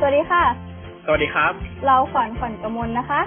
[0.00, 0.44] สวัสดีค่ะ
[1.04, 1.52] สวัสดีครับ
[1.86, 3.20] เราขวัญขวัญกมลนะคะ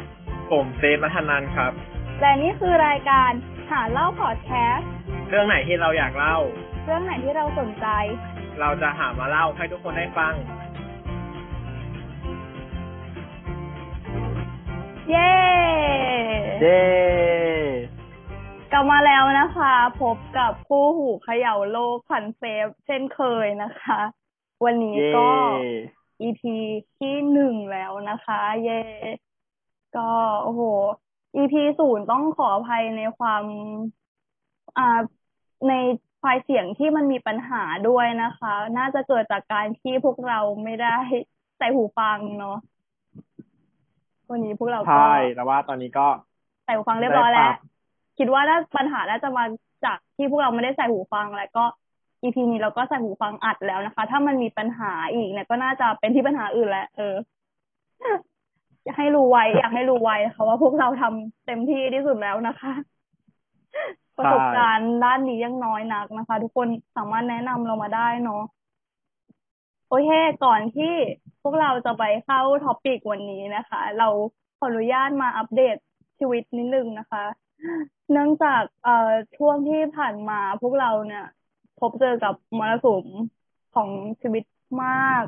[0.52, 1.72] ผมเซฟมัทนันครับ
[2.20, 3.32] และนี่คือรายการ
[3.72, 4.90] หาเล่าพอดแคสต์
[5.30, 6.38] เรื่องไหนที่เราอยากเล่า
[6.86, 7.88] เรื่องไหนที่เราสนใจ
[8.60, 10.34] เราจะหามาเล่าให้ทุกคนได้ฟัง
[15.10, 15.32] เย้
[16.62, 16.82] เย้
[18.72, 24.00] กลับมาแล้วนะคะ พบกับคู่หูเขย่าโลกขวัญเซฟเช่นเคยนะคะ
[24.66, 25.30] วันนี้เย้ก็
[26.22, 26.42] EP
[26.98, 28.82] ที่หนึ่งแล้วนะคะ เย่
[29.98, 30.10] ก็
[30.44, 30.62] โอ้โห
[31.36, 33.44] EP ศูนย์ต้องขออภัยในความ
[34.78, 35.00] อ่า
[35.68, 35.74] ใน
[36.20, 40.98] ไฟล์เสียงที่มันมีปัญหาด้วยนะคะ น่าจะเกิดจากการที่พวกเราไม่ได้
[41.58, 42.58] ใส่หูฟังเนาะ
[44.30, 46.08] วันนี้พวกเราก็ใช่แต่ว่าตอนนี้ก็
[46.66, 47.72] ใส่หูฟังเรียบร้อยแล้วได้ปรับ
[48.18, 49.44] คิดว่าน่าปัญหาน่าจะมา
[49.86, 51.64] จากที่พวกเราไม่ได้ใส่หูฟังแล้วก็
[52.24, 57.16] EP นี้เราก็ใส่หูฟังอัดแล้วนะคะ ถ้ามันมีปัญหาอีกเนี่ยก็น่าจะเป็นที่ปัญหาอื่นแหละเออ
[58.86, 62.74] อยากให้รู้ไว้ อยากให้รู้ไว้นะคะว่าพวกเราทำเต็มที่ที่สุดแล้วนะคะ
[64.18, 68.44] ประสบการณ์ด้านนี้ยังน้อยนักนะคะ ทุกคนสามารถแนะนำเรามาได้เนาะ
[69.88, 70.10] โอเค
[70.44, 70.94] ก่อนที่
[71.42, 74.08] พวกเราจะไปเข้าท็อปิกวันนี้นะคะ เรา
[74.60, 75.76] ขออนุญาตมาอัปเดต
[76.20, 77.24] ชีวิตนิดนึงนะคะ
[78.12, 81.26] เนื่องจากเอ่อช่วงที่ผ่านมาพวกเราเนี่ย
[81.82, 83.06] พบเจอกับมรสุม
[83.76, 83.90] ของ
[84.22, 84.44] ชีวิต
[84.84, 85.24] มาก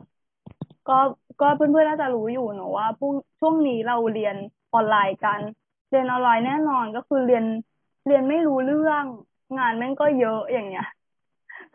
[0.90, 0.98] ก็
[1.42, 4.36] ก็เพื่อนๆน่าจะรู้อยู่เนอะว่าพวกช่วงนี้เราเรียน
[4.74, 5.40] ออนไลน์กัน
[5.90, 7.46] เรียนออนไลน์แน่นอนก็คือเรียน
[8.08, 9.04] เรียนไม่รู้เรื่อง
[9.58, 10.88] งานแม่งก็เยอะอย่างเงี้ย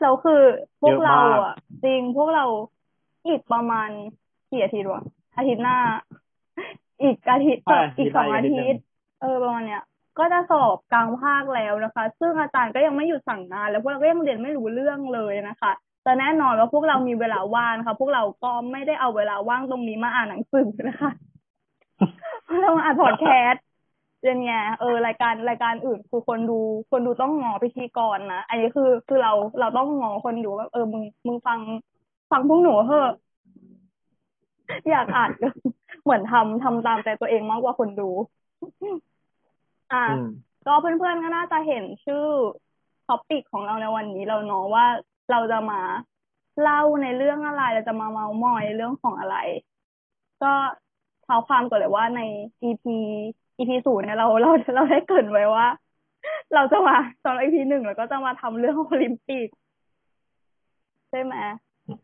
[0.00, 0.42] เราคือ
[0.82, 1.54] พวกเราอะ
[1.84, 2.44] จริงพวกเรา
[3.28, 3.88] อีกประมาณ
[4.50, 5.02] กี่อาทิตย์วะ
[5.36, 5.78] อาทิตย์หน้า
[7.02, 8.84] อีกอาทิตย์ใช่อีกสองอาอาทิตย์หนึ่ทิงตย์
[9.20, 9.82] เออประมาณเนี้ย
[10.18, 15.72] ก็จะสอบกลางภาคแล้วนะคะ ซึ่งอาจารย์ก็ยังไม่หยุดสั่งงาน แล้วพวกเราก็ยังเรียนไม่รู้เรื่องเลยนะคะ
[16.04, 21.10] แต่แน่นอนว่าพวกเรามีเวลาว่างนะคะพวกเราก็ไม่ได้เอาเวลาว่างตรงนี้มาอ่านหนังสือนะคะ
[22.62, 23.64] เราอ่านพอดแคสต์
[24.22, 26.58] เรียนไงเออรายการรายการอื่นคือคนดู
[26.90, 31.58] คนดูต้องงอพิธีกรนะอันนี้คือคือเราเราต้องงอคนดูว่าเออมึงมึงฟัง
[32.30, 33.10] ฟังพวกหนูเถอะ
[34.90, 35.48] อยากอ่านก็
[36.02, 38.10] เหมือนทำทำตามใจตัวเองมากกว่าคนดู
[39.92, 40.28] อ่าอืม
[40.66, 42.24] ก็เพื่อนๆก็น่าจะเห็นชื่อ
[43.06, 44.86] ท็อปิกของเราในวันนี้เราเนาะว่า
[45.30, 45.80] เราจะมา
[46.62, 49.36] เล่าในเรื่องอะไรเราจะมาเมาส์มอยในเรื่องของอะไร
[50.42, 50.52] ก็
[51.22, 52.20] เท้าความก่อนเลยว่าใน
[52.62, 52.84] EP
[53.58, 55.66] EP ศูนย์เนี่ยเราเราเราได้เกรินไว้ว่า
[56.54, 59.48] เราจะมาตอน EP หนึ่งเราก็จะมาทำเรื่องโอลิมปิก
[61.10, 61.34] ใช่ไหม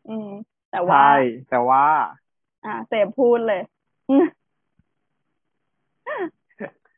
[0.09, 0.29] อืม
[0.71, 1.15] แต่ว่าใช่
[1.51, 1.85] แต่ว่า
[2.65, 3.63] อ่าเสพพูดเลย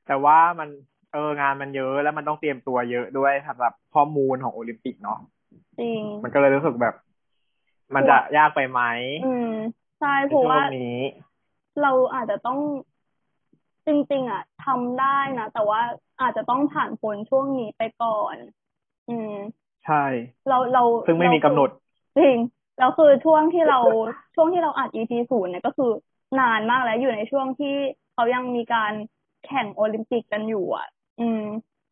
[0.06, 0.69] แต่ว่ามัน
[1.12, 5.19] เอองานมันเยอะแล้วมันต้องเตรียมตัวเยอะด้วยสำหรับข้อมูลของโอลิมปิกเนาะ
[5.81, 6.94] จริง มันก็เลยรู้สึกแบบ
[7.94, 8.81] มันจะยากไปไหม
[9.27, 9.53] อืม
[10.00, 10.99] ใช่ในเพราะช่วว่างนี้
[11.83, 12.59] เราอาจจะต้อง
[13.87, 15.81] จริง ๆ อะทำได้นะแต่ว่า
[16.21, 18.37] อาจจะต้องผ่านพ้นช่วงนี้ไปก่อน
[19.09, 19.34] อืม
[19.87, 20.05] ใช่
[20.49, 21.71] เราเราซึ่งไม่มีกำหนด
[22.19, 22.37] จริง
[22.78, 23.78] แล้วคือช่วงที่เรา
[24.34, 25.91] ช่วงที่เราอัด EP ศูนย์เนี่ยก็คือ
[26.41, 27.75] นานมากแล้วอยู่ในช่วงที่
[28.12, 28.93] เขายังมีการ
[29.47, 30.87] แข่งโอลิมปิกกันอยู่อะ
[31.21, 31.43] อืม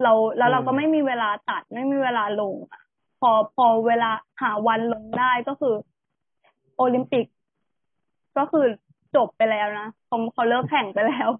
[0.02, 2.82] เราแล้วเราก็อืมไม่มีเวลาตัดไม่มีเวลาลงอะ
[3.20, 4.10] พอพอเวลา
[4.42, 5.74] หาวันลงได้ก็คือ
[6.76, 7.26] โอลิมปิก
[8.38, 8.66] ก็คือ
[9.16, 11.30] จบไปแล้วนะเขาเขาเลิกแข่งไปแล้ว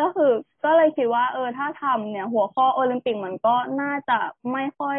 [0.00, 0.32] ก็คือ
[0.64, 4.18] ก็เลยคิดว่า เออ ถ้าทำเนี่ย หัวข้อโอลิมปิกมันก็น่าจะ
[4.52, 4.98] ไม่ค่อย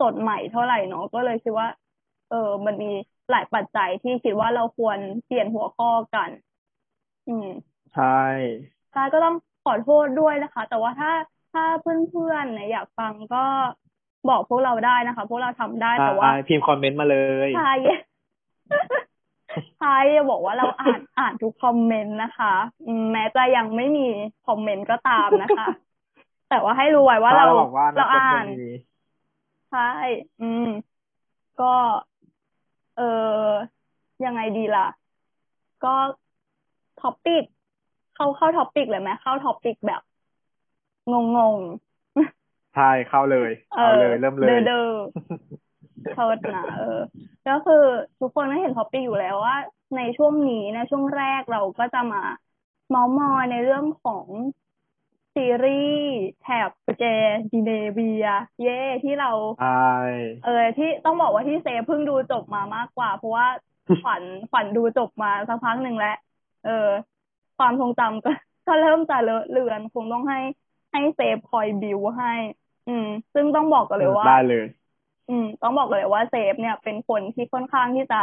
[0.00, 1.68] สดใหม่เท่าไหร่เนาะก็เลยคิดว่า
[2.30, 2.90] เออ มันมี
[3.30, 6.30] หลายปัจจัยที่คิดว่าเราควรเปลี่ยนหัวข้อกัน
[7.28, 7.48] อืม
[7.92, 8.04] ใช่
[8.92, 9.34] ใช่ก็ต้อง
[9.64, 11.12] ขอโทษด้วยนะคะ แต่ว่าถ้า
[11.52, 13.44] ถ้าเพื่อนๆเนี่ยอยากฟังก็
[14.28, 17.16] บอกพวกเราได้นะคะ พวกเราทำได้แต่ว่าใช่พิมพ์คอมเมนต์มาเล
[17.48, 17.72] ยใช่
[19.80, 19.96] ใช่
[20.30, 22.54] บอกว่าเราอ่านอ่านทุกคอมเมนต์นะคะ
[22.86, 24.06] อืมแม้จะยังไม่มี
[24.46, 25.66] คอมเมนต์ก็ตามนะคะ
[26.50, 28.70] แต่ว่าให้รู้ไว้ว่าเราถ้บอกว่าเราคตอ่านจะมี
[29.70, 29.90] ใช่
[30.40, 30.68] อืม
[31.60, 31.74] ก็
[32.96, 33.02] เอ
[33.44, 33.46] อ
[34.24, 34.88] ยังไงดีล่ะ
[35.84, 35.94] ก็
[37.00, 37.44] topic
[38.14, 40.00] เข้าเข้า topic เลยไหมเข้า topic แบบ
[41.12, 41.58] งงง
[42.74, 44.80] ใช่เข้าเลยๆเอเอาอเลยเริ่มเลยเดอเดอ
[46.14, 47.00] โทษนะเออ
[47.48, 47.84] ก็คือ
[48.20, 49.56] ทุกคนได้เห็น topic อยู่แล้วว่า
[49.96, 52.22] ในช่วงนี้ในช่วงแรกเราก็จะมา
[52.90, 54.26] เมาส์มอยในเรื่องของ
[55.34, 56.12] ซีรีส์
[56.42, 57.04] แถบสแกน
[57.52, 58.26] ดิเนเวีย
[58.62, 59.30] เย่ที่เรา
[59.60, 59.92] ใช่
[60.44, 63.46] เออที่ต้องบอกว่าที่เซฟเพิ่งดูจบมามากกว่า เพราะว่า
[64.02, 66.16] ขวัญขวัญดูจบมาสักพักหนึ่งแล้ว
[66.64, 66.88] เออ
[67.62, 68.30] ความทรงจำก็
[68.66, 70.40] ก็เริ่มจะเลอะเลือน คงต้องให้
[70.92, 72.32] ให้เซฟคอยบิวให้
[72.88, 74.66] อืม ซึ่งต้องบอกกันเลยว่าได้เลย
[75.28, 78.20] อืม ต้องบอกเลยว่าเซฟเนี่ยเป็นคนที่ค่อนข้างที่จะ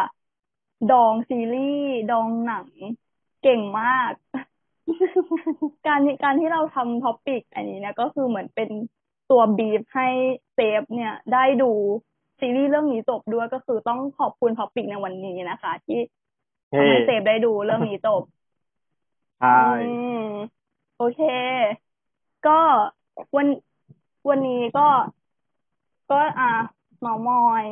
[0.91, 2.67] ดองซีรีส์ดองหนัง
[3.43, 4.11] เก่งมาก
[5.87, 8.69] การการที่เราทำ topic อันนี้เนี่ยก็คือเหมือนเป็น
[9.31, 10.07] ตัวบีบให้
[10.53, 11.71] เซฟเนี่ยได้ดู
[12.39, 15.99] ซีรีส์เรื่องนี้จบด้วยก็คือต้องขอบคุณ topic ในวันนี้นะคะ ที่
[16.75, 18.23] ทำให้เซฟได้ดูเรื่องนี้จบ
[19.39, 20.15] ใช่ อืม
[20.95, 21.19] โอเค
[22.45, 22.51] ก็
[23.35, 23.47] วัน
[24.29, 24.81] วันนี้ก็
[26.09, 26.51] ก็อ่า
[26.99, 27.65] เมามอย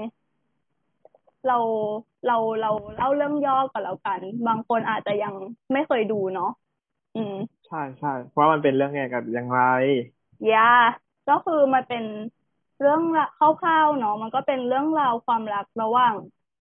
[1.45, 1.57] เรา
[2.25, 5.33] เราเราเล่าเรื่องย่อก่อนแล้วกัน บางคนอาจจะยัง
[5.73, 6.51] ไม่เคยดูเนาะ
[7.15, 7.33] อืม
[7.65, 9.57] ใช่ใช่เพราะมันเป็นเรื่องไงกับยังไง
[10.51, 10.59] ยา
[11.27, 12.03] ก็คือมันเป็น
[12.79, 16.15] เรื่องละคร่าวๆเนาะมันก็เป็นเรื่องราวความรักระหว่าง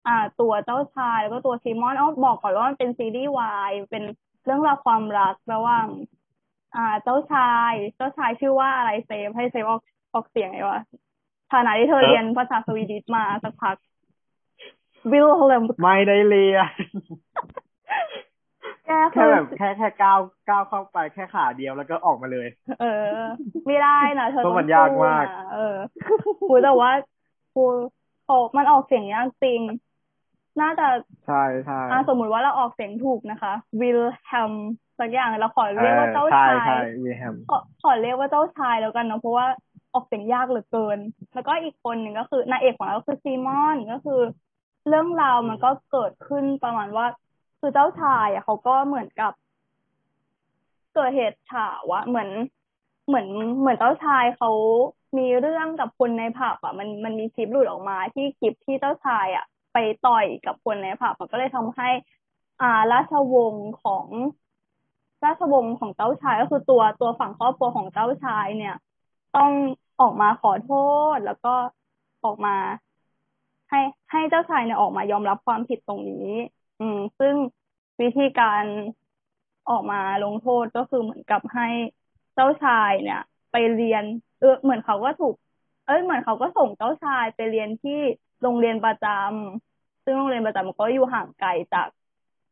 [0.06, 4.02] อ่า ตัวเจ้าชายแล้วก็ตัวซีมอนอ้อบอกก่อนว่ามันเป็นซีรีส์วายเป็น
[4.44, 5.86] เรื่องราวความรักระหว่าง
[6.76, 9.80] อ่า เจ้าชาย เจ้าชายชื่อว่าอะไรเซฟให้เซฟออก
[10.14, 10.80] ออกเสียงไงวะ
[11.52, 13.76] ฐานะที่เธอเออเรียนภาษาสวีดิชมาสักพัก
[15.12, 16.68] วิลเลมไม่ได้เรียน
[18.86, 22.48] แกแค่คือแบบแค่แค่ก้าวก้าวเข้าไปแค่ขาเดียวแล้วก็ออกมาเลย
[22.80, 23.08] เออ
[23.66, 25.76] ไม่ได้นะเธอเพต้อราะงมันยากมากสู้นะเออ
[26.40, 26.90] คูแต่ว่า
[27.52, 27.62] คู
[28.24, 29.60] เขามันออกเสียงยากจริง
[30.60, 30.86] น่าจะ
[31.26, 34.52] ใช่ใช่อ่าสมมุติว่าเราออกเสียงถูกนะคะวิลแฮม
[34.98, 39.46] สักอย่างเราขอเรียกว่าเจ้าใช่ชายใช่วีแฮมขอขอเรียกว่าเจ้าชายแล้วกันเนาะเพราะว่า
[39.94, 40.98] ออกเสียงยากเหลือเกิน
[41.34, 44.20] แล้วก็อีกคนหนึ่งก็คือนางเอกของเราก็คือซีมอนก็คือ
[44.88, 47.06] เรื่องราวมันก็เกิดขึ้นประมาณว่า
[47.60, 49.32] คือเจ้าชายอะเขาก็เหมือนกับ
[50.94, 52.30] เกิดเหตุฉาวะเหมือน
[53.06, 53.26] เหมือน
[53.60, 54.50] เหมือนเจ้าชายเขา
[55.18, 61.88] มีเรื่องกับคนในผับอะ มันมันมีคลิปหลุดออกมาที่คลิปที่เจ้าชายอะ ไปต่อยกับคนในผับมันก็เลยทำให้
[62.60, 64.06] อ่าราชวงศ์ของ
[65.24, 68.74] ราชวงศ์ของเจ้าชายก็คือตัวตัวฝั่งครอบครัวของเจ้าชายเนี่ย
[69.36, 69.50] ต้อง
[70.00, 70.70] ออกมาขอโท
[71.14, 71.54] ษแล้วก็
[72.24, 72.56] ออกมา
[73.70, 73.80] ให้
[74.10, 76.28] ให้เจ้าชายเนี่ยออกมายอมรับความผิดตรงนี้
[76.78, 77.34] อืม ซึ่ง
[78.00, 78.64] วิธีการ
[79.68, 81.66] ออกมาลงโทษก็คือเหมือนกับให้
[82.34, 83.20] เจ้าชายเนี่ย
[83.52, 84.04] ไปเรียน
[84.40, 85.34] เออเหมือนเขาก็ถูก
[85.86, 87.92] เอ้ยเหมือนเขาก็ส่งเจ้าชายไปเรียนที่
[88.44, 91.88] โรงเรียนประจำซึ่งโรงเรียนประจำมันก็อยู่ห่างไกลจาก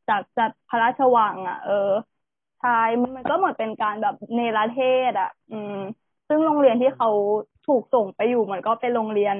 [0.08, 1.90] จากจากพระราชวังอะ เออ
[2.60, 2.80] ใช่
[3.16, 4.78] มันก็เหมือนเป็นการแบบเนรเท
[5.10, 5.74] ศ อะ อืม
[6.28, 7.08] ซึ่งโรงเรียนที่เขา
[7.66, 9.36] ถูกส่งไปอยู่มันก็เป็นโรงเรียน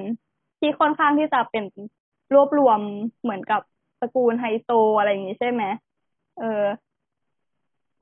[0.60, 1.64] ที่ค่อนข้างที่จะเป็น
[2.34, 2.81] รวบรวม
[3.22, 3.60] เหมือนกับ
[4.00, 5.62] ตระกูลไฮโซอะไรอย่างนี้ใช่ไหม
[6.38, 6.64] เออ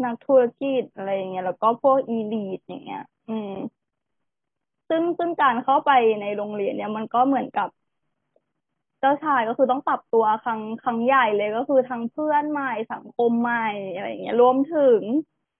[0.05, 3.53] นักธุรกิจอะไรอย่างเงี้ยแล้วก็พวกอีลีทอย่างเงี้ย อืม
[4.88, 7.69] ซึ่งซึ่งการเข้าไปในโรงเรียนเนี่ยมันก็เหมือนกับ
[9.00, 15.00] เจ้าชายก็คือต้องปรับตัวครั้งครั้งใหญ่เลยก็คือทั้งเพื่อนใหม่สังคมใหม่อะไรอย่างเงี้ยรวมถึง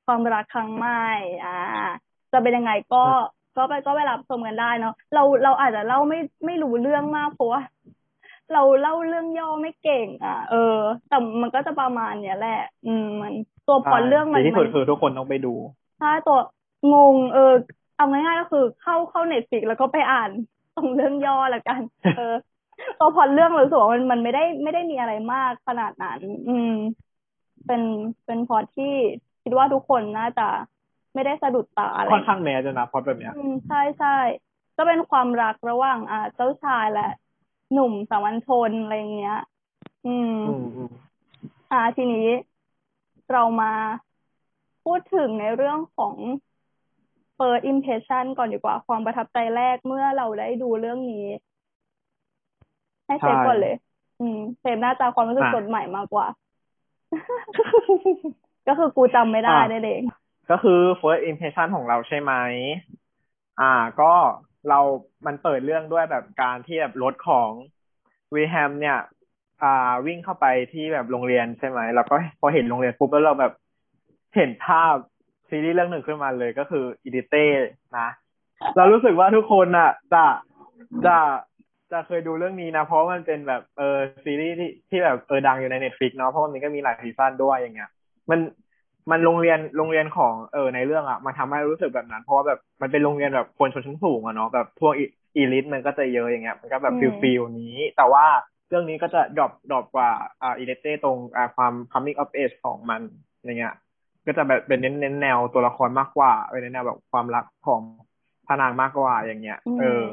[0.06, 1.04] ความรักครั้งใหม่
[1.44, 1.58] อ่า
[2.32, 3.04] จะเป็นยังไงก็
[3.56, 7.60] ก็ไปก็ไปรับชมกันได้เนาะเราเราอาจจะเล่าไม่ไม่รู้เรื่องมากเพราะว่า
[8.52, 10.78] เราเล่าเรื่องย่อไม่เก่ง อะ เออ
[11.08, 13.34] แต่มันก็จะประมาณเนี้ยแหละ อืม มัน
[13.66, 15.52] ตัวพล็อตเรื่องมันดีที่สุดมันคือทุกคนต้องไปดู
[16.00, 16.38] ถ้าตัว
[16.94, 17.52] งง เออ
[17.96, 20.31] เอาง่ายๆก็คือเข้าเข้า Netflix แล้วก็ไปอ่าน
[20.76, 21.81] ตรงเรื่องย่อละกัน
[22.16, 22.34] เออ
[22.99, 26.75] ตัวพล็อตเรื่องเรารู้สึกว่ามันมันไม่ได้ไม่ได้มีอะไรมากขนาดนั้น อืม
[27.67, 27.82] เป็น
[28.27, 28.94] เป็นพล็อตที่
[29.43, 30.49] คิดว่าทุกคนน่าจะ
[31.15, 34.17] ไม่ได้สะดุดตาอะไรค่อนข้างแมสเลยนะเพราะแบบเนี้ย อืมใช่ใช่
[34.77, 37.09] ก็เป็นความรักระหว่าง อ่า เจ้าชายและ
[37.73, 39.41] หนุ่มสามัญชนอะไรเงี้ย
[40.06, 40.93] อืมอืมอืม
[41.72, 42.29] อ่า ทีนี้
[43.32, 43.72] เรามา
[44.84, 46.15] พูดถึงในเรื่องของ
[47.39, 51.27] first impression ก่อนดีกว่า ความประทับใจแรกเมื่อเราได้ดูเรื่องนี้
[53.10, 53.74] ให้เซฟก่อนเลย
[54.20, 56.26] อืมเซฟน่าจะความรู้สึกสดใหม่มากกว่า
[58.67, 60.02] ก็คือกูจำไม่ได้นั่นเอง
[60.50, 62.32] ก็คือ first impression ของเราใช่ไหม
[63.60, 64.12] อ่า ก็
[64.69, 64.81] เรา
[65.26, 67.50] มันเปิดเรื่องด้วยแบบการที่แบบรถของ
[68.34, 68.98] วีแฮมเนี่ย
[69.62, 73.52] อ่า วิ่งเข้าไปที่แบบโรงเรียนใช่ไหม แล้วก็พอเห็นโรงเรียนปุ๊บแล้วเราแบบ
[74.36, 74.94] เห็นภาพ
[75.48, 77.44] ซีรีส์เรื่องหนึ่งขึ้นมาเลยก็คืออีดิเต้
[77.98, 78.08] นะ
[78.76, 80.24] เรารู้สึกว่าทุกคนอะจะ
[81.06, 81.17] จะ
[81.93, 87.89] จะเคยดูเรื่องนี้นะเพราะมันเป็นแบบเออซีรีส์ที่ที่แบบเออดังอยู่ใน Netflix เนาะเพราะมันก็มีหลายซีซั่นด้วยอย่างเงี้ย
[88.31, 88.41] มัน
[89.11, 94.93] มันโรงเรียนโรงเรียนของเออในเรื่องอะมันทำให้รู้สึกแบบนั้น เพราะว่าแบบมันเป็นโรงเรียนแบบคนชนชั้นสูงอะเนาะแบบพวก
[95.36, 98.25] elite มันก็จะเยอะอย่างเงี้ยมันก็แบบอืม feel feel นี้ แต่ว่า
[98.69, 100.11] เรื่องนี้ก็จะ drop drop กว่า
[100.43, 103.01] อ่า Elite ตรงอ่าความ coming of age ของมัน
[103.44, 103.75] อย่างเงี้ย
[104.27, 107.81] ก็จะแบบเป็นเน้นเน้นแนวตัวละครมากกว่าเป็นแนวแบบความรักของ
[108.47, 110.05] พระนางมากกว่าอย่างเงี้ยอืมเออ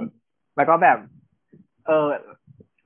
[0.55, 0.97] แล้วก็แบบ
[1.87, 2.07] เออ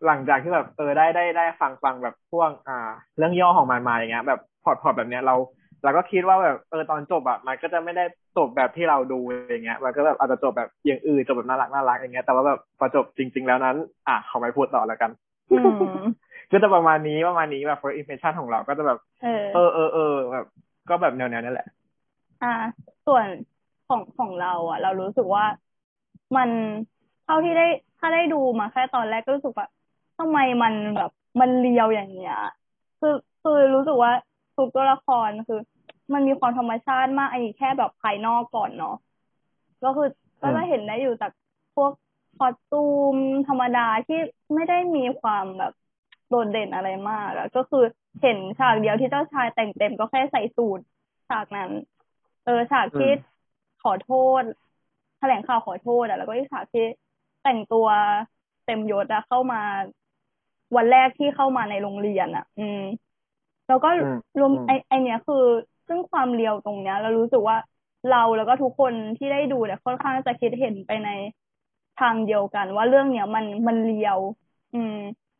[0.06, 5.36] หลังจากที่แบบเออได้ได้ได้ฟังฟังแบบพวกอ่า เรื่องย่อของมันมาอย่างเงี้ย แบบพล็อตพล็อตแบบเนี้ยเรา
[5.84, 8.04] เราก็คิดว่าแบบเออตอนจบอะมันก็จะไม่ได้
[8.38, 13.78] จบแบบที่เราดูอย่างเงี้ย มันก็แบบอาจจะจบแบบอย่างอื่นจบแบบน่ารักน่ารักอย่างเงี้ยแต่ว่าแบบพอจบจริง ๆ แล้วนั้น
[14.08, 15.12] อะเขาไม่พูดต่อแล้วกัน
[15.52, 15.58] อื
[15.94, 16.04] ม
[16.52, 20.46] ก็จะประมาณนี้ประมาณนี้แบบ first impression ของเราก็จะแบบ เออเออเออเออแบบ
[20.90, 21.68] ก็แบบแนวๆนั่นแหละ
[22.44, 22.54] อ่า
[23.08, 23.26] ส่วน
[23.88, 25.46] ของของเรา อะ เรารู้สึกว่า
[26.38, 26.50] มัน
[27.26, 27.68] เท่าที่ได้
[28.02, 29.68] ถ้าได้ดูมาแค่ตอนแรกก็รู้สึกว่า
[30.18, 32.34] ทำไมมันแบบมันเรียวอย่างเงี้ย
[33.00, 33.10] คือ
[33.42, 34.12] คือรู้สึกว่า
[34.56, 35.58] ทุกตัวละครคือ
[36.14, 38.96] มันมีความธรรมชาติมากอันนี้แค่แบบภายนอกก่อนเนาะ
[39.84, 40.08] ก็คือ
[40.42, 41.32] ก็จะเห็นได้อยู่จาก
[41.76, 41.92] พวก
[42.38, 42.78] คอสตู
[43.14, 43.18] ม
[43.48, 44.20] ธรรมดาที่
[44.56, 45.74] ไม่ได้มีความแบบ
[46.30, 47.84] โดดเด่นอะไรมากอะก็คือ
[48.22, 50.80] เห็นฉากเดียวที่เจ้าชายแต่งเต็มก็แค่ใส่สูท
[51.30, 51.72] ฉากนั้น
[52.44, 53.14] เออฉากที่อืม
[53.80, 54.06] ขอโท
[54.42, 54.44] ษ
[55.20, 56.86] แถลงข่าวขอโทษอะแล้วก็อีกฉากที่
[57.42, 57.88] แต่งตัว
[58.64, 59.58] เต็มยศอะเข้ามา
[60.76, 62.80] วันแรกที่เข้ามาในโรงเรียนอะอืม
[63.68, 65.36] แล้วก็อืมรวมอืมไอไอเนี้ยคือ
[65.88, 67.58] ซึ่งความเรียวตรงเนี้ย เรารู้สึกว่า
[68.08, 71.08] เราแล้วก็ทุกคนที่ได้ดูเนี่ยค่อนข้างจะคิดเห็นไปใน
[71.96, 74.20] ทางเดียวกัน ว่าเรื่องเนี้ยมันมันเรียว
[74.74, 74.94] อืม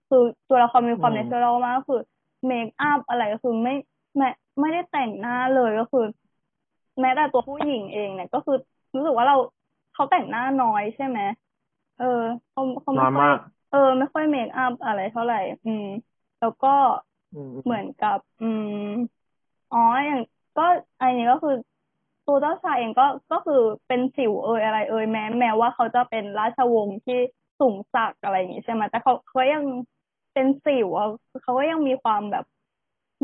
[0.08, 0.18] คือ
[0.48, 2.00] ตัวละครมีความอืมเนเชอรัลมากก็คือ
[2.48, 3.74] เมคอัพอะไรก็คือไม่
[4.18, 4.28] ไม่
[4.60, 6.02] ไม่ได้แต่งหน้าเลยก็คือ
[7.02, 8.56] แม้แต่ตัวผู้หญิงเองเนี่ย ก็คือ
[8.96, 9.36] รู้สึกว่าเรา
[9.94, 11.20] เขาแต่งหน้าน้อยใช่ไหม
[12.02, 12.08] เออ
[12.52, 13.38] เขาเขาน้ไม่อยค่อมายก
[13.70, 15.84] เออ ไม่ค่อยเมคอัพอะไรเท่าไหร่ อืม
[16.40, 16.68] แล้วก็
[17.34, 18.68] อืมเหมือนกับ อืม
[19.72, 20.20] อ๋ออย่าง
[20.56, 20.64] ก็
[21.00, 21.52] อันนี้ก็คือ
[22.26, 23.56] ตัวเจ้าชายเองก็ก็คือ
[23.88, 27.16] เป็นสิวเอยอะไร เอยแม้แม้ว่าเขาจะเป็นราชวงศ์ที่
[27.60, 29.64] สูงศักดิ์อะไรอย่างงี้ใช่ไหมแต่เขาเขายัง
[30.34, 31.06] เป็นสิวอะ
[31.44, 32.44] เขาก็ยังมีความแบบ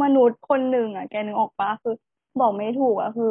[0.01, 1.91] มนุษย์คนหนึ่งอะแกนึกออกปะคือ
[2.39, 3.25] บอกไม่ถูกอะคือ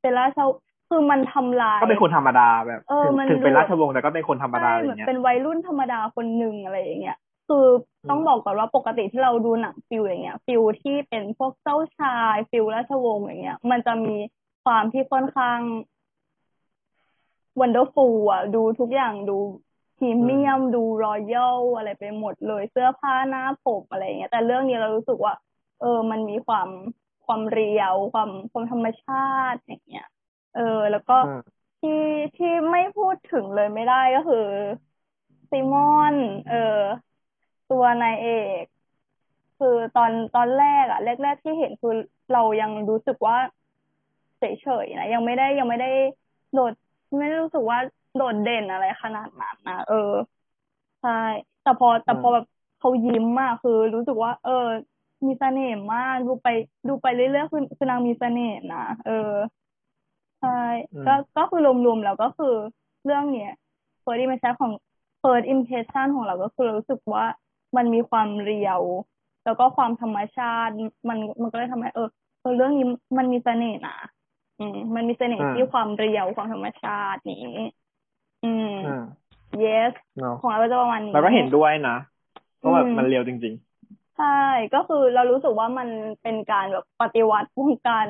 [0.00, 0.48] เป็นราชว
[0.90, 7.18] คือมันทำลายก็เป็นคนธรรมดาแบบเออถึงมันถึงเป็นดูราชวงศ์แต่ก็เป็นคนธรรมดาใช่อะไรเหมือนเงี้ยเป็นวัยรุ่นธรรมดาคนหนึ่งอะไรอย่างเงี้ย
[7.48, 7.66] คือ
[8.10, 14.16] ต้องอืมบอกก่อนว่าปกติที่เราดูหนัง feel อย่างเงี้ย feel ที่เป็นพวกเจ้าชาย feel ราชวงศ์อย่างเงี้ย มันจะมี
[14.64, 15.58] ความที่ค่อนข้าง
[17.60, 19.38] wonderful อะดูทุกอย่างดู
[19.98, 25.34] พรีเมียมดู royal อะไรไปหมดเลยเสื้อผ้าหน้าผมอะไรอย่างเงี้ย แต่เรื่องนี้เรารู้สึกว่า
[25.80, 26.68] เออ มันมีความ
[27.26, 30.06] ความ real ความความธรรมชาติอย่างเงี้ย
[30.52, 31.90] เออ แล้วก็อืมที่
[32.34, 34.36] ที่ไม่พูดถึงเลยไม่ได้ก็คือ
[35.50, 36.14] ซิมอน
[36.48, 36.56] เออ
[37.68, 38.26] ตัวนายเอ
[38.62, 38.64] ก
[39.58, 41.90] คือตอนตอนแรกอะแรกๆที่เห็นคือ
[42.30, 43.36] เรายังรู้สึกว่า
[44.38, 44.42] เฉ
[44.82, 45.86] ยๆนะยังไม่ได้ยังไม่ได้
[46.52, 46.72] โดด
[47.18, 47.78] ไม่ได้รู้สึกว่า
[48.14, 49.94] โดดเด่นอะไรขนาดนั้นนะเออ
[51.00, 51.10] ใช่
[51.62, 52.44] แต่พอแต่พอแบบ
[52.78, 54.50] เขายิ้มมากคือรู้สึกว่า เออ
[55.26, 56.46] มีเสน่ห์มากดูไป
[56.88, 59.12] ดูไปเรื่อยๆคือคือนางมีเสน่ห์นะเออ
[60.40, 62.54] ใช่อืมก็ก็คือรวมๆแล้วก็คือ
[63.04, 63.52] เรื่องเนี้ย
[64.04, 64.72] first impression ของ
[65.22, 67.24] first impression ของเราก็คือเรารู้สึกว่า
[67.76, 68.80] มันมีความเรียว
[69.44, 70.72] แล้วก็ความธรรมชาติ
[71.08, 72.08] มันมันก็เลยทำให้เออ
[72.40, 72.86] เออเรื่องนี้
[73.18, 73.96] มันมีเสน่ห์นะ
[74.58, 77.56] อืม มันมีเสน่ห์อืมที่ความ real ความธรรมชาตินี้
[78.44, 79.02] อืมอืม
[79.64, 81.96] yes เนาะของเราก็จะประมาณนี้เราก็เห็นด้วยนะ
[82.58, 83.54] เพราะแบบอืมมัน real จริง
[84.18, 84.40] ใช่
[84.74, 85.88] ก็คือเรารู้สึกว่ามัน
[86.22, 88.06] เป็นการแบบปฏิวัติวงการ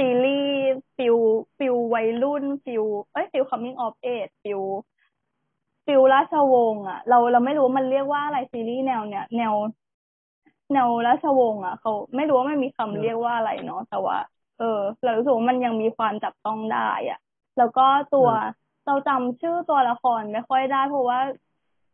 [0.00, 1.16] ซีรีส์ feel
[1.58, 4.62] feel วัยรุ่น feel เอ้ย feel coming of age feel
[5.86, 9.54] feel ราชวงศ์อะ เราเราไม่รู้ว่ามันเรียกว่าอะไรซีรีส์แนวเนี้ยแนว
[10.72, 14.18] แนวราชวงศ์อะเขาไม่รู้ว่ามันมีคำเรียกว่าอะไรเนาะแต่ว่า
[14.58, 17.18] เออ เรารู้สึกว่ามันยังมีความจับต้องได้อะ
[17.58, 18.40] แล้วก็ตัวอืม
[18.86, 21.20] เราจำชื่อตัวละครไม่ค่อยได้เพราะว่า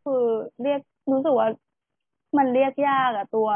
[0.03, 0.23] คือ
[0.61, 0.79] เรียก
[1.11, 1.49] รู้สึกว่า
[2.37, 3.49] มันเรียกยากอะตัว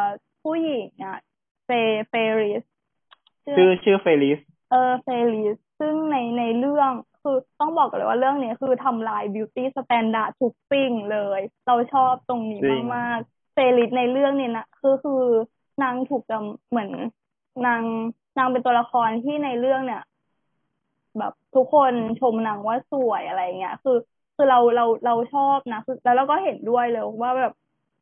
[0.44, 1.18] ผู้หญิงอะ
[1.66, 1.70] เฟ
[2.10, 2.71] เฟลิสๆ
[3.56, 4.40] ชื่อชื่อเฟลิส
[4.72, 15.24] เออเฟลิสซึ่งในในเรื่องคือต้องบอกกันเลยว่าเรื่องนี้คือทำลาย beauty standard ทุกสิ่งเลย เราชอบตรงนี้จริงมากๆเฟลิสในเรื่องนี้นะคือคือ
[15.84, 16.92] นางถูกจำเหมือน
[17.66, 17.82] นาง
[18.38, 20.02] นางเป็นตัวละครที่ในเรื่องเนี่ย
[21.20, 23.98] แบบทุกคนชมนางว่าสวยอะไรเงี้ย คือ
[24.36, 27.54] คือเราเราเราชอบนะคือแล้วเราก็เห็นด้วยเลยว่าแบบ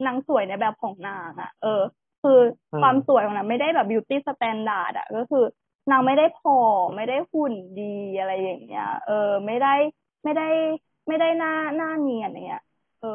[0.05, 1.81] นางสวยในแบบของนางอะ เออ
[2.21, 2.39] คือ
[2.71, 5.43] อมความสวยของนางไม่ได้แบบ beauty standard อะก็คือ
[5.91, 6.51] นางไม่ได้ผอ
[6.85, 7.83] มไม่ได้หุ่นดี
[8.17, 9.13] อะไรอย่างเงี้ย เออ
[9.45, 9.69] ไม่ได้
[10.23, 10.43] ไม่ได้
[11.07, 12.61] ไม่ได้หน้าหน้าเนียนอย่างเงี้ย
[12.99, 13.07] เออ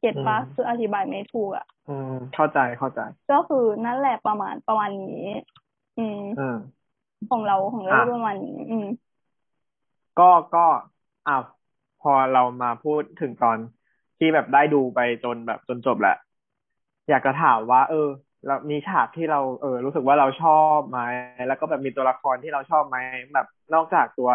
[0.00, 3.00] เก็ตปะอืมคืออธิบายไม่ถูกอะอืมเข้าใจเข้าใจ
[3.30, 5.26] ก็คือนั่นแหละประมาณประมาณนี้
[5.96, 6.54] อืมอืม
[7.30, 8.86] ของเราของเราอะประมาณนี้อืม
[10.18, 10.66] ก็ก็
[11.26, 11.42] อ้าว
[11.98, 13.58] พอเรามาพูดถึงตอน
[14.18, 16.12] ที่แบบได้ดูไปจนแบบจนจบแหละ
[17.10, 18.08] อยากจะถามว่า เออ
[18.46, 20.98] แล้วมีฉากที่เราเออ รู้สึกว่าเราชอบไหม
[21.46, 22.96] แล้วก็แบบมีตัวละครที่เราชอบไหม
[23.34, 24.28] แบบนอกจากตัว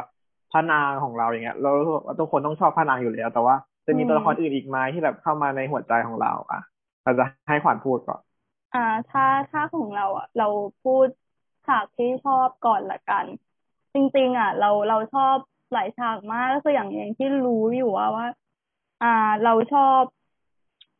[0.51, 3.55] พระนางของเราอย่างเงี้ย เรารู้สึกว่าทุกคนต้องชอบพระนางอยู่แล้ว แต่ว่า
[3.87, 6.59] จะมีตัวละครอื่นอีกไหมที่แบบเข้ามาในหัวใจของเรา อะ
[7.03, 8.21] เราจะให้ขวัญพูดก่อน
[8.73, 10.45] อ่า ถ้าถ้าของเราอะ เรา
[10.81, 11.07] พูด
[11.65, 13.27] ฉากที่ชอบก่อนละกัน
[13.93, 15.37] จริง ๆ อะ เราเราชอบ
[15.71, 18.25] หลายฉากมากก็คืออย่างอย่างที่รู้อยู่ว่าว่า
[19.01, 19.07] อ่า
[19.41, 20.03] เราชอบ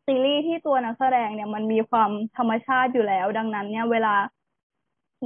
[0.10, 4.16] ซีรีส์ที่ตัวนักแสดงเนี่ยมันมีความธรรมชาติอยู่แล้ว ดังนั้น เนี่ยเวลา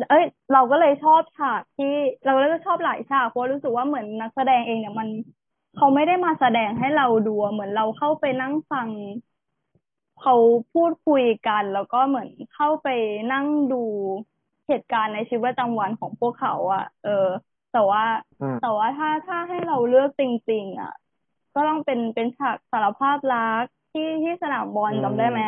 [0.10, 1.94] เอ้ย เราก็เลยชอบฉากที่
[2.26, 5.10] เราก็ชอบหลายฉากเพราะรู้สึกว่าเหมือนนักแสดงเองเนี่ยมัน
[5.76, 8.90] เขาไม่ได้มาแสดงให้เราดูเหมือนเราเข้าไปนั่งฟัง
[10.20, 10.34] เขา
[10.72, 12.88] พูดคุยกัน แล้วก็เหมือนเข้าไป
[13.32, 13.76] นั่งดู
[14.68, 17.10] เหตุการณ์ในชีวิตประจำวันของพวกเขาอะเออ
[17.72, 18.04] แต่ว่า
[18.60, 20.92] แต่ว่าถ้าถ้าให้เราเลือกจริง ๆอะ
[21.54, 25.42] ก็ต้องเป็นเป็นฉากสารภาพรัก ที่ที่สนามบอลจำได้ไหม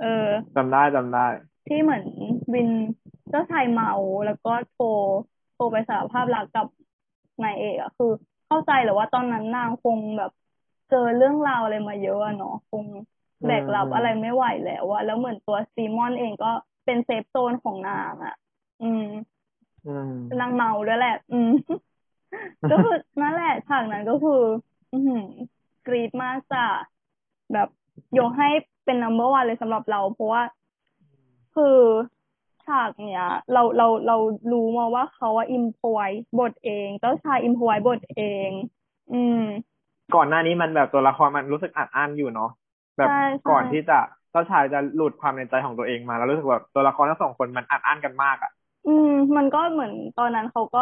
[0.00, 1.26] เออจำได้จำได้
[1.66, 2.04] ที่เหมือน
[2.54, 2.68] วิน
[3.30, 3.92] เจ้าชายเมา
[4.26, 4.84] แล้วก็โทร
[5.54, 6.66] โทรไปสารภาพรักกับ
[7.42, 8.12] นายเอกอะคือ
[8.46, 10.32] เข้าใจหรือว่าตอนนั้นนางคงแบบ
[10.90, 12.84] เจอเรื่องราวอะไรมาเยอะเนาะคง
[13.46, 16.50] แบกรับอะไรไม่ไหวแล้วอะแล้วเหมือนตัวซีมอนเองก็
[16.84, 18.34] เป็น safe zone ของนางอะ
[18.82, 19.04] อืม
[20.40, 21.50] นางเมาด้วยแหละ อืม
[22.70, 24.42] ก็คือนั่นแหละฉากนั้นก็คือ
[24.92, 24.96] อื
[25.86, 26.66] กรีดมากจ้ะ
[27.52, 27.68] แบบ
[28.18, 28.48] ยกให้
[28.84, 30.42] เป็นนัมเบอร์วันเลยสำหรับเรา เพราะว่า
[31.54, 31.78] คือ
[32.66, 34.16] ฉากเนี้ยเราเราเรา
[34.52, 36.06] รู้มาว่าเขาว่าอิมพไว้
[36.38, 38.50] บทเอง เจ้าชายอิมพไว้บทเอง
[39.12, 39.36] อืม
[40.14, 42.50] ก่อนหน้านี้มันแบบตัวละครมันรู้สึกอัดอั้นอยู่เนาะ
[42.98, 43.10] แบบ
[43.50, 43.98] ก่อนที่จะ
[44.30, 48.50] เจ้าชายจะหลุดความในใจของตัวเองมา แล้วรู้สึกแบบตัวละครทั้งสองคนมันอัดอั้นกันมากอะ
[48.84, 50.78] อืม มันก็เหมือนตอนนั้นเขาก็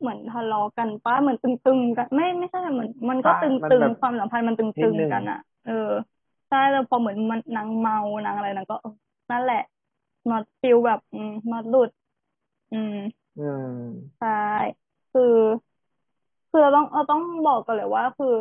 [0.00, 5.72] เหมือนทะเลาะกันป้าเหมือนตึงๆกัน ไม่ไม่ใช่เหมือนมันก็ตึงๆความสัมพันธ์มันตึงๆกันอะ เออ
[6.48, 8.76] ใช่แล้วพอเหมือนมันนางเมานางอะไรนางก็
[9.30, 9.62] นั่นแหละ
[10.30, 11.90] นอตฟิลแบบอืมนอตหลุด
[12.72, 12.96] อืม
[13.40, 13.72] อืม
[14.20, 14.28] ใช่
[15.12, 15.36] คือ
[16.50, 18.34] คือเราต้องเราต้องบอกกันเลยว่าคือ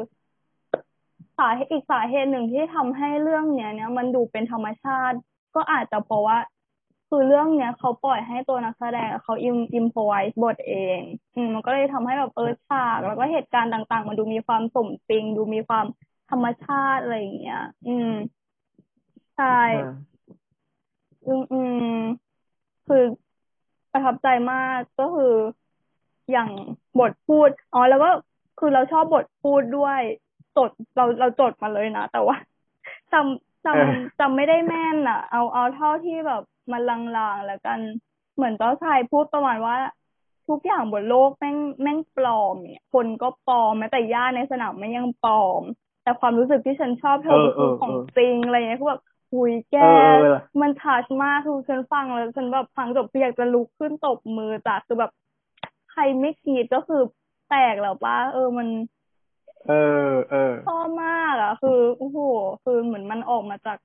[1.38, 5.18] สาเหตุอีกสาเหตุหนึ่งที่ทำให้เรื่องเนี้ยเนี้ยมันดูเป็นธรรมชาติ
[5.56, 6.38] ก็อาจจะเพราะว่า
[7.10, 11.00] คือเรื่องเนี้ยเขาปล่อยให้ตัวนักแสดงเขาอิมอิมพอไวส์บทเอง
[11.36, 15.86] อืมมันก็เลยทำให้แบบเออฉาก แล้วก็เหตุการณ์ต่าง ๆ มันดูมีความสมจริง ดูมีความ
[16.29, 18.12] ธรรมชาติอะไรอย่างเงี้ย อืม
[19.36, 19.60] ใช่
[21.27, 21.62] อืมอื
[21.93, 21.97] ม
[22.88, 23.04] คือ
[23.91, 25.34] ประทับใจมากก็คือ
[26.32, 26.49] อย่าง
[26.99, 28.10] บทพูดอ๋อแล้วก็
[28.60, 30.02] คือเราชอบบทพูดด้วย
[30.58, 32.38] จดเราเราจดมาเลยนะแต่ว่า
[33.13, 36.97] จำจำจำไม่ได้แม่นอะ เอาเอาเท่าที่แบบมันลา
[37.34, 37.80] งๆแล้วกัน
[38.36, 39.78] เหมือนเจ้าชายพูดประมาณว่า
[40.49, 45.63] ทุกอย่างบนโลกแม่งแม่งปลอมเนี่ยคนก็ปลอมแม้แต่ย่าในสนามไม่ยังปลอม
[46.08, 49.76] แต่ความรู้สึกที่ฉันชอบเธอคือของจริงอะไรเงี้ยคือแบบหุยแก
[50.62, 55.12] มันทัชมากคือฉันฟังแล้วฉันแบบฟังจบอยากจะลุกขึ้นตบมือจ้ะคือแบบ
[55.91, 57.02] ใครไม่คิดก็คือ
[57.50, 58.67] แตกแล้วป้าเออมัน
[59.67, 59.74] เอ
[60.10, 62.20] อเออชอบมากอะ คือโอ้โห
[62.63, 63.78] คือเหมือนมันออกมาจาก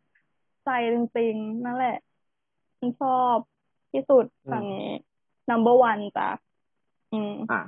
[0.64, 1.96] ใจจริงๆนั่นแหละ
[2.78, 3.36] ฉันชอบ
[3.92, 4.90] ที่สุดฝั่งนี้
[5.50, 6.28] number one จ้ะ
[7.12, 7.62] อืมอ่า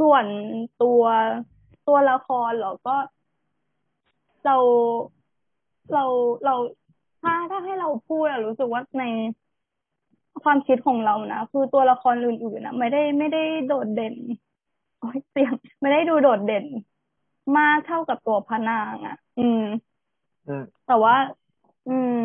[0.00, 0.26] ส่วน
[0.82, 1.02] ตัว
[1.88, 2.96] ตัวละครเหรอก็
[4.44, 4.56] เรา
[5.92, 6.04] เรา
[6.44, 6.54] เรา
[7.22, 9.04] ถ้าถ้าให้เราพูดอะรู้สึกว่าใน
[10.42, 14.14] ความคิดของเรานะคือตัวละครอื่นๆนะไม่ได้ไม่ได้โดดเด่น
[15.00, 16.64] โอ้ยเสียง ไม่ได้ดูโดดเด่น
[17.58, 19.64] มากเท่ากับตัวพระนางอะ อืม
[20.86, 21.14] แต่ว่า
[21.88, 22.18] อืม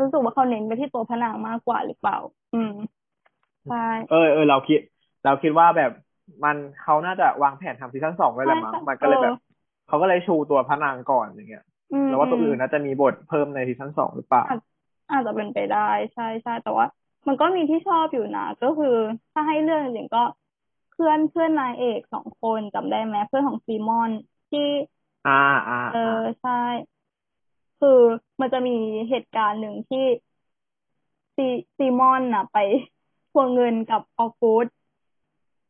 [0.00, 2.18] รู้สึกว่าเขาเน้นไปที่ตัวพระนางมากกว่าหรือเปล่า
[2.54, 2.74] อืม
[3.70, 4.80] ใช่เออเออเราคิด
[5.24, 5.92] เราคิดว่าแบบ
[6.44, 9.34] มันเขาน่าจะวางแผนทำซีซั่นสองไว้แล้วมั้งมันก็เลยแบบ
[9.88, 11.64] เขาก็เลยชูตัวพระนางก่อนอย่างเงี้ย
[12.06, 14.44] แล้วว่าตัวอื่นน่าจะมีบทเพิ่มในซีซั่นสองหรือเปล่า
[15.10, 16.86] อาจจะเป็นไปได้ใช่ใช่แต่ว่า
[17.26, 18.96] มันก็มีที่ชอบอยู่นะก็คือ
[19.32, 20.22] ถ้าให้เรื่องจริงก็
[20.98, 24.10] พื่อนเพื่อนนายเอกสองคนจำได้ไหมเพื่อนของซีมอน
[24.50, 24.66] ที่
[25.26, 26.62] อ่าอ่าเออใช่
[27.80, 28.00] คือ
[28.40, 28.76] มันจะมี
[29.08, 30.04] เหตุการณ์หนึ่งที่
[31.36, 31.46] ซี
[31.76, 32.58] ซีมอนน่ะ ไป
[33.32, 34.66] ทวงเงินกับออกูด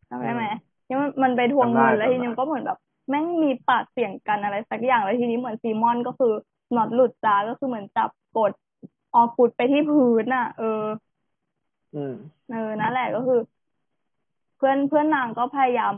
[0.08, 0.44] จำได้ไหม
[0.88, 2.78] ยังมันไปทวงเงินแล้วทีนี้ก็เหมือนแบบ
[3.08, 6.32] แม่งมีปากเสียงกันอะไรสักอย่างแล้วทีนี้เหมือนซีมอนก็คือ
[6.76, 8.52] น็อตหลุดจ้าก็คือเหมือนจับกด
[9.14, 10.82] ออกูดไปที่พื้นอะ เออ
[11.94, 12.14] อืม
[12.50, 13.40] เออนั่นแหละก็คือ
[14.56, 15.94] เพื่อนเพื่อนนางก็พยายาม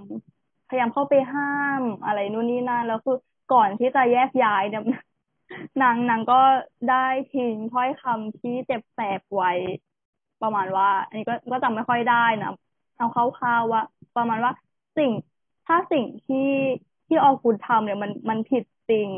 [0.68, 3.16] พยายามเข้าไปห้ามอะไรนู่นนี่นั่นแล้วคือ
[3.52, 4.82] ก่อนที่จะแยกย้ายเนี่ย
[5.82, 6.40] นางนางก็
[6.90, 9.52] ได้ทิ้งถ้อยคำที่เจ็บแสบไว้
[10.42, 12.52] ประมาณว่า อันนี้ก็ก็จำไม่ค่อยได้นะ
[12.96, 13.82] เอาคร่าวๆว่า
[14.16, 14.52] ประมาณว่า
[14.98, 15.10] สิ่ง
[15.66, 16.48] ถ้าสิ่งที่
[17.10, 19.08] ที่ออกูดทำเนี่ยมันมันผิดจริง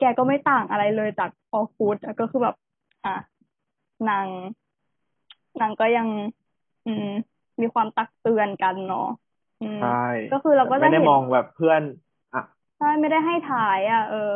[0.00, 2.54] แกก็ไม่ต่างอะไรเลยจากออกูดก็คือแบบ
[3.04, 3.14] อะ
[4.08, 4.26] นาง
[5.60, 6.08] นางก็ยัง
[6.86, 7.08] อืม
[7.60, 9.08] มีความตักเตือนกันเนาะ
[9.80, 11.80] ใช่ก็คือเราก็ไม่ได้มองแบบเพื่อน
[12.34, 12.42] อะ
[12.78, 14.32] ใช่ไม่ได้ให้ถ่าย อะ เออ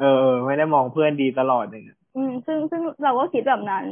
[0.00, 3.84] เออ ไม่ได้มองเพื่อนดีตลอดอย่างเงี้ยอืม ซึ่งซึ่งเราก็คิดแบบนั้น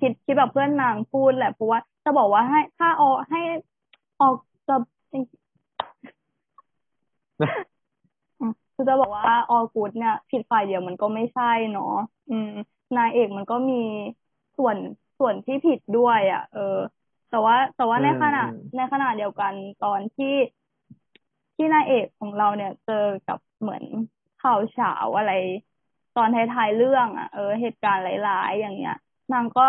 [0.00, 3.40] คิดคิดแบบเพื่อนนางพูดแหละเพราะว่าจะบอกว่าให้ถ้าออกให้
[4.20, 4.34] ออก
[4.68, 4.76] จะ
[8.74, 11.94] คือจะบอกว่าออกูดเนี่ยผิดฝ่ายเดียวมันก็ไม่ใช่เนาะ
[12.30, 12.50] อืม
[12.96, 13.74] นายเอกมันก็มี
[14.56, 14.76] ส่วน
[15.18, 16.60] ส่วนที่ผิดด้วย อะ เออ
[17.30, 18.44] แต่ว่าแต่ว่าในขณะ
[18.76, 19.52] ในขณะเดียวกัน
[19.84, 20.34] ตอนที่
[21.56, 23.84] ที่นายเอกของเราเนี่ย เจอกับเหมือน
[24.38, 25.32] ข่าวเฉาอะไร
[26.16, 28.94] ตอนท้ายๆเรื่องอะเออเหตุการณ์ร้ายๆ อย่างเงี้ย
[29.32, 29.66] นางก็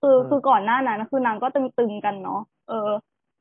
[0.00, 2.90] คือคือก่อนหน้านั้นคือนางก็ตึงๆกันเนาะเออ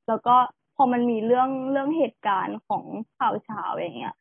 [0.08, 0.36] แล้วก็
[0.76, 2.84] พอมันมีเรื่องเรื่องเหตุการณ์ของ
[3.18, 4.16] ข่าวเช้าอย่างเงี้ย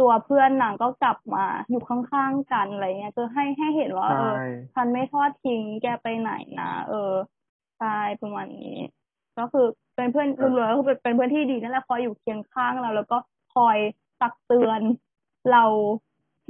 [0.00, 4.34] ตัวเพื่อนนางก็กลับมาอยู่ข้างๆกันอะไรเงี้ยคือให้ให้เห็นว่าเออ
[4.74, 7.12] ฉันไม่ทอดทิ้งแกไปไหนนะเออ
[7.78, 8.78] ใช่ประมาณนี้
[9.38, 13.18] ก็คือเป็นเพื่อนรวมๆก็คือเป็นเพื่อนที่ดีนั่นแหละคอยอยู่เคียงข้างเรา แล้วก็
[13.54, 13.78] คอย
[14.20, 14.80] ตักเตือน
[15.52, 15.64] เรา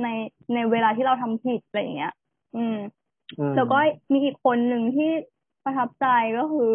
[0.02, 0.08] ใน
[0.54, 2.14] ในเวลาที่เราทำผิดอะไรเงี้ย
[2.56, 2.76] อืม
[3.56, 3.78] แล้วก็
[4.12, 5.10] มีอีกคนหนึ่งที่
[5.64, 6.06] ประทับใจ
[6.38, 6.70] ก็คือ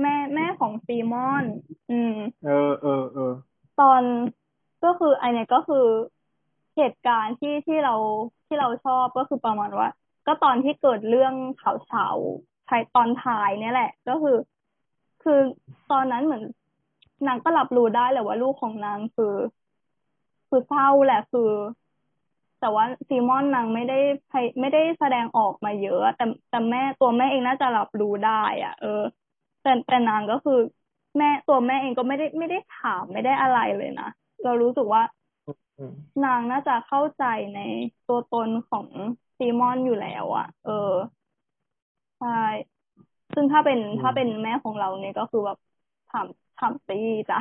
[0.00, 1.44] แม่แม่ของซีมอน
[1.90, 3.32] อืม เออเออเออ
[3.80, 4.02] ตอน
[4.84, 5.86] ก็คือไอเนี่ยก็คือ
[6.76, 7.94] เหตุการณ์ที่ที่เรา
[8.46, 9.88] ที่เราชอบก็คือประมาณว่า
[10.26, 12.08] ก็ตอนที่เกิดเรื่องข่าวเฉา
[12.66, 14.36] ใช้ตอนท้ายเนี่ยแหละ ก็คือ
[15.22, 15.38] คือ
[15.92, 16.42] ตอนนั้นเหมือน
[17.26, 19.34] นางก็รับรู้ได้แหละว่าลูกของนางคือ
[20.48, 21.50] คือเศร้าแหละคือ
[22.60, 23.98] แต่ว่าซีมอนนางไม่ได้
[24.60, 29.02] ไม่ได้แสดงออกมาเยอะ แต่แต่แม่ตัวแม่เองน่าจะรับรู้ได้ อะ เออ
[29.68, 30.58] แต่แต่นางก็คือ
[31.18, 34.08] แม่ตัวแม่เองก็ไม่ได้ไม่ได้ถามไม่ได้อะไรเลยนะ
[34.44, 35.02] เรารู้สึกว่า
[36.24, 37.60] นางน่าจะเข้าใจใน
[38.08, 38.86] ตัวตนของ
[39.36, 40.92] ซีมอนอยู่แล้วอะ เออ
[42.18, 42.28] ใช่
[43.34, 45.58] ซึ่งถ้าเป็นถ้าเป็นแม่ของเราเนี่ยก็คือแบบ
[46.10, 46.26] ถาม
[46.58, 47.00] ถามตี
[47.30, 47.40] จ้ะ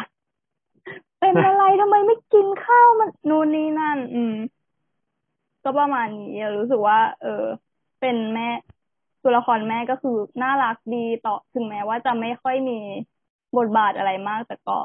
[1.20, 4.34] เป็นอะไรทำไมไม่กินข้าวมันนู่นนี่นั่น อืม
[5.64, 7.46] ก็ประมาณนี้รู้สึกว่า เออ
[8.00, 8.50] เป็นแม่
[9.30, 12.80] ตัวละครแม่ก็คือน่ารักดีต่อถึงแม้ว่าจะไม่ค่อยมี
[13.58, 14.78] บทบาทอะไรมากแต่ก็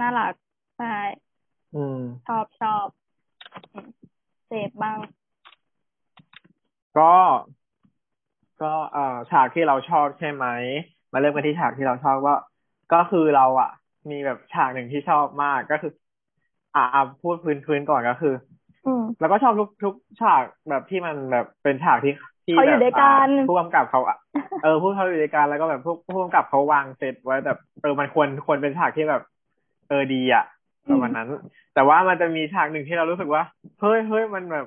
[0.00, 0.32] น่ารัก
[0.78, 0.96] ใช่
[2.26, 2.86] ชอบชอบ
[4.46, 4.98] เสพบ้าง
[6.98, 7.14] ก็
[8.62, 10.46] ก็เอ่อฉากที่เราชอบใช่ไหม
[11.12, 12.36] มาเริ่มกันที่ฉากที่เราชอบว่า
[12.92, 13.70] ก็คือเราอะ
[14.10, 15.92] มีแบบฉากหนึ่งที่ชอบมากก็คือ
[16.74, 16.82] อ่า
[17.22, 18.34] พูดพื้นพื้นก่อนก็คือ
[19.20, 22.12] แล้วก็ชอบทุกทุกฉากแบบที่มันแบบเป็นฉากที่
[22.44, 22.78] ที่แบบ
[23.48, 24.00] ผู้กำกับเขา
[24.62, 29.22] เออผู้เขาอยู่ด้วยกันแล้วก็แบบผู้ผู้กำกับเขาวางเซตไว้แบบเออมันควรควรเป็นฉากที่แบบ
[29.88, 30.44] เออดีอะ
[30.90, 31.28] ประมาณนั้น
[31.74, 33.42] แต่ว่ามันจะมีฉากหนึ่งที่เรารู้สึกว่า
[33.80, 34.66] เฮ้ยเฮ้ยมันแบบ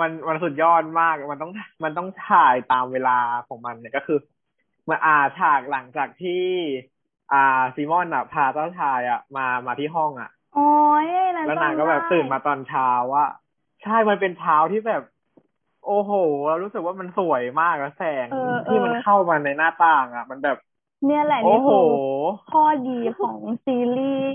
[0.00, 1.52] มันมันสุดยอดมากมันต้อง
[1.84, 4.18] มันต้องถ่ายตามเวลาของมันเนี่ยก็คือ
[4.88, 6.44] มาอาฉากหลังจากที่
[7.32, 10.68] อ่าซีมอนอะพาเจ้าชายอะมามาที่ห้องอะโอ้
[11.04, 11.08] ย
[11.46, 13.26] แล้วนางก็แบบตื่นมาตอนเช้าว่า
[13.82, 15.02] ใช่มันเป็นเช้าที่แบบ
[15.84, 16.12] โอ้โห
[16.46, 18.30] เรารู้สึกว่ามันสวยมากแล้วแสง
[18.66, 20.56] ที่มันเข้ามาในหน้าต่างอะ มันแบบ
[21.04, 21.76] เนี่ยแหละนี่คือ
[22.50, 24.28] ข้อดีของซีรีส์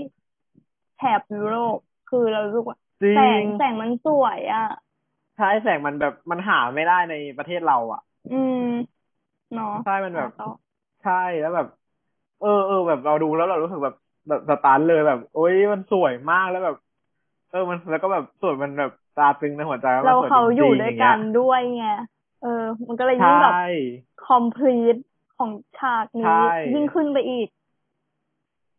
[0.96, 2.78] แถบยุโรปคือเรารู้ว่า
[3.12, 4.66] แสงแสงมันสวยอะ
[5.36, 8.56] ใช่แสงมันแบบมันหาไม่ได้ในประเทศเราอะ อืม
[9.52, 10.30] เนาะใช่มันแบบ
[11.00, 11.66] ใช่แล้วแบบ
[12.38, 13.94] เออเออแบบเราดูแล้วเรารู้สึกแบบ
[14.28, 16.76] แบบสตาร์เลยแบบโอ้ยมันสวยมากแล้วแบบ
[17.48, 21.84] เออมันแล้วก็แบบสวยมันแบบ ตาตึงในหัวใจเราเขาอยู่ด้วยกันด้วยไง
[22.40, 22.48] เออ
[22.86, 23.54] มันก็เลยยิ่งแบบ
[24.18, 24.96] คอมพลีท
[25.36, 26.38] ของฉากนี้
[26.72, 27.48] ยิ่งขึ้นไปอีก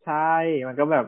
[0.03, 0.13] ใช่
[0.67, 1.05] มันก็แบบ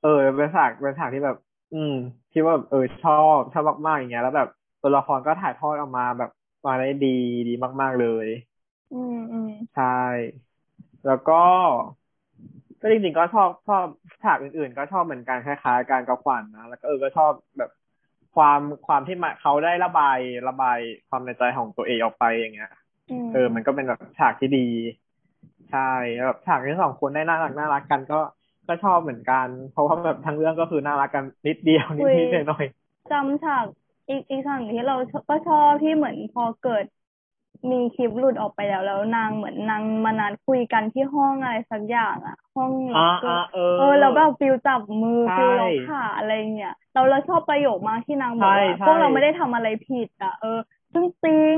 [0.00, 1.36] เออเป็นฉากเป็นฉากที่แบบ
[1.72, 1.92] อืม
[2.32, 4.48] คิดว่าเออชอบชอบมากๆอย่างเงี้ย แล้วแบบ
[4.80, 6.30] ตัวละครก็ถ่ายทอดออกมาแบบ
[6.66, 7.06] มาได้ดี
[7.46, 7.50] ดี
[7.82, 8.26] มาก ๆเลย
[8.90, 10.44] อืมอืมใช่
[11.06, 11.42] แล้วก็
[12.80, 13.86] ก็จริงๆก็ชอบชอบ
[14.22, 17.70] ฉากอื่นๆ ก็ชอบเหมือนกันคล้ายๆการกระขวัญนะแล้วก็เออก็ชอบแบบ
[18.34, 20.18] ความความที่มาเขาได้ระบาย
[20.48, 22.72] ระบายความในใจของตัวเองออกไปอย่างเงี้ย
[23.32, 24.66] เออ มันก็เป็นแบบฉากที่ดี
[25.70, 25.90] ใช่
[26.24, 28.20] แบบฉากที่สองคนได้น่ารักน่ารักกันก็
[28.68, 32.66] ก็ชอบเหมือนกัน เพราะว่าแบบทั้งเรื่องก็คือน่ารักกันนิดเดียวนิดนิดหน่อย
[33.12, 33.64] จำฉาก
[34.08, 34.96] อีกอีกฉากที่เรา
[35.30, 36.84] ก็ชอบที่เหมือนพอเกิด
[37.70, 43.40] มีคลิปหลุดออกไปแล้วแล้วนางเหมือนนางมานานคุยกันที่ห้องอะไรสักอย่างอะห้องล็อกเกอร์
[43.76, 50.48] เออแล้วแบบ feel จับมือ feel ล็อกขาอะไรเงี้ยเราเราชอบประโยคมากที่นางบอกว่าพวกเราไม่ได้ทำอะไรผิดอะเออ
[50.94, 51.56] จริงจริง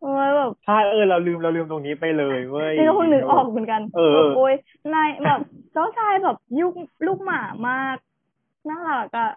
[0.00, 4.02] เออแบบใช่เออเราลืมเราลืมตรงนี้ไปเลยเว้ยนี่ก็เพิ่งนึกออกเหมือนกันเออ
[4.34, 4.54] โอ้ย
[4.92, 5.40] นายแบบ
[5.72, 6.72] เจ้าชายแบบยุก
[7.06, 7.96] ลูกหมามาก
[8.68, 9.28] น่ารักอะ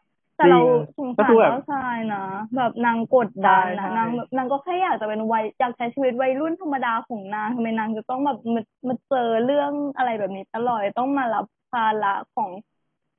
[0.43, 0.59] แต่เรา
[0.97, 2.17] สงสารเจ้าชายนะ
[2.55, 12.51] แบบนางกดดันนะนางแบบนางก็แค่อยากจะเป็นวัยอยากใช้ชีวิตวัยรุ่นธรรมดาของนางทำไมนางจะต้องแบบมามาเจอเรื่องอะไรแบบนี้ตลอดต้องมารับภาระของ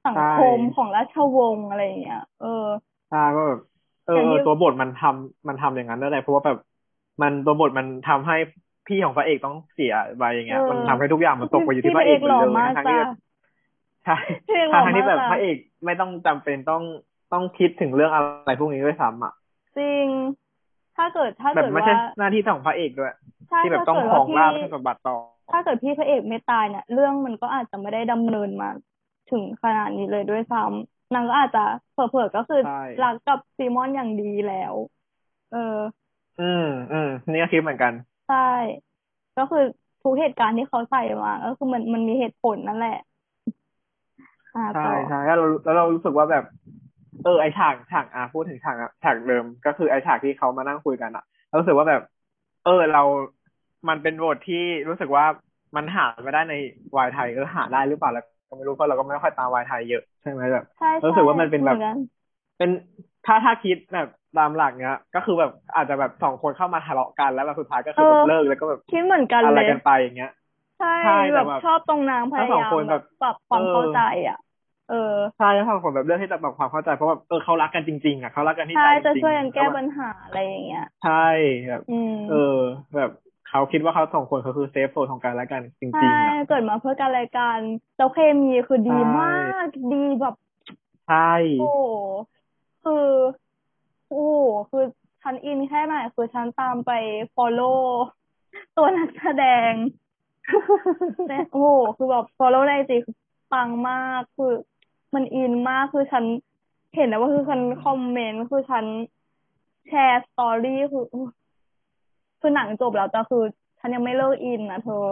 [0.06, 2.46] สังคมของราชวงศ์อะไรอย่างเงี้ยเออ
[3.08, 3.60] ใช่ก็แบบ
[4.04, 6.58] เออตัวบทมันทำมันทำอย่างนั้นได้เลยเพราะว่าแบบ
[7.22, 8.34] มันตัวบทมันทำให้
[8.86, 12.36] พี่ของพระเอกต้องเสียไปอย่างเงี้ย มันทำให้ทุกอย่างมันตกไปอยู่ที่พระเอกเลย
[12.74, 12.96] ทั้งที่
[14.04, 14.12] ใช่
[14.70, 16.82] ทางที่แบบพระเอกไม่ต้องจำเป็นต้อง
[17.34, 19.32] ต้องคิดถึงเรื่องอะไรพวกนี้ด้วยซ้ำอะ
[19.76, 20.06] จริง
[20.96, 23.12] ถ้าเกิดถ้าแบเกิบดไม่ว่าใช่หน้าที่ของพระเอกด้วย
[23.48, 25.16] ใช่ที่แบบถ้าต้องเกิดขอว่างลาบพี่สมบัติต่อ
[25.50, 28.68] ถ้าเกิดพี่พระเอกไม่ตายเนี่ยเรื่องมันก็อาจจะไม่ได้ดำเนินมา
[29.30, 34.74] ถึงขนาดนี้เลยด้วยซ้ำนางก็อาจจะเผลอๆก็คือใช่รักกับซีมอนอย่างดีแล้ว
[35.52, 35.58] เออ
[36.40, 37.92] อืมอืมนี่ก็คิดเหมือนกัน
[38.26, 38.36] ใช่
[39.36, 39.64] ก็คือ
[40.02, 42.96] ทุกเหตุการณ์ที่เขาใส่มาก็คือมันมันมีเหตุผลนั่นแหละ
[44.54, 46.44] อ่าใช่ต่อใช่แล้วเราแล้วเรารู้สึกว่าแบบ
[47.22, 52.00] เออไอฉากฉากอะพูดถึงฉากอะฉากเดิมก็คือไอฉากที่เขามานั่งคุยกันอะเรารู้สึกว่าแบบ
[52.62, 53.00] เออเรา
[53.88, 54.56] มันเป็นบทที่
[54.88, 55.24] รู้สึกว่า
[55.76, 56.54] มันหาไม่ได้ใน
[56.96, 61.88] วายไทยเออหาได้หรือเปล่าแล้วก็ไม่รู้เพราะเราก็ไม่ค่อยตามวายไทยเยอะใช่ไหมแบบใช่รู้สึกว่ามันเป็นแบบหอกั
[62.58, 62.70] เป็น
[63.24, 70.28] ถ้าถ้าคิดแบบตามหลักเนี้ย ก็คือแบบอาจจะแบบสองคนเข้ามาทะเลาะกันแล้วแบบสุดท้ายก็คือแบบเลิกแล้วก็แบบคิดเหมือนกันอะไรเลยกันไปอย่างเงี้ย
[70.78, 73.96] ใช่ใช่แต่แบบแบบชอบตรงนางพทั้งยาสองยามคนแบแบบบปรับความเออเข้าใจ
[74.28, 74.36] อะ
[74.88, 81.26] เออใช่ทั้งสองคนแบบเรื่องที่จะแบบความเข้าใจเพราะแบบเออเขารักกันจริงๆอะเขารักกันที่ใช่ใจจจะริงๆช่วยกันแก้ล้วบบปัญหาอะไรอย่างเงี้ยใช่
[81.68, 82.58] แบบอืมเออ
[82.96, 83.10] แบบ
[83.48, 87.58] เขาคิดว่าเขาสองคนเขาคือ safe zone ของกันและกันจริงใช่ๆอะเกิดมาเพื่อกันรายการ
[87.96, 89.28] แล้วเคมีคือดีใช่มา
[89.64, 90.34] กดีแบบ
[91.06, 91.70] ใช่โอ้
[92.84, 93.08] คือ
[94.08, 94.26] โอ้
[94.70, 94.84] คือ
[95.22, 96.90] ฉันอินแค่ไหนคือฉันตามไป
[97.34, 97.78] follow
[98.76, 99.72] ตัวนักแสดง
[101.28, 103.16] เนี่ยโอ้โหคือแบบ follow ใน IG คือ
[103.52, 104.52] ปังมากคือ
[105.14, 106.24] มันอินมากคือฉัน
[106.96, 108.84] เห็นนะว่าคือฉันคอมเมนต์คือฉัน
[109.88, 111.28] แชร์ story คืออุ๊ย
[112.40, 113.42] คือหนังจบแล้วแต่คือ
[113.80, 115.06] ฉันยังไม่เลิกอินนะเธอ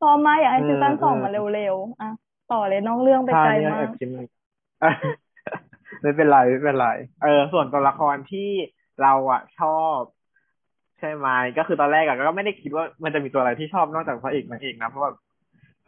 [0.00, 2.10] ชอบมากอยากให้ซีซั่นสองมาเร็วๆอะ
[2.52, 4.40] ต่อเลยนอกเรื่องไปใช่ไกลเนี่ยมาแอกบคิดเหมือนกัน
[6.00, 6.88] ไม่เป็นไรไม่เป็นไร
[7.22, 8.50] เออ ส่วนตัวละครที่
[9.02, 9.98] เราอะชอบ
[10.98, 15.10] ใช่ไหมก็คือตอนแรกอะก็ไม่ได้คิดว่ามันจะมีตัวอะไรที่ชอบนอกจากพระเอกนางเอกนะเพราะว่า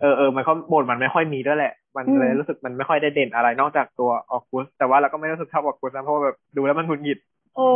[0.01, 7.19] เออเออมันก็บทมันไม่ค่อยมีด้วยแหละ มันอืมเลยรู้สึกมันไม่ค่อยได้เด่นอะไรนอกจากตัวออกุสแต่ว่าเราก็ไม่รู้สึกชอบออกุสนะเพราะว่าแบบดูแล้วมันหงุดหงิด
[7.57, 7.67] โอ้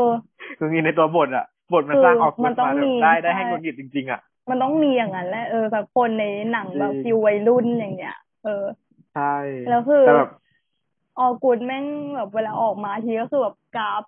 [0.58, 8.64] หงุดหงิดในตัวบทอะบทมันคือสร้างออกุมัสนต้องมาแบบมีได้ได้ใช่ให้หงุดหงิดจริงๆอะมันต้องมีอย่างนั้นแหละเออแบบคนในหนังแบบจริงฟิลวัยรุ่นอย่างเงี้ย เออ
[9.14, 9.36] ใช่
[9.68, 10.30] แล้วคือแต่แบบ
[11.18, 11.84] ออกูดแม่ง
[12.16, 14.02] แบบเวลาออกมาทีก็คือแบบกราฟ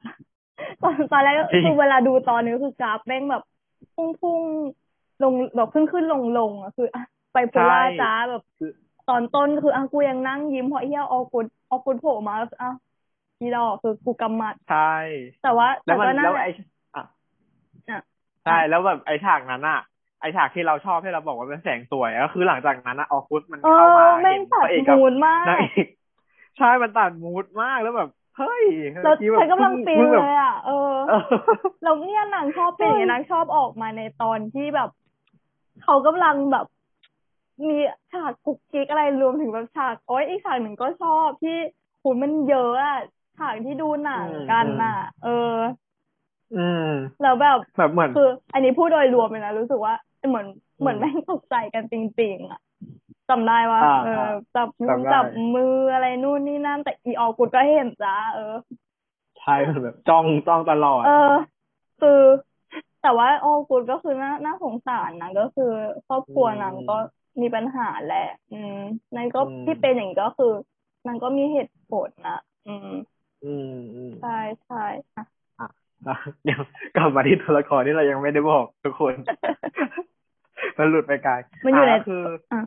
[0.83, 3.43] ตอนตอนแรกก็จริงคือเวลาดูตอนนี้ก็คือกราฟแม่งแบบ
[3.95, 4.41] พุ่งพุ่ง
[5.23, 7.03] ลงแบบขึ้นขึ้นลงลงอะคืออะ
[7.37, 8.71] ไปโพล่าจ้าแบบคือ
[9.09, 12.73] ตอนต้นคืออะกูยังนั่งยิ้มเพราะไอ้เหี้ยออกูดออกูดโผล่มาแล้วอะ
[13.39, 14.95] ทีดอกคือกูกำมัดใช่
[15.43, 16.53] แต่ว่าแล้แต่วมันก็นั่นแล้วแหละไอ้
[16.97, 17.05] อะ
[17.91, 18.01] อะ
[18.45, 19.81] ใช่แล้วแบบไอ้ฉากนั้นอะ
[20.21, 25.87] ไอ้ฉากที่เราชอบที่เราบอกว่าเป็นแสงสวยก็คือหลังจากนั้นอะออกุสมันเอเข้าอมาแม่เห็งนตัพดระเอกกับมูดมากนางเอก
[26.59, 28.65] ใช่มันตัดมูดมากแล้วแบบเฮ้ย
[29.03, 31.21] แล้วเมื่อกี้แบบฉันกำลังฟิลพิ่เลแบบยอะเออเออ
[31.83, 34.91] แล้วเนี่ยนางชอบเป็นอย่างนี้นางชอบออกมาในตอนที่แบบ
[35.83, 36.67] เขากำลังแบบ
[37.69, 37.75] มี
[38.11, 41.53] ฉากกุกกิ๊กอะไรรวมถึงแบบฉากโอ้ยอีกฉากหนึ่งก็ชอบที่
[42.03, 42.97] คุณมันเยอะอะ
[43.37, 45.29] ฉากที่ดูหนังกันน่ะ เออ
[46.53, 46.83] อืม
[47.21, 49.95] แล้วแบบแบบเหมือนคือ อันนี้พูดโดยรวมเลยนะรู้สึกว่า
[50.29, 50.47] เหมือน
[50.81, 52.59] อืมเหมือนแม่งตกใจกันจริง ๆ อะ
[53.29, 54.23] จำได้ว่าอ่าเอออ่า
[54.55, 58.43] จับมือจำได้จับมืออะไรนู่นนี่นั่น แต่อีออกุดก็เห็นจ้าเออ
[59.39, 61.11] ใช่มันแบบจ้องจ้องตลอด เออ
[61.99, 62.09] คือ
[63.01, 65.65] แต่ว่าโอ้กูดก็คือน่าน่าสงสารนะก็คือ
[66.07, 66.95] ครอบครัวนางก็
[67.43, 68.75] มีปัญหาแหละ อืม
[69.17, 70.53] นั่นก็อืมที่เป็นอย่างนี้ก็คือ
[71.07, 72.89] นางก็มีเหตุผลนะอืม
[73.43, 74.29] อืมอืมใช่
[74.65, 74.77] ใช่
[75.15, 75.23] อะ
[75.59, 75.67] อะ
[76.45, 76.61] เดี๋ยว
[76.95, 79.15] กลับมาที่ตัวละครที่เรายังไม่ได้บอกทุกคน
[80.79, 81.33] มันหลุดไปไกล
[81.65, 82.23] มันอยู่ในะก็คือ
[82.53, 82.61] อะ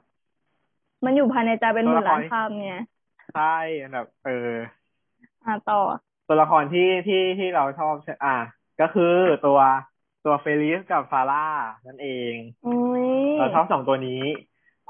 [1.06, 2.82] มันอยู่ภายในใจเป็นหมื่นล้านตัวละครคำเนี่ย
[3.34, 3.44] ใช่
[3.92, 4.32] แบบ เออ
[5.46, 5.82] อะต่อ
[6.28, 8.30] ตัวละครที่ที่ที่เราชอบใช่อะ
[8.80, 9.04] ก็คือ
[9.46, 9.60] ตัว
[10.24, 11.38] ตัวเฟลิสกับฟาร่า
[11.88, 12.74] นั่นเองอุ้
[13.06, 14.22] ยเราชอบสองตัวนี้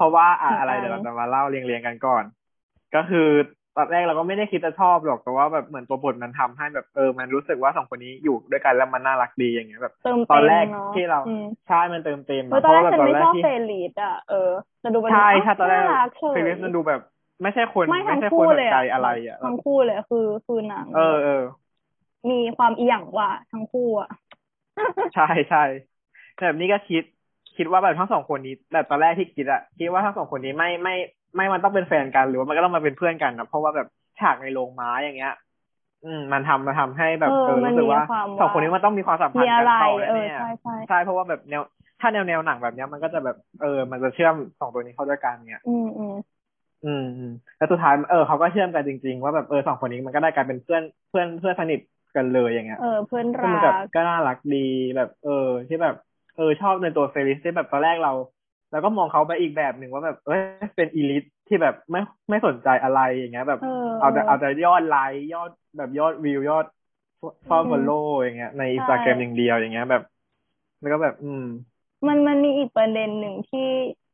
[0.00, 2.24] เพราะว่าอะเหมือนกันอะไรเดี๋ยวเราจะมาเล่าเรียงเรียงๆกันก่อน
[2.94, 3.28] ก็คือ
[3.76, 14.34] ตอนแรกเราก็ไม่ได้คิดจะชอบหรอกแต่ว่าแบบเหมือนตัวบทมันทำให้แบบเออมันรู้สึกว่าสองคนนี้อยู่ด้วยกันแล้วมันน่ารักดีอย่างเงี้ยแบบเติมตอนเต็มแรกเนาะที่เราอืมใช่มันเติมเต็มเอออะตอนแรกแบบฉันไม่ชอบที่เฟลิดอะเออ
[14.82, 17.00] จะดูเป็นใช่แบบใช่ตอนแรกน่ารักเฉยเฟลิสมันดูแบบ
[17.42, 21.32] ไม่ใช่คนไม่ทั้งใช่คคู่นแบเลยบใจอะอะไรอะทั้งคู่เลยคือคือหนังเออเออ
[22.30, 24.08] มีความอีหยังว่าทั้งคู่อะ
[25.12, 25.58] ใช่ใช่
[26.34, 27.02] แต่แบบนี้ก็คิด
[27.60, 30.94] คิดว่าแบบทั้งสองคนนี้แต่ตอนแรกที่คิดอะคิดว่าทั้งสองคนนี้ไม่ไม่
[31.36, 33.86] ไม่มันต้องเป็นแฟนกันหรือว่ามันก็ต้องมาเป็นเพื่อนกันนะเพราะว่าแบบ
[34.20, 35.34] ฉากในโรงม้าอย่างเงี้ย
[36.04, 41.62] อืม มันทำมาทำให้แบบเออเออมันรู้สึกว่ามีความสองคนนี้มันต้องมีความสัมพันมีธ์อะกันไรต่อเอแน่อใช่ใช่ๆใช่เพราะว่าแบบแนว
[42.00, 46.14] ถ้าแนวแนวหนังแบบเนี้ยมันก็จะแบบเออ มันจะเชื่อมสองตัวนี้เข้าด้วยกันเนี่ยอืมอืม
[46.84, 51.80] อืมอืมแล้วสุดท้ายเออเขาก็เชื่อมกันจริง ๆ ว่าแบบเออสองคนนี้มันก็ได้กลายเป็นเพื่อนเพื่อนเพื่อนสนิท
[52.16, 54.56] กันเลยอย่างเงี้ยเออเพื่อนก็รัมันแบบกก็น่ารักดี
[54.96, 58.12] แบบ เออ ที่แบบเออชอบในตัวเฟลิสที่แบบตอนแรกเรา
[58.70, 60.40] แล้วก็มองเขาไปอีกแบบหนึ่งว่าแบบเอ้ย
[60.76, 62.00] เป็นอีลิทที่แบบไม่
[62.30, 63.66] ไม่สนใจอะไรอย่างเงี้ย แบบเออ
[63.98, 66.64] เอาแต่เอาแต่ยอดไลค์ยอดแบบยอดวิวยอด
[67.48, 67.92] ฟอลอืมฟอลโล่
[68.24, 70.02] อย่างเงี้ย ในใช่อินสตาแกรมอย่างเดียวอย่างเงี้ยแบบ
[70.80, 71.42] แล้วก็แบบ อืม
[72.06, 73.68] มันมันมีอีกประเด็นหนึ่งที่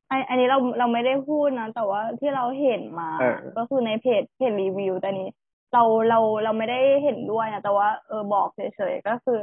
[0.08, 5.28] ไออันนี้เราเราไม่ได้พูดนะ แต่ว่าที่เราเห็นมาเออก็คือในเพจเพจรีวิวแต่นี้
[5.72, 9.38] เราเราเราไม่ได้เห็นด้วยนะแต่ว่าเออบอกเฉยๆก็คือ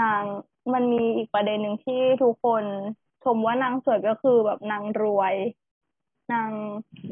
[0.00, 0.24] นาง
[0.72, 2.64] มันมีอีกประเด็นหนึ่งที่ทุกคน
[3.24, 5.34] ชมว่านางสวยก็คือแบบนางรวย
[6.32, 6.50] นาง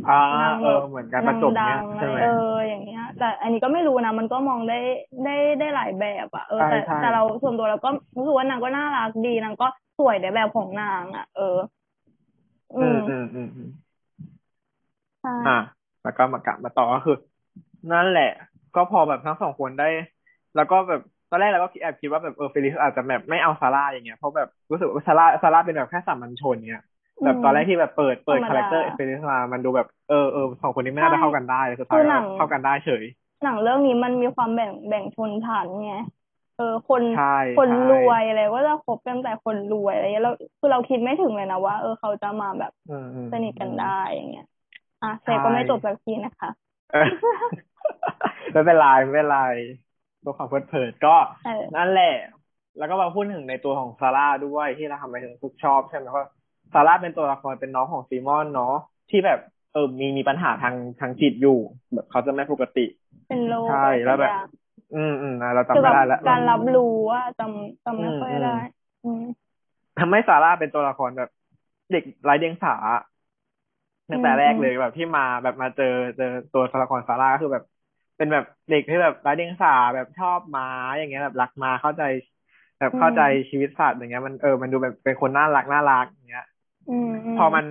[0.08, 2.28] อ่านางเอแบอบเหมือนการประจบดัเนี้ยงๆใช่ไหมเออ
[2.68, 4.78] อย่างเงี้ย แต่อันนี้ก็ไม่รู้นะมันก็มองได้
[5.24, 9.66] ได้ได้หลายแบบอะเออใช่แต่ใช่แต่เราส่วนตัวเราก็รู้สึกว่านางก็น่ารักดีนางก็
[9.98, 11.56] สวยในแบบของนางอะเออ
[12.76, 13.68] อือืมมอืมอืมอืม
[15.20, 15.52] ใช่อะ
[16.02, 17.14] แล้วก็มากลับมาต่อก็คือ
[17.92, 18.24] นั่นแหละ
[18.74, 19.84] ก็พอแบบทั้งสองคนได้
[20.54, 21.00] แล้วก็แบบ
[21.32, 26.82] ตอนแรกเราก็แอบคิดว่าแบบเออเฟลิสอาจจะแบบไม่เอาซาร่าอย่างเงี้ยเพราะแบบรู้สึกว่าซาร่าซาร่าเป็นแบบแค่สามัญชนเงี้ย
[27.22, 33.04] แบบตอนแรกที่แบบเปิดเปิดธรรมดาคาแรคเตอร์เฟลิสมามันดูแบบเออเออสองคนนี้ไม่น่าจะเข้ากันได้สุดท้ายคือหนัก็งเข้ากันได้เฉย
[33.42, 35.90] หนังเรื่องนี้มันมีความแบ่งแบ่งชนชั้นไง
[36.54, 37.22] เออคนใช่
[37.54, 44.44] คนใช่รวยอะไรก็จะคบกันแต่คนรวยอะไรเงี้ยเราคือเราคิดไม่ถึงเลยนะว่า เออเขาจะมาแบบอืมอืมสนิทกันได้อย่างเงี้ย
[45.02, 46.50] อะเซใช่ก็ไม่จบสักทีนะคะ
[46.90, 47.32] เออ
[48.52, 49.36] ไม่เป็นไรไม่เป็นไร
[50.24, 51.10] ตัวความเพลิดเพลินก็
[51.42, 52.04] เออนั่นแหละ
[52.76, 56.26] แล้วก็มาพูดถึงในตัวของซาร่าด้วยที่เราทำไมถึงทุกชอบใช่ไหมเพราะ
[56.74, 58.66] ซาร่าเป็นตัวละครเป็นน้องของซีมอนเนาะ
[59.10, 59.38] ที่แบบ
[59.72, 61.50] เออมีมีปัญหาทางทางจิตอยู่
[61.94, 62.80] แบบเขาจะไม่ปกติ
[63.26, 64.46] เป็นโลกใช่อะไรแล้วแบบสักอย่าง
[64.92, 66.82] อืมอืมอะเราจำคือแบไม่บได้แล้วการรับรู้
[67.12, 68.58] ว่าจำจำไม่อืมค่อยอืมได้
[69.02, 69.22] อืม
[69.98, 71.28] ทำให้ซาร่าเป็นตัวละครแบบ
[71.90, 72.74] เด็กไร้เดียงสา
[74.10, 75.84] ตั้งแต่อืมแรกเลยแบบที่มาแบบมาเจอ
[76.16, 77.64] เจอตัวตัวละครซาร่าก็คือแบบ
[78.16, 82.02] เป็นแบบเด็กที่แบบไร้เดียงสาแบบชอบม้าอย่างเงี้ยแบบรักม้าเข้าใจ
[82.78, 83.20] แบบเข้าใจ
[83.50, 86.46] ชีวิตสัตว์อย่างเงี้ย มันเออมันดูแบบเป็นคนน่ารักน่ารักอย่างเงี้ย
[86.88, 87.64] อืมมพอมัน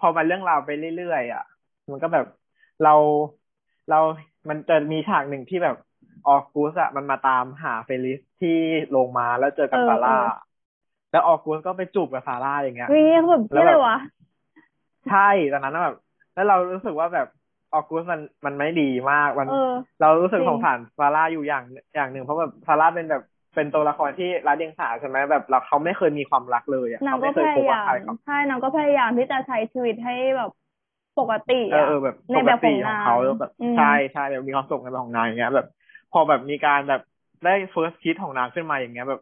[0.00, 1.44] พอมันเรื่องราวไปเรื่อยๆอะ
[1.90, 2.26] มันก็แบบ
[2.82, 2.94] เรา
[3.90, 4.00] เรา
[4.48, 5.76] มันจะมีฉากหนึ่งที่แบบ
[6.26, 8.56] ออกูสอะมันมาตามหาเฟลิสที่
[8.90, 10.26] โรงมาแล้วเจอกับเออซาร่าเออ
[11.10, 13.96] แล้วออกูสก็ไปจูบกับซาร่าอย่างเงี้ยเฮ้ยแบบแล้เที่วแบบเลยวะ
[15.08, 15.18] ใช่
[15.52, 15.94] ตอนนั้นนะแบบ
[16.34, 17.26] แล้วเรารู้สึกว่าแบบ
[17.74, 19.52] ออกูสมันมันไม่ดีมากมันเออ
[20.00, 21.62] เรารู้สึกจริงสงสารซาร่าอยู่อย่าง
[21.94, 23.22] อย่างหนึ่งเพราะแบบซาร่าเป็นแบบ
[23.54, 30.50] เป็นตัวละครที่รักเดียงสาใช่ไหมแบบเราเขาไม่เคยมีความรักเลยอะนางเขาก็ไม่เคพยคบยากับยาใครมเขาใช่นางก็พยายามที่จะใช้ชีวิตให้แบบ
[31.18, 35.66] ปกติเอออะเออแบบในปแบกบขอติงของนางเขาแล้วแบบอืมใช่ใช่แบบมีความสุขในแบบของนางอย่างเงี้ย แบบ
[36.10, 37.00] พอแบบมีการแบบ
[37.42, 39.20] ได้ first kiss ของนางขึ้นมาอย่างเงี้ยแบบ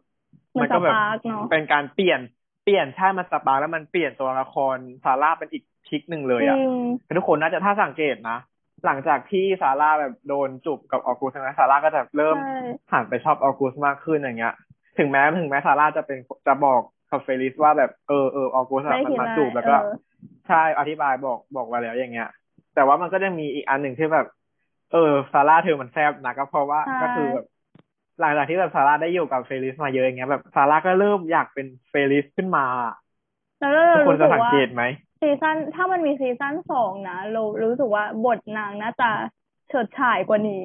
[0.59, 2.21] มันก็สแบบปาร์กเนาะเป็นการเปลี่ยน
[2.63, 8.37] เปลี่ยนใช่มันสปาร์คแล้วมันเปลี่ยนตัวละครซาร่าเป็นอีกพลิกหนึ่งเลยจริอะงทุกคนน่าจะถ้าสังเกตนะ
[8.85, 12.57] หลังจากที่ซาร่าแบบโดนจูบกับออกูสใช่ไหมซาร่าก็จะเริ่มใช่
[12.91, 14.53] หันไปชอบออกูสมากขึ้นอย่างเงี้ย
[14.97, 19.95] ถึงแม้ถึงแม้ซาร่าจะเป็นจะบอกกับเฟลิสว่าแบบเออเออออกูสอะได้มันคิดมาได้จูบแล้วก็เออ
[20.47, 22.29] ใช่อธิบายบอกบอกไว้แล้วอย่างเงี้ย
[22.75, 24.27] แต่ว่ามันก็จะมีอีกอันหนึ่งที่แบบ
[24.93, 27.45] เออซาร่าเธอมันแซบนะก็เพราะว่าใช่ก็คือแบบ
[28.19, 32.61] หลังจากที่แบบซาร่าได้อยู่กับเฟลิสมาเยอะอย่างเงี้ยแบบซาร่าก็เริ่มอยากเป็นเฟลิสขึ้นมา
[33.59, 34.81] แล้วเราทุกคนรู้จะสึกสังว่าเกตไหม
[35.21, 39.05] ซีซั่นถ้ามันมีซีซั่นสองนะเรารู้สึกว่าบทนางน่าจะ
[39.67, 40.63] เฉิดฉายกว่านี้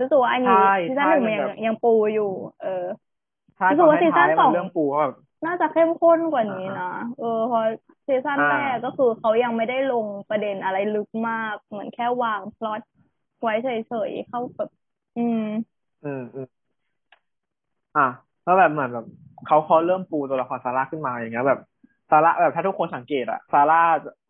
[0.00, 0.52] รู้สึกว่าอันนี้ใช่
[0.84, 2.24] ซีซั่นหนึ่งมันใช่ยังมันแบบยังปูอยู่
[2.60, 2.68] เออ
[3.56, 5.14] ใช่รู้ตสึอกนว่าซีซั่ท้านยๆสมัองนเรื่องปูเขาแบบ
[5.46, 6.84] น่าจะเข้มข้นกว่านี้อ่านะ
[7.18, 7.60] เออเพอ
[8.08, 12.80] ซีซั่นอ่าแรกก็คือเขายังไม่ได้ลงประเด็นอะไรลึกมากเหมือนแค่วางพล็อต
[13.42, 13.68] ไว้เฉ
[14.08, 14.70] ยๆเข้าแบบ
[15.16, 15.40] อืม
[16.02, 16.46] อืมอืม
[17.98, 18.08] อะ
[18.44, 19.06] แล้วแบบเหมือนแบบ
[19.46, 21.60] เขาเขาเริ่มปูตัวละครซาร่าขึ้นมาอย่างเงี้ยแบบ
[22.10, 23.80] ซาร่าแบบถ้าทุกคนสังเกตอะซาร่า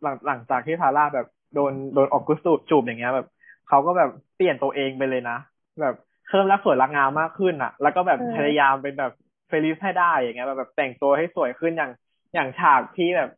[0.02, 3.26] หลังหลังจากที่ซาร่าแบบโดนโดนออกกุสตูจูบอย่างเงี้ยแบบ
[3.68, 5.38] เขาก็แบบเปลี่ยนตัวเองไปเลยนะ
[5.80, 5.94] แบบ
[6.28, 9.12] เพิ่มรักสวยรักงามมากขึ้นอะแล้วก็แบบเออพยายามเป็นแบบ
[9.48, 11.92] เฟลิสให้ได้อย่างเงี้ยแบบแบบแต่งตัวให้สวยขึ้นอย่าง
[12.34, 13.30] อย่างฉากที่แบบ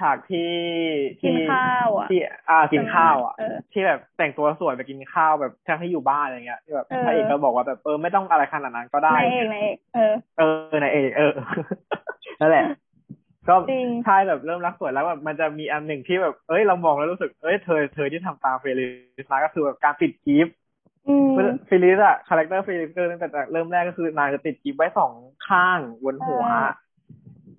[0.00, 0.50] ฉากที่
[1.22, 11.32] กินที่ข้าวอะที่อ่ากินข้าวอะเออที่แบบแต่งตัวสวยไปกินข้าวแบบทั้งที่อยู่บ้านอย่างเงี้ยที่แบบเออพระเอกก็บอกว่าแบบเออไม่ต้องอะไรขนาดนั้นก็ได้นายเอกนายเอกเออเออนายเอกเออ
[12.40, 12.64] นั่นแหละ
[13.48, 18.86] ก็จริงใช่แบบเริ่มรักสวยแล้วแบบมันจะมีอันหนึ่งที่แบบเอ้ยเรามองแล้วรู้สึกเอ้ยเธอเธอที่ทำตามเฟลิ
[19.24, 20.54] สมาก็คือแบบการติดกิ๊บ
[21.08, 21.30] อืม
[21.66, 25.12] เฟลิสอะ character เฟลิสก็ตั้งแต่เริ่มแรกก็คือนางจะติดกิ๊บไว้สอง
[25.48, 26.44] ข้างบนหัว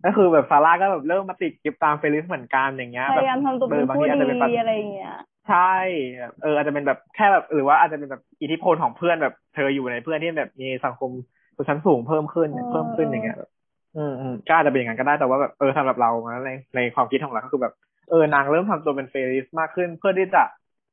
[0.05, 5.15] ก็คือแบบซาร่าก็แบบเริ่มมาติดกิ๊บตามเฟลิสเหมือนกันอย่างเงี้ยพแบบยายามทำตัวเป็นเออบางผู้ทีอาจจะเป็นแบบดีอะไรอย่างเงี้ย
[5.49, 5.73] ใช่
[6.19, 11.09] แบบเอออาจจะเป็นแบบแค่แบบหรือว่าอาจจะเป็นแบบอิทธิพลของเพื่อนแบบเธออยู่ในเพื่อนที่แบบมีสังคม
[11.55, 13.49] ชนชั้นสูงเพิ่มขึ้นเนี่ยเออเพิ่มขึ้นอย่างเงี้ยแบบ
[13.97, 17.73] อืมอืมก็อาจจะเป็นอย่างนั้นก็ได้แต่ว่าแบบเออสำหรับเรานะในในความคิดของเราก็คือแบบ
[18.09, 20.43] เออนางเริ่มทำตัวเป็นเฟริสมากขึ้น เพื่อที่จะ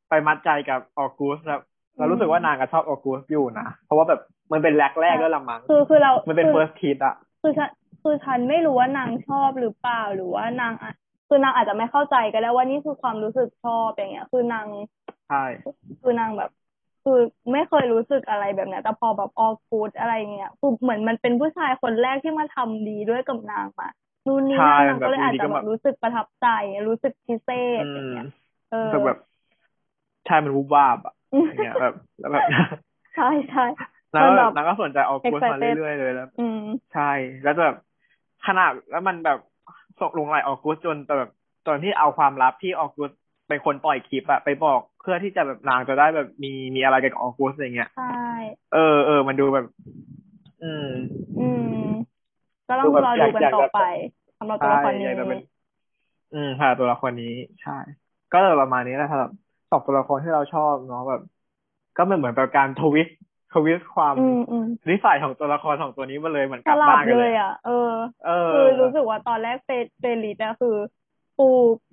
[0.08, 1.60] ไปมัดใจกับออกูสแล้ว
[1.98, 4.20] เรารู้สึกว่านางก็ชอบออกูสอยู่นะเพราะว่าแบบ
[4.52, 7.70] มันเป็นแรกแรกๆด้วยละมั้งคือคือเรา มันเป็นคือ first kiss อะ คือฉัน
[8.02, 10.92] คือฉันไม่รู้ว่านางชอบหรือเปล่าหรือว่านางอะ
[11.28, 14.66] คือนางอาจจะไม่เข้าใจก็ได้ว่านี่คือความรู้สึกชอบอย่างเงี้ย คือนาง
[15.26, 15.36] ใช่
[16.02, 16.50] คือนางแบบ
[17.02, 17.18] คือ
[17.52, 23.88] ไม่เคยรู้สึกอะไรแบบเนี้ยแต่พอแบบออกูดอะไรเงี้ยคือเหมือนมันเป็นผู้ชายคนแรกที่มาทำดีด้วยกับนางมา
[24.26, 26.46] นู่นนี่ใช่นั่นนางก็เลยอาจจะแบบแบบรู้สึกประทับใจ
[26.88, 28.24] รู้สึกพิเศษอือย่างมเงี้ย
[28.70, 29.18] เออรู้สึกแบบ
[30.24, 31.12] ใช่มันวูบวาบอะ
[31.46, 32.44] อย่างเงี้ยแบบแล้วแบบ
[33.14, 33.62] ใช่ใช่
[34.14, 36.58] นางก็มันแบแบบบนางก็สนใจออกูสมา excited เรื่อยๆเลยแล้วอืม
[36.92, 37.02] ใช่
[37.42, 37.74] แล้วแบบ
[38.46, 39.38] ขนาดแล้วมันแบบ
[40.00, 41.30] ส่งลงไหลออกูสจนแต่แบบ
[41.66, 43.10] ตอนที่เอาความลับที่ออกูส
[43.48, 48.04] เป็นคนปล่อยคลิปอะไปบอกเพื่อที่จะแบบนางจะได้แบบมีมีอะไรกับออกูสอะไรเงี้ยใช่
[48.72, 49.66] เออเออมันดูแบบ
[50.62, 50.86] อืม
[51.38, 51.64] อืม
[52.68, 53.78] ก็ต้อดูงแบบรออดูยากกันอยากต่อแบบไป
[54.38, 55.38] สำหรับตัวใช่ละครนี้อยากจะเป็น
[56.32, 57.26] อืมค่ะตัวละครนี้
[57.62, 57.72] ใช่
[58.32, 59.30] ก็เลยประมาณนี้แหละสำหรับ
[59.70, 61.20] สองตัวละครที่เราชอบเนาะแบบ
[61.96, 63.16] ก็มันเหมือนแบบการทวิสต์
[63.52, 67.70] ทวิสต์ความอืมอืมนิสัยของตัวละครสองตัวนี้มาเลยเหมือนสกลับลับบ้านกันเลเลยยอะเออ
[68.24, 70.68] เออคือรู้สึกว่าตอนแรกเฟรเฟรลิตอะคือ
[71.36, 71.42] ปู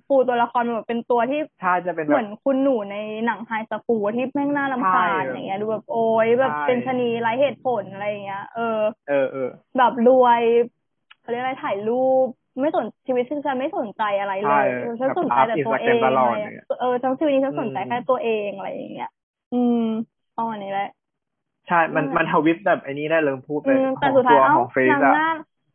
[0.06, 2.94] ปูตัวละครแบบเป็นตัวที่ใช่จะเป็นเหแบมืบอนคุณหนูใน
[3.24, 8.62] หนัง high school ที่แม่งน่ารำคาญใช่อย่างเงี้ยดูแบบโอ้ยแบบใช่เป็นชะนีไร้เหตุผลอะไรอย่างเงี้ย เออ
[9.06, 10.42] เออเออแบบรวย
[11.18, 11.92] เขาเรียกอะไรถ่ายรู
[12.24, 12.26] ป
[12.60, 19.06] ไม่สนชีวิตฉันไม่สนใจอะไรเลใช่ยเออฉันแบบสนใจแต่ตัวเองอัพ Instagram ตลอดอะไรอย่างเงี้ยเออทั้งชีวิตนี้ฉันสนใจอืมแค่ตัวเองอะไรอย่างเงี้ย
[19.50, 19.76] อืม
[20.34, 20.84] ประมาณนี้แหละ
[21.70, 25.26] ใช่ มันมันทวิสต์แบบไอ้นี้ได้เลยพูดไปอืมขแต่องสุดท้าตัยวเอ้าของเฟซนางอะหน้า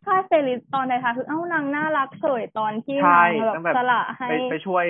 [0.04, 4.86] ถ้าเฟลิสตอนท้ายๆคือเอ้านางน่ารักเฉยตอนที่ใช่นางแบบต้องแบบสละให้ไปไปช่วย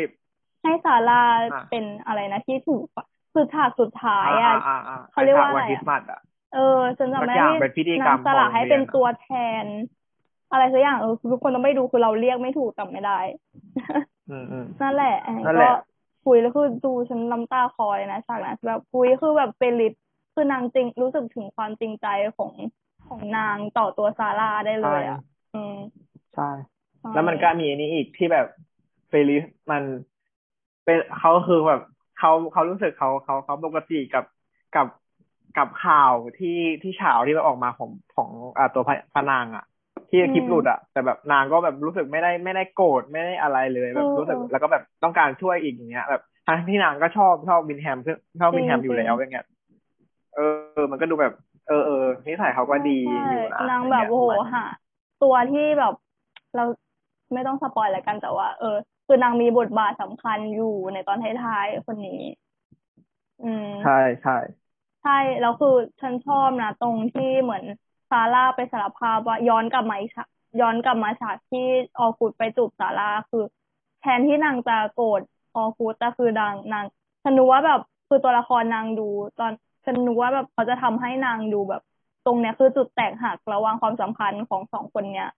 [0.63, 1.15] ให้ซาร่า
[1.51, 6.19] อะเป็นอะไรนะที่ถูกอะคือฉากสุดท้ายอ่าอะอ่าอ่าเขาเรียกว่าวันอะไรอะคริสต์มาสอะ
[6.53, 6.59] เออ
[6.99, 9.27] ฉันจำไม่สักอได้ย่างเป็นพิธีกรรมนางสละของให้เป็นโรงเรียนอะตัวแท
[9.65, 9.67] น
[10.51, 13.19] อะไรสักอย่างเออทุกคนต้องไปดูคือเราเรียกไม่ถูกจำไม่ได้
[14.29, 15.71] อืมอืมนั่นแหละอันนี้นั่นแหก็ละ
[16.23, 19.93] คุยแล้วคือดูฉันน้ำตาคลอเลยนะฉากนั้นแบบคุยคือแบบเฟลิส
[20.35, 22.07] คือนางจริงรู้สึกถึงความจริงใจ
[22.37, 22.53] ของ
[23.07, 25.19] ของนางต่อตัวซาร่าได้เลยอะ
[25.53, 25.73] อืม
[26.33, 26.43] ใช่
[27.13, 28.45] แล้วมันก็มีอันนี้อีกที่แบบ
[29.09, 29.83] เฟลิสมัน
[30.85, 31.81] เป็นเขาคือแบบ
[32.17, 34.23] เขาเขารู้สึกเขาเขาเขาปกติกับ
[34.75, 34.87] กับ
[35.57, 36.49] กับข่าวที่
[36.81, 39.63] ที่ฉาวที่แบบออกมาของของอ่าตัวพระพระนางอะ
[40.09, 47.97] ที่อืมคลิปหลุดอะ แต่แบบนางก็แบบรู้สึกไม่ได้ไม่ได้โกรธไม่ได้อะไรเลยแบบเออรู้สึกเออแล้วก็แบบต้องการช่วยอีกอย่างเงี้ยแบบทั้งที่นางก็ชอบชอบวิลเฮม
[48.41, 49.45] ชอบวินแฮมจริงอยู่แล้วจริงอย่างเงี้ย
[50.35, 51.33] เออเออ มันก็ดูแบบ
[51.67, 51.95] เออเออ
[52.27, 54.61] นิสัยเขาก็ดีใช่อยู่นะนางแบบะไรโอ้โหเงี้ยหา
[55.19, 55.93] ตัวที่แบบ
[56.55, 56.61] เรา
[57.33, 58.67] ไม่ต้องสปอยแล้วกันแต่ว่า เออ
[59.05, 62.11] คือนางมีบทบาทสำคัญอยู่ในตอนท้ายๆคนนี้
[63.41, 64.31] อืมใช่ใช่
[65.01, 65.69] ใช่แล้วคือ
[66.01, 67.63] ฉันชอบนะตรงที่เหมือน
[68.09, 70.27] ซาร่าไปสารภาพว่าย้อนกลับมาอีกฉาก
[70.59, 71.59] ย้อนกลับมาฉากที่
[71.97, 73.39] ออกูดไปจูบซาร่าคือ
[73.99, 75.21] แทนที่นางจะโกรธ
[75.53, 76.85] ออกูดแต่คือนางนาง
[77.23, 79.03] ฉันนึกว่าแบบคือตัวละครนางดู
[79.37, 79.51] ตอน
[79.85, 81.81] ฉันนึกว่าแบบเขาจะทำให้นางดูแบบ
[82.23, 85.29] ตรงเนี้ยคือจุดแตกหักระหว่างความสัมพันธ์ของสองคนเนี้ย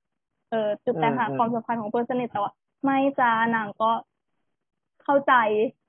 [0.49, 2.53] เออจุดแตกหักอืมความสัมพันธ์ของเพื่อนสนิทแต่ว่า
[2.85, 3.91] ไม่จ้านางก็
[5.03, 5.31] เข้าใจ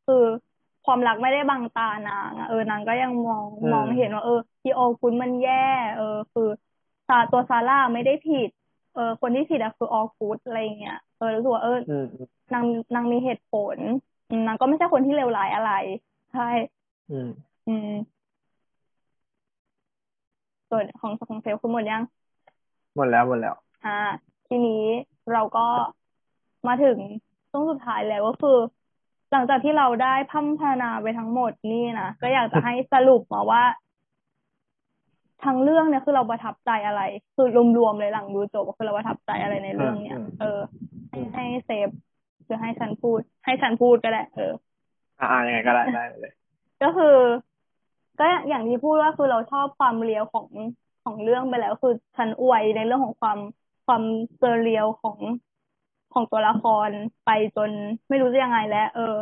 [0.04, 0.14] คือ
[0.84, 5.52] ความรักไม่ได้บังตานางอะเออนางก็ยังมองอืมมองเห็นว่า เออที่โอคุนมันแย่
[5.94, 6.02] เออ
[6.32, 6.42] คือ
[7.08, 8.48] ซาตัวซาร่าไม่ได้ผิด
[8.92, 13.78] เออ คนที่ผิดอะคือออกูดอะไรอย่างเงี้ยเออรู้สึกว่าเอออืมอืมนางนางมีเหตุผล
[14.28, 15.70] อืมนางก็ไม่ใช่คนที่เลวร้ายอะไร
[16.32, 16.42] ใช่
[17.10, 17.28] อืม
[17.66, 17.88] อืม
[20.70, 22.02] ส่วนของของเซลลคือหมดยัง
[22.96, 23.54] หมดแล้วหมดแล้ว
[23.86, 24.00] อ่า
[24.48, 24.84] ทีนี้
[25.32, 25.66] เราก็
[26.68, 26.98] มาถึง
[27.50, 28.58] ช่วงสุดท้ายแล้วก็คือ
[29.32, 33.62] หลังจากที่เราได้พร่ำพรรณนาไปทั้งหมดนี่นะก็อยากจะให้สรุปมาว่า
[35.44, 37.02] ทั้งเรื่องเนี่ยคือเราประทับใจอะไร
[37.36, 37.46] คือ
[37.76, 40.60] รวมๆเลยหลังดูจบก็คือเราประทับใจอะไรในเรื่องเนี่ยอืมเออ
[41.10, 41.88] ให้ให้เซฟ
[42.44, 44.52] หรือให้ฉันพูด ให้ฉันพูดก็ได้เออ
[45.20, 46.32] อ่ายังไงก็ได้ได้เลย
[46.82, 47.16] ก็คือ
[48.20, 50.48] ก็อย่างที่พูดว่าคือเราชอบความเรียวของ
[51.04, 53.38] ของเรื่องไปแล้ว คือฉันอวยในเรื่องของความ
[53.86, 54.02] ความ
[54.38, 55.18] เซอร์เรียลของ
[56.12, 56.90] ของตัวละคร
[57.24, 57.70] ไปจน
[58.08, 59.14] ไม่รู้จะยังไงแล้ว เออ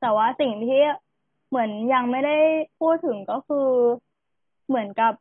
[0.00, 0.80] แต่ว่าสิ่งที่
[1.48, 2.36] เหมือนยังไม่ได้
[2.80, 3.68] พูดถึงก็คือ
[4.68, 5.12] เหมือนกับ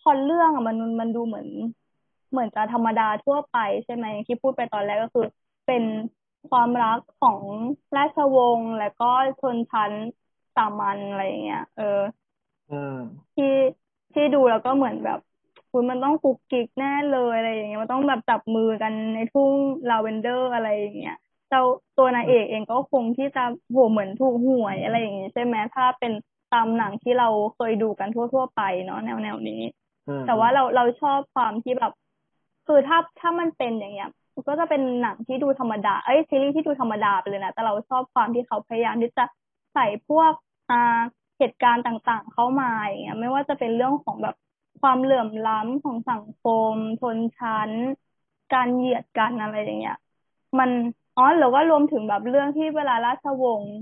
[0.00, 1.48] พล็อเรื่องอะมันมันดูเหมือน
[2.30, 5.26] เหมือนจะธรรมดาทั่วไปใช่ไหมอย่างที่พูดไปตอนแรกก็คือ
[5.66, 5.84] เป็น
[6.50, 7.40] ความรักของ
[7.96, 9.92] ราชวงศ์และก็ชนชั้น
[10.56, 12.00] สามัญอะไรอย่างเงี้ย เออ
[12.70, 12.98] อืม
[13.36, 13.46] ที่
[14.14, 15.18] ที่ดูแล้วก็เหมือนแบบ
[15.70, 19.52] คุณมันต้องกุกกิกแน่เลยอะไรอย่างเงี้ยมันต้องแบบจับมือกันในทุ่ง
[19.88, 21.14] ลาเวนเดอร์อะไรอย่างเงี้ย
[21.48, 21.62] เจ้า
[21.96, 26.12] ตัวนายเอกเองก็คงที่จะโหเหมือนถูกหวยอะไรอย่างงี้ใช่ไหมถ้าเป็น
[26.50, 29.62] ตามหนังที่เราเคยดูกันทั่ว ๆ ไปเนาะแนวแนวนี้
[30.06, 31.92] อืมแต่ว่าเราเราชอบความที่แบบ
[32.66, 39.24] คือถ้าถ้ามันเป็นอย่างเงี้ยมันก็จะเป็นหนังที่ดูธรรมดา เอ้ยซีรีส์ที่ดูธรรมดาไปเลยนะ แต่เราชอบความที่เขาพยายามที่จะ
[39.72, 40.32] ใส่พวก
[40.68, 40.76] อ่า
[41.38, 44.34] เหตุการณ์ต่างๆ เข้ามาอย่างเงี้ยไม่ว่าจะเป็นเรื่องของแบบ
[44.80, 46.40] ความเหลื่อมล้ำของสังค
[46.72, 47.72] มชนชั้น
[48.50, 49.94] การเหยียดกันอะไรอย่างเงี้ย
[50.58, 50.70] มัน
[51.16, 53.74] อ๋อหรือว่ารวมถึงแบบเรื่องที่เวลาราชวงศ์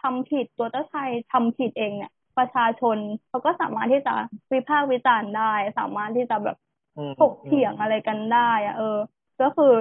[0.16, 4.14] ำผิดตัวเจ้าชายทำผิดเองเนี่ย ประชาชนเขาก็สามารถที่จะ
[4.52, 6.56] วิพากษ์วิจารณ์ได้ สามารถที่จะแบบ
[6.96, 8.98] อืมถกเถียงอะไรกันได้อะเออ
[9.40, 9.72] ก็คือ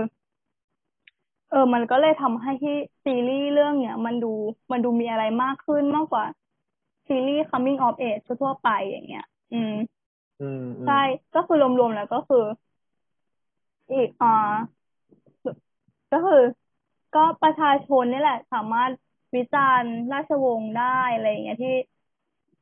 [1.50, 4.34] เออ มันก็เลยทำให้ที่ซีรีส์เรื่องเนี้ยมันดู
[4.72, 6.26] มันดูมีอะไรมากขึ้นมากกว่า
[7.08, 9.74] ซีรีส์ coming of age ทั่วๆไปอย่างเงี้ยอืม
[10.41, 11.02] อืมอืมใช่
[11.36, 12.43] ก็คือรวมๆแล้วก็คือ
[13.91, 14.28] อีกอ่า
[16.12, 16.41] ก็คือ
[17.16, 18.91] ก็ประชาชนนี่แหละ สามารถ
[19.36, 20.84] วิจารณ์ราชวงศ์ได้
[21.14, 21.76] อะไรอย่างเงี้ยที่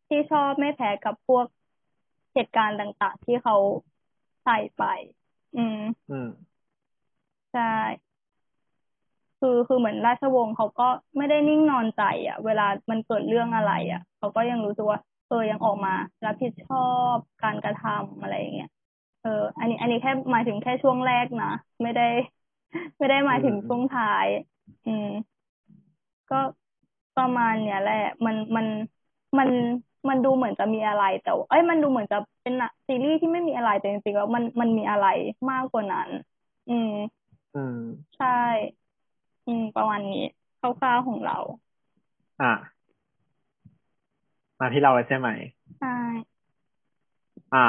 [0.07, 1.45] ที่ชอบไม่แพ้กับพวก
[2.33, 3.55] เหตุการณ์ต่างๆ ที่เขา
[4.43, 4.83] ใส่ไป
[5.55, 5.77] อืม
[6.09, 6.27] อืม
[7.51, 7.61] ใช่
[9.43, 10.87] คือคือเหมือนราชวงศ์เขาก็
[11.17, 15.93] ไม่ได้นิ่งนอนใจอะ เวลามันเกิดเรื่องอะไรอะ เขาก็ยังรู้สึกว่าเออยังออกมา
[16.25, 16.77] รับผิดชอ
[17.15, 18.69] บการกระทำอะไรอย่างเงี้ย
[19.21, 19.29] เออ
[19.59, 21.47] อันนี้ อันนี้แค่หมายถึงแค่ช่วงแรกนะ
[21.83, 22.03] ไม่ได้
[22.97, 24.27] ไม่ได้หมายถึงอืมช่วงท้าย
[24.85, 25.07] อืม
[26.29, 26.35] ก็
[27.15, 28.67] ประมาณเนี้ยแหละ มันมัน
[29.37, 29.49] มัน
[30.09, 35.05] มันดูเหมือนจะมีอะไรแต่ว่าเอ้ยมันดูเหมือนจะเป็นหนังซีรีส์ที่ไม่มีอะไรแต่จริงๆแล้วมันมันมีอะไร
[35.51, 36.09] มากกว่านั้น
[36.67, 36.89] อืม
[37.53, 37.79] อืม
[38.15, 38.27] ใช่
[39.47, 40.21] อืม ประมาณนี้
[40.59, 41.37] คร่าวๆของเรา
[42.41, 42.53] อะ
[44.59, 45.29] มาที่เราเลยใช่ไหม
[45.79, 45.95] ใช่
[47.55, 47.67] อะ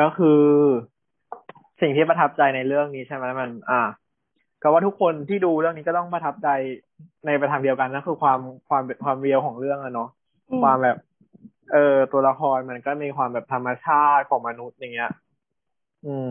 [0.00, 0.40] ก็คือ
[1.80, 3.82] สิ่งที่ประทับใจในเรื่องนี้ใช่ไหมมัน อะ
[4.62, 6.48] ก็ว่าทุกคนที่ดูเรื่องนี้ก็ต้องประทับใจ
[7.26, 8.38] ในประทางเดียวกันนั่นคือความ
[8.68, 10.08] ความความเรียวของเรื่องอะเนาะ
[10.50, 10.96] อืม ความแบบ
[11.72, 15.10] เออตัวละครมันก็มีความแบบธรรมชาติของมนุษย์อย่างเงี้ย
[16.06, 16.30] อืม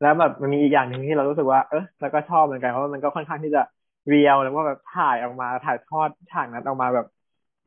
[0.00, 3.62] แล้วแบบมันมีอีกอย่างหนึ่งที่เรารู้สึกว่า เออแล้วก็ชอบเหมือนกันเพราะว่ามันก็ค่อนข้างที่จะ
[4.08, 7.06] real แล้วก็แบบถ่ายออกมาถ่ายทอดฉากนั้นออกมาแบบ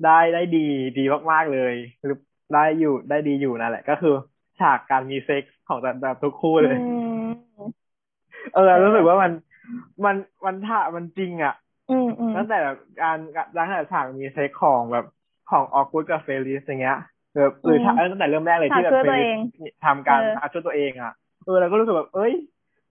[0.03, 0.59] ได้ได้ดี
[0.97, 1.73] ดีมากๆเลย
[2.03, 2.17] หรือ
[2.53, 4.13] ได้อยู่ได้ดีอยู่นั่นแหละ ก็คือ
[4.59, 6.83] ฉากการมีเซ็กส์ของแต่แบบทุกคู่เลยอื
[7.27, 7.47] ม
[8.53, 9.31] เออรู้สึกว่ามัน
[10.05, 10.15] มัน
[10.45, 11.53] มันถ่ามันจริงอะ
[11.89, 13.17] อืมอืมตั้งแต่แบบการ
[13.57, 15.05] ตั้งแต่ฉากมีเซ็กส์ของแบบ
[15.51, 16.97] ของออกูสกับเฟลิสอย่างเงี้ย
[17.33, 21.13] แบบหรือฉากเออตั้งแต่เริ่มแรกเลยที่แบบฉากช่วยเฟตัวลิเองสทำการเอออาช่วยตัวเองอะ
[21.45, 22.33] เออเราก็รู้สึกแบบ เอ้ย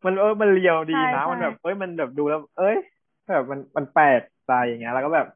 [0.04, 2.76] มันเออมันเรียวดีใช่นะใช่มันแบบ เอ้ยมันแบบดูแล้ว เอ้ย
[3.34, 5.26] แบบมันมันแปลกใจอย่างเงี้ย แล้วก็แบบ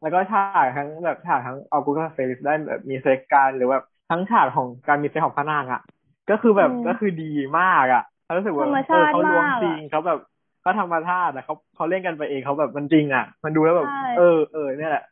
[0.00, 5.80] แล้วก็ฉากทั้งแบบฉากทั้งออกูดกับเฟลิสได้แบบมีเซ็กกันหรือแบบทั้งฉากของการมีเซ็กของพระนางอะ
[6.28, 7.24] ก็คือแบบอืมก็คือดี
[7.58, 10.18] มากอะเรารู้สึกว่าธรรมเอชาอติเขาล้วงมากจริงเขาแบบ
[10.60, 15.02] เขาธรรมชาติแต่เขาเขาเล่นกันไปเองเขาแบบมันจริงอะ มันดูแล้วแบบใช่เออเออเนี่ยแหละ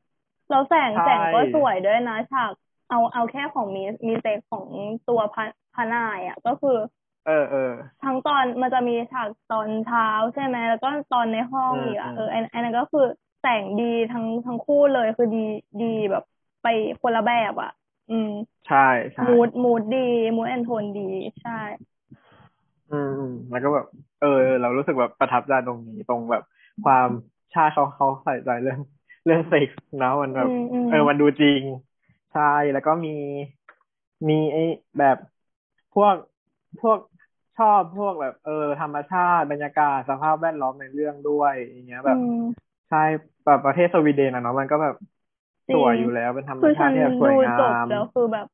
[0.51, 2.53] เราแสงใช่แสงก็สวยด้วยนะฉาก
[2.89, 4.67] เอาเอาแค่ของมีมีเซ็กซ์ของ
[5.09, 5.45] ตัวพระ
[5.75, 6.77] พระนางอะ ก็คือ
[7.25, 7.59] เออเออ
[8.01, 10.03] ทั้งตอนมันจะมีฉากตอนเช้า
[10.35, 13.01] ใช่ไหมแล้วก็ตอนในห้องอืมอีกอะอืมเอออันอันนั้นก็คือ
[13.41, 15.39] แสงดีทั้งทั้งคู่เลยคือดี
[15.81, 16.23] ดีแบบ
[16.63, 16.67] ไป
[17.03, 17.69] คนละแบบอะ
[18.09, 18.29] อืม
[18.67, 18.77] ใช่
[19.15, 19.99] ใช่ mood mood ดี
[20.37, 21.01] mood and tone ดี
[21.41, 21.53] ใช่
[22.91, 23.87] อืมอืมแล้วก็แบบ
[24.19, 24.29] เออ
[24.61, 26.43] เรารู้สึกแบบประทับใจตรงนี้ตรงแบบ
[26.83, 27.09] ความ
[27.53, 28.79] ชาติเขาเขาใส่ใจเรื่อง
[29.25, 31.63] เรื่องเซ็กส์นะมันแบบอืมอืมเออมันดูจริง
[32.31, 32.41] ใช่
[32.73, 33.11] แล้วก็มี
[34.29, 34.63] มีไอ้
[34.99, 35.17] แบบ
[35.95, 36.15] พวก
[36.81, 36.99] พวก
[37.57, 42.99] ชอบพวกแบบเออ ธรรมชาติบรรยากาศสภาพแวดล้อมในเรื่องด้วยอย่างเงี้ยแบบอืมใช่
[43.45, 44.95] แบบประเทศสวีเดนอะเนาะมันก็แบบ
[45.69, 48.47] จริงสวยอยู่แล้วเป็นธรรมคือฉัชาตินที่แบบสวยดูงาจบมแล้วคือแบบ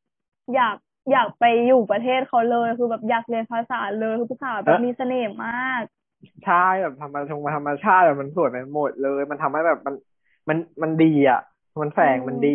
[0.54, 0.76] อยาก
[1.10, 5.82] อยากไปอยู่ประเทศเขาเลยคือแบบอยากเรียนภาษาเลยคือภาษาแบบเอ๊ะมีเสน่ห์มาก
[6.42, 9.94] ใช่แบบธรรมชงธรรมชาติแบบมันสวยไปหมดเลย มันทำให้แบบมัน
[10.48, 11.38] มันมันดีอะ
[11.80, 12.48] มันแสงอืมมันดี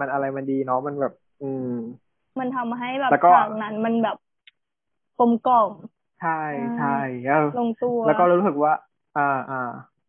[0.00, 1.62] มันอะไรมันดีเนาะมันแบบ อืม
[2.38, 4.16] มันทำให้แบบแล้วก็ฉากนั้นมันแบบ
[5.20, 5.72] กลมกล่อม
[6.18, 6.86] ใช่ใช่ใช่
[7.24, 8.72] แล้วลงตัว แล้วก็รู้สึกว่า
[9.14, 9.56] อ่าอ่า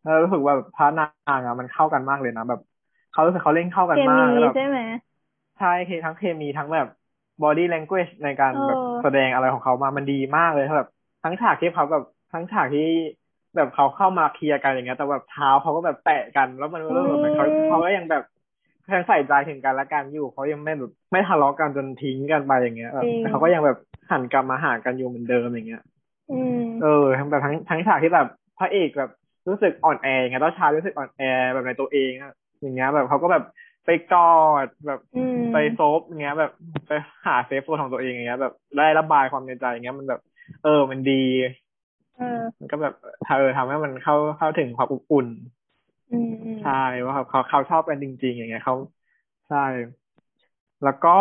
[0.02, 1.04] แล้วรู้สึกว่าแบบพระนา
[1.38, 2.60] งอะมันเข้ากันมากเลยนะแบบ
[3.10, 4.78] เขารู้สึกเขาเล่นเข้ากันเคมามีกแล้วแบบใช่ไหม
[5.56, 6.86] ใช่เคทั้งเคมีทั้งแบบ
[7.42, 10.88] body language ในการเออแบบแสดงอะไรของเขามามันดีมากเลยแบบ
[11.22, 12.02] ทั้งฉากที่เขาแบบ
[12.32, 12.82] ทั้งฉากที่
[13.56, 18.22] แบบเขาเข้ามาเคลียร์กันอย่างเงี้ย แต่แบบเท้าเขาก็แบบแตะกัน แล้วมันรู้สึกแบบเขาเขาก็ยังแบบ
[18.94, 23.76] ยังใส่ใจถึงกันและกันอยู่เขายังไม่แบบไม่ทะเลาะกันจนทิ้งกันไปอย่างเงี้ยแบบจริงแต่เขาก็ยังแบบ
[24.10, 25.82] หันกลับมาหากันอยู่เหมือนเดิมอย่างเงี้ย
[26.30, 28.26] อืมเออทั้งแบบทั้งทั้งฉากที่แบบ
[28.58, 29.10] พระเอกแบบ
[29.48, 31.22] รู้สึกอ่อนแอไงเจ้าชายรู้สึกอ่อนแอ
[31.54, 33.44] แบบในตัวเองอะอย่างเงี้ย แบบเขาก็แบบ
[33.86, 34.20] ไปกอ
[34.64, 36.50] ดแบบอืมไป safe อย่างเงี้ย แบบ
[36.86, 36.92] ไป
[37.26, 40.20] หา safe zone ของตัวเองอย่างเงี้ย แบบได้ระบายความในใจอย่างเงี้ยมันแบบ
[40.62, 41.12] เออมันดี
[42.16, 42.24] เออ
[42.58, 42.94] มันก็แบบ
[43.26, 45.61] เออทำให้มันเข้าเข้าถึงความอบอุ่นอืมอืม
[46.60, 46.70] ใช่
[47.04, 48.76] ว่าเขาเขาเขาชอบกันจริง ๆ อย่างเงี้ยเขา
[49.48, 49.58] ใช่
[50.82, 51.18] แล้วก็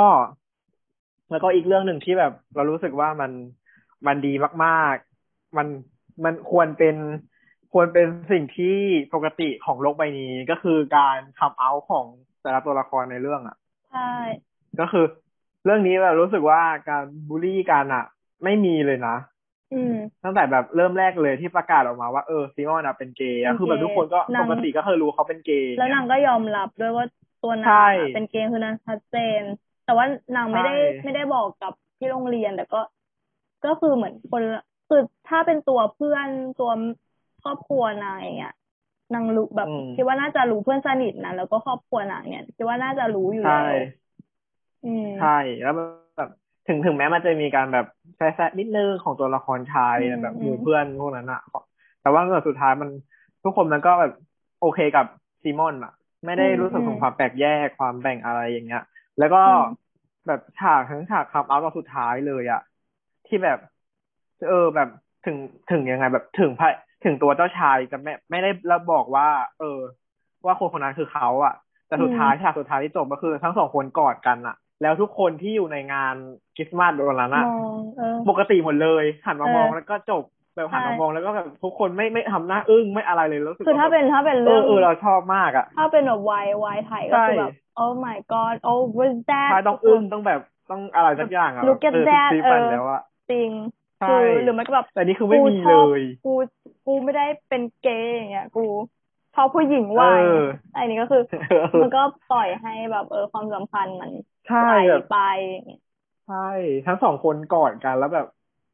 [1.29, 3.31] แล้วก็อีกเรื่องหนึ่งที่แบบ เรารู้สึกว่ามัน
[4.07, 4.33] มันดี
[4.65, 5.67] มากๆ มัน
[6.25, 6.95] มันควรเป็น
[7.71, 8.75] ควรเป็นสิ่งที่
[9.13, 12.05] ปกติของโลกใบนี้ก็คือการคัมเอาของ
[12.41, 13.55] แต่ละตัวละครในเรื่องอะ
[13.91, 14.11] ใช่
[14.79, 15.05] ก็คือ
[15.65, 18.05] เรื่องนี้แบบรู้สึกว่าการบูลลี่กันอะ
[18.43, 19.30] ไม่มีเลยนะอืม
[20.23, 27.05] ตั้งแต่แบบเริ่มแรกเลยที่ประกาศออกมาว่าเออซีมอนอะเป็นเกย์เป็อะนคือแบบทุกคนก็เกย์นางปกติก็เคยรู้เขาเป็นเกย์แล้วนางก็ยอมรับด้วยว่า
[27.41, 29.43] ตัวนางใช่อะเป็นเกย์คือนางชัดเจน
[29.83, 30.05] แต่ว่า
[30.35, 32.77] นางไม่ได้ใช่ไม่ได้บอกกับที่โรงเรียนแต่ก็
[33.65, 36.71] ก็คือเหมือนคนละคือถ้าเป็นตัวเพื่อนตัว
[37.41, 38.53] ครอบครัวนางอย่างเงี้ย
[39.13, 43.63] นางรู้แบบอืมคิดว่าน่าจะรู้เพื่อนสนิทนะแล้วก็ครอบครัวนางเนี่ยคิดว่าน่าจะรู้อยู่ใช่แล้ว
[44.83, 45.27] อืมใช่
[45.61, 45.73] แล้ว
[46.15, 46.29] แบบ
[46.67, 47.85] ถึงถึงแม้มันจะมีการแบบ
[48.17, 51.41] แซะๆนิดนึงของตัวละครชายอืมแบบอืมหมู่เพื่อนพวกนั้นอะ
[52.01, 52.89] แต่ว่าเงินสุดท้ายมัน
[53.43, 54.13] ทุกคนมันก็แบบ
[54.61, 55.05] โอเคกับ
[55.41, 55.93] ซีมอนอะ
[56.25, 58.83] ไม่ได้รู้สึกถึงความแปลกแยกความแบ่งอะไรอย่างเงี้ย
[59.19, 59.41] แล้วก็
[60.27, 62.61] แบบฉากทั้งฉากคัมเอาท์ตอนสุดท้ายเลยอะ
[63.27, 63.59] ที่แบบ
[64.49, 64.89] เออแบบ
[65.25, 65.37] ถึง
[65.71, 66.69] ถึงยังไง แบบถึงพระ
[67.03, 69.27] ถึงตัวเจ้าชายจะไม่ไม่ได้แล้วบอกว่า
[69.59, 69.79] เออ
[70.45, 71.53] ว่าคนคนนั้นคือเขาอะ
[71.87, 76.15] แต่สุดท้ายฉากสุดท้ายที่จบก็คือ ทั้งสองคนกอดกันอะ แล้วทุกคนที่อยู่ในงาน
[76.55, 80.23] คริสต์มาสวันนั้นมอะองเออปกติหมดเลยหันมาเออมองแล้วก็จบ
[80.55, 87.53] แบบหันใช่มามองแล้วก็แบบทุกคนไม่ไม่ทำหน้าอึ้งไม่อะไรเลยรู้สึกคือถ้าว่เป็นถ้าเป็นเอเรื่อองเออเราชอบมากอะถ้าเป็นแบบวายวายไทยก็คือแบบ
[87.83, 93.01] oh my god oh was that ใช่ต้องอึ้งต้องแบบต้องอะไรสักอย่างอะ Look at เออ that ซีฟันเออแล้วอะ
[93.31, 93.49] จริง
[93.99, 96.33] ใช่คือหรือไม่ก็แบบแต่นี่คือไม่มีกูชเลอบยกู
[96.87, 98.65] กูไม่ได้เป็นเกย์อย่างเงี้ยกู
[99.35, 101.21] ชอบผู้หญิงว่ายเออไอ้นี่ก็คือ
[101.81, 102.01] มันก็
[102.31, 104.11] ปล่อยให้แบบเออความสัมพันธ์มัน
[104.45, 105.13] ใช่ไหลแบบไป
[105.49, 105.79] อย่างเงี้ย
[106.25, 106.35] ใช่
[106.85, 108.25] ทั้งสองคนกอดกันแล้วแบบ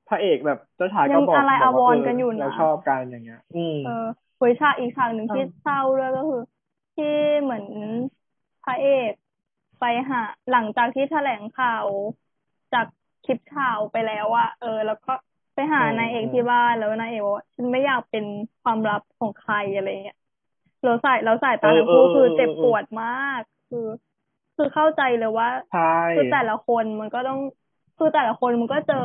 [0.08, 3.90] พระเอกแบบเจ้าชายก็ยังบอกอะไรบอกอาวว่ารเออกันอยู่นะเราชอบกันอย่างเงี้ย อืมเออ
[4.38, 6.40] คุยฉากอีกฉากหนึ่งใช่ที่เศร้าด้วยก็คือ
[6.96, 7.06] ที่
[7.44, 7.66] เหมือน
[8.62, 9.14] พระเอก
[9.80, 11.88] ไปหาหลังจากที่แถลงข่าว
[12.72, 12.86] จาก
[13.24, 15.12] คลิปข่าวไปแล้วอะเออ แล้วก็
[15.54, 18.26] ไปหานายเอกที่บ้านแล้วนายเอกบอกว่าฉันไม่อยากเป็น
[18.62, 20.16] ความลับของใครอะไรเงี้ย
[20.84, 23.08] เราใส่เราใส่ตาทั้งคู่คือเจ็บปวดมา
[23.40, 23.80] ก คือ
[24.58, 25.80] คือเข้าใจเลยว่าใช่
[26.14, 27.40] คือแต่ละคนมันก็ต้อง
[27.98, 28.96] คือแต่ละคนมันก็เจอ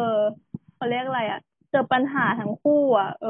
[0.74, 1.38] เขาเรียกอะไรอะ
[1.70, 3.28] เจอปัญหาทั้งคู่ อะ เออ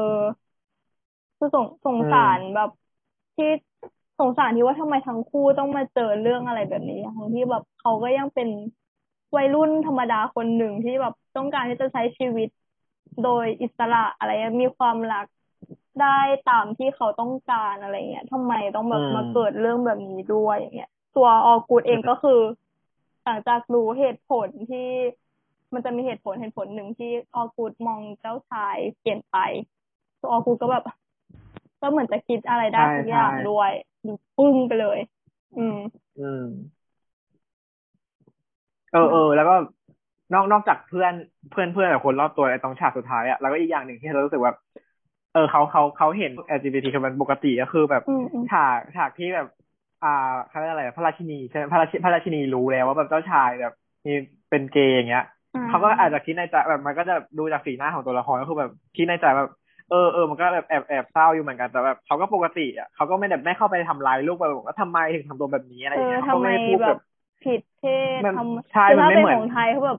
[1.37, 2.69] คือสงสงสารแบบ
[3.35, 3.45] ที่
[4.19, 8.49] สงสารที่ว่าทำไมทั้งคู่ต้องมาเจอเรื่องอะไรแบบนี้ทั้งที่แบบเขาก็ยังเป็น
[9.35, 12.49] วัยรุ่นธรรมดาคนหนึ่งที่แบบต้องการที่จะใช้ชีวิต
[13.21, 15.25] โดยอิสระอะไรเงี้ยมีความรัก
[15.99, 16.07] ได้
[16.45, 22.39] ตามที่เขาต้องการอะไรเงี้ยทำไมต้องแบบอืมมาเกิดเรื่องแบบนี้ด้วยอย่างเงี้ย ตัวออกูดเองก็คือ
[23.25, 24.89] หลังจากรู้เหตุผลที่
[25.73, 29.37] มันจะมีเหตุผลเหตุผลหนึ่งที่ออกูดมองเจ้าชายเปลี่ยนไป
[30.21, 30.83] ตัวออกูดก็แบบ
[31.81, 33.71] ก็เหมือนจะคิดอะไรได้ใช่ทุกอย่างใช่ด้วย
[34.37, 34.99] ปึ้งไปเลย
[35.57, 35.77] อืม
[36.19, 36.45] อืม
[38.91, 39.55] เออเออแล้วก็
[40.33, 41.13] นอกนอกจากเพื่อน
[41.51, 44.53] เพื่อนเพื่อนกับคนรอบตัวไอ้ตรงฉากสุดท้ายอะแล้วก็อีกอย่างหนึ่งที่เรารู้สึกว่า
[45.33, 49.47] เออเขาเขาเขาเห็น LGBT คือมันปกติก็คือแบบอืมอืมฉากฉากที่แบบ
[50.03, 50.09] อ่า
[50.47, 53.71] เขาเรียกอะไรพระราชินีใช่ไหมพระราชิพระราชินีรู้แล้วว่าแบบเจ้าชายแบบ
[54.07, 54.11] มี
[54.49, 55.21] เป็นเกย์อย่างเงี้ย
[55.67, 59.49] เขาก็อาจจะคิดในใจแบบมันก็จะดูจากสีหน้าของตัวละครก็คือแบบคิดในใจแบบ
[59.87, 66.97] เออเออมันก็แบบแอบแอบเศร้าอยู่เหมือนกันแต่แบบเขาก็ปกติอะเขาก็ไม่แบบไม่เข้าไปทำร้ายลูกแบบว่าทำไมถึงทำตัวแบบนี้อะไรอเอย่างอเงี้ยทำเขาไมไม่ได้พูดแบแบบบ
[67.41, 67.81] ผิดเพ
[68.19, 69.97] ศมันทำใช่คือมันถ้าไม่เป็นเหมือนของไทยเขาแบบ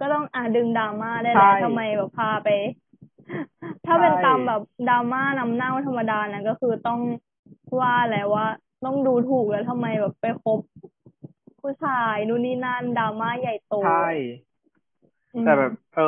[0.00, 2.48] ก็ต้องอ่าดึงดราม่าได้แหใช่ละทำไมแบบพาไป
[3.86, 7.00] ถ้าเป็นใช่ตามแบบดราม่านำเน่าธรรมดานะก็คือต้อง
[7.80, 8.46] ว่าแหละว่า
[8.84, 10.60] ต้องดูถูกแล้วทำไมแบบไปคบ
[11.60, 13.88] ผู้ชายนู่นนี่นั่นดราม่าใหญ่โตใช่
[15.34, 16.02] อืมแต่แบบ เออ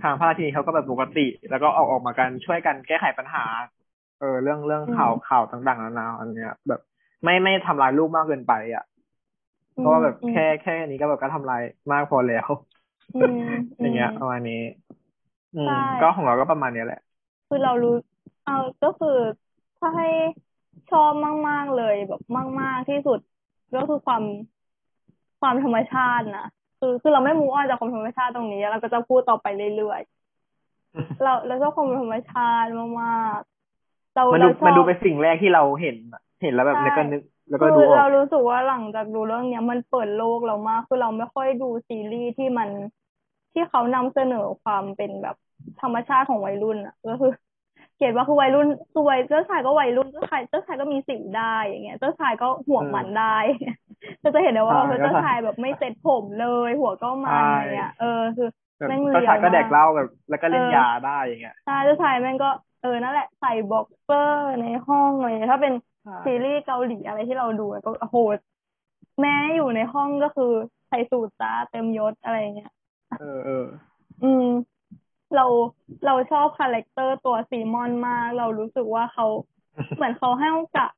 [0.00, 3.44] ทางพระราชินีเขาก็แบบปกติ แล้วก็ออกออกมากันช่วยกันแก้ไขปัญหา
[4.18, 6.80] เออ เรื่องเรื่องข่าวข่าวต่างๆนานาอันเนี้ย แบบ
[7.24, 8.82] ไม่ไม่ทำลายลูกมากเกินไปอะ
[9.76, 11.60] เพราะว่าแบบอืมแค่แค่นี้ก็แบบก็ทำลาย
[11.92, 12.48] มากพอแล้ว
[13.14, 13.40] อืม
[13.80, 14.54] อย่างเงี้ยมประมาณนี้
[15.54, 16.98] อืมใช่ก็ของเราก็ประมาณเนี้ยแหละ
[17.48, 17.90] คือเรารู้
[18.44, 19.08] เอาก็คือ
[19.78, 20.06] ถ้าให้
[20.90, 21.12] ชอบ
[21.48, 22.20] มาก ๆ เลยแบบ
[22.60, 23.18] มาก ๆ ที่สุด
[23.74, 24.22] ก็คือความ
[25.40, 26.46] ความธรรมชาตินะ
[26.78, 29.46] คือคือเราไม่มูออนจากความธรรมชาติตรงนี้เราก็จะพูดต่อไป
[29.76, 32.70] เรื่อยๆเราเราชอบความธรรมชาติ
[33.02, 42.68] มากๆเรามันดูเราชอบมันดูเป็นสิ่งแรกที่เราเห็นอะเห็นแล้วแบบใช่แล้วก็นึกแล้วก็คืดูอออเรากรู้สึกว่าหลังจากดูเรื่องเนี้ย มันเปิดโลกเรามากคือเราไม่ค่อยดูซีรีส์ที่มัน
[43.52, 45.36] ที่เขานำเสนอความเป็นแบบ
[45.80, 47.32] ธรรมชาติของวัยรุ่นอะก็คือ
[48.00, 53.24] เขียนว่าคือวัยรุ่นคือวัยเจ้าชายก็วัยรุ่นเจ้าชายเจ้าชายก็มีสิวได้อย่างเงี้ย เจ้าชายก็หัวมันได้
[54.22, 58.46] ก็จะเห็นได้ว่าใช่เออเจ้าชายแบบไม่เซ็ตผมเลย หัวก็มันใช่อย่างเงี้ยเออคือ
[58.78, 62.46] แบบแม่งเจ้าชายก็เรียวมากแดกเหล้าแบบแล้วก็เล่นเออยาได้อย่างเงี้ยใช่เจ้าชายแม่งก็
[62.80, 68.18] เออนั่นแหละใส่บ็อกเซอร์ในห้องอะไรเงี้ยถ้าเป็นใช่ซีรีส์เกาหลีอะไรที่เราดูอะก็โอ้โห
[69.20, 70.52] แม้อยู่ในห้องก็คือ
[70.88, 72.70] ใส่สูทจ้าเต็มยศอะไรเงี้ย
[73.16, 73.64] เออเออ
[74.20, 74.44] อืม
[75.36, 75.44] เรา
[76.06, 79.26] เราชอบ character ตัวซีมอนมาก เรารู้สึกว่าเขา
[79.96, 80.90] เหมือนเขาให้โอกาส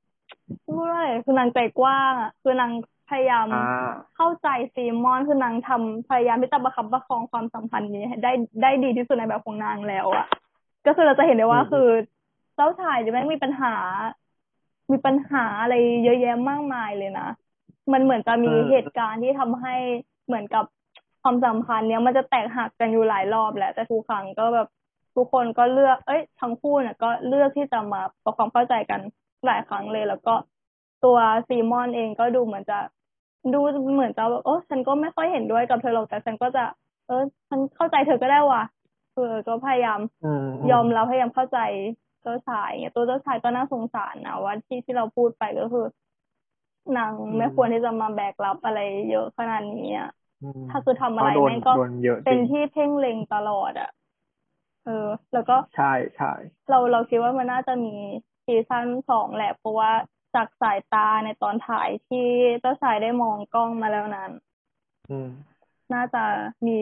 [0.65, 2.73] พูดว่าอะไรคือนางใจกว้างอะคือนาง
[3.11, 10.27] พยายามอ่าเข้าใจซีมอนคือนางทำพยายามที่จะประคับประคองความสัมพันธ์นี้ให้ได้ได้ดีที่สุดในแบบของนางแล้วอะ
[10.87, 11.89] ก็คือเราจะเห็นได้ว่าอืมคือ
[12.55, 13.75] เจ้าชายจะแม่งมีปัญหา
[14.93, 15.75] มีปัญหาอะไร
[16.05, 17.29] เยอะแยะมากมายเลยนะ
[17.93, 19.75] มันเหมือนจะมีเหตุการณ์ที่ทำให้
[20.27, 20.65] เหมือนกับ
[21.23, 24.67] ความสัมพันธ์เนี้ยมันจะแตกหักกันอยู่หลายรอบแหละแต่ทุกครั้งก็แบบ
[25.17, 29.01] ทุกคนก็เลือก เอ้ย ทั้งคู่เนี่ยก็เลือกที่จะมาปรับความเข้าใจกัน
[29.47, 30.35] หลายครั้งเลย แล้วก็
[31.05, 31.19] ตัว
[31.49, 32.79] ซีมอนเองก็ดูเหมือนจะ
[33.55, 33.61] ดู
[33.95, 36.65] เหมือนจะแบบโอ้ฉันก็ไม่ค่อยเห็นด้วยกับเธอหรอกแต่ฉันก็จะ
[37.07, 38.63] เออฉันเข้าใจเธอก็ได้ว่ะ
[39.15, 41.59] เออก็พยายามอืมยอมรับพยายามเข้าใจ
[42.23, 45.85] เจ้าชายเนี่ยตัวเจ้าชายก็น่าสงสารนะว่าที่ที่เราพูดไปก็คือ
[46.97, 50.22] นางไม่ควรที่จะมาแบกรับอะไรเยอะขนาดนี้อะอืม
[50.71, 53.91] ถ้าคือทำอะไรเขาโดนแม่งก็โดนเยอะจเป็นริงที่เพ่งเล็งตลอดอะ
[54.85, 56.33] เออ แล้วก็ใช่ใช่
[56.71, 57.95] เราเราคิดว่ามันน่าจะมี
[58.47, 59.93] ซีซั่นสองแหละ เพราะว่า
[60.35, 62.27] จากสายตาในตอนถ่ายที่
[62.61, 64.31] เจ้าชายได้มองกล้องมาแล้วนั้น
[65.11, 65.29] อืม
[65.95, 66.23] น่าจะ
[66.67, 66.77] มี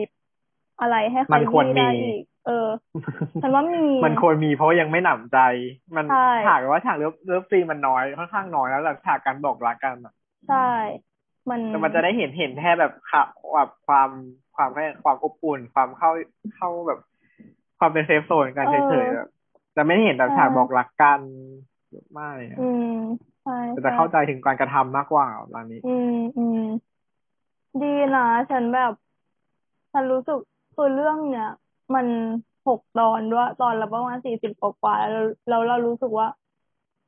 [0.81, 2.67] อะไรมันควรให้ขยี้ได้มีอีกเออ
[3.41, 5.39] ฉันว่ามี มันควรมีเพราะยังไม่หนำใจ
[5.95, 10.13] มันใช่ฉากว่าฉาก love love scene มันน้อยค่อนข้างน้อยแล้วแบบฉากการบอกรักกันอะ
[10.49, 10.69] ใช่
[11.49, 13.23] มันแต่มันจะได้เห็นเห็นแค่แบบค่ะ
[13.53, 14.09] แบบความ
[14.55, 16.11] ความแค่ความอบอุ่น ความเข้า
[16.55, 16.99] เข้าแบบ
[17.79, 19.29] ความเป็นเซฟโซนกันเออเฉยๆแบบ
[19.75, 21.19] จะไม่ได้เห็นแบบใช่ฉากบอกรักกัน
[22.13, 22.95] ไม่อะอืม
[23.43, 26.61] ใช่แต่จะเข้าใจถึงการกระทำมากกว่าร้านนี้ อืมอืม
[27.81, 28.93] ดีนะฉันแบบ
[29.91, 30.39] ฉันรู้สึก
[30.75, 31.49] คือเรื่องเนี้ย
[31.95, 32.07] มัน
[32.67, 36.27] หกตอนด้วยตอนละประมาณสี่สิบกว่าๆแล้วแล้วเรารู้สึกว่า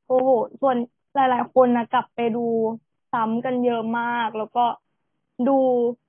[0.07, 0.29] โอ้โห
[0.61, 0.77] ส่วน
[1.15, 2.45] หลาย ๆ คนนะกลับไปดู
[3.14, 4.66] ซ้ำกันเยอะมาก แล้วก็
[5.47, 5.57] ดู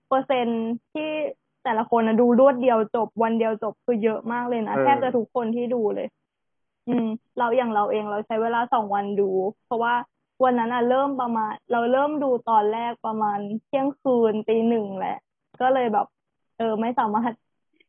[0.08, 1.10] เปอร์เซ็นต์ที่
[1.64, 6.08] แต่ละคนนะดูรวดเดียวจบวันเดียวจบคือเยอะมากเลยนะเออแทบจะทุกคนที่ดูเลย
[6.88, 7.06] อืม
[7.38, 9.30] เราอย่างเราเองเราใช้เวลาสองวันดู
[9.64, 9.94] เพราะว่า
[10.44, 15.16] วันนั้นอะเริ่มประมาณ เราเริ่มดูตอนแรกประมาณเที่ยงคืนตีหนึ่งแหละ
[15.60, 16.06] ก็เลยแบบ
[16.58, 17.32] เออไม่สามารถ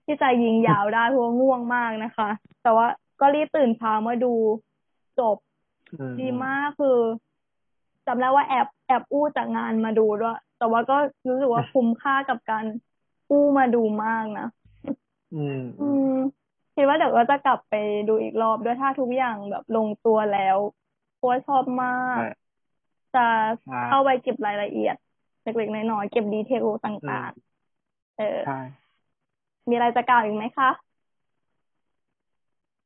[0.05, 2.29] ที่จะยิงยาวได้เพราะว่าง่วงมากนะคะ
[2.63, 2.87] แต่ว่า
[3.19, 4.33] ก็รีบตื่นเช้ามาดู
[5.19, 5.37] จบ
[5.99, 6.97] อืมดีมากคือ
[8.07, 10.97] จำได้ว่าแอบ แอบอู้จากงานมาดูด้วย แต่ว่าก็
[11.29, 12.65] รู้สึกว่าคุ้มค่ากับการ
[13.29, 14.47] อู้มาดูมากนะ
[15.33, 16.15] อืมอืม
[16.75, 17.73] คิดว่าเดี๋ยวก็จะกลับไป
[18.09, 20.57] ดูอีกรอบด้วยถ้าทุกอย่างแบบลงตัวแล้ว
[21.15, 22.25] เพราะว่าชอบมากใช่
[23.15, 23.25] จะ
[23.65, 24.95] ใช่เข้าไปเก็บรายละเอียด
[25.43, 28.59] เล็กๆน้อยๆเก็บดีเทลต่างๆ เออใช่
[29.69, 30.69] มีอะไรจะกล่าวอีกไหมคะ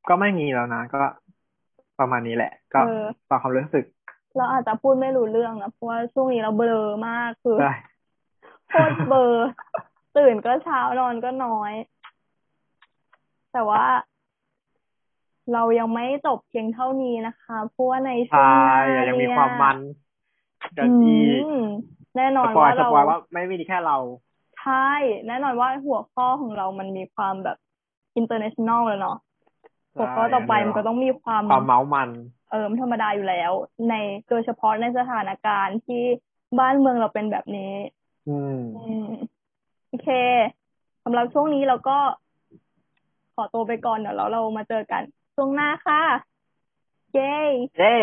[0.08, 1.02] ก็ไม่มีแล้วนะ ก็
[2.00, 3.84] ประมาณนี้แหละ ก็เออตามความรู้สึก
[4.36, 7.72] เราอาจจะพูดไม่รู้เรื่องนะเพราะว่าช่วงนี้เราเบลอมากคือได้
[8.70, 9.50] โคตรเบลอร์
[10.16, 11.74] ตื่นก็เช้านอนก็น้อย
[13.52, 13.84] แต่ว่า
[15.54, 19.78] เรายังไม่จบเพียงเท่านี้นะคะเพราะว่าในช่วใช่งหน้าเดี๋ยวยังมีเนี่ความมัน
[20.78, 21.12] กันอือี
[21.42, 21.54] กม
[22.16, 23.98] แน่นอสนปอยว่าสเราปอยว่าไม่มีแค่เรา
[24.58, 24.74] ใช่
[25.28, 27.58] แน่นอนว่าหัวข้อของเรามันมีความแบบ
[28.20, 29.18] international แล้วเนาะ
[29.96, 32.10] หัวข้อต่อไปมันก็ต้องมีความความเมามัน
[32.50, 33.52] เออธรรมดาอยู่แล้ว
[33.90, 33.94] ใน
[34.30, 36.04] โดยเฉพาะในสถานการณ์ที่
[36.60, 37.74] บ้านเมืองเราเป็นแบบนี้
[38.30, 39.10] อืมอืม
[39.88, 40.10] โอเค
[41.04, 41.98] สำหรับช่วงนี้เราก็
[43.36, 45.04] ขอตัวไปก่อนเดี๋ยวเราเรามาเจอกัน
[45.36, 46.02] ช่วงหน้าค่ะ
[47.14, 47.36] เย้
[47.78, 47.96] เย้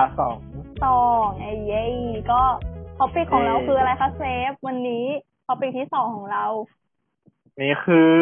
[0.00, 0.36] าที่มาพาร์ทสอง
[0.84, 1.84] สองไอ้เย้
[2.32, 2.42] ก็
[2.98, 5.04] topic ของเราเย้คืออะไรคะเซฟ วันนี้
[5.46, 6.44] topic ที่สองของเรา
[7.60, 8.16] นี่คือ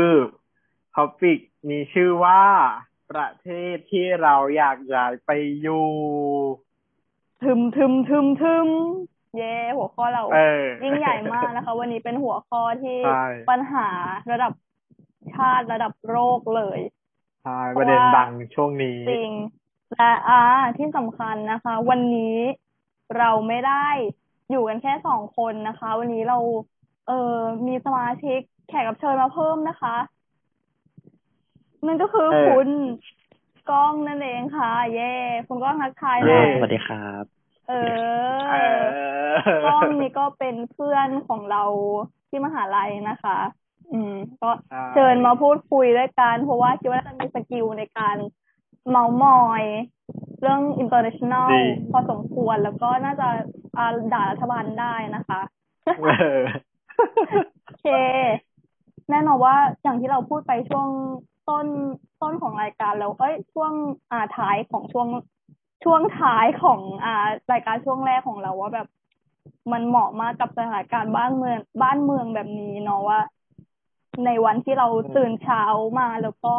[0.96, 2.42] topic มีชื่อว่า
[3.10, 5.86] ประเทศที่เราอยากย้ายไปอยู่
[7.42, 8.68] ทึมทึมทึมทึม
[9.36, 13.88] เย้หัวข้อเราเออยิ่งใหญ่มากนะคะ วันนี้เป็นหัวข้อที่ใช่ปัญหา
[14.30, 14.52] ระดับ
[15.34, 16.80] ชาติระดับโลกเลย
[17.42, 19.32] ใช่ประเด็นดังช่วงนี้จริง
[19.92, 20.42] และอ่า
[20.78, 22.36] ที่สำคัญนะคะ วันนี้
[23.18, 23.86] เราไม่ได้
[24.50, 26.38] อยู่กันแค่สองคนนะคะ วันนี้เรา
[27.08, 29.96] เออมีสมาชิกแขกรับเชิญมาเพิ่มนะคะ
[31.86, 32.68] นั่นก็คือเออ คุณ
[33.70, 35.14] ก้องนั่นเองค่ะ เย่
[35.48, 37.24] คุณก้องทักทายหเย้น่อยสวัสดีครับ
[37.68, 37.72] เอ
[38.50, 38.82] เออ
[39.48, 41.64] อก้องนี่ก็เป็นเพื่อนของเรา
[42.28, 43.38] ที่มหาลัยนะคะ
[43.92, 48.16] อืม ก็ใช่เชิญมาพูดคุยด้วยกันเพราะว่าคิดว่าจะมีสกิลในการ
[48.90, 49.62] เมามอย
[50.40, 53.28] เรื่อง international จริงพอสมควรแล้วก็น่าจะ
[53.78, 55.40] อ่าด่ารัฐบาลได้นะคะ
[56.02, 56.40] เออ
[57.64, 57.86] โอเค
[59.10, 60.88] แน่นอนว่าอย่างที่เราพูดไปช่วง
[61.48, 61.66] ต้น
[62.22, 63.72] ต้นของรายการแล้วเอ้ยช่วง
[64.12, 65.08] อ่าท้ายของช่วง
[65.84, 68.88] ช่วงท้ายของอ่ารายการช่วงแรกของเราว่าแบบ
[69.72, 73.20] มันเหมาะมากกับสถานการณ์บ้านเมืองบ้านเมืองแบบนี้เนาะว่า
[74.24, 75.62] ในวันที่เราตื่นเช้า
[75.98, 76.54] มาแล้วก็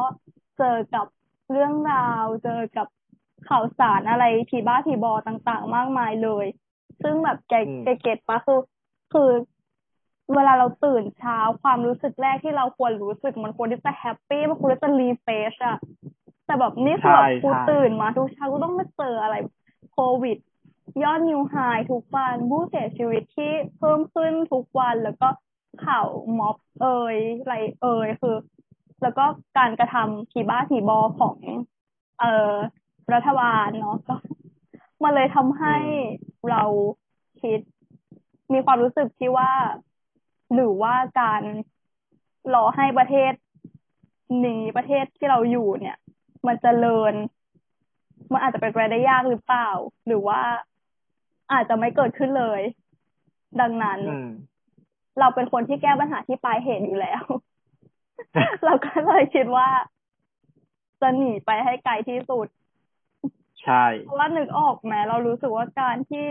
[0.58, 1.06] เจอกับ
[1.52, 2.88] เรื่องราวเจอกับ
[3.48, 6.46] ข่าวสารอะไรทีบ้าทีบอต่างๆ มากมายเลย
[7.02, 8.60] ซึ่งแบบแกอืมแก get ปะคือ
[9.14, 9.30] คือ
[10.34, 15.78] เวลาเราตื่นเช้าความรู้สึกแรกที่เราควรรู้สึกมันควรที่จะ happy มันควรที่จะ refresh อะ
[16.46, 19.36] แต่แบบนี่คือแบบใช่กูใช่ตื่นมาทุกเช้ากูต้องมาเจออะไร
[19.92, 20.38] โควิด
[21.04, 21.56] ยอดนิวไฮ
[21.92, 25.28] ทุกวันผู้เสียชีวิตที่เพิ่มขึ้นทุกวันแล้วก็
[25.86, 26.08] ข่าว
[26.40, 28.36] ม็อบเอ่ยอะไรเอ่ยคือ
[29.02, 29.26] แล้วก็
[29.58, 31.38] การกระทำทีบ้าทีบอของ
[32.20, 32.54] เอ่อ
[33.14, 34.16] รัฐบาลเนาะก็
[35.04, 35.76] มันเลยทำให้
[36.50, 36.64] เรา
[37.42, 37.60] คิด
[38.54, 39.52] มีความรู้สึกที่ว่า
[40.54, 41.42] หรือว่าการ
[42.54, 43.34] รอให้ประเทศ
[44.46, 45.98] นี้ประเทศที่เราอยู่เนี่ย
[46.48, 47.14] มันจเจริญ
[48.32, 49.70] มันอาจจะเป็นไปได้ยากหรือเปล่า
[50.08, 50.42] หรือว่า
[51.54, 52.62] อาจจะไม่เกิดขึ้นเลย
[53.62, 54.30] ดังนั้นอืม
[55.20, 57.24] เราเป็นคนที่แก้ปัญหาที่ปลายเหตุอยู่แล้ว
[58.66, 59.68] เราก็เลยคิดว่า
[61.02, 62.48] จะหนีไปให้ไกลที่สุด
[63.64, 66.26] ใช่เพราะว่านึกออกไหมเรารู้สึกว่าการที่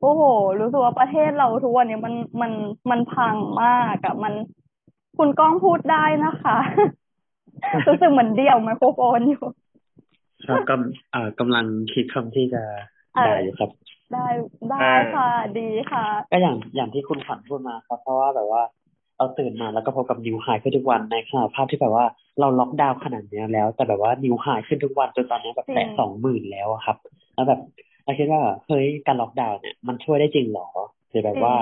[0.00, 0.22] โอ้โห
[0.60, 2.52] รู้สึกว่าประเทศเราทุกวันนี้มันมัน
[2.90, 4.34] มันพังมากอะมัน
[5.18, 6.56] คุณก้องพูดได้นะคะ
[7.88, 9.46] รู้สึกเหมือนเดี่ยวไมโครโฟนอยู่
[10.46, 12.62] ครับกำเอ่อกำลังคิดคำที่จะ
[13.14, 13.70] เออด่าอยู่ครับ
[14.12, 14.26] ได้
[14.70, 15.28] ได้เออค่ะ
[15.58, 18.62] ดีค่ะ ก็อย่างอย่างที่คุณขวัญพูดมาครับเพราะว่าแบบว่า
[19.16, 22.06] เราตื่นมาแล้วก็พบกับนิวไฮขึ้นทุกวันในขณะภาพที่แบบว่า
[22.40, 26.96] เราล็อกดาวน์ขนาดเนี้ยแล้ว แต่แบบว่านิวไฮขึ้นทุกวันจนตอนนี้แบบจริแตะงสองหมื่นแล้วอะครับ
[27.34, 27.60] แล้วแบบ
[28.04, 30.68] เราคิดว่าเฮ้ยการล็อกดาวน์เนี่ยมันช่วยได้จริงเหรอ
[31.10, 31.54] หรือแบบว่า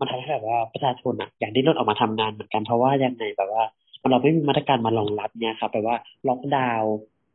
[0.00, 3.64] มันทำให้แบบว่าประชาชนอะอยากดิ้นรนออกมาทำงานเหมือนกันเพราะว่ายังไงแบบว่า
[4.10, 5.96] เราไม่มีมาตรการมารองรับเนี่ยครับแบบว่า
[6.28, 6.94] ล็อกดาวน์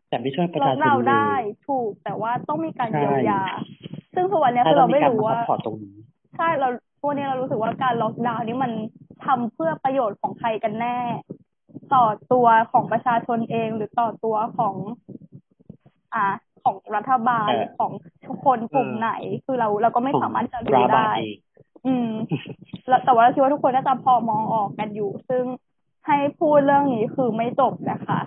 [0.09, 3.41] แต่ไม่ช่วยประล็อชากชนดาวน์เลได้ยถูกแต่ว่าต้องมีการใช่เยียวยา
[4.15, 5.95] ซึ่งทุกวันนี้ถ้าคือเราเรามีไม่การรู้มาซัว่าพพอร์ตตรงนี้
[6.37, 6.67] ใช่เรา
[7.01, 8.71] พวกนี้เรารู้สึกว่าการล็อกดาวน์นี้มัน
[9.25, 10.99] ทำเพื่อประโยชน์ของใครกันแน่
[11.93, 14.75] ต่อตัวของประชาชนเองหรือต่อตัวของ
[16.13, 16.25] อ่า
[16.63, 17.91] ของรัฐบาลเออของ
[18.45, 19.11] คนกลุ่มอืมไหน
[19.45, 21.37] คือเราเราก็ไม่ของสามารถจะรัรู้ฐบาลได้เอง
[21.87, 22.09] อืม
[22.87, 25.43] แล้วแต่ว่าเราคิดว่าทุกคนน่าจะพอมองออกกันอยู่ ซึ่ง
[26.07, 28.19] ให้พูดเรื่องนี้คือไม่จบนะคะ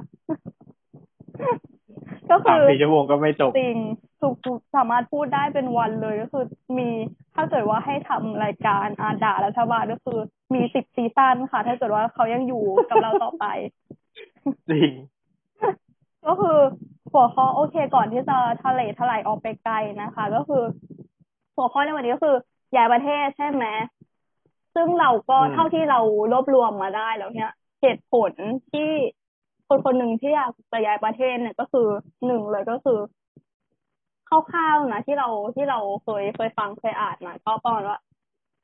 [2.30, 3.78] ก็สามคือสี่ชั่วโมงก็ไม่จบจริง
[4.20, 6.44] ถูกถูกสามารถพูดได้เป็นวันเลยก็คือ
[6.78, 6.88] มี
[7.34, 10.18] ถ้าเกิดว่าให้ทำรายการอาด่ารัฐบาลก็คือ
[10.54, 13.44] มีสิบซีซั่นค่ะ ถ้าเกิดว่าเขายังอยู่กับเราต่อไป
[14.70, 14.90] จริง
[16.26, 16.58] ก็คือ
[17.12, 20.62] หัวข้อโอเคก่อนที่จะทะเลทลายออกไปไกลนะคะ ก็คือ
[21.56, 22.36] หัวข้อในวันนี้ก็คือ
[22.76, 23.66] ย้ายประเทศใช่ไหม
[24.74, 26.00] ซึ่งเราก็อืมเท่าที่เรา
[26.32, 28.32] รวบรวมมาได้แล้วเนี่ยเหตุผล
[28.72, 28.90] ที่
[29.68, 31.88] คนคนหนึ่งที่อยากจะย้ายประเทศเนี่ยก็คือ
[32.26, 32.98] หนึ่งเลยก็คือ
[34.50, 37.98] คร่าวๆนะที่เราที่เราเคยเคยฟังเคยอ่านมาก็ประมาณว่า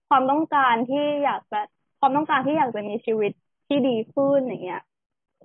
[0.09, 1.61] ความต้องการที่อยากจะ
[1.99, 3.33] ความต้องการที่อยากจะมีชีวิต
[3.69, 4.83] ที่ดีขึ้นอย่างเงี้ย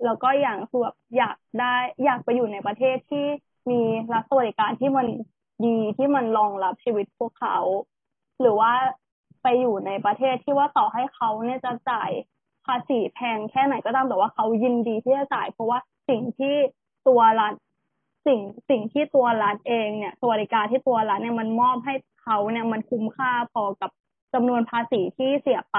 [0.04, 3.26] แล้วก็อย่างคือแบบอยากได้อยากไปอยู่ในประเทศที่
[3.70, 3.80] มี
[4.12, 5.06] รัฐสวัสดิการที่มัน
[5.66, 7.56] ดีที่มันรองรับชีวิตพวกเขา
[8.40, 8.72] หรือว่า
[9.42, 12.10] ไปอยู่ในประเทศที่ว่าต่อให้เขาเนี่ยจะจ่าย
[12.66, 16.54] ภาษีแพงแค่ไหนก็ตามแต่ว่าเขายินดีที่จะจ่าย เพราะว่าสิ่งที่
[17.08, 17.54] ตัวรัฐ
[18.26, 23.90] สิ่งสิ่งที่ตัวรัฐเองเนี่ยสวัสดิการที่ตัวรัฐเนี่ยมันมอบให้เขาเนี่ยมันคุ้มค่าพอกับ
[24.34, 25.78] จำนวนภาษีที่เสียไป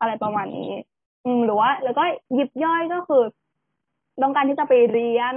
[0.00, 0.72] อะไรประมาณนี้
[1.24, 2.04] อืมหรือว่า แล้วก็
[2.38, 3.22] ยิบย่อยก็คือ
[4.22, 5.34] ต้องการที่จะไปเรียน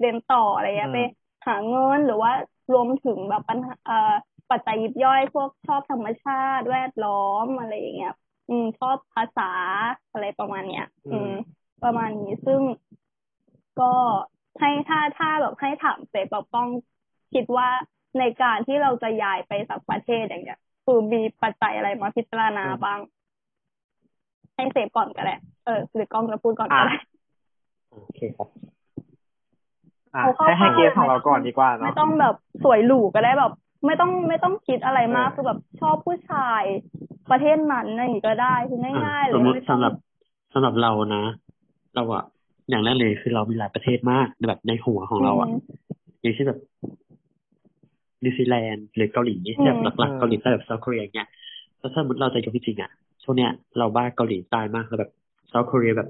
[0.00, 0.98] เรียนต่ออะไรเงี้ยอืมไป
[1.46, 2.32] หาเงินหรือว่า
[2.72, 4.12] รวมถึงแบบปัญหาเอ่อ
[4.50, 8.14] ปัจจัยยิบย่อยพวกชอบธรรมชาติแวดล้อมอะไรอย่างเงี้ย
[8.48, 9.50] อืมชอบภาษา
[10.12, 11.32] อะไรประมาณเนี้ย อืม
[11.84, 12.60] ประมาณนี้ซึ่ง
[13.80, 13.92] ก็
[14.60, 16.68] ให้ถ้าถ้าแบบให้ถามเซฟแบบต้อง
[17.34, 17.68] คิดว่า
[18.18, 22.98] ในการที่เราจะย้ายไปสักประเทศอย่างเงี้ยคือมีปัจจัยอะไรมาพิจารณาบ้าง
[24.54, 26.96] ให้เซฟก่อนก็ได้เออหรือกล้องจะพูดก่อนก็ได้
[27.90, 28.48] โอเคครับ
[30.14, 32.34] อะเอาเข้าให้ให้เข้าเกสของเราก่อนดีกว่าไม่เนาะต้องแบบ
[32.64, 33.52] สวยหรูก็ได้แบบ
[33.86, 36.62] ไม่ต้องไม่ต้องคิดอะไรมากเออคือแบบชอบผู้ชาย
[37.30, 39.94] ประเทศนั้นอะไรอย่างงี้ก็ได้คือง่ายๆเลสยมมติไม่ต้องสำหรับ
[40.52, 41.24] สำหรับเรานะ
[41.94, 42.24] เราอะ
[42.70, 45.54] อย่างแรกเลยคือเรามีหลายประเทศมากแบบในหัวของเราอะม
[46.22, 46.60] อย่างเช่นแบบ
[48.24, 51.28] นิวซีแลนด์หรือเกาหลีอืมแบบหลักๆเกาหลีใต้แบบ South เกาหลีอย่างเงี้ย
[51.78, 52.90] แล้วถ้าสมมติเราจะยกจริงๆอะ
[53.22, 55.10] ช่วงเนี้ยเราบ้าเกาหลีใต้มากแล้วแบบ
[55.48, 56.08] South เกาหลีแบบ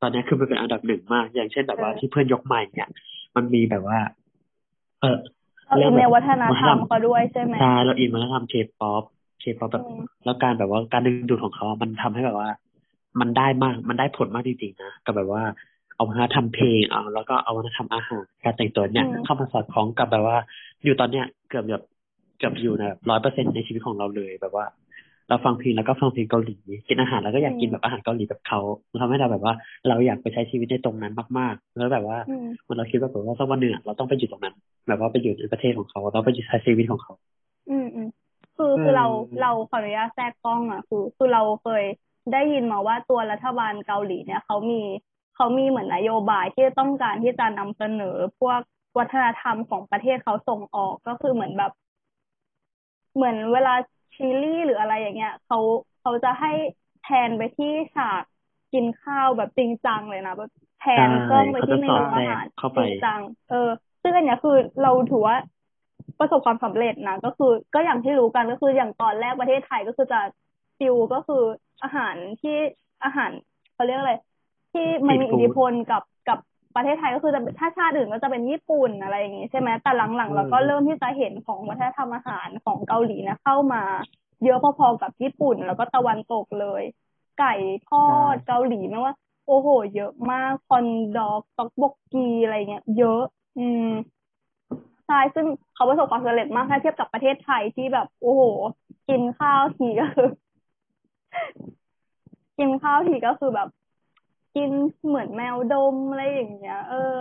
[0.00, 2.90] ตอนเนี้ยคือมันเป็นอันดับหนึ่งมาก อย่างเช่นแบบว่าที่เพื่อนยกมาอย่างเนี่ย
[3.36, 3.98] มันมีแบบว่า
[5.00, 5.18] เออ
[5.66, 9.02] เราอินในวัฒนธรรมเขาด้วยใช่ไหมใช่เราอินวัฒนธรรม K-pop
[9.40, 12.50] K-pop แบบอืมแล้วการแบบว่าการดึงดูดของเขาอะมันทำให้แบบว่า
[13.20, 15.42] มันได้มาก มันได้ผลมากจริงๆนะกับแบบว่า
[15.94, 20.36] เอาวัฒนธรรมเพลงเอาแล้วก็เอาวัฒนธรรมอาหารการแต่งตัวเนี่ยอืมเข้ามาสอดคล้องกับแบบว่า
[20.84, 21.84] อยู่ตอนเนี้ยเกือบแบบ
[22.38, 24.66] เกือบอยู่ในร้อยเปอร์เซ็นในชีวิตของเราเลยแบบว่า
[25.28, 26.56] เราฟังเพลงแล้วก็ฟังเพลงเกาหลี
[26.88, 29.54] กินอาหารแล้วก็อยากกินแบบอาหารเกาหลีแบบเขามันทำให้เราแบบว่า
[29.88, 34.54] เราอยากไปใช้ชีวิตในตรงนั้นมาก ๆ แล้วแบบว่าอืมมันเราคิดว่าแบบว่าสักวันหนึ่งอะเราต้องไปอยู่ตรงนั้น
[34.88, 37.12] แบบว่าไปอยู่ในประเทศของเขาเราไปอยู่ใช้ชีวิตของเขา
[37.70, 38.08] อืมอืม
[38.56, 39.06] คือคือเรา
[39.42, 41.84] เราขออนุญาตแทรกกล้องอะคือคือเราเคย
[42.32, 44.82] ได้ยินมาว่าตัวรัฐบาลเกาหลีเนี่ยเขามี
[45.42, 48.60] เขามีเหมือนนโยบายที่ต้องการที่จะนำเสนอพวก
[48.98, 51.72] วัฒนธรรมของประเทศเขาส่งออกก็คือเหมือนแบบ
[53.14, 53.74] เหมือนเวลา
[54.14, 55.58] ชิลลี่หรืออะไรอย่างเงี้ยเขา
[56.00, 56.52] เขาจะให้
[57.02, 58.22] แทนไปที่ฉาก
[58.72, 63.20] กินข้าวแบบจริงจังเลยนะแบบแทนกล้องไปที่เมนูอาหารเขาจะสอดแทรกเข้าไปจริงจัง
[63.50, 63.70] เออ
[64.02, 65.36] ซึ่งอันเนี้ยคือเราถือว่า
[66.18, 70.20] ประสบความสำเร็จนะก็คือ ก็อย่างที่รู้กันก็คืออย่างตอนแรกประเทศไทยก็คือจะ
[70.78, 71.42] ฟิวก็คือ
[71.82, 72.56] อาหารที่
[73.04, 73.30] อาหาร
[73.74, 74.14] เขาเรียกอะไร
[74.72, 76.38] ที่มันมีอิทธิพลกับกับ
[76.76, 83.82] ประเทศไทยก็คือจะถ้าชาติอื่นก็จะเป็นญี่ปุ่นอะไรอย่างงี้ใช่ไหมแต่หลังๆเราก็เริ่มที่จะเห็นของวัฒนธรรมอาหารของเกาหลีนะเข้ามา
[84.44, 86.82] เยอะพอๆกับญี่ปุ่น แล้วก็ตะวันตกเลย
[87.38, 87.54] ไก่
[87.88, 89.14] ทอดเกาหลีไม่ว่า
[89.46, 90.86] โอ้โห เยอะมากคอน
[91.18, 93.22] ดอกต็อกบกกีอะไรเงี้ย เยอะ
[93.58, 93.88] อืม
[95.06, 98.42] ใช่ซึ่งเขาประสบความสำเร็จมากถ้าเทียบกับประเทศไทยที่แบบ โอ้โห
[99.08, 100.28] กินข้าวทีก็คือ
[102.58, 103.68] กินข้าวทีก็คือแบบ
[104.56, 104.70] กิน
[105.06, 107.16] เหมือนแมวดมอะไรอย่างเงี้ย เออ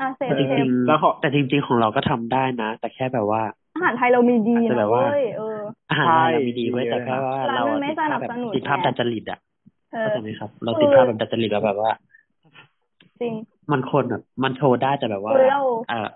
[0.00, 3.42] อาเซแต่ฟจเซริฟงแล้วขอๆแต่จริง ๆ ของเราก็ทำได้นะ แต่แค่แบบว่า
[3.74, 5.58] อาหารไทยเรามีดีอาจจะแบนะบว่าเว้ยเออ
[5.90, 9.38] อาหารใช่ไทยเรามีดีไว้ยดีแต่เลยแค่นะว่าร้านเรามันอะไม่ติดภาพสนับแบบสนุนติดภาพไงดัดจริตอะ
[9.92, 11.92] เออเข้าใจไหมครับ เราคือติดภาพแบบดัดจริตแล้วแบบว่า
[13.20, 13.34] จริง
[13.72, 16.08] มันคนแบบมันโชว์ได้แต่แบบว่าคือเราเอ่อ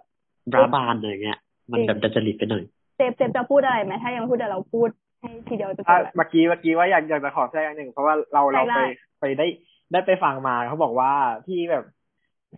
[0.55, 1.39] ร้าบานอะไรเงี้ย
[1.73, 2.63] มันแบบดัดจริตไปหน่อย
[2.97, 4.89] เซฟเซฟจะพูดอะไรไหมถ้ายังไม่พูดเดี๋ยวเราพูด
[5.21, 8.81] ให้ทีเดียวจะจอะบแล้วเมื่อกี้เมื่อกี้ว่าอยากอยากจะขอแทรกอันหนึ่งเพราะว่าเราแทรเรากได้ไป
[9.21, 9.47] ไปได้
[9.93, 11.11] ได้ไปฟังมาเขาบอกว่า
[11.47, 11.84] ที่แบบ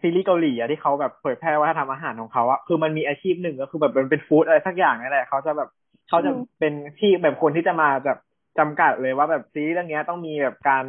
[0.02, 5.68] ซีรีส์เกาหลีอะที่เขาแบบเผยแพร่วัฒนธรรมอาหารของเขาอะคือมันมีอาชีพหนึ่งก็คือแบบมันเป็นฟู้ดอะไรสักอย่างนี่แหละเขาจะแบบ
[6.08, 8.18] เขาจะเป็นที่แบบคนที่จะมาแบบ
[8.58, 10.84] จำกัดเลยว่าแบบซีรีส์เรื่องเนี้ยต้องมีแบบการ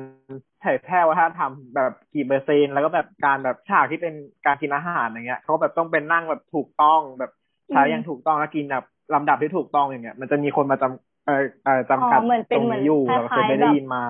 [0.61, 4.13] เผยแพร่วัฒนธรรมแบบกี่เปอร์เซ็นต์แล้วก็แบบการแบบฉากที่เป็น
[4.45, 7.31] การกินอาหารอย่างเงี้ยเขาแบบต้องเป็นนั่งแบบถูกต้องแบบ
[7.71, 8.83] ใช้อย่างถูกต้องแล้วกินแบบ
[9.13, 11.33] ลำดับที่ถูกต้องอย่างเงี้ย มันจะมีคนมาจำเออ
[11.63, 14.03] เออจำกัดอ๋อเหมือนเป็ตนรงเหมือนนี้อยู่คล้ายๆเราเคยไปได้แบบยินมา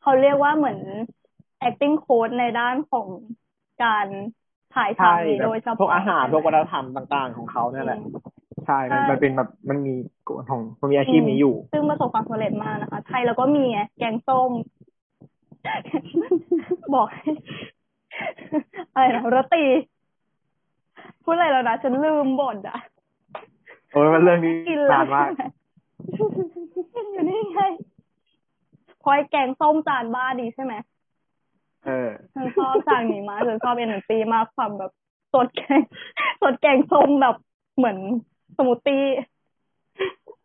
[0.00, 0.78] เขาเรียกว่าเหมือน
[1.66, 3.06] acting coach ในด้านของ
[3.84, 4.06] การ
[4.74, 8.08] ถ่ายใช่ทำนี้แบโดบยเฉพาะพวกอาหารใช่ไมพวกวัฒนธรรมต่างๆ ของเขาเนี่ยแหละอืม
[8.66, 9.94] ใช่มันใช่มันเป็นแบบมันมี
[10.50, 14.50] ของมันมีอาชีพนี้อยู่ ซึ่งประสบความสำเร็จมากนะคะ ไทยเราก็มีไงแกงส้ม
[16.94, 17.30] บอกให้
[18.92, 19.64] อะไรนะโรตี
[21.24, 22.78] พูดอะไรแล้วนะฉันลืมบทอะ
[23.92, 25.28] โอ้ยมันเรื่องนี้กินแล้วนานมาก
[26.94, 27.60] กินอยู่นี่ไง
[29.02, 30.74] พอยแกงส้มจานบ้านดีใช่ไหม
[31.86, 34.92] เออฉันชอบฉากนี้มากฉันชอบเอ็นตีมากความแบบ
[35.34, 35.80] สดแกง
[36.42, 37.36] สดแกงส้มแบบ
[37.76, 37.98] เหมือน
[38.56, 39.04] สมูทตี้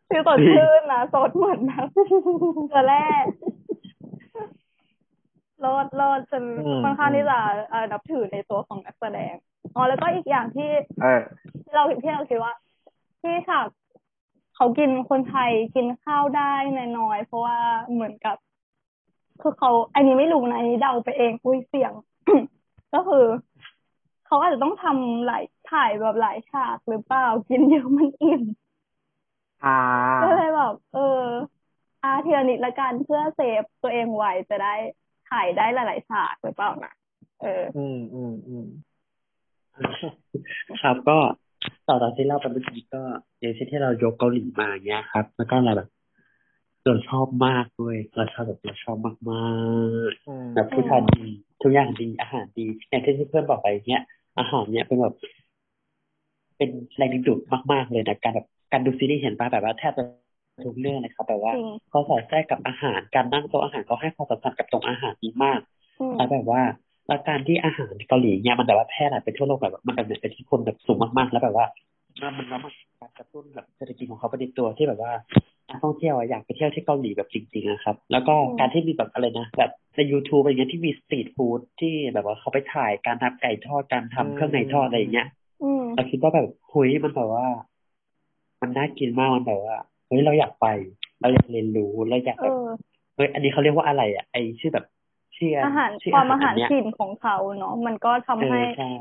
[0.10, 1.88] คือสดชื่นนะสดเหมือนแบบ
[2.70, 3.08] เกลือแร่
[5.66, 7.40] รอดรอดจนอืมค่อนข้างที่จะ
[7.70, 9.34] เอ่อนับถือในตัวของนักแสดง
[9.76, 10.70] อ๋อแล้วก็อีกอย่างที่
[11.02, 11.22] เออ
[11.74, 12.54] เราที่เราคิดว่า
[13.22, 13.68] ที่ฉาก
[14.56, 16.54] เขากินคนไทยกินข้าวได้
[16.98, 17.58] น้อยๆเพราะว่า
[17.94, 18.38] เหมือนกับ
[19.42, 21.94] คือเขาอันนี้ไม่รู้นะอันนี้เดาไปเอง อุ้ยเสียง
[22.94, 23.26] ก็คือ
[24.26, 28.44] เขาอาจจะต้องทำหลายถ่ายแบบหลายฉากหรือเปล่ากินเยอะมันอิ่ม
[29.66, 29.78] อ่า
[30.24, 31.22] ก็เลยแบบเออ
[32.04, 34.74] อาเทียนิดละกันเพื่อเซฟตัวเองไว้จะได้
[35.30, 36.94] ถ่ายได้หลายๆฉากหรือเปล่านะ
[37.42, 38.68] เออ อืมอืมอืม
[40.82, 41.18] ครับก็
[41.88, 43.02] ต่อจากที่เล่าไปเมื่อกี้ก็
[43.40, 45.90] อย่างเช่นที่เรายกเกาหลีมาอย่างเงี้ยครับ แล้วก็เราแบบ
[46.86, 49.46] เราชอบมากด้วยเราชอบแบบเราชอบมากมา
[50.10, 51.24] กอืมๆแบบผู้ชายดี
[51.62, 54.04] ทุกอย่างดีอาหารดีอย่างที่เพื่อนบอกไปเนี้ย
[54.40, 55.16] อาหารเนี้ยเป็นแบบ
[56.58, 57.40] เป็นแรงดึงดูด
[57.72, 60.04] มาก ๆ เลยนะการแบบการดูซีรีส์เห็นป่ะแบบว่าแทบจะ
[60.66, 65.60] ทุกเรื่องเลยครับแบบว่าจริงเขาสอดแทรกกับอาหารการนั่งโต๊ะอาหารเขาให้ความสำคัญกับตรงอาหารนี้มาก
[66.00, 66.62] อืมแล้วแบบว่า
[67.08, 71.68] แล้วการที่อาหารเกาหลีเนี่ยมันแบบว่าแพร่หลายไปทั่วโลกแบบว่ามันแบบเป็นที่คนแบบสูงมากๆ แล้วแบบว่า
[72.22, 75.14] มันมันแล้วมันการกระตุ้นแบบเศรษฐกิจของเขาไปในตัวที่แบบว่า
[75.72, 85.28] นักท่องเที่ยวอะอยากไปเที่ยวที่เกาหลีแบบจริงๆนะครับ แล้วก็การที่มีแบบอะไรนะแบบใน YouTube อะไรเงี้ยที่มีสตรีทฟู้ดที่แบบว่าเขาไปถ่ายการทำไก่ทอดการทำเครื่องในทอดอะไรอย่างเงี้ย
[85.64, 87.48] อืมเราคิดว่าแบบเฮ้ยมันแบบว่า
[88.62, 90.68] มันน่ากินมากมันแบบว่าเฮ้ยเราอยากไป
[91.22, 92.70] เราอยากเรียนรู้เราอยากเอแบบอ
[93.16, 94.86] เฮ้ยอันนี้เขาเรียกว่าอะไรอะไอชื่อแบบ
[95.38, 98.92] ชื่ออาหารชื่อความอาหารเนี้ยถิ่นของเขาเนาะมันก็ทำเอให้อใช่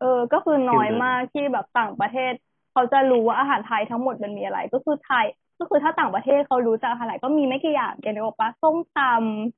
[0.00, 2.32] เออก็คือน้อยฟิลนั้นมากที่แบบต่างประเทศ
[2.72, 5.24] เขาจะรู้ว่าอาหารไทยทั้งหมดมันมีอะไร ก็คือไทย
[5.58, 9.00] ก็คือถ้าต่างประเทศเขารู้จักอาหารไทยก็มีไม่กี่อย่างแกนึกออกปะส้มต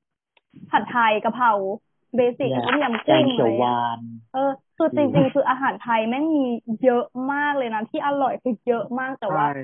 [0.07, 1.51] ำผัดไทยกะเพรา
[2.15, 3.99] เบสิกต้มยำแกกุ้งงเขีอะยวไรหเงี้ยวาน
[4.33, 6.45] เออคือจริงๆคืออาหารไทยแม่งมี
[6.83, 9.61] เยอะมากเลยนะที่อร่อยคือเยอะมากแต่ว่าใช่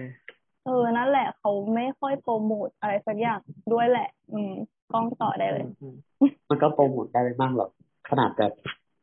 [0.66, 3.40] เออนั่นแหละเขาไม่ค่อยโปรโมทอะไรสักอย่าง
[3.74, 4.52] ด้วยแหละ อืม
[4.92, 5.96] กล้องต่อได้เลยอืม
[6.50, 7.70] มันก็โปรโมทได้ไม่มากหรอก
[8.10, 8.52] ขนาดแบบ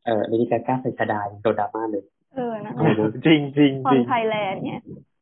[0.05, 2.03] เออเลดี้กาก้าใส่ชดายังโดนดราม่าเลย
[2.33, 5.12] เออนั่นอืแหละมจริงจริงควาจมริงไทยแลนด์เนี่ยใช่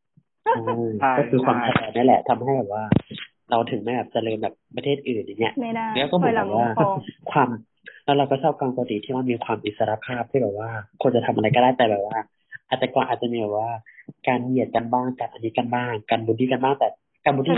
[1.18, 2.84] ก็คือความใช่ไทยนี่แหละทำให้แบบว่า
[3.52, 6.96] เราถึงไม่แบบเจริญแบบประเทศอื่นอย่างเงี้ยไม่ได้แล้วก็เหถมืออยนหลัแบงบลงว่าคลอง
[7.32, 7.50] ความ
[8.06, 10.70] แล้วเราก็ชอบการปกติที่มันมีความอิสรภาพที่แบบว่า
[11.02, 12.18] คนจะทำอะไรก็ได้แต่แบบว่า
[12.68, 13.72] อาจจะก่อนอาจจะมีแบบว่า
[14.28, 16.88] การเหยียดกันบ้างการอันนี้กันบ้างการบูลลี่กันบ้างแต่
[17.26, 17.56] การบูลลี่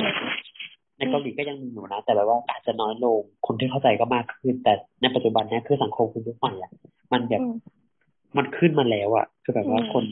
[0.97, 6.71] ในเกาหลีก็ยังมีอยู่นะ แต่แบบว่าอาจจะน้อยลงคนที่เข้าใจก็มากขึ้น แต่ในปัจจุบันเนี้ยคือสังคมคุณยุคใหม่อะ
[7.13, 7.55] มันแบบอืม
[8.37, 10.03] มันขึ้นมาแล้วอะคือแบบว่าอืมคน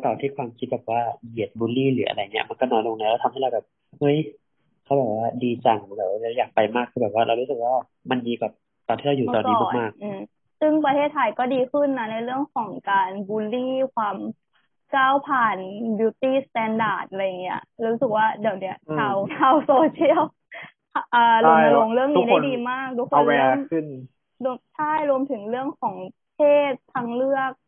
[0.00, 3.64] เก่าๆที่ความคิดแบบว่าเหยียดบูลลี่หรืออะไรเงี้ย มันก็น้อยลงแล้วแล้วทำให้เราแบบ
[3.98, 4.16] เฮ้ย
[4.84, 7.72] เขาแบบว่าดีจังแบบว่าเราอยากไปมากคือแบบว่าเรารู้สึกว่า
[8.10, 8.50] มันดีกว่า
[8.88, 10.18] ตอนที่เราอยู่ตอนนี้เมื่อก่มากอืม
[10.60, 14.16] ซึ่งประเทศไทยก็ดีขึ้นนะในเรื่องของการบูลลี่ความ
[14.94, 15.56] ก้าวผ่าน
[15.98, 20.22] beauty standard อะไรเงี้ยรู้สึกว่าเดี๋ยวเนี้ยอืมชาวชาวโซเชียล
[21.14, 23.86] อ่ารณรงค์เรื่องทุนี้กคได้นดีมากทุกคเอานแวเริ่มร์ขึ้น
[24.44, 25.94] รวมใช่รวมถึงเรื่องของ
[26.34, 26.38] เพ
[26.70, 27.50] ศทางเลือก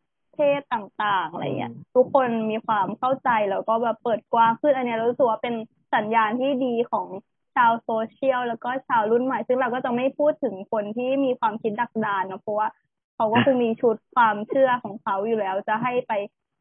[0.57, 5.55] ศต่างๆอะไรเงี้ยอืมทุกคนมีความเข้าใจแล้วก็แบบเปิดกว้างขึ้นอันเนี้ยเรารู้สึกว่าเป็น
[5.95, 7.07] สัญญาณที่ดีของ
[7.55, 12.67] ชาวโซเชียลแล้วก็ชาวรุ่นใหม่ ซึ่งเราก็จะไม่พูดถึงคนที่มีความคิดดักดานเนอะเพราะว่า
[13.15, 16.11] เขาก็คงมีชุดความเชื่อของเขาอยู่แล้ว จะให้ไป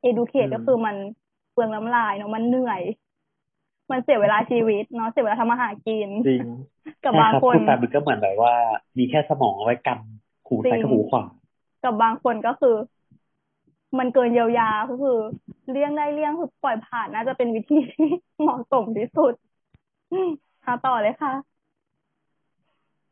[0.08, 0.96] educate อืมก็คือมัน
[1.52, 2.82] เปลืองน้ำลายเนาะมันเหนื่อย
[3.90, 8.54] มันเสียเวลาชีวิตเนาะเสียเวลาทำอาหารกินจริงๆกับใช่บางครับคนพูดไปมันก็เหมือนแบบว่า
[8.98, 9.98] มีแค่สมองเอาไว้กัน
[10.46, 11.24] หูซ้ายกับหูขวา
[11.84, 12.74] กับบางคนก็คือ
[13.98, 15.18] มันเกินเยียวยาก็คือ
[15.70, 18.06] เลี่ยงได้เลี่ยงคือปล่อยผ่านน่าจะเป็นวิธีที่
[18.40, 19.34] เหมาะสมที่สุด
[20.64, 21.32] ค่ะต่อเลยค่ะ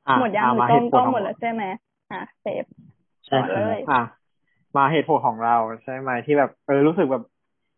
[0.09, 1.63] อะหมดยังอะหรือมาต้เหองตุผต้ลองของหมดแล้วใช่ไหม
[2.11, 2.65] อะเซฟ
[3.27, 3.95] ใช่ต่อครัเลบยอะ
[4.77, 7.23] มาเหตุผลของเราใช่ไหมที่แบบเออรู้สึกแบบ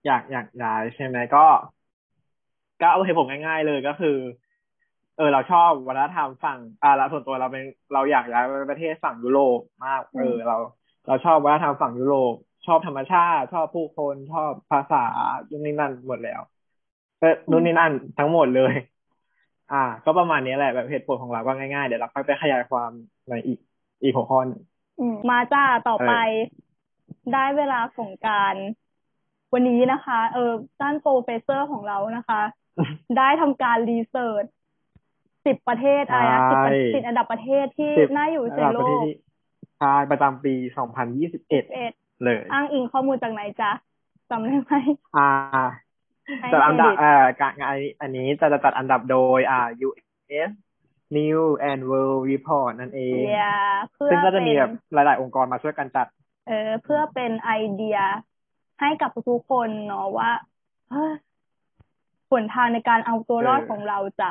[0.07, 1.38] อยากอยากย้ายใช่ไหมก็
[2.80, 4.09] ก็เอาเหตุผลง่ายๆเลยก็คือ
[5.16, 10.55] เออ เราชอบวัฒนธรรมฝั่งอ่าเราส่วนตัวเราเป็นเราอยากย้ายไปประเทศฝั่งยุโรปมากเออเรา
[11.07, 12.34] เราชอบวัฒนธรรมฝั่งยุโรป
[12.66, 15.04] ชอบธรรมชาติ ชอบผู้คนชอบภาษา
[15.50, 16.40] นู่นนี่นั่นหมดแล้ว
[17.20, 18.74] เออนู่นนี่นั่นทั้งหมดเลย
[19.72, 22.91] อ่า ก็ประมาณนี้แหละแบบเหตุผลของเราก็ง่ายๆ เดี๋ยวเราค่อยไปขยายความ
[23.28, 23.58] ในอีก
[24.03, 24.61] อีกหัวข้อหนึ่ง
[25.00, 28.54] อืมมาจ้าต่อไปเอได้เวลาของการ
[29.53, 32.42] วันนี้นะคะ เออท่าน professor ของเรานะคะ
[33.18, 34.45] ได้ทำการ research
[35.46, 39.14] สิบประเทศอะไรนะสิบประใช่สิบอันดับประเทศที่สิบน่าอยู่ในระดับโลประเทศกที่
[39.78, 40.54] ใช่ประจำปี
[40.96, 41.92] 2021เอ็ด
[42.25, 43.71] เลย อ้างอิงข้อมูลจากไหนจ๊ะ
[44.30, 44.72] จำได้ไหม
[45.17, 45.29] อ่า
[46.41, 50.51] ให้จัดอันดับเครดิตเอ่อการงานอันนี้จะจัดอันดับโดยอ่า US
[51.17, 51.41] New
[51.71, 53.42] and World Report นั่นเองเดีย
[53.92, 56.07] เพื่อซึ่งก็จะเป็มีนแบบหลาย ๆ องค์กรมาช่วยกันจัด
[56.47, 57.99] เออเพื่อเป็นไอเดีย
[58.80, 60.30] ให้กับทุกๆคนเนาะว่า
[60.91, 61.13] เฮ้ย
[62.30, 64.30] หนทางในการเอาตัวรอดเออของเราจะ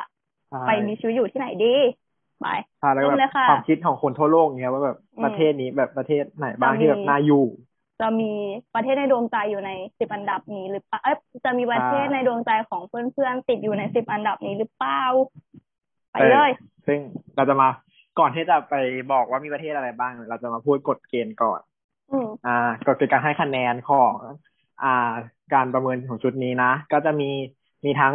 [0.50, 1.74] ใช่ไปมีชีวิตอยู่ที่ไหนดี
[2.40, 2.46] ไป
[2.78, 7.44] ใช่แล้วก็เริ่มแบเลบยค่ะความคิดของคนทั่วโลกเนี้ยว่าแบบอืมประเทศนี้แบบประเทศไหนบ้างจะมีที่แบบน่าอยู่
[8.00, 8.32] จะมี
[8.74, 15.02] ประเทศในดวงใจอยู่ในสิบอันดับนี้หรือเปล่าเอ้ยจะมีประเทศอ่าในดวงใจของเพื่อนๆติดอยู่ในสิบอันดับนี้หรือเปล่า
[16.10, 16.50] ไปเออเลย
[16.86, 16.98] ซึ่ง
[17.36, 17.68] เราจะมา
[18.18, 18.74] ก่อนที่จะไป
[19.12, 21.60] บอกว่ามีประเทศอะไรบ้าง เราจะมาพูดกฎเกณฑ์ก่อน
[22.10, 24.14] อืมอ่าก็คือการให้คะแนนของ
[24.82, 25.12] อ่า
[25.54, 27.30] การประเมินของชุดนี้นะก็จะมี
[27.84, 28.14] มีทั้ง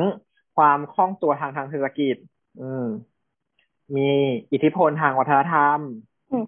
[0.58, 2.16] ความคล่องตัวทางทางเศรษฐกิจ
[2.62, 2.86] อืม
[3.96, 4.10] มี
[4.52, 5.80] อิทธิพลทางวัฒนธรรม
[6.32, 6.46] อืม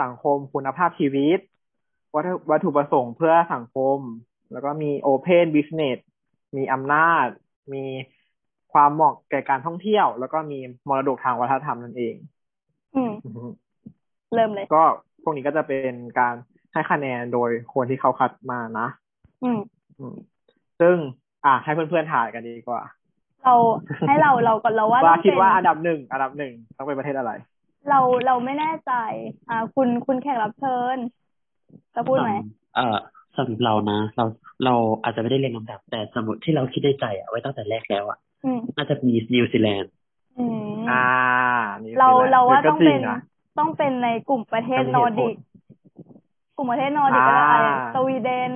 [0.00, 1.38] สังคมคุณภาพชีวิต
[2.14, 3.98] วัตถุวัตถุประสงค์เพื่อสังคม
[4.52, 5.98] แล้วก็มี Open Business
[6.56, 7.26] มีอำนาจ
[7.74, 7.84] มี
[8.72, 10.58] ความเหมาะแก่การท่องเที่ยว แล้วก็มี
[10.88, 12.14] มรดกทางวัฒนธรรมนั่นเอง
[12.96, 13.46] อืมอือฮึ
[14.34, 14.84] เริ่มเลย ก็
[15.22, 16.34] พวกนี้ก็จะเป็นการ
[16.72, 18.88] ให้คะแนนโดยคนที่เขาคัดมานะ
[19.44, 19.60] อืม
[19.98, 20.14] อืม
[20.80, 20.96] ซึ่ง
[21.44, 22.82] อะให้เพื่อนๆถ่ายกันดีกว่า
[23.44, 23.54] เรา
[24.08, 27.32] ให้เราเราก่อนเราว่าว่าต้องคิดเป็นว่าอันดับหนึ่งอันดับหนึ่งต้องเป็นประเทศอะไร
[27.88, 28.92] เราเราไม่แน่ใจ
[29.48, 30.96] อ่า คุณคุณแขกรับเชิญ
[31.94, 32.30] จะพูดไหม
[32.74, 32.96] เอ่อ
[33.36, 34.24] สำหรับเรานะ เรา
[34.64, 39.90] เราอาจจะไม่ได้เรียงลำดับ แต่สมมติที่เราคิดในใจอะไว้ตั้งแต่แรกแล้วอะอืมน่าจะมีนิวซีแลนด์
[40.38, 41.04] อืมอ่า
[41.84, 43.18] นิวซีเราแลนด์เราว่าก็ต้องจริเป็นนะ
[43.58, 45.34] ต้องเป็นในกลุ่มประเทศก็มีนอเหร์ตุผดิลก
[46.56, 48.52] กลุ่มประเทศนอร์ดิกก็ได้อ่าอะไรสวีเดน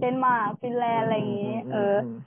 [0.00, 2.18] เดนมาร์กฟินแลนด์อะไรอย่างงี้ เออม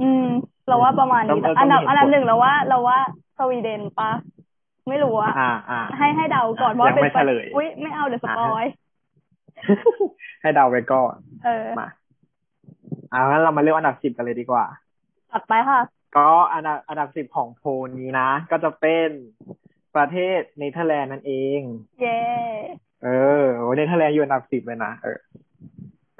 [0.00, 0.26] อืม
[0.68, 2.98] เราว่าประมาณนี้ต้องอันดับต้องมีเหตุผลอันดับหนึ่งเราว่า เราว่า
[3.38, 4.10] สวีเดนปะ
[4.88, 8.64] ไม่รู้อะอ่าอ่าให้ให้เดาก่อนยังว่าเป็นไม่เฉลยอุ้ยไม่เอาเดี๋ยว spoil
[10.42, 11.14] ให้เดาไปก่อน
[11.44, 11.88] เออมา
[13.12, 14.64] อ่างั้นเรามาเลือกอันดับสิบกันเลยดีกว่า
[15.32, 15.80] ตัดไปค่ะ
[16.16, 17.68] ก็อันดับอันดับสิบของโพล
[17.98, 19.08] นี้นะ ก็จะเป็น
[19.96, 21.60] ประเทศเนเธอร์แลนด์นั่นเอง
[22.00, 22.20] เย้
[23.04, 23.08] เอ
[23.42, 25.18] อโอ้ยเนเธอร์แลนด์อยู่อันดับสิบเลยนะเออ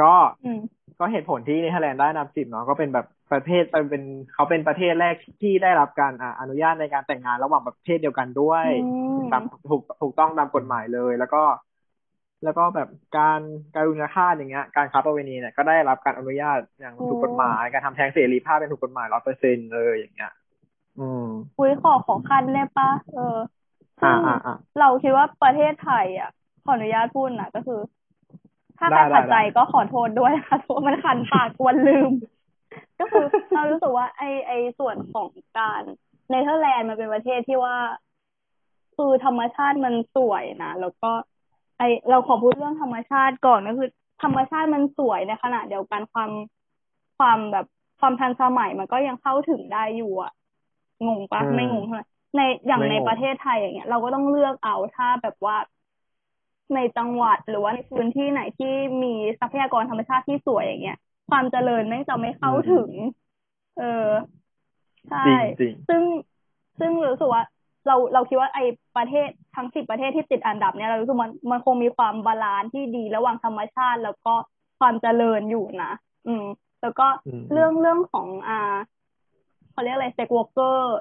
[0.02, 0.12] ก็
[0.44, 0.60] อืม
[0.98, 4.02] ก็เหตุผลที่เนเธอร์แลนด์ได้อันดับสิบเนาะก็เป็นแบบประเทศเป็น
[4.34, 11.42] เขาเป็นประเทศแรกที่ได้รับการอ่าอนุญาตในการแต่งงานระหว่างประเทศเดียวกันด้วยอืมตามถูกถูกต้องตามกฎหมายเลย แล้วก็
[12.44, 12.88] แล้วก็แบบ
[13.18, 13.40] การ
[13.74, 20.32] การุณฆาตอย่างเงี้ย การค้าประเวณีเนี่ยก็ได้รับการอนุญาตอย่างถูกกฎหมายการทำแท้งเสรีภาพเป็นถูกกฎหมายร้อยเปอร์เซ็นเลยอย่างเงี้ย
[20.98, 21.26] อืม
[21.58, 23.36] อุ้ยขอขอคันได้ปะเออ
[24.00, 26.30] ซึ่อ่างอ่าอ่าเราคิดว่าประเทศไทยอะ
[26.64, 27.80] ขออนุญาตพูดนะก็คือ
[28.78, 32.10] ถ้าได้การขัดได้ใจได้ก็ขอโทษด้วยนะคะเพราะว่ามันคันปากกวนลืม
[33.00, 33.24] ก็คือ
[33.54, 35.28] เรารู้สึกว่าไอไอส่วนของ
[35.58, 35.82] การ
[36.30, 37.76] เนเธอร์แลนด์มันเป็นประเทศที่ว่า
[38.96, 41.10] คือธรรมชาติมันสวยนะแล้วก็
[41.78, 43.88] ไอเราขอพูดเรื่องธรรมชาติก่อนก็คือ
[44.22, 46.30] ธรรมชาติมันสวยในขณะเดียวกันความ
[47.18, 47.64] ความแบบ
[48.00, 50.32] ความทันสมัยมันก็ยังเข้าถึงได้อยู่อะ
[51.06, 52.06] งงปะอืมไม่งงเท่าไหร่
[52.36, 55.56] ในอย่างไม่ในงงประเทศไทยอย่างเงี้ยเราก็ต้องเลือกเอาถ้าแบบว่า
[56.74, 58.72] ในจังหวัดหรือว่าในพื้นที่ไหนที่
[59.02, 60.98] มีทรัพยากรธรรมชาติที่สวยอย่างเงี้ย
[61.30, 62.90] ความเจริญแม่งจะไม่เข้าถึง
[63.78, 63.84] เออ
[65.08, 66.02] ใช่จริงจริงซึ่ง
[66.78, 67.42] ซึ่งรู้สึกว่า
[67.86, 68.64] เราเราคิดว่าไอ้
[68.96, 74.34] ประเทศทั้งสิบประเทศที่ติดอันดับเนี่ยเรารู้สึกมันมันคงมีความ balance ที่ดีระหว่างธรรมชาติ แล้วก็
[74.78, 75.92] ความเจริญอยู่นะ
[76.26, 76.44] อืม
[76.82, 78.76] แล้วก็อืมเรื่องเรื่องของอ่า
[79.70, 80.96] เขาเรียกอะไร sex worker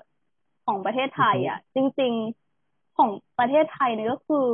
[0.65, 2.13] ของประเทศไทย อะ จริง
[2.55, 3.09] ๆของ
[3.39, 4.47] ประเทศไทยเนี่ยก็คือ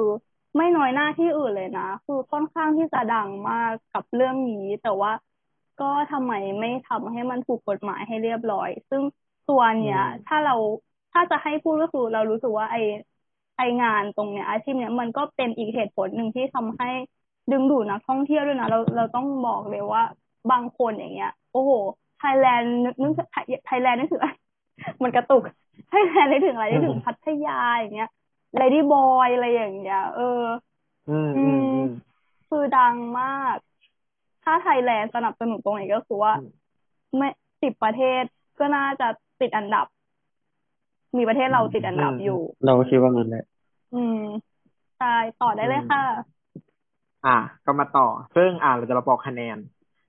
[0.58, 5.12] ไม่น้อยหน้าที่อื่นเลยนะ คือค่อนข้างที่จะดังมากกับเรื่องนี้ แต่ว่า
[5.82, 9.02] ก็ทำไมไม่ทำให้มันถูกกฎหมายให้เรียบร้อย ซึ่ง
[9.50, 10.56] ตัวเนี้ยอืมถ้าเรา
[11.14, 12.76] ถ้าจะให้พูดก็คือเรารู้สึกว่าไอ
[13.57, 16.90] ไองานตรงเนี้ยอาชีพเนี้ยมันก็เป็นอีกเหตุผลหนึ่งที่ทำให้
[17.52, 20.03] ดึงดูดนักท่องเที่ยวด้วยนะเราเราต้องบอกเลยว่า
[20.52, 21.72] บางคนอย่างเงี้ย โอ้โห
[22.18, 23.14] ไทยแลนด์นึกนึก
[23.65, 24.34] ไทยแลนด์นึกถึงอะไร
[25.03, 25.44] มันกระตุก
[25.90, 28.10] ไทยแลนด์นึกถึงอะไรนึกถึงพัทยาอย่างเงี้ย
[28.58, 30.44] ladyboy อะไรอย่างเงี้ย เออ
[31.10, 31.88] อืมอืมอืม
[32.49, 33.57] คือดังมาก
[34.44, 36.52] ถ้าไทยแลนด์สนับสนุนตรงไหนก็คือว่าอืม
[37.18, 37.30] ไม่
[37.61, 38.23] สิบประเทศ
[38.60, 39.07] ก็น่าจะ
[39.41, 39.85] ติดอันดับ
[41.18, 43.45] มีประเทศเราติดอันดับอยู่ เราก็คิดว่างั้นแหละ
[43.95, 44.22] อืม
[44.99, 46.03] ใช่ต่อได้เลยค่ะ
[47.26, 49.57] อะก็มาต่อ ซึ่งอ่าเราจะมาบอกคะแนน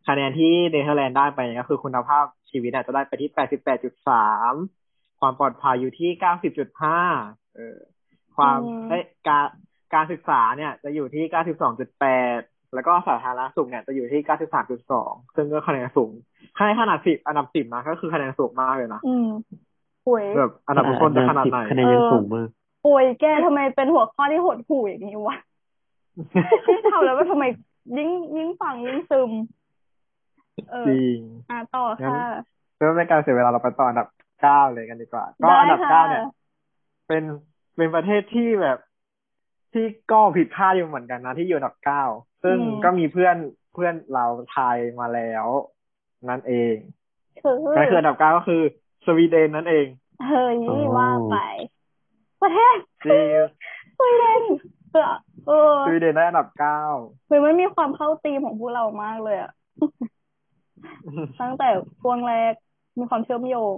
[0.08, 3.30] คะแนนที่เนเธอร์แลนด์ได้ไปเนี่ยก็คือคุณภาพชีวิตอาจจะได้ไปที่
[4.44, 6.10] 88.3ความปลอดภัยอยู่ที่
[6.82, 7.78] 90.5เออ
[8.36, 9.46] ความอืมเอ้ยการ
[9.94, 11.24] การศึกษาเนี่ย จะอยู่ที่
[11.98, 14.20] 92.8แล้วก็สาธารณสุขเนี่ยจะอยู่ที่
[14.78, 16.12] 93.2ซึ่งก็คะแนนสูง
[16.58, 19.28] ให้ขนาดสิบอันดับสิบนะก็คือคะแนนสูงมากเลยนะอืม
[20.06, 22.48] ป่วยแบบอันดับต้นๆจะขนาดไหนคะแนนยังสูงมาก
[22.86, 25.36] ป่วยแกทำไมเป็นหัวข้อที่หดหู่อย่างนี้วะ
[26.66, 27.44] ที่ทำแล้วว่าทำไม
[27.96, 29.30] ยิ่งยิ่งฟังยิ่งซึม
[30.70, 31.20] เออจริง
[31.50, 32.28] อะต่องั้นค่ะ
[32.76, 34.08] เพื่อไม่ให้การเสียเวลาเราไปต่ออันดับ
[34.42, 36.24] เก้าเลยกันดีกว่า ก็ได้อันดับค่ะเก้าเนี่ย
[37.08, 37.22] เป็น
[37.76, 38.78] เป็นประเทศที่แบบ
[39.72, 42.02] ที่ก็ผิดพลาดอยู่เหมือนกันนะที่อยู่อันดับเก้า
[42.42, 43.36] ซึ่งอืมก็มีเพื่อน
[43.74, 45.46] เพื่อนเราไทยมาแล้ว
[46.28, 46.74] นั่นเอง
[47.42, 48.62] คือก็คืออันดับเก้าก็คือ
[49.06, 49.86] สวีเดนนั่นเอง
[50.28, 51.36] เฮ้ยอ๋อว่าไป
[52.42, 52.76] ประเทศ
[53.06, 53.40] จริง
[53.98, 54.42] สวีเดน
[54.92, 55.04] เออ
[55.46, 56.80] เออสวีเดนได้อันดับเก้า
[57.28, 59.52] คือมันมีความเข้าตีมของพวกเรามากเลยอะ
[61.40, 61.68] ตั้งแต่
[62.00, 62.52] ช่วงแรก
[62.98, 63.76] มีความเชื่อมโยง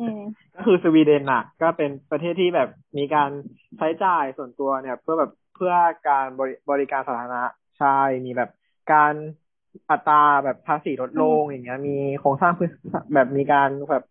[0.00, 0.20] อืม
[0.54, 2.68] ก็คือสวีเดนน่ะ ก็เป็นประเทศที่แบบ
[2.98, 3.30] มีการ
[3.78, 5.74] ใช้จ่ายส่วนตัวเนี่ย เพื่อแบบเพื่อ
[6.08, 7.44] การบริบริการสาธารณะ
[7.78, 8.50] ใช่มีแบบ
[8.92, 9.14] การ
[9.90, 12.70] อัตราแบบภาษีลดลงอย่างเงี้ย มีโครงสร้างพื้น
[13.14, 14.04] แบบมีการแบบ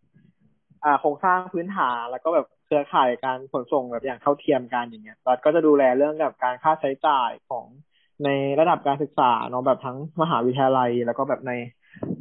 [0.84, 7.66] อ่าโครงสร้างพื้นฐานแล้วก็แบบเครือข่ายการขนส่งแบบอย่างเท่าเทียมกันอย่างเงี้ยรัฐก็จะดูแลเรื่องกับการค่าใช้จ่ายของ
[8.24, 8.30] ใน
[8.60, 11.52] ระดับการศึกษาเนาะแบบทั้งมหาวิทยาลัยแล้วก็แบบใน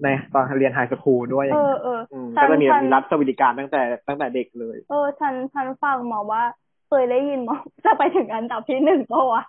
[0.02, 6.42] ในตอนเรียนไฮสคูลด้วยอเอย่างอเงี้ยเอออืมฉัก็นจะมีฉันมีรัฐสวัสดิการตั้งแต่ตั้งแต่เด็กเลย เออฉันฉันฟังมาว่า
[6.88, 9.42] เคยได้ยินมาจะไปถึงอันดับที่หนึ่งปะวะ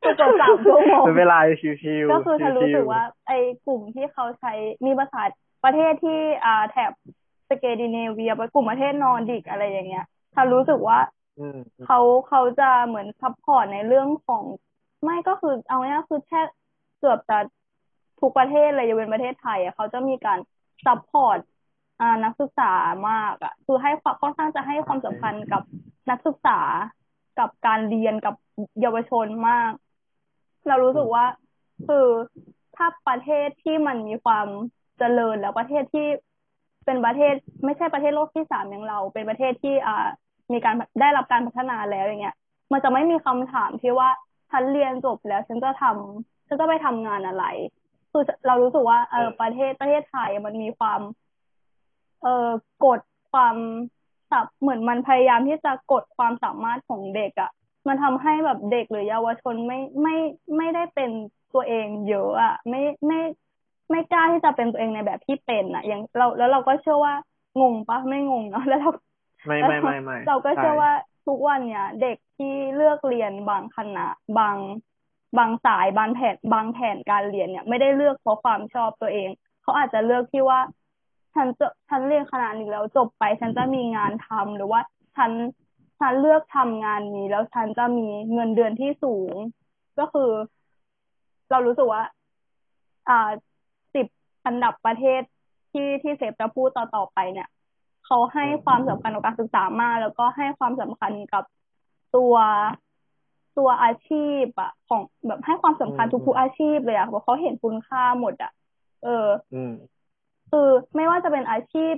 [0.00, 1.38] ไปกดสามชั่วโมงเป็นเวลา
[1.82, 4.52] ชิวๆก็คือฉันรู้สึกชิวๆว่า ไอ้กลุ่มที่เขาใช้
[4.86, 5.22] มีภาษา
[5.64, 6.92] ประเทศที่อ่าแถบ
[7.48, 10.98] สแกนดิเนเวียกลุ่มประเทศนอร์ดิกอะไรอย่างเงี้ยฉันรู้สึกว่า
[11.38, 11.98] อืมเขา
[12.28, 14.42] เขาจะเหมือน support ในเรื่องของ
[15.02, 16.40] ไม่ก็คือเอาง่ายๆคือแค่
[16.98, 17.38] เกือบจะ
[18.20, 20.38] ทุกประเทศเลยยกเว้นประเทศไทยอะเขาจะมีการ
[20.86, 21.38] support
[22.00, 22.72] อ่านักศึกษา
[23.10, 25.62] มากอะคือให้ความค่อนข้างจะให้ความสำคัญกับ
[26.10, 26.58] นักศึกษา
[27.38, 28.34] กับการเรียนกับ
[28.80, 29.72] เยาวชนมาก
[30.68, 31.24] เรารู้สึกว่า
[31.86, 32.06] คือ
[32.76, 34.46] ถ้าประเทศที่มันมีความ
[34.98, 36.06] เจริญแล้วประเทศที่
[36.84, 37.34] เป็นประเทศ
[37.64, 40.08] ไม่ใช่ประเทศโลกที่สามอย่างเรา เป็นประเทศที่อ่า
[40.52, 42.36] มีการได้รับการพัฒนาแล้วอย่างเงี้ย
[42.72, 44.08] มันจะไม่มีคำถามที่ว่า
[44.50, 47.44] ฉันเรียนจบแล้วฉันจะทำฉันจะไปทำงานอะไร
[48.10, 51.00] คือเรารู้สึกว่าเออประเทศประเทศไทยมันมีความ
[52.22, 52.48] เออ
[52.84, 53.00] กด
[53.32, 53.56] ความ
[54.32, 57.50] สับเหมือนมันพยายามที่จะกดความสามารถของเด็กอะ่ะ
[57.88, 60.16] มันทำให้แบบเด็กหรือเยาวชนไม่ไม่
[60.56, 61.10] ไม่ได้เป็น
[61.54, 63.20] ตัวเองเยอะอะ่ะ ไม่ไม่
[63.90, 67.14] ไม่กล้าที่จะเป็นตัวเองในแบบที่เป็นอะ่ะ อย่างเราแล้วเราก็เชื่อว่า
[67.60, 68.90] งงปะไม่งงเนาะแล้วเรา
[69.46, 70.92] ไม่ไม่ไม่ไม่เราก็เชื่อใว่า
[71.26, 74.06] ทุกวันเนี่ยเด็กที่เลือกเรียนบางคณะ
[74.38, 74.56] บาง
[75.38, 79.28] บางสายบางแผนบางแผนการเรียนเนี่ย ไม่ได้เลือกเพราะความชอบตัวเอง
[79.62, 80.60] เขาอาจจะเลือกที่ว่า
[81.34, 84.80] ฉันจะฉันเรียนขนาดนี้แล้วจบไปฉันจะมีงานทำหรือว่า
[85.16, 85.30] ฉัน
[85.98, 89.34] ฉันเลือกทำงานนี้ แล้วฉันจะมีเงินเดือนที่สูง
[89.98, 90.30] ก็คือ
[91.50, 92.02] เรารู้สึกว่า
[93.08, 93.30] อ่า
[93.94, 94.06] สิบ
[94.46, 95.20] อันดับประเทศ
[95.72, 97.48] ที่ที่เซฟจะพูดต่อต่อไปเนี่ย
[98.06, 101.44] เขาให้ความสำคัญกับการศึกษามาก แล้วก็ให้ความสำคัญกับ
[102.16, 102.34] ตัว
[103.58, 108.52] ตัวอาชีพอะของแบบให้ความสำคัญอืมทุกๆอาชีพเลยอะเพราะเขาเห็นคุณค่าหมดอะ
[109.04, 109.72] เอออืม
[110.52, 111.94] คือไม่ว่าจะเป็นอาชีพ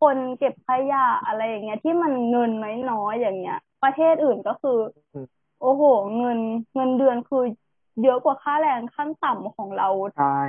[0.00, 2.50] คนเก็บขยะอะไรอย่างเงี้ย ที่มันเงิน
[2.90, 4.78] น้อยๆอย่างเงี้ย ประเทศอื่นก็คือ
[5.14, 5.26] อืม
[5.60, 5.82] โอ้โห
[6.18, 6.38] เงิน
[6.74, 7.44] เงินเดือนคือ
[8.02, 9.88] เยอะกว่าค่าแรงขั้นต่ำของเรา
[10.18, 10.40] ใช่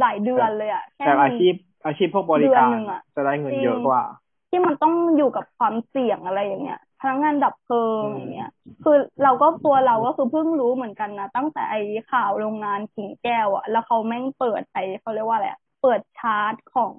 [0.00, 1.54] หลายเดือนเลยอะแค่แต่อามีชีพ
[1.86, 4.02] อาชีพพวกบริเดือนการหนึ่งอะจะได้เงินจริงเยอะกว่า
[4.50, 8.50] ที่มันต้องอยู่กับความเสี่ยงอะไรอย่างเงี้ยพนักงานดับเพลิงอืมอย่างเงี้ย
[8.84, 11.80] คือเราก็ตัวเราก็คือเพิ่งรู้เหมือนกันนะตั้งแต่ไอ้
[12.12, 16.94] ข่าวโรงงานกิ่งแก้วอะแล้วเขาแม่งเปิดไอ้เขาเรียกว่าอะไรอะ เปิดชาร์ตของ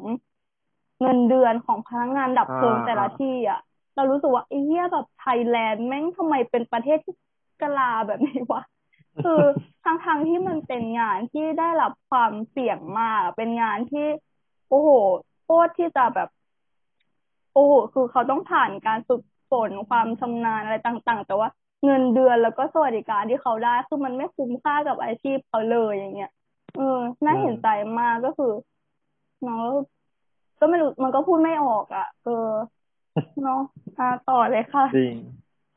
[1.01, 3.59] เงินเดือนของพนักงานดับเพลิงอ่าแต่ละที่อะ
[3.95, 7.15] เรารู้สึกว่าไอ้เหี้ยแบบไทยแลนด์แม่งทำไมเป็นประเทศที่
[7.61, 8.61] กะลาแบบนี้วะ
[9.23, 9.41] คือ
[9.83, 14.07] ทางทางๆที่มันเป็นงานที่ได้รับความเสี่ยงมาก เป็นงานที่
[14.69, 14.89] โอ้โห
[15.43, 16.29] โคตรที่จะแบบ
[17.53, 21.49] โอ้โหคือเขาต้องผ่านการฝึกฝนความชำนาญอะไรต่าง ๆ แต่ว่า
[21.85, 26.29] เงินเดือนแล้วก็สวัสดิการที่เขาได้คือมันไม่คุ้มค่ากับอาชีพเขาเลยอย่างเงี้ย
[26.75, 27.67] เออน่าอืมเห็นใจ
[27.99, 29.55] มากก็คือเนาะ
[30.59, 32.31] ก็ไม่รู้มันก็พูดไม่ออกอะ เออ
[33.43, 33.61] เนาะ
[33.97, 35.13] อ่าต่อเลยค่ะจริง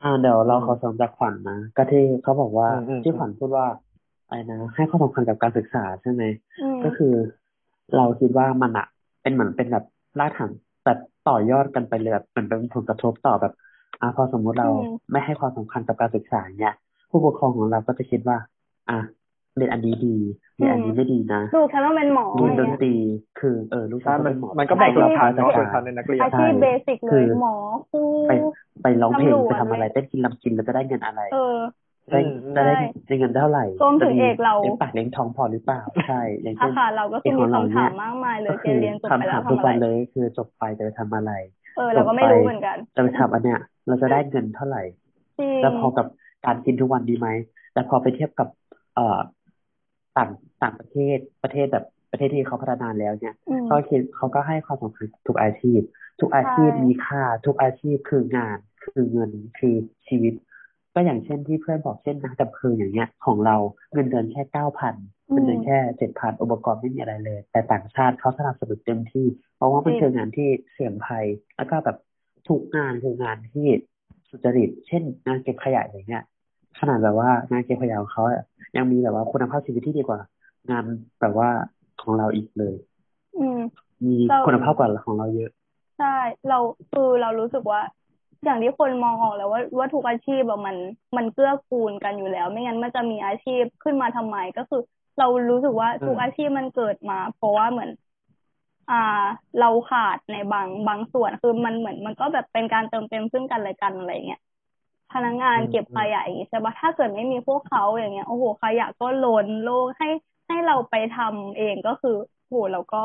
[0.03, 3.65] อ่าเดี๋ยวเราอืมขอเสริมจากขวัญนะก็ที่เขาบอกว่าอืมอืมที่ขวัญพูดว่า
[4.27, 6.23] อะไรนะให้ความสำคัญกับการศึกษาใช่ไหม
[6.61, 7.13] อืมก็คือ
[7.95, 8.87] เราคิดว่ามันอะ
[9.21, 9.85] เป็นเหมือนเป็นแบบ
[10.19, 10.49] รากฐาน
[10.85, 13.53] แบบต่อยอดกันไปเลยแบบเหมือนเป็นผลกระทบต่อแบบ
[14.01, 16.75] อ่าพอสมมุติเราอืมไม่ให้ความสำคัญกับการศึกษาเนี่ย
[17.09, 18.37] ผู้ปกครองของเราก็จะคิดว่า
[18.89, 18.97] อะ
[19.59, 20.15] เรียนอันนี้ดี
[20.57, 22.93] เรียนอันนี้ไม่ดีนะลูกฉันต้องเป็นหมอเรียนอดย่างนเงี้ยตรี
[23.39, 27.55] คือเออลูกใช่ฉันก็มันเป็นหมอมันก็แบ่งชนชั้นอาชีพเนาะชนชั้นในนักเรียนอาชีพเบสิกเลคืยอหมอ
[27.91, 28.33] ครูไป
[28.83, 31.57] ไปร้องเพลงตำรวจไปทำอะไรเลยเต้นกินลำกินแล้วจะได้เงินอะไรเออ
[32.11, 41.31] ได้อืมจะได้ใช่ได้เงินเท่าไหร่รวมถึงจะเอกเราเลี้ยงปากเลี้ยงท้องพอหรือเปล่าใช่อย่างอาเช่นคารเราก็คือมีเอกของเราคำเนี่ถายมมากมายเลยก็เจคืนอเรียนจบไปคำแล้ถาวมทำทุกอะไรวันเลยคือจบไปจะไปทำอะไร
[41.77, 44.83] เออเราก็ไม่รู้เหมือนกันจะไปทำอันเนี้ยเราจะได้เงินเท่าไหร่
[45.39, 46.05] จริงแล้วพอกับ
[46.45, 47.27] การกินทุกวันดีไหม
[47.73, 48.47] แต่พอไปเทียบกับ
[48.95, 49.19] เอ่อ
[50.17, 50.29] ต่าง
[50.61, 55.81] ต่างประเทศประเทศแบบประเทศที่เขาพัฒนาแล้วเนี่ยอืมเขาคิดเขาก็ให้ความสำคัญทุกอาชีพ
[56.21, 59.75] ทุกอาชีพใช่มีค่า ทุกอาชีพคืองาน คือเงินคือ
[60.07, 60.33] ชีวิต
[60.93, 63.55] ก็อย่างเช่นที่เพื่อนบอกเช่นนักดับเพลิงอย่างเงี้ย ของเรา
[63.93, 64.95] เงินเดือนแค่เก้าพัน
[65.31, 69.25] เงินเดือนแค่เจ็ดพันอุปกรณ์ไม่มีอะไรเลย แต่ต่างชาติเขาสนับสนุนเต็มที่
[69.55, 71.25] เพราะว่ามันคืองานที่เสี่ยงภัย
[71.57, 71.97] แล้วก็แบบ
[72.47, 73.67] ทุกงานคืองานที่
[74.29, 76.23] สุจริต เช่น งานเก็บขยะอย่างเงี้ย
[76.79, 78.43] ขนาดแบบว่างานเก็บขยะของเขาอะ
[78.77, 80.19] ยังมีแบบว่าคุณภาพชีวิตที่ดีกว่า
[80.69, 80.85] งาน
[81.19, 81.49] แบบว่า
[82.01, 82.75] ของเราอีกเลย
[83.35, 83.57] อืม
[84.05, 85.51] มีเราคุณภาพกว่าของเราเยอะ
[85.97, 86.07] ใช่
[86.47, 86.55] เรา
[86.89, 87.81] คือเรารู้สึกว่า
[88.43, 90.77] อย่างที่คนมองออกแล้วว่าว่าทุกอาชีพอะมัน
[91.17, 94.79] มันเกื้อกูลกันอยู่แล้ว ไม่งั้นมันจะมีอาชีพขึ้นมาทำไมก็คือ
[95.17, 97.89] เรารู้สึกว่าทุกอืมอาชีพมันเกิดมา เพราะว่าเหมือน
[98.89, 98.95] อ่า
[99.59, 104.39] เราขาดในบางบางส่วนคือมันเหมือนมันก็แบบเป็นการเติมเต็มซึ่งกันและกันอะไรเงี้ย
[105.13, 110.07] พนักงานอืมเก็บขยะอย่างงี้ใช่ปะถ้าเกิดไม่มีพวกเขาอย่างเงี้ยโอ้โหขยะก็ล้นโลกให้
[110.47, 112.15] ให้เราไปทำเองก็คือ
[112.47, 113.01] โหเราก็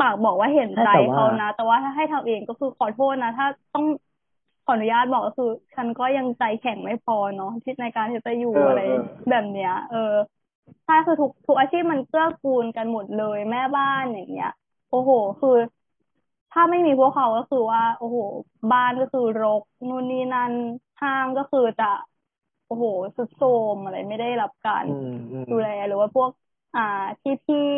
[0.00, 3.84] ปากบอกว่าเห็นใจใช่แต่ว่าเขานะ แต่ว่าถ้าให้ทำเองก็คือขอโทษนะ ถ้าต้อง
[4.64, 10.14] ขออนุญาตบอกก็คือ ฉันก็ยังใจแข็งไม่พอเนาะที่ในการที่จะอยู่เออออะไรเออแบบเนี้ย เออ
[10.84, 14.50] ใช่คือทุกทุกอาชีพมันเกื้อกูลกันหมดเลยแม่บ้านอย่างเงี้ย
[14.90, 15.10] โอ้โห
[15.40, 15.56] คือ
[16.52, 18.16] ถ้าไม่มีพวกเขาก็คือว่า โอ้โห
[18.72, 20.52] บ้านก็คือรกนู่นนี่นั่น
[21.02, 21.90] ห้างก็คือจะ
[22.66, 22.84] โอ้โห
[23.16, 26.30] สุดโทรมอะไรไม่ได้รับการอืมอืมดูแลหรือว่าพวก
[26.76, 27.68] อ่าที่ที่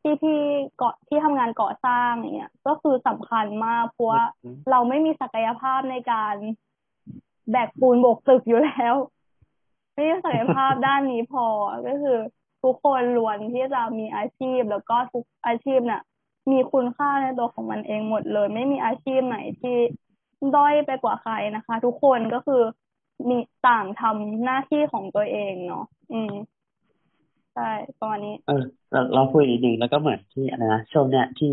[0.00, 0.38] ที่ที่
[0.76, 4.22] เกาะที่ทำงานก่อสร้างอย่างเงี้ยก็คือสำคัญมากเพราะว่า
[4.70, 6.34] เราไม่มีศักยภาพในการ
[7.50, 8.94] แบกปูนโบกตึกอยู่แล้ว
[9.94, 11.46] ไม่มีศักยภาพด้านนี้พอ
[11.86, 12.18] ก็คือ
[12.62, 16.02] ทุกคนล้วนที่จะมีอาชีพแล้วก็ทุกอาชีพน่ะ
[16.50, 19.76] มีคุณค่าในตัวของมันเองหมดเลย ไม่มีอาชีพไหนที่
[20.54, 22.62] ด้อยไปกว่าใครนะคะ ทุกคนก็คือ
[23.28, 23.38] มี
[23.68, 26.32] ต่างทำหน้าที่ของตัวเองเนาะอืม
[27.54, 28.62] ใช่ประมาณนี้ เออ
[28.92, 31.52] เราเราพูดอีกหนึ่งแล้วก็เหมือนที่อะไรนะช่วงเนี้ยที่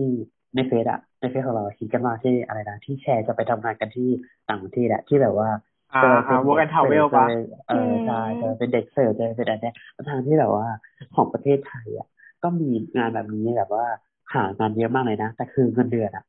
[0.56, 4.10] ในเฟซอะในเฟซของเราคิดกันมาที่อะไรนะที่แชร์จะไปทำงานกันที่
[4.50, 5.50] ต่างประเทศอะที่แบบว่า
[5.94, 7.28] อ่าเจออ่า work and travel ปะ
[7.68, 9.76] เออใช่เจอเป็นเด็กเสิร์ฟเจอเป็นอะไรเนี่ย
[10.10, 10.68] ทางที่แบบว่า
[11.16, 12.08] ของประเทศไทยอะ
[12.44, 12.66] ก็มี
[12.98, 13.86] งานแบบนี้แบบว่า
[14.34, 16.24] หางานเยอะมากเลยนะ แต่คือเงินเดือนอะ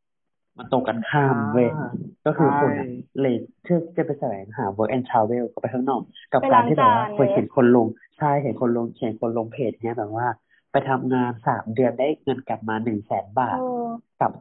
[0.59, 1.91] มันตรงกันข้ามเว้ยอ่า
[2.27, 2.87] ก็คือคนใช่อะ
[3.21, 6.01] เลยเชื่อจะไปแสวงหา work and travel ก็ไปข้างนอก
[6.33, 7.87] กับไปการล้างที่แบบว่าจานเคยเลยเห็นคนลง
[8.19, 10.27] ใช่เห็นคนลงเห็นคนลงเพจเนี้ยแบบว่า
[10.73, 13.87] ไปทำงานสามเดือนได้เงินกลับมาหนึ่งแสนบาทเออ
[14.21, 14.33] กับ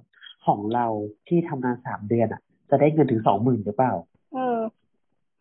[0.46, 0.86] ของเรา
[1.28, 3.94] ที่ทำงานสามเดือนอะ จะได้เงินถึงสองหมื่นหรือเปล่า
[4.34, 4.60] เออ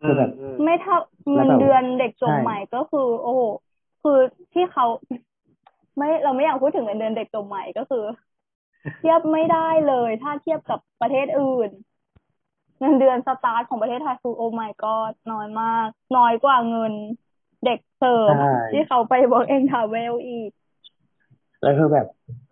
[0.02, 0.96] คือแบบอืมไม่เท่า
[1.34, 3.42] แล้เงิวนแบบเดือนเด็กจบใช่ใหม่ก็คือ โอ้โห
[4.02, 4.18] คือ
[4.52, 4.86] ที่เขา
[5.98, 8.04] ไม่เราไม่อยากพูดถึงเงินเดือนเด็กจบใหม่ก็คือ
[8.98, 11.70] เทียบไม่ได้เลย ถ้าเทียบกับประเทศอื่น
[12.80, 16.92] เงินเดือนสตาร์ทของประเทศไทยคือโอ้ my god น้อยมาก น้อยกว่าเงิน
[17.64, 20.50] เด็กเสิร์ฟใช่ที่เขาไป work and travel อีก
[21.62, 22.06] แล้วคือแบบ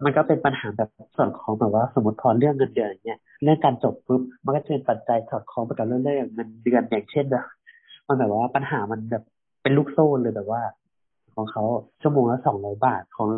[0.05, 7.45] มันก็เป็นปัญหาแบบส่วนของแบบว่า สมมติพอเรื่องเงินเดือนอย่างเงี้ยเรื่องการจบปุ๊บมันก็จะเป็นปัจจัยสอดคล้องไปกับเรื่องเรื่องเงินเดือนอย่างเช่นแบบ
[8.07, 9.25] มันแบบว่าปัญหามันแบบ
[9.63, 10.63] เป็นลูกโซ่เลยแบบว่า
[11.37, 11.63] ของเขา
[12.03, 13.29] ชั่วโมงละสองร้อยบาทของ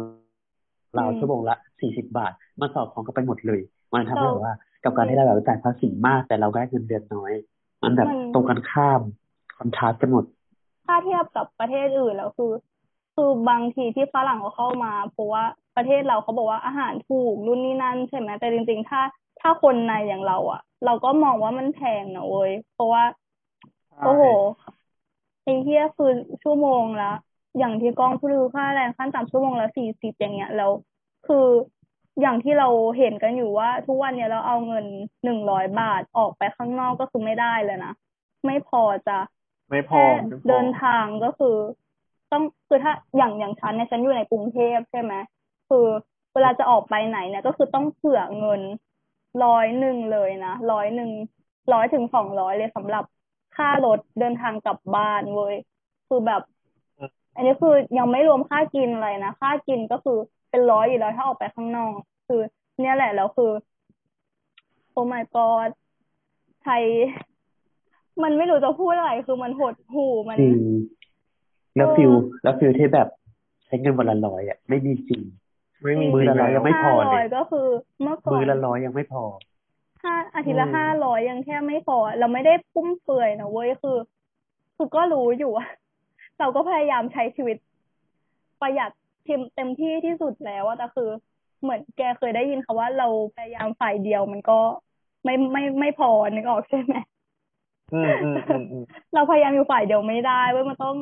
[0.97, 3.61] เราอืมชั่วโมงละสี่สิบบาท มันสอดคล้องกันไปหมดเลย
[3.93, 4.55] มันทำให้เราแบบว่า
[4.85, 7.33] กับการที่เราแบบจ่ายภาษีมาก แต่เราได้เงินเดือนน้อย
[7.83, 9.01] มันแบบมันตรงกันข้าม
[9.59, 10.25] คอนทราสต์กันหมด
[10.87, 12.53] ถ้าเทียบกับประเทศอื่นแล้วคือ
[13.15, 15.45] คือบางทีที่ฝรั่งเขาเข้ามา เพราะว่า
[15.77, 19.01] ประเทศเราเขาบอกว่าอาหารถูกรุ่นนี้นั่นใช่ไหมแต่จริง ๆ ถ้า
[19.41, 23.03] ถ้าคนในอย่างเราอะ เราก็มองว่ามันแพงนะเว้ยเพราะว่า
[24.05, 24.25] โอ้โห
[25.43, 26.11] ไอ้เหี้ยคือ
[26.43, 27.13] ชั่วโมงละ
[27.59, 30.71] อย่างที่กองพูดคือค่าแรงขั้นต่ำชั่วโมงละสี่สิบอย่างเงี้ยแล้ว
[31.27, 31.47] คือ
[32.21, 32.69] อย่างที่เรา
[32.99, 34.87] เห็นกันอยู่ว่า ทุกวันเนี้ยเราเอาเงิน
[35.25, 37.93] หนึ่งร้อยบาทออกไปข้างนอกก็คือไม่ได้เลยนะ
[38.47, 39.19] ไม่พอจะ
[39.71, 41.57] ไม่พอแค่ไม่พอเดินทางก็คือ
[42.33, 45.15] ต้องคือถ้าอย่างอย่างฉันเนี่ยฉันอยู่ในกรุงเทพใช่ไหม
[45.69, 45.87] คือ
[46.35, 48.63] เวลาจะออกไปไหนเนี่ยก็คือต้องเผื่อเงิน
[49.45, 51.11] ร้อยหนึ่งเลยนะร้อยหนึ่ง
[51.73, 53.05] ร้อยถึงสองร้อยเลยสำหรับ
[53.57, 55.55] ค่ารถเดินทางกลับบ้านเว้ย
[56.09, 56.43] คือแบบ
[57.39, 60.19] อันนี้คือยังไม่รวมค่ากินอะไรนะค่ากินก็คือ
[60.51, 61.97] เป็นร้อยอยู่แล้วถ้าออกไปข้างนอก
[62.29, 62.41] คือ
[62.81, 63.51] เนี่ยแหละแล้วคือ
[64.93, 65.69] oh my god
[66.63, 66.83] ไทย
[68.23, 70.61] มันไม่รู้จะพูดอะไรคือมันหดหู่มันจริง
[71.77, 72.13] แล้วเออ feel
[72.43, 73.09] แล้ว feel ที่แบบ
[73.65, 75.23] ใช้เงินวันละร้อยอะไม่มีจริง
[75.83, 77.67] ไม่มีมือละร้อยจริยังไม่พอเลยห้าร้อยก็คือ
[78.03, 79.25] เมื่อก่อนมือละร้อยยังไม่พอ
[80.03, 83.99] ห้าอาทิตย์ละอืมห้าร้อยยังแค่ไม่พอ เราไม่ได้ฟุ่มเฟือยนะเว้ยคือ
[84.77, 85.67] คือก็รู้อยู่ว่า
[86.39, 87.57] เราก็พยายามใช้ชีวิต
[88.61, 88.91] ประหยัด
[89.25, 91.11] เต็มเต็มที่ที่สุดแล้วอะแต่คือ
[91.63, 94.59] เหมือนแกเคยได้ยินคาว่าเราพยายามฝ่ายเดียวมันก็
[95.25, 96.95] ไม่ไม่ไม่พอนึกออกใช่ไหม
[97.95, 98.85] อืมอืมอืมอืม
[99.15, 100.97] เราพยายามอยู่ฝ่ายเดียวไม่ได้เว้ยมันต้อง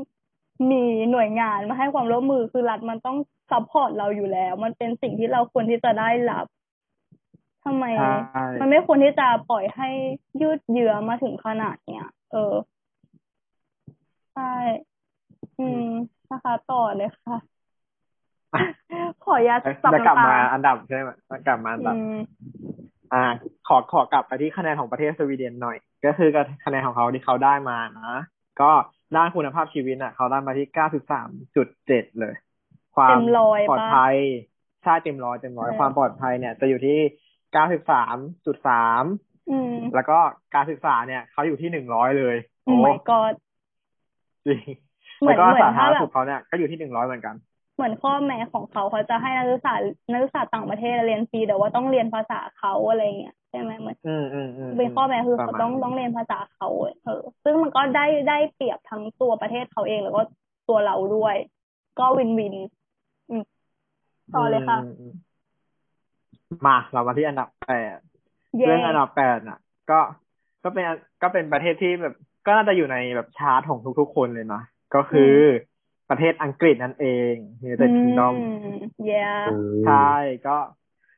[0.70, 3.16] มีหน่วยงานมาให้ความร่วมมือคือรัฐมันต้อง
[3.50, 6.46] support เราอยู่แล้ว มันเป็นสิ่งที่เราควรที่จะได้รับ
[7.64, 8.14] ทำไมใช่
[8.60, 9.88] มันไม่ควรที่จะปล่อยให้
[10.40, 12.54] ยืดเยื้อมาถึงขนาดเนี้ยเออ
[14.34, 14.52] ใช่
[15.60, 15.90] อืม
[16.30, 17.36] นะคะต่อเลยค่ะ
[19.24, 22.18] ขออนุญาตสับจะกลับน้ำตมาอันดับใช่ไหมจะกลับมาอันดับอืม
[23.12, 23.24] อ่า
[23.68, 26.28] ขอขอกลับไปที่คะแนนของประเทศสวีเดนหน่อย ก็คือ
[26.64, 28.20] คะแนนของเขาที่เขาได้มานะ
[28.60, 28.70] ก็
[29.16, 32.34] ด้านคุณภาพชีวิตอะ เขาได้มาที่เก้าสิบสามจุดเจ็ดเลย
[32.94, 34.16] ความเต็มร้อยปะปลอดภัย
[34.82, 36.98] ใช่เต็มร้อยเต็มร้อยเออความปลอดภัยเนี่ย จะอยู่ที่
[37.52, 38.16] เก้าสิบสาม
[38.46, 39.04] จุดสาม
[39.50, 40.18] อืมแล้วก็
[40.54, 43.34] การศึกษาเนี่ย เขาอยู่ที่หนึ่งร้อยเลย โอ้ my god
[44.46, 44.60] จริง
[45.20, 47.34] เหมืแล้อนวก็เหมือนสาธารณถ้าแบบสุขเขาเนี่ยก็อยู่ที่หนึ่งร้อยเหมือนกัน
[47.76, 49.74] เหมือนข้อแม้ของเขาเขาจะให้นักศึกษา
[50.12, 56.68] นักศึกษาต่างประเทศเรียนฟรีแต่ว่าต้องเรียนภาษาเขาอะไรเงี้ยใช่ไหมเหมือนอืมอืมอืมเป็นข้อแม้คือเขาประมาณต้องต้องเรียนภาษาเขา
[57.04, 60.22] เออซึ่งมันก็ได้ได้เปรียบทั้งตัวประเทศเขาเองแล้วก็
[60.68, 61.36] ตัวเราด้วย
[61.98, 62.54] ก็ win-win
[63.30, 63.42] อืม
[64.34, 65.12] ต่อเลยค่ะมอืม
[66.66, 67.98] มาเรามาที่อันดับแปด
[68.58, 69.58] เย้เรื่องอันดับแปดน่ะ
[69.90, 69.98] ก็
[70.64, 70.84] ก็เป็น
[71.22, 72.14] ก็เป็นประเทศที่แบบ
[72.46, 74.62] ก็น่าจะอยู่ในแบบชาร์ตของทุกๆคนเลยนะ
[74.94, 78.36] ก็คืออประเทศอังกฤษนั่นเอง United Kingdom
[79.06, 79.24] เย้
[79.86, 80.12] ใช่
[80.46, 80.56] ก็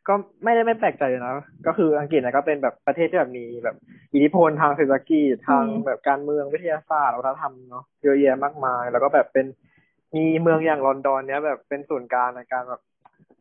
[0.09, 0.15] ก็
[0.45, 1.35] ไม่ได้ไม่แปลกใจนะ
[1.67, 3.77] ก็คืออังกฤษนะก็เป็นแบบประเทศที่แบบมีแบบ
[4.13, 9.47] อิทธิพลทางเศรษฐกิจทางแบบการเมืองวิทยาศาสตร์วัฒนธรรมเนาะเยอะแยะมากมาย แล้วก็แบบเป็น
[10.17, 12.81] มีเมืองอย่างลอนดอนเนี้ยแบบเป็นศูนย์กลางในการแบบ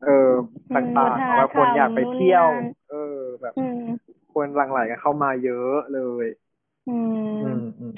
[0.03, 0.29] เออ
[0.75, 2.47] ต่างๆเอาไว้คนอยากไปเที่ยว
[2.89, 3.81] เออ แบบอืม
[4.33, 6.25] คนหลั่งไหลกันเข้ามาเยอะเลย
[6.89, 7.95] อืมอืมอืม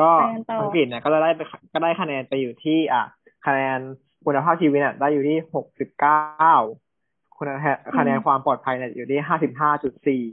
[0.00, 1.40] ก็ไปกันต่ออัอังกฤษเนี่ยก็ได้ไป
[1.72, 3.04] ก็ได้คะแนนไปอยู่ที่ อะ
[3.46, 3.78] คะแนน
[4.24, 6.52] คุณภาพชีวิตเนี่ยได้อยู่ที่หกสิบเก้า
[7.38, 10.24] คุณภาพคะแนนความปลอดภัยเนี่ยอยู่ที่ห้าสิบห้าจุดสี่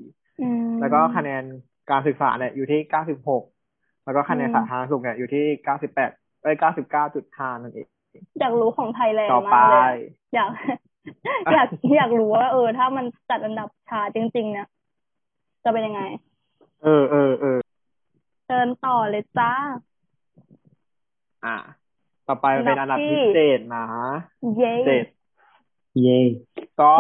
[0.42, 1.44] อืมแล้วก็คะแนน
[1.92, 3.44] การศึกษาเนี่ยอยู่ที่เก้าสิบหก
[4.06, 6.12] แล้วก็คะแนนอืมสาธารณสุขเนี่ยอยู่ที่เก้าสิบแปด
[6.44, 7.88] เอ้ยเก้าสิบเก้าจุดห้านั่นเอง
[8.40, 9.86] อยากรู้ของไทยแลนต่อด์ไปมากเลยอะ
[10.36, 10.50] อยาก
[11.54, 11.68] อยาก
[11.98, 14.68] อยากรู้ว่าเออ ถ้ามันจัดอันดับชาจริง ๆ เนี่ย
[15.64, 16.02] จะเป็นยังไง
[16.84, 19.54] เออเออเออเชิญต่อเลยจ้า
[21.46, 21.58] อะ
[22.28, 23.86] ต่อไปเป็นอัอันนดัดับบที่ที่เจ็ดนะ
[24.58, 25.06] เย้เจ็ด
[26.02, 26.20] เย่
[26.82, 26.94] ก็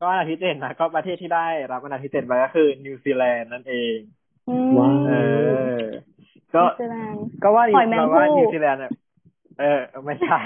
[0.00, 3.96] ก็อันดับที่เจ็ดนะก็ประเทศที่ได้รับอันดับที่เจ็ดไปก็คือนิวซีแลนด์นั่นเอง
[4.48, 5.12] อืมว้าวเอ
[5.76, 5.82] อ
[6.54, 8.92] ก็นิวซีแลนด์ก็ว่าหอยแมงเราว่าภู่นิวซีแลนด์เนี่ย
[9.60, 10.38] เออ ไม่ใช่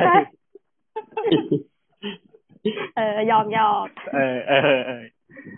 [2.97, 5.03] เออหยอกหยอกเออเออเออ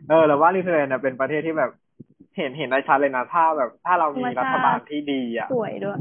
[0.09, 1.71] เออเราว่านิวซีแลนด์เนี่ยเป็นประเทศที่แบบ
[2.37, 5.99] เห็นเห็นได้ชัดเลยนะถ้าแบบถ้าเรามีรัฐบาลที่ดีอะสวยด้วย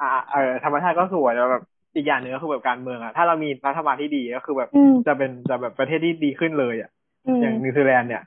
[0.00, 1.62] อ่า เออธรรมชาติก็สวยแล้วแบบ
[1.96, 6.90] อีกอย่างหนึ่งก็คือแบบการเมืองอะถ้าเรามีรัฐบาลที่ดีก็คือแบบอืมจะเป็นจะแบบประเทศที่ดีขึ้นเลยอะ
[7.26, 8.22] อืมอย่างนิวซีแลนด์เนี่ย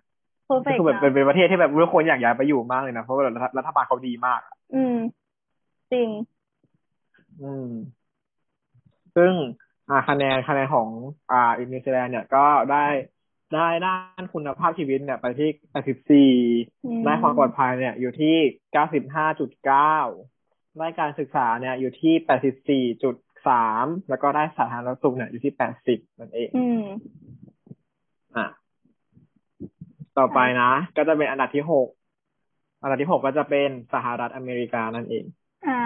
[0.45, 4.98] เพอร์เฟก็คือแบบนะเป็นเป็นประเทศที่แบบทุกคนอยากย้ายไปอยู่มากเลยนะเพราะว่ารัฐรัฐบาลเขาดีมากอะอืม
[5.94, 6.10] จริง
[7.41, 7.69] อืม
[9.15, 9.34] ซึ่ง
[9.90, 10.90] อ่าคะแนนคะแนนของ
[11.32, 12.86] อ่านิวซีแลนด์เนี่ยก็ได้
[13.53, 15.49] ได้ด้านคุณภาพชีวิตเนี่ยไปที่
[16.53, 18.35] 84อืมได้ความปลอดภัยเนี่ย อยู่ที่
[19.35, 25.53] 95.9ได้การศึกษาเนี่ยอยู่ที่84.3แล้วก็ได้สาธารณสุขเนี่ยอยู่ที่
[25.85, 26.85] 80นั่นเองอืม
[28.35, 28.45] อะ
[30.17, 35.26] ต่อไปนะ ก็จะเป็นอันดับที่6อันดับที่6ก็จะเป็นสหรัฐอเมริกานั่นเอง
[35.67, 35.81] อ่า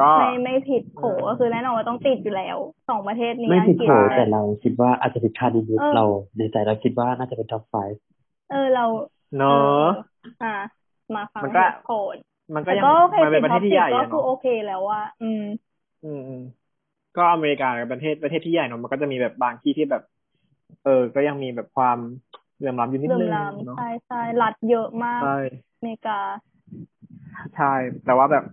[0.00, 2.56] ก็ไม่ไม่ผิดโผก็คือแน่นอนว่าต้องติดอยู่แล้ว
[2.88, 6.04] สองประเทศนี้ไม่อังผิดกฤษโผแต่เราคิดว่าอาจจะผิดคาดนิดเออๆเรา
[6.38, 7.74] ในใจเราคิดว่าน่าจะเป็นท็อปไฟ
[8.50, 8.84] เออเรา
[9.36, 9.82] เนอะ
[10.42, 10.54] อ่า
[11.14, 12.16] มาฟังมันก็เหตุผล
[12.54, 15.42] มันก็แต่ยังก็โอเคมันเป็นประเทศที่ใหญ่ก็อะคือเนาะโอเคแล้วว่าอืม
[16.04, 16.42] อืมอืม
[17.16, 20.02] ก็อเมริกาเป็นประเทศประเทศที่ใหญ่เนอะมันก็จะมีแบบบางที่ที่แบบ
[20.84, 21.98] เออ ก็ยังมีแบบความ
[22.56, 25.36] เหลื่อมล้ำอยู่นิดเริ่มนึงลามเนาะใช่ใช่รัฐเยอะมากใช่
[25.76, 26.18] อเมริกา
[27.56, 27.72] ใช่
[28.04, 28.44] แต่ว่าแบบ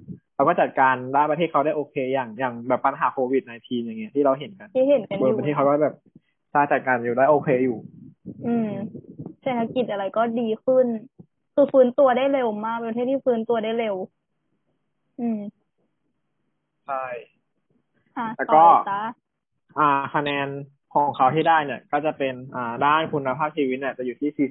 [0.42, 5.96] เราก็จัดการด้านประเทศเขาได้โอเค อย่างอย่างแบบปัญหาโควิด -19 อย่างเงี้ยที่เราเห็นกันที่เห็นกันอเออยู่ประเทศเขาก็แบบ
[6.54, 7.78] สร้างจัดการอยู่ได้โอเคอยู่
[8.48, 8.70] อืม
[9.42, 10.86] เศรษฐกิจอะไรก็ดีขึ้น
[11.54, 13.96] คือฟื้นตัวได้เร็วมากเป็นประเทศที่ฟื้นตัวได้เร็ว
[15.22, 15.40] อืม
[16.86, 17.06] ใช่
[18.18, 19.02] อะแล้วต่ก็อเลยจ้า
[19.80, 20.48] อ่า คะแนน
[20.94, 24.50] ของเขาที่ได้เนี่ย ก็จะเป็นอ่าด้านคุณภาพชีวิตเนี่ยจะอยู่ที่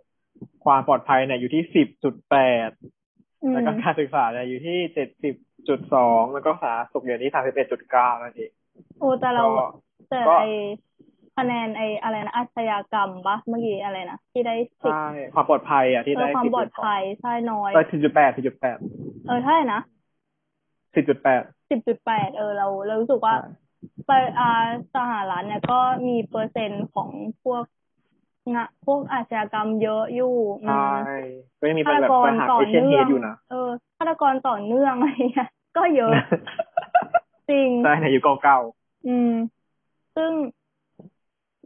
[0.00, 3.01] 46 ความปลอดภัยเนี่ยอยู่ที่ 10.8อืม
[3.50, 4.78] แล้วก็การศึกษาเนี่ยอยู่ที่
[5.34, 7.32] 70.2แล้วก็สาธารณสุขอยู่ที่
[7.76, 8.50] 31.9นั่นเอง
[9.00, 9.64] โอ้แต่เราก็
[10.10, 10.44] แต่ก็ไอ
[11.36, 19.80] คะแนนไออะไรนะอาชญากรรมปะเมื่อกี้อะไรนะที่ได้สิบใช่ความปลอดภัยอะที่เอได้อความปลอดภัยใช่น้อยเออ10.8 10.8เออเท่าไหร่นะ
[20.94, 21.18] 10.8สิบจุด
[22.04, 23.50] แปดเออเราเรารู้สึกว่าใช่
[24.06, 24.50] ไปอา
[24.96, 27.10] สหรัฐเนี่ยก็มีเปอร์เซ็นต์ของ
[27.44, 27.64] พวก
[28.50, 30.84] งะพวกอาชญากรรมเยอะอยู่อืใช่
[31.16, 31.16] ม
[31.60, 36.12] ก็ยังมีฆาตแบบกรปัญหาต่อเอเชียนเนื่เฮองดอยู่นะเออฆาตกรต่อเนื่องอะไรเงี้ยก็เยอะ
[37.50, 38.58] จริงใช่ในยุคเก่า
[39.08, 39.32] อืม
[40.16, 40.32] ซึ่ง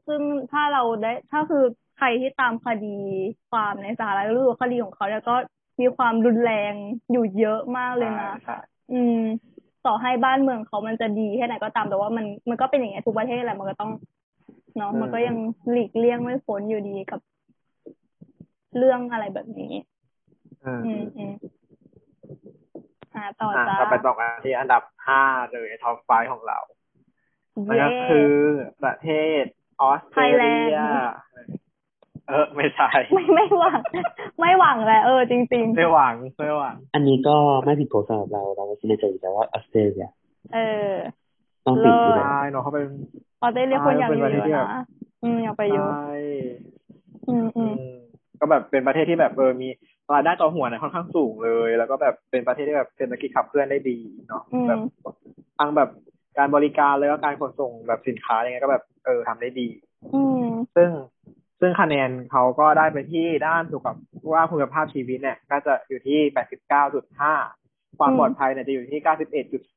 [0.07, 0.21] ซึ่ง
[0.53, 1.65] ถ้าเราได้ ถ้าคือ
[1.97, 2.97] ใครที่ตามคดี
[3.51, 5.37] ความในสหรัฐรู้สึกว่าคดีของเขาเนี่ยก็
[5.81, 6.75] มีความรุนแรง
[7.13, 8.57] อยู่เยอะมากๆเลยนะใช่
[8.93, 9.21] อืม
[9.87, 13.91] ต่อให้บ้านเมืองเขามันจะดีแค่ไหนก็ตามแต่ว่ามันมันก็เป็นอย่างเงี้ยทุกประเทศแหละมันก็ต้อง
[14.77, 15.37] เนาะมันก็ยัง
[15.71, 17.21] หลีกเลี่ยงไม่พ้นอยู่ดีกับ
[18.79, 19.73] เรื่องอะไรแบบนี้
[20.65, 21.35] อืมอืมอืม
[23.15, 25.23] อ่าต่ออะจ้าเราไปต่อกันที่อันดับห้า
[25.53, 26.59] เลยท็อปไฟของเรา
[27.69, 28.33] นั่นเย้ก็คือ
[28.83, 29.09] ประเท
[29.43, 29.45] ศ
[29.83, 31.57] ออสเตรเลีย Thailand
[32.29, 33.81] เออ ไม่ใช่ ไม่ไม่หวัง
[34.41, 40.59] ไม่หวังแหละเออจริงไม่หวังไม่หวัง อันนี้ก็ไม่ผิดโผสำหรับเราเราคิดในใจอยู่แล้วว่าออสเตรเลียๆเอ
[40.91, 40.93] อ
[41.67, 42.87] ต้องติดอยู่เลิศแล้วใช่เนาะเขาเป็น
[43.41, 44.71] ออสเตรเลียคนอยากอยู่เป็นประเทศเยที่อะแบบนะ
[45.23, 46.57] อืมอยากไปเยอะใช่
[47.27, 47.97] อืมอือืมม
[48.41, 49.69] ก็แบบเป็นประเทศที่แบบเออมี
[50.13, 53.99] รายได้ต่อหัวเนี่ยค่อนข้างสูงเลย แล้วก็แบบเป็นประเทศที่แบบเศรษฐกิจขับเคลื่อนได้ดี
[54.29, 54.81] เนาะอืมแบบ
[55.59, 55.89] ทั้งแบบ
[56.39, 59.69] การบริการเลยก็การขนส่งแบบสินค้าอะไรเงี้ยก็แบบเออทำได้ดี
[60.13, 60.45] อืม
[60.77, 60.91] ซึ่ง
[61.61, 63.97] ซึ่งคะแนนเขาก็ได้ไปที่ด้านสุขภาพ
[64.35, 67.35] ว่าคุณภาพชีวิตเนี่ย ก็จะอยู่ที่89.5
[67.99, 69.01] ความอืมปลอดภัยเนี่ยจะอยู่ที่
[69.51, 69.76] อืม91.3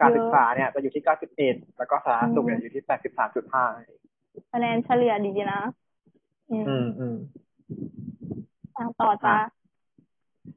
[0.00, 1.04] การเยอะศึกษาเนี่ยจะอยู่ที่
[1.40, 2.84] 91แล้วก็สาธารณสุขเนี่ยอยู่ที่
[3.48, 5.60] 83.5คะแนนเฉลี่ยดีนะ
[6.50, 7.16] อืมอืมอืม
[8.76, 9.48] อะต่อจ้าอะ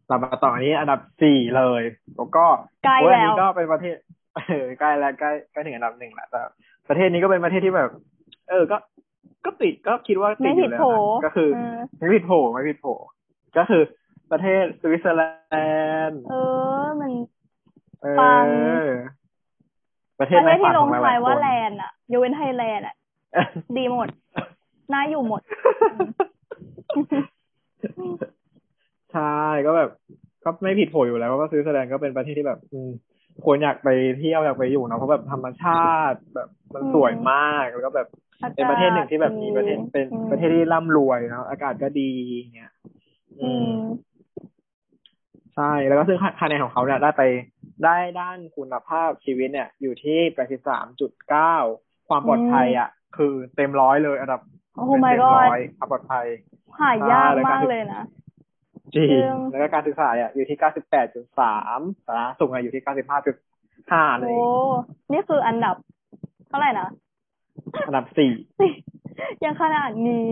[0.08, 1.82] เรามาต่ออันนี้อันดับสี่เลย
[2.16, 2.46] แล้วก็
[2.84, 3.96] ใกล้โอ้ยอันแล้วนี้ก็เป็นประเทศ
[4.36, 6.42] เออใกล้แล้วใกล้ใกล้ถึงอันดับหนึ่งแล้วแต่
[6.88, 7.90] ประเทศนี้ก็เป็นประเทศที่แบบ
[8.50, 8.78] เออ ก็
[9.46, 12.88] ก็ติดก็คิดว่าติไม่ดอผิดยู่แล้วโผนะก็คือเออไม่ผิดโผไม่ผิดโผ
[13.58, 13.82] ก็คือ
[14.32, 15.24] ประเทศสวิตเซอร์แล
[16.08, 16.34] นด์ เอ
[16.80, 17.12] อ มัน
[18.06, 18.88] เอปังอ
[20.20, 22.96] ประปเทระศเทในศฝัที่นลของงหท้าลายยๆว่าคนแลนด์อะยกเว้นไทยแลนด์อะ
[23.78, 24.08] ดีหมด
[24.94, 25.42] น่าอยู่หมด
[29.14, 29.90] ใช่ก็แบบ
[30.44, 32.90] ก็ไม่ผิดโผอยู่แล้วก็สวิตเซอร์แลนด์ก็เป็นประเทศที่แบบอืม
[33.46, 38.08] คนอยากไปเที่ยวอยากไปอยู่เนอะเพราะแบบธรรมชาติแบบมันอืมสวยมากแล้วก็แบบ
[38.44, 42.12] อากาศเป็นประเทศหนึ่งที่แบบมีประเทศดีเป็นอืมประเทศที่ร่ำรวยเนาะอากาศก็ดี
[42.56, 42.72] เงี้ย
[43.42, 43.70] อืม
[45.56, 47.22] ใช่แล้วก็ซึ่งคะแนนของเขาเนี่ยได้ไป
[47.84, 51.56] ได้ด้านคุณภาพชีวิตเนี่ย อยู่ที่แปดสิบสามจุดเก้า
[52.08, 54.42] ความปลอดภัยอะ คือเต็มร้อยเลยอันดับ
[54.76, 56.26] โอ้เป็น my เต็ม god ร้อยความปลอดภัย
[56.80, 58.04] หายากอ่าแล้วมากการเลยนะ
[58.94, 63.36] จริงจริงแล้วก็การศึกษาอะอยู่ที่เก้าสิบแปดจุดสามสาธารณสุขอะอยู่ที่เก้าสิบห้าจุด
[63.92, 64.38] ห้าเลยโอ้
[65.12, 65.76] นี่คืออันดับ
[66.48, 66.90] เท่าไหร่นะ
[67.88, 68.32] อันดับสี่
[69.44, 70.30] ยังขนาดนี้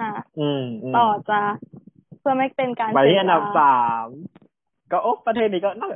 [0.00, 0.10] อะ
[0.40, 1.42] อืมมต่อจ้า
[2.20, 4.06] เพื่อไม่เป็นการไปที่อันดับเสียเวลสาม
[4.90, 5.90] ก็โอ้ประเทศนี้ก็น่า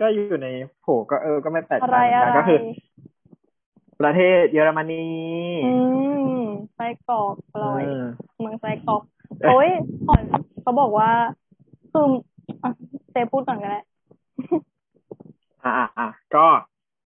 [0.00, 0.48] ก็อยู่ใน
[0.82, 2.58] โผก็เออ ก็ไม่แปลกใจนะก็คือ
[4.00, 5.06] ประเทศเยอรมนี
[5.66, 5.72] อื
[6.42, 6.44] ม
[6.74, 7.84] ไส้กรอกลอย
[8.40, 9.02] เมืองไส้กรอก
[9.46, 9.70] โอ้ย
[10.08, 10.22] ก่อน
[10.62, 11.10] เขาบอกว่า
[11.92, 12.06] คือ
[13.10, 13.80] เซพูดก่อนก็ได้
[15.64, 16.46] อ่าอ่าก็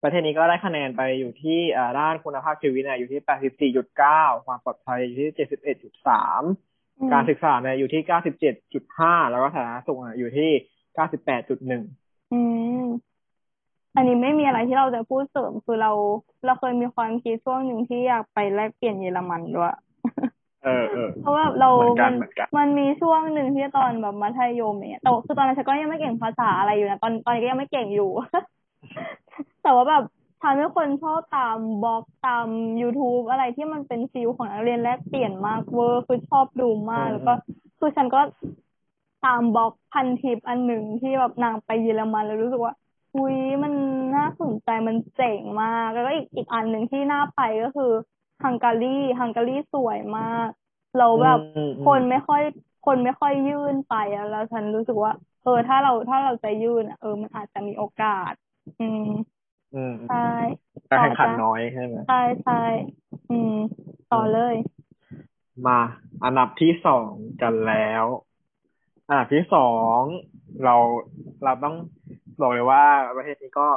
[0.04, 1.60] ประเทศนี้ก็ได้คะแนนไปอยู่ที่
[2.00, 6.67] ด้านคุณภาพชีวิตเนี่ยอยู่ที่ 84.9 ความปลอดภัยอยู่ที่ 71.3
[7.14, 10.50] การศึกษาเนี่ยอยู่ที่เก้าสิบเจ็ดจุดห้าแล้วก็สาธารณสุขเนี่ยอยู่ที่
[10.96, 11.84] เก้าสิบแปดจุดหนึ่ง
[12.34, 12.40] อื
[12.84, 12.86] ม
[13.96, 15.92] อันนี้ไม่มีอะไรที่เราจะพูดเสริมคือเรา
[16.46, 19.76] เราเคยมีความคิดช่วงหนึ่งที่อยากไปแลกเปลี่ยนเยอรมันด้วย
[20.64, 28.10] เออเออเพราะว่าเราเหมือนกัน มันเหมือนกันมันมีช่วงหนึ่งที่ตอนแบบมัธยมเนี่ยแต่คือตอนนั้นฉันก็ยังไม่เก่งภาษาอะไรอยู่นะตอนตอนนี้ก็ยังไม่เก่งอยู่
[29.64, 30.04] แต่ว่าแบบ
[30.42, 32.48] ทำให้คนชอบตามบล็อกตาม
[32.82, 37.34] YouTube อะไรที่มันเป็น feel ของนักเรียนแลกเปลี่ยนมากเวอร์คือชอบดูมาก แล้วก็
[37.80, 38.20] คือฉันก็
[39.26, 42.74] ตามบล็อกพันทิปอันหนึ่งที่แบบนางไปเยอรมันแล้วรู้สึกว่า
[43.16, 43.74] อุ้ยมัน
[44.16, 47.92] น่าสนใจมันเจ๋งมาก แล้วก็อีกอีกอันหนึ่งที่น่าไปก็คือ
[48.44, 50.48] ฮังการีฮังการีสวยมาก
[50.98, 52.42] เราแบบอืมอืมคนไม่ค่อย
[52.86, 55.12] คนไม่ค่อยยื่นไปอะแล้วฉันรู้สึกว่า
[55.44, 58.34] เออถ้าเราถ้าเราจะยื่นอะเออมันอาจจะมีโอกาส
[58.80, 59.02] อืม
[59.76, 60.30] อืมใช่
[60.90, 62.62] การแข่งขันต่อจ้ะน้อยใช่ไหมใช่ใช่
[63.30, 63.56] อืม
[64.12, 64.56] ต่อเลย
[65.68, 65.80] มา
[66.24, 67.12] อันดับที่สอง
[67.42, 68.06] กันแล้ว
[69.08, 70.00] อันดับที่สอง
[70.64, 70.76] เรา
[71.44, 71.76] เราต้อง
[72.42, 72.84] บอกเลยว่า
[73.18, 73.68] ประเทศนี้ก็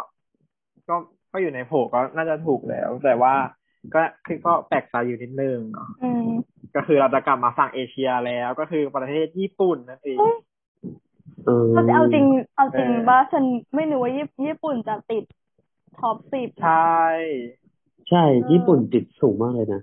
[0.88, 0.96] ก็
[1.32, 3.34] ก็อยู่ในโผก็น่าจะถูกแล้ว แต่ว่า
[3.94, 6.28] ก็คือก็แปลกใจอยู่นิดนึงเนาะอืม
[6.74, 10.36] ก็คือเราจะกลับมาฝั่งเอเชียแล้วก็คือประเทศญี่ปุ่นนั่นเองเฮ้ย
[11.46, 12.26] เออเอาเอาจริง
[12.56, 13.44] เอาจริงเออว่าฉัน
[13.74, 15.24] ไม่นึกว่าญี่ญี่ปุ่นจะติด
[16.00, 16.70] ท็อปสิบใช่
[18.08, 19.80] ใช่ ญี่ปุ่นติดสูงมากเลยนะ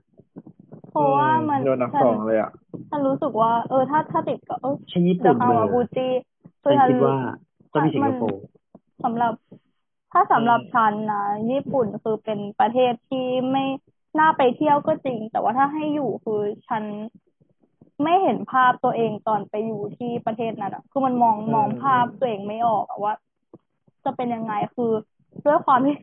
[0.90, 2.52] เพราะว่ามันโดนอันดับฉัสองเลยอะ
[2.90, 6.08] ฉันรู้สึกว่า เออ ถ้าถ้าติดก็เออใช่ญี่เดี๋ยปุ่วนคำเลว่ายบูจิ
[6.64, 7.16] คืฉัอนฉันคิดว่า
[7.74, 8.44] ต้องมีสิงคโปร์
[9.04, 9.34] สำหรับ
[10.12, 13.64] ถ้าสำหรับอืมฉันนะญี่ปุ่นคือเป็นประเทศที่ไม่
[14.20, 16.84] น่าไปเที่ยวก็จริง แต่ว่าถ้าให้อยู่คือฉัน
[18.04, 23.14] ไม่เห็นภาพตัวเองตอนไปอยู่ที่ประเทศนั้นอะคือมันมองมองภาพตัวเองไม่ออกอะว่า
[24.06, 24.92] จะเป็นยังไงคือ
[25.46, 25.96] ด้วยความที่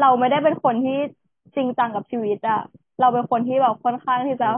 [0.00, 0.98] เราไม่ได้เป็นคนที่
[1.56, 2.60] จริงจังกับชีวิตอะ
[3.00, 4.48] เราเป็นคนที่แบบค่อนข้างที่จะ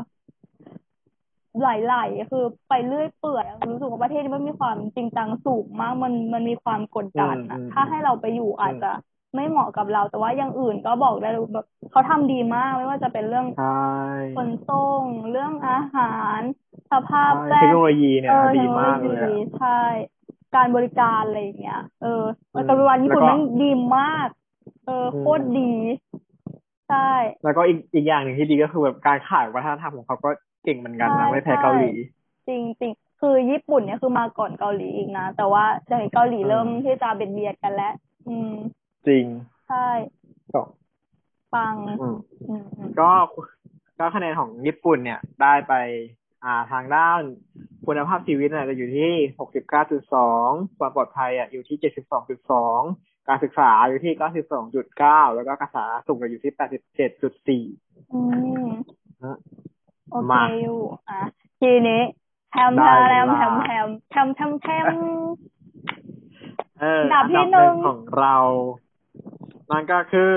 [1.59, 8.90] ไหลๆคือไปเรื่อยเปื่อยรู้สึกว่าประเทศนี้มันมีความจริงจังสูงมากมันมันมีความกดดันอะอืมถ้าให้เราไปอยู่อาจจะ
[9.35, 13.65] ไม่เหมาะกับเรา แต่ว่าอย่างอื่นก็บอกได้เลยแบบเขาทำดีมากไม่ว่าจะเป็นเรื่องใช่
[14.35, 16.03] ขนส่งเรื่องอาหา
[16.39, 16.40] ร
[16.93, 19.81] สภาพแวเทคดโนโลยีเนี่ยเออดีมากเลยทคโนโลอะยีใช่
[20.54, 22.22] การบริการอะไรอย่างเงี้ย เออ
[22.54, 24.28] อืมการบริการญี่ปุ่นแล้วก็แมันดีมาก
[24.86, 25.72] เอออืมโคตรดี
[26.88, 27.10] ใช่
[27.44, 30.30] แล้วก็อีกอีกอย่างหนึ่งที่ดีก็คือแบบการขายวัฒนธรรมของเขาก็
[30.64, 31.92] เก่งเหมือนกันใช่นะไม่แพ้เกาหลี
[32.48, 37.94] จริงจริงคือญี่ปุ่นเนี่ยคือมาก่อนเกาหลีอีกนะ แต่ว่าเดี๋ยวนี้เกาหลีอืมเริ่มที่จะเบียดเบียดกันแล้ว
[38.28, 38.52] อืม
[39.06, 39.24] จริง
[39.68, 39.88] ใช่
[40.54, 40.62] ก็
[41.54, 42.16] ปังอืม
[42.48, 43.10] อืมอืมก็
[43.98, 45.74] ก็คะแนนของญี่ปุ่นเนี่ยได้ไป
[46.44, 47.20] อ่าทางด้าน
[47.86, 50.48] คุณภาพชีวิตเนี่ยจะอยู่ที่หกสิบเก้าจุดสอง
[50.78, 52.81] ความปลอดภัยอะอยู่ที่เจ็ดสิบสองจุดสอง
[53.28, 57.65] การศึกษาอยู่ที่เก้าสิบสองจุดเก้าแล้วก็การสาธารณสุขอยู่ที่แปดสิบเจ็ดจุดสี่
[58.12, 58.20] อื
[58.66, 58.69] ม
[59.24, 59.36] ฮะ
[60.10, 60.78] โอเคมาอยู่
[61.09, 61.20] อะ
[61.60, 62.02] ทีนี้
[62.51, 64.86] แทมได้แทมเวแทลามแทมแทมแทมแทม
[66.81, 68.36] เออดับที่อัหนึ่งของเรา
[69.70, 70.35] นั่นก็คือ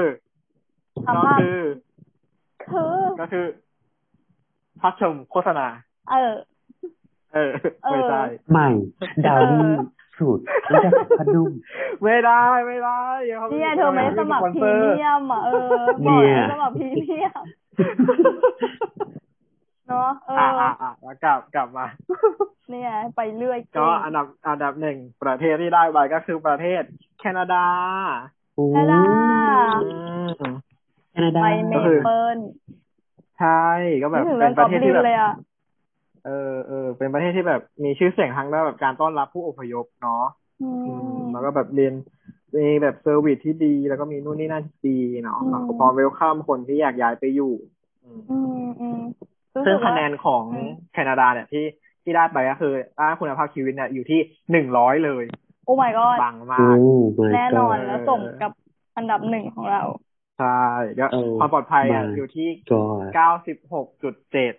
[1.05, 1.59] คำก็ว่าคือ
[2.71, 3.45] คือ ก็คือ
[4.79, 5.67] ภาพชมโฆษณา
[6.11, 6.33] เออ
[7.33, 7.51] เออ
[7.83, 8.21] เออ ไม่ใช่
[8.51, 8.67] ใหม่
[9.25, 9.63] ดาวนี่
[10.17, 11.51] สูตรรู้จักกับพนุ่ม
[12.03, 17.43] ไม่ได้ไม่ได้ดี๋วขาเนี่ยเธอไม่สมัครพรีเมียมอะเออเนี่บอกยให้สมัครพรีเมียม
[19.87, 21.85] เนาะเออ่าออ่าอ่าแล้วกลับกลับมา
[22.71, 26.83] เนี่ยไปเรื่อยก็อันดับอันดับหนึ่งประเทศที่ได้ไปก็คือประเทศ
[27.19, 27.65] แคนาดา
[28.55, 29.21] โอ้แคนาดา
[29.83, 29.89] อื
[30.29, 30.53] ม
[31.11, 32.37] แคนาดาไปเมก็คือเปิล
[33.39, 33.63] ใช่
[34.03, 35.05] ก็แบบนึกถึงเป็เรื่อนงปกอระบเทศลิที่นแบบ
[36.23, 36.31] เลยอะเออ
[36.67, 40.13] เออเป็นประเทศที่แบบมีชื่อเสียงทางด้านแบบการต้อนรับผู้อพยพเนาะ
[40.59, 41.93] อือืมมแล้วก็แบบเรียน
[42.57, 44.91] มีแบบเซอร์วิสที่ดี แล้วก็มีนู่นนี่นั่นที่ดี
[45.23, 47.45] เนาะอืมพร้อมเวลคัมคนที่อยากย้ายไปอยู่
[48.03, 48.47] อืมอืม
[48.79, 48.97] อืม
[49.57, 51.61] รู้ซึ่สึงกว่าคะแนนของอืมแคนาดาเนี่ยที่
[52.03, 54.19] ที่ได้ไปก็คือด้านคุณภาพชีวิตเนี่ยอยู่ที่
[54.51, 55.23] หนึ่งร้อยเลย
[55.63, 56.77] โอ้ my god ปังมาโอ้ก
[57.19, 58.51] my แน่นอน god แล้วสมกับ
[58.95, 59.81] อันดับหนึ่งของเรา
[60.35, 60.45] ใช่
[60.99, 64.53] ก็เออความปลอดภัยอะ my อยู่ที่ god เก้าสิบหกจุดเจ็ด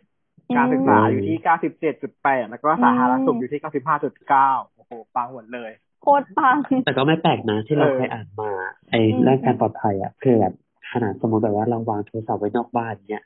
[0.57, 5.71] การศึกษาอยู่ที่เก้าสิบเจ็ดจุดแปดแล้วก็สาธารณสุขอยู่ที่เก้าสิบห้าจุดเก้าโอ้โห ปังหมดเลย
[6.03, 8.51] โคตรปัง แต่ก็ไม่แปลกนะที่เราเออเคยอ่านมา
[8.91, 10.55] ไอ้อืมเรื่องการปลอดภัยอะคือแบบ
[10.93, 13.25] ขนาดสมมติแบบว่าเราวางโทรศัพท์ไว้นอกบ้านเนี้ย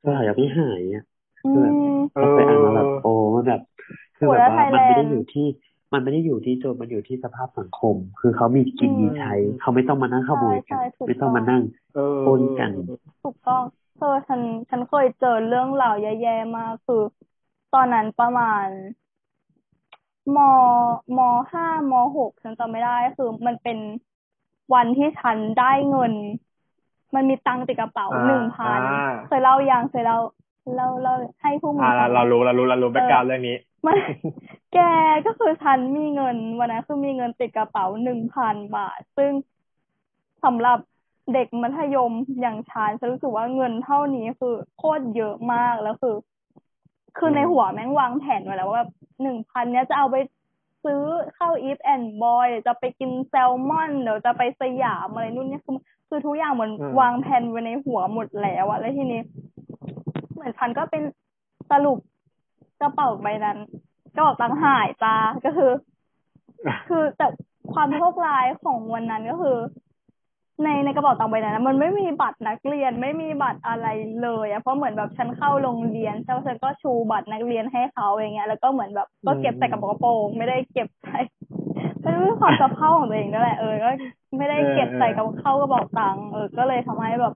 [0.00, 1.04] โทรศัพท์ยังไม่หายอะ
[1.44, 3.60] อืมเราเคยอ่านมาแบบโอ้มันแบบ
[4.16, 5.46] คือโหแบบแล้วว่ามันไม่ได้ Thailand อยู่ที่
[5.92, 11.62] มันไม่ได้อยู่ที่โจรมันอยู่ที่สภาพสังคม คือเขามีกินอืมมีใช้ เขาไม่ต้องมานั่งขโมยกันใช่ใช่ถูกไม่ต้องมานั่ง
[11.94, 12.70] เออปล้นกัน
[13.22, 13.62] ถูกต้อง
[13.98, 17.02] เธอฉันฉันเคยเจอเรื่องราวแย่ๆมากคือ
[17.74, 18.66] ตอนนั้นประมาณ
[20.36, 20.38] ม
[21.16, 21.18] ม
[21.52, 23.78] ห้ามหกฉันจำไม่ได้คือ มันเป็น
[24.74, 26.12] วันที่ฉันได้เงิน
[27.14, 30.18] มันมีตังค์ติดกระเป๋าอ่าหนึ่งพันอ่าเคยเล่ายังเคยเล่า
[30.74, 33.56] เล่าเล่าให้ผู้มีอ่าเราฟังเรารู้เรารู้เรารู้ background เรื่องนี้
[33.86, 33.98] มัน
[34.72, 34.78] แก
[35.26, 39.32] ก็คือฉันมีเงินวันนั้นคือมีเงินติดกระเป๋าหนึ่งพันบาท ซึ่ง
[40.44, 40.78] สำหรับ
[41.34, 46.16] เด็กมัธยมอย่างฉันฉันรู้สึกว่าเงินเท่านี้คือโคตรเยอะมากแล้วคือ
[47.18, 48.90] คือในหัวแม่งวางแผนไว้แล้วว่าแบบ
[49.22, 50.16] หนึ่งพันเนี้ยจะเอาไป
[50.84, 51.02] ซื้อ
[51.36, 55.76] ของ EVEANDBOY เดี๋ยวจะไปกินแซลมอนเดี๋ยวจะไปสยามอะไรนู่นเนี่ยคือ
[56.08, 59.22] คือทุกอย่างเหมือนอืมวางแผนไว้ในหัวหมดแล้วอะแล้วทีนี้
[60.32, 61.02] เหมือนฉันก็เป็น
[61.70, 61.98] สรุป
[62.80, 63.58] กระเป๋าใบนั้น
[64.14, 65.14] กระเป๋าตังค์หายจ้า
[65.44, 65.70] ก็คือ
[66.88, 67.26] คือแต่
[67.74, 69.56] ความโชคร้ายของวันนั้นก็คือ
[70.64, 73.88] ในในกระเป๋าตังค์ใบนั้นะมันไม่มีบัตรนักเรียนไม่มีบัตรอะไร
[74.22, 81.18] เลยอะเพราะเหมือนแบบฉันเข้าโรงเรียนแล้วฉันก็ชูบัตรนักเรียนให้เขาอย่างเงี้ยแล้วก็เหมือนแบบก็เก็บใส่กระเป๋ากระโปรงไม่ได้เก็บใส่
[82.02, 83.88] ไม่รู้ความสะเพร่าของตัวเองนั่นแหละเออก็
[84.38, 87.34] ไม่ได้เก็บใส่กระเข้ากระเป๋าตังค์เออก็เลยทำให้แบบ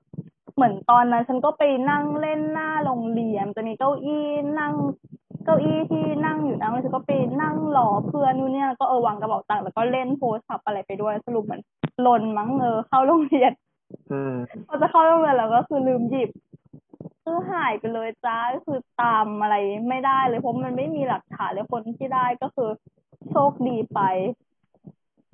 [0.57, 4.27] เหมือนตอนนั้น ฉันก็ไปนั่งเล่นหน้าโรงเรียนจะมีเก้าอี้
[4.61, 4.75] นั่ง
[5.45, 7.13] เก้าอี้ที่นั่งอยู่นั่งแล้วฉันก็ไป
[7.43, 11.63] นั่งรอเพื่อนนู่นเนี่ยก็เออวางกระเป๋าตังค์แล้วก็เล่นโทรศัพท์อะไรไปด้วยสรุปเหมือน
[12.01, 13.53] หล่นมั้งเออเข้าโรงเรียน
[14.13, 14.35] อืม
[14.67, 16.31] พอจะเข้าโรงเรียนแล้วก็คือลืมหยิบ
[17.25, 19.57] คือหายไปเลยจ้าก็คือตามอะไร
[19.89, 22.71] ไม่ได้เลยเพราะมันไม่มีหลักฐานเลยคนที่ได้ก็คือ
[23.31, 24.01] โชคดีไป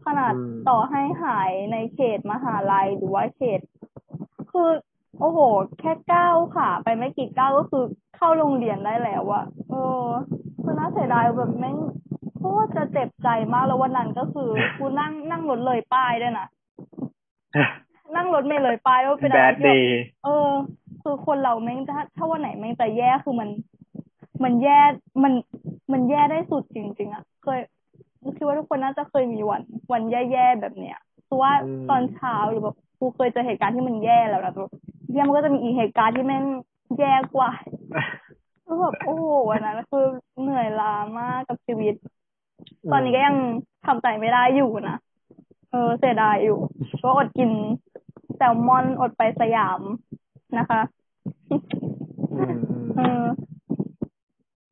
[0.06, 3.60] ขนาดอืมต่อให้หายในเขตมหาลัยหรือว่าเขต
[4.52, 4.70] คือ
[5.20, 5.38] โอ้โห
[5.80, 7.84] แค่ก้าวขาไปไม่กี่ก้าวก็คือ
[8.16, 10.06] เข้าโรงเรียนได้แล้วอะเออ
[10.62, 11.76] คือน่าเสียดายแบบแม่ง
[12.38, 14.48] โคตรจะเจ็บใจมากแล้ววันนั้นก็คือ
[14.78, 16.46] กูนั่งนั่งรถเลยป้ายด้วยนะ
[18.16, 19.84] นั่งรถเมล์เลยป้ายว่าเป็นอะไร bad ที่แบบ day
[20.24, 20.50] เออ
[21.02, 23.48] คือคนเราแม่งถ้าถ้าวันไหนแม่งจะแย่คือมัน
[24.44, 24.80] มันแย่
[25.22, 25.32] มัน
[25.92, 27.58] มันแย่ได้สุดจริง ๆอะเคย
[28.36, 29.62] คิดว่าทุกคนน่าจะเคยมีวัน
[29.92, 34.70] วันแย่ๆแบบเนี้ยคือว่าอืมตอนเช้าหรือแบบกูเคยเจอเหตุการณ์ที่มันแย่แล้วนะแบบ
[35.12, 36.44] แย่มันก็จะมีอีกเหตุการณ์ที่แม่ง
[36.98, 37.50] แย่กว่า
[38.64, 40.04] คือแบบโอ้โหวันนั้นคือ
[40.40, 41.94] เหนื่อยล้ามากกับชีวิต
[42.92, 43.36] ตอนนี้ก็ยัง
[43.86, 44.96] ทำใจไม่ได้อยู่นะ
[45.70, 46.58] เออเสียดายอยู่
[47.02, 47.50] ก็อดกิน
[48.36, 49.80] แซลมอนอดไปสยาม
[50.58, 50.80] นะคะ
[51.50, 53.24] อืมอืมเออ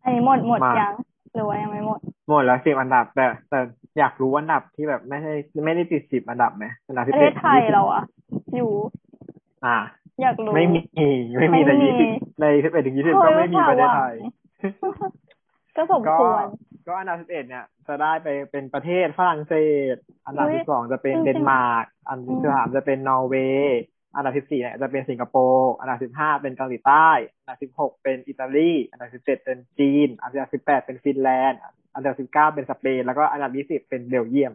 [0.02, 0.92] อันนี้หมดหมดมายัยัง
[1.34, 3.60] หรือว่ายังไม่หมด หมดแล้วสิบอันดับแต่แต่
[3.98, 5.32] อยากรู้อันดับที่แบบไม่ใช่
[5.64, 8.02] ไม่ได้ติดสิบอันดับไหมอันดับปที่ระเทติศดไทยเราอะ
[8.56, 8.70] อยู่
[9.64, 9.76] อ่า
[10.22, 10.80] อยากรู้ไม่มี
[11.40, 12.08] ไม่มีในไม่มียี่สิบ
[12.40, 14.14] ในสิบเอ็ดถึงยี่สิบก็ไม่มีประเทศไทย
[15.76, 16.44] ก็สมควร
[16.86, 19.54] ก็อันดับสิบเอ็ดเนี่ย จะได้ไปเป็นประเทศฝรั่งเศ
[19.94, 19.96] ส
[20.26, 23.80] อันดับเฮ้ยสิบสองจะเป็นจริงๆเดนมาร์ก อันดับอืมสิบสามจะเป็นนอร์เวย์
[24.16, 27.08] อันดับสิบสี่เนี่ยจะเป็นสิงคโปร์ อันดับสิบห้าเป็นเกาหลีใต้
[27.40, 31.60] อันดับสิบหกเป็นอิตาลี อันดับสิบเจ็ดเป็นจีน อันดับสิบแปดเป็นฟินแลนด์
[31.94, 34.52] อันดับสิบเก้าเป็นสเปน แล้วก็อันดับยี่สิบเป็นเบลเยียม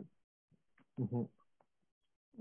[0.99, 1.19] อือฮึ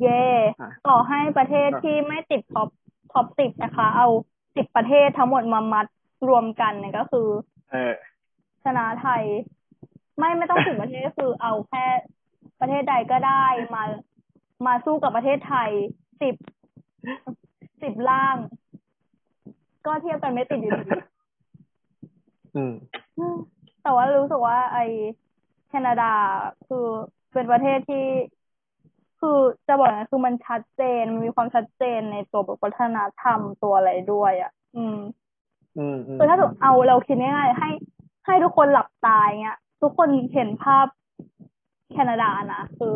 [0.01, 0.27] เย่
[0.61, 2.69] อะต่อให้ประเทศก็ที่ไม่ติด top
[3.13, 4.09] top สิบนะคะ เอา
[4.57, 5.87] สิบประเทศทั้งหมดมามัด
[6.29, 7.29] รวมกันเนี่ยก็คือ
[7.71, 7.95] เออ
[8.65, 9.25] ชนะไทย
[10.21, 11.85] ไม่ไม่ต้องถึงประเทศก็คือเอาแค่
[12.61, 13.83] ประเทศใดก็ได้มา
[14.67, 15.71] มาสู้กับประเทศไทย
[16.23, 16.35] สิบ
[17.83, 18.37] สิบล่าง
[19.87, 20.93] ก็เทียบกันไม่ติดอยู่ดี
[22.57, 22.63] อื
[23.35, 23.37] ม
[23.83, 24.79] แต่ว่ารู้สึกว่า ไอ
[25.69, 26.13] แคนาดา
[26.69, 26.87] คือ
[27.33, 28.07] เป็นประเทศที่
[29.21, 29.39] คือ
[29.69, 34.99] จะบอกนะคือมันชัดเจนมันมีความชัดเจนในตัวแบบวัฒนธรรมตัวอะไรด้วยอะ อืม
[35.79, 37.71] อืมอืมคือถ้าเอาเราคิดง่ายๆให้
[38.27, 40.87] ให้ทุกคนหลับตาอย่างเงี้ย ทุกคนเห็นภาพ
[41.93, 42.95] แคนาดานะคือ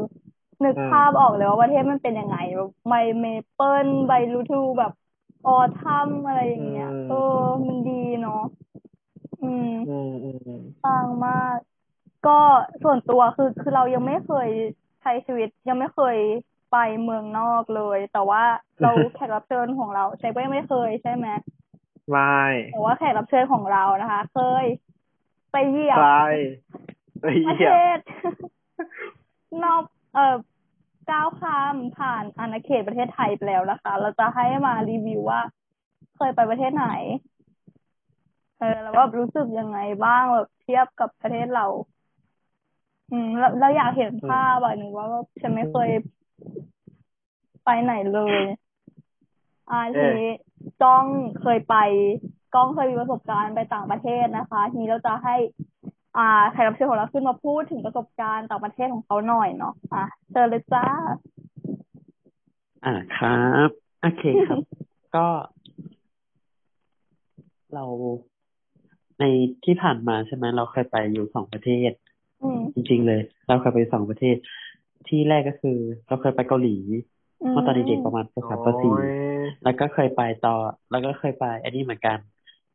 [0.65, 4.93] นึกภาพออกเลยว่าประเทศมันเป็นยังไงแบบใบเมเปิลใบรูทูแบบ
[5.47, 7.17] ออทัมอะไรอย่างเงี้ยเออ
[7.67, 8.43] มันดีเนาะ
[9.43, 11.59] อืมอืมอืมอืมปังมาก
[12.27, 12.31] ก็
[12.83, 14.49] ส่วนตัวคือคือเรายังไม่เคย
[15.03, 16.17] ใช้ชีวิต ยังไม่เคย
[16.71, 18.43] ไปเมืองนอกเลย แต่ว่า
[18.83, 21.27] เราแขกรับเชิญของเราเชฟก็ยังไม่เคยใช่ไหม
[22.11, 22.25] ไม่
[22.69, 24.65] แต่ว่าแขกรับเชิญของเรานะคะ เคย
[25.55, 26.27] ไปเหยียบใช่
[27.21, 28.01] ไปประเหยีเทยบศ
[29.65, 29.83] นอก
[30.15, 30.37] เอ่อ
[31.11, 35.41] ก้าวข้ามผ่านอาณาเขตประเทศไทยไปแล้วนะคะ เราจะให้มารีวิวว่า
[36.17, 36.89] เคยไปประเทศไหน
[38.59, 41.67] เออแล้วแบบรู้สึกยังไงบ้างแบบเทียบกับประเทศเรา
[43.11, 45.91] อืมแล้วเราอยากเห็นภาพอะหนึ่งว่าแบบฉันไม่เคย
[47.65, 48.41] ไปไหนเลย
[49.71, 50.31] อ่าทีนี้
[50.83, 51.07] กล้อง
[51.41, 51.75] เคยไป
[52.55, 55.37] กล้องเคยมีประสบการณ์ไปต่างประเทศนะคะ ทีนี้เราจะให้
[56.17, 60.87] อ่าแขกรับเชิญของเราขึ้นมาพูดถึงประสบการณ์ต่างประเทศของเขาหน่อยเนาะอะเชิญเลยจ้า
[62.85, 63.69] อ่าครับ
[64.03, 64.59] โอเคครับ
[65.17, 65.27] ก็
[67.75, 67.85] เรา
[69.21, 69.25] ใน
[69.65, 71.91] ที่ผ่านมาใช่ไหมเราเคยไปอยู่สองประเทศ
[72.43, 74.37] อืมจริง ๆ เลย เราเคยไปสองประเทศ
[75.09, 75.79] ที่แรกก็คือ
[76.09, 76.77] เราเคยไปเกาหลี
[77.43, 79.11] อืมเมื่อตอนเด็กๆประมาณปสามปสี่โอ้ย
[79.65, 80.55] แล้วก็เคยไปต่อ
[80.91, 82.19] แล้วก็เคยไปอันนี้เหมือนกัน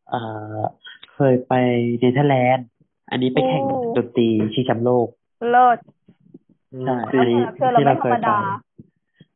[0.10, 0.22] เอ่
[0.54, 0.58] อ
[1.14, 1.54] เคยไป
[2.00, 2.68] เนเธอร์แลนด์
[3.12, 3.64] อันนี้ไปแข่ง
[3.96, 5.08] ดนตรีชิงแชมป์โลก
[5.50, 5.78] เลิศ
[6.86, 8.38] ใช่แล้วอันนี้แขกรับเชิญเราที่ไม่เราธรเครมยไปดา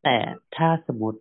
[0.02, 0.16] แต่
[0.56, 1.18] ถ้าสมมติ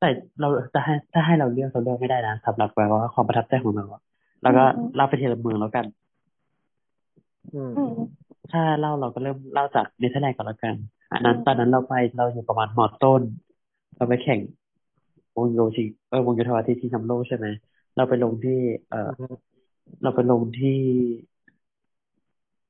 [0.00, 0.08] แต่
[0.40, 4.02] เราถ้าให้ถ้าให้เราเลือกเราเลือกไม่ได้นะสำหรับแบบว่าความประทับใจของเราอะ
[4.42, 5.84] แล้วก็อืมเล่าไปทีละเมืองแล้วกัน
[7.54, 7.92] อืมอืม
[8.52, 10.74] ถ้าเล่าเราก็เริ่มเล่าจากเนเธอร์แลนด์ก่อนแล้วกัน
[11.12, 13.22] อันนั้นอืมตอนนั้นเราไปเราอยู่ประมาณมอต้น
[13.96, 14.40] เราไปแข่ง
[15.36, 17.46] วงโยชิเออวงโยธวาทิตที่แชมป์โลกใช่ไหม
[17.98, 18.60] เราไปลงที่
[18.90, 19.10] เออ
[20.02, 20.78] เราไปลงที่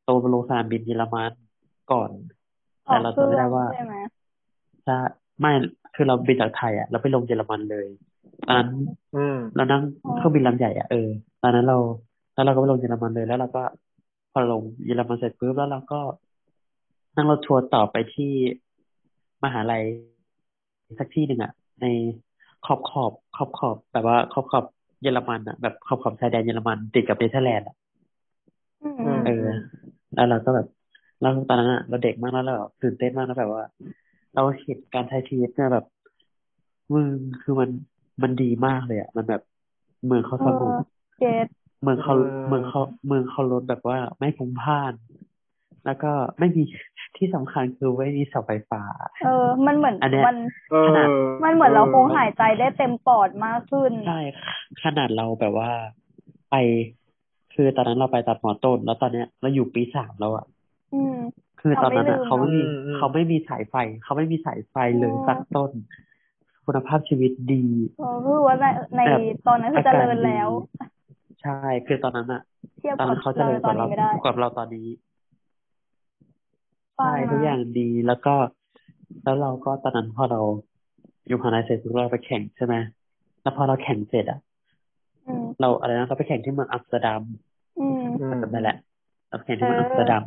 [0.05, 1.33] โตลงสนามบินเยอรมัน
[1.93, 2.11] ก่อน
[2.89, 3.97] ออแต่กเราเครื่จำไม่ได้องว่าใช่ไหม
[4.87, 4.97] ถ้า
[5.41, 5.53] ไม่
[5.95, 7.87] คือเราบินจากไทยอะเราไปลงเยอรมันเลย
[8.47, 8.71] ตอนนั้น
[9.17, 9.83] อืมเรานั่ง
[10.17, 11.09] เครื่องบินลำใหญ่อะเออ
[11.43, 11.79] ตอนนั้นเรา
[12.35, 13.63] แล้วเราก็ไปลงเยอรมันเลยแล้วเราก็
[14.33, 16.01] พอลงเยอรมันเสร็จปุ๊บแล้วเราก็
[17.17, 18.33] นั่งรถทัวร์ต่อไปที่
[19.45, 19.85] มหาลัย
[20.99, 21.87] สักที่หนึ่งอะใน
[22.67, 24.65] ขอบขอบขอบขอบแบบว่าขอบขอบ
[25.03, 27.75] เยอรมันอะแบบขอบขอบชายแดนเยอรมันติดกับเนเธอร์แลนด์อะ
[28.83, 29.47] อืมอืมเออ
[30.15, 30.67] แล้วเราก็แบบ
[31.21, 33.65] เราตอนนั้นอะเราเด็กมากแล้วเราแบบตื่นเต้นมากแล้วแบบว่า
[34.35, 35.85] เราเห็นการใช้ชีวิตเนี่ยแบบ
[36.93, 37.09] มึง
[37.43, 37.71] คือมัน
[38.23, 39.43] มันดีมากเลยอะมันแบบ
[40.07, 40.73] เมืองเขาสงบ
[41.21, 41.47] เจ็ด
[41.83, 44.93] เมืองเขาเออเมืองเขาเมืองเขารถแบบว่าไม่พลุกพล่าน
[45.87, 46.63] แล้วก็ไม่มี
[47.17, 48.83] ที่สำคัญคือไม่มีเสาไฟฟ้า
[49.25, 50.37] เออ มันเหมือนอันเนี้ยมัน
[50.71, 51.09] เออขนาด
[51.45, 54.21] มันเหมือนเราคงหายใจได้เต็มปอดมากขึ้นใช่
[54.85, 55.71] ขนาดเราแบบว่า
[56.51, 56.57] ไป
[57.55, 60.47] คือตอนนั้นเราไปตัดหมอต้น แล้วตอนเนี้ยเราอยู่ปีสามแล้วอะ
[60.95, 61.17] อืม
[61.61, 65.71] คือตอนนั้นอะเราเขาไม่ไม่ลืมีมเนอะเขาไม่มีสายไฟ เขาไม่มีสายไฟเลยอ๋อสักต้น
[66.65, 67.65] คุณภาพชีวิตดี
[67.99, 70.49] เออคือว่าในในแบบตอนนั้นคือเจริญอาการดีแล้ว
[71.43, 72.43] ใช่ คือตอนนั้นอะ
[72.79, 75.08] เทียบตอนกับนั้นเขาเจเราริญในกตอนว่าเรานี้ไม่ได้กว่าเราตอนนี้ฟั
[76.99, 78.35] ใช่งทุกมาอย่างดีแล้วก็
[79.25, 80.41] แล้วเราก็ตอนนั้นพอเรา
[81.27, 82.75] อยู่มหาลัยเสร็จปุ๊บเราไปแข่งใช่ไหม
[83.43, 84.41] แล้วพอเราแข่งเสร็จอะ
[85.27, 87.23] อืมเราอะไรนะเราไปแข่งที่เมืองอัมสเตอร์ดัม
[87.79, 88.77] อืมอืมจำได้แหละ
[89.29, 90.25] เราไปแข่งที่เมืองเอออัมสเตอร์ดัม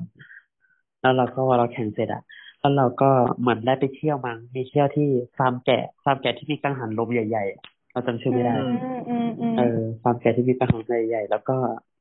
[1.02, 2.24] แล้วเราก็พอเราแข่งเสร็จอะ
[2.60, 5.08] แล้วเราก็เหมือนได้ไปเที่ยวมั้งมีเที่ยวที่
[5.38, 7.62] ฟาร์มแกะฟาร์มแกะที่มีกังหันลมใหญ่ๆอะ
[7.92, 8.68] เราจำชื่อไม่ได้อื
[8.98, 11.58] มอืมอืมเออฟาร์มแกะที่มีกังหันลมใหญ่ๆแล้วก็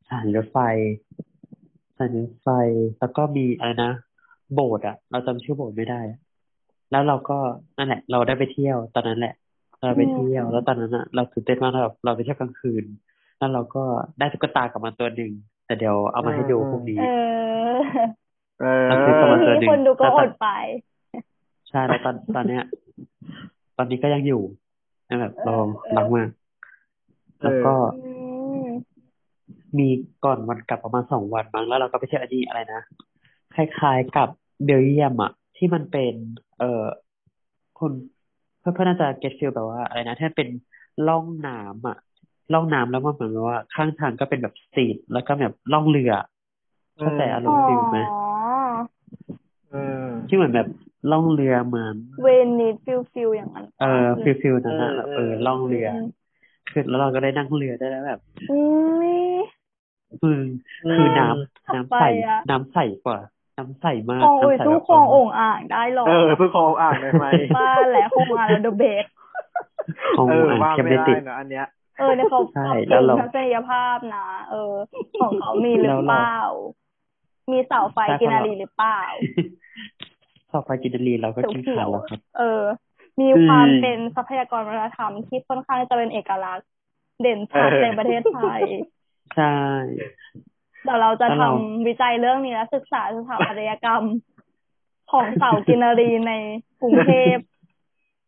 [0.07, 0.59] สถานีรถไฟ
[1.97, 2.49] สถานีรถไฟ
[3.01, 3.93] แล้วก็มีอะไรนะ
[4.55, 6.19] โบสถ์อะเราจำชื่อโบสถ์ไม่ได้อะ
[6.91, 7.39] แล้วเราก็
[7.79, 9.35] นั่นแหละ เราได้ไปเที่ยวตอนนั้นแหละ
[9.87, 12.85] เราไปเที่ยว แล้วตอนนั้นอะเราตื่นเต้นมากเราแบบเราไปเที่ยวกลางคืน
[13.39, 13.85] แล้วเราก็
[14.19, 15.33] ได้ตุ๊กตากลับมาตัวหนึ่ง
[15.67, 17.05] แต่เดี๋ยวเอามาให้ดูพรุ่งนี้เอ
[17.75, 17.81] อ
[18.61, 20.49] เออมันคือประมาณทีนี้คนดูก็อดไป
[21.69, 22.63] ใช่แล้วตอนตอนเนี้ย
[23.77, 24.43] ตอนนี้ก็ยังอยู่
[25.21, 25.67] แบบลอง
[25.97, 26.29] ลองมาก
[27.43, 28.11] แล้วก็อื
[28.67, 28.69] ม
[29.79, 29.89] มี
[30.25, 32.81] ก่อนวันกลับประมาณสองวันมั้งแล้วเราก็ไปเที่ยวอันนี้อะไรนะ
[33.55, 34.29] คล้ายๆกับ
[34.65, 36.15] เบลเยียมอะที่มันเป็น
[36.59, 36.85] เอ่อ
[37.79, 37.93] คน
[38.61, 40.49] เพื่อนเพื่อนน่าจะ get feel แบบว่าอะไรนะที่มันเป็น
[41.09, 41.99] ล่องน้ำอะ
[42.53, 46.13] ล่องน้ำแล้วมันเหมือนกับว่าข้างทางก็เป็นแบบ street แล้วก็แบบล่องเรือ
[46.99, 48.21] เข้าใจอารมณ์ feel ไหมอ๋อ
[49.73, 50.69] อืมที่เหมือนแบบ
[51.11, 52.29] ล่องเรือเหมือน เว
[52.61, 55.89] นิส feel feel อย่างนั้น เออ feel feel นั้นอะเออแบบเออล่องเรือ
[56.71, 58.21] คือแล้วเราก็ได้นั่งเรือได้แล้วแบบ
[58.51, 58.69] อุ้
[59.13, 59.15] ย
[60.23, 60.41] มึง
[60.97, 63.19] คือน้ำน้ำใสไปอะน้ำใสกว่า
[63.61, 67.27] น้ำใสมากคลองอุ้ยน้ำใสสู้แบบคลองโอ่งอ่างได้หรอเออเพื่อคออ่างได้ไหม
[67.57, 69.05] บ้านแหละคลองอ่างแล้วเดอะเบก
[70.17, 71.67] ของเอออ่างว่าเข้มไม่ได้ได้ติดนะอันเนี้ย
[71.99, 74.75] เออเนี่ยเขาใช่เขาแล้วเก่งเราทัศนียภาพนะเออ
[75.21, 76.37] ของเขามีหรือแล้วเราเปล่า
[77.53, 79.01] มีเสาไฟใช่กินของเรานารีหรือเปล่า
[80.51, 82.63] สอบไปกินนารีเราก็กินเขีขายววแล้วครับๆเออ
[83.21, 86.69] มีความเป็นทรัพยากรวัฒนธรรมที่ค่อนข้างจะเป็นเอกลักษณ์
[87.21, 88.61] เด่นชัดเออในประเทศไทย
[89.37, 89.55] ใช่
[90.85, 91.51] เดี๋ยวเราจะแล้วทำเรา
[91.89, 94.05] วิจัยเรื่องนี้และศึกษาสถาปัตยกรรม
[95.13, 96.33] ของเสากินนารีใน
[96.81, 97.37] กรุงเทพ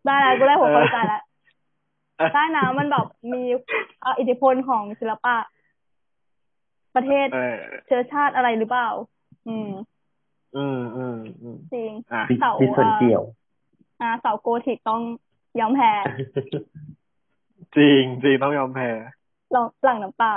[0.06, 1.22] ได้แล้วกูได้หัวข้อวิจัยแล้ว
[2.34, 3.42] ได้นะมันแบบมี
[4.00, 5.36] เอ่ออิทธิพลของศิลปะ
[6.94, 7.56] ประเทศเออ
[7.86, 8.88] เชื้อชาติอะไรหรือเปล่า
[9.48, 9.70] อืม
[10.56, 13.24] อืมอืมอืมจริงอะมีเสามีส่วนอ่าเกี่ยว
[14.00, 15.00] อ่าเสาโกธิกต้อง
[15.60, 15.92] ยอมแพ้
[17.76, 18.88] จริงจริงต้องยอมแพ้
[19.52, 20.34] หลังหลังน้ำตา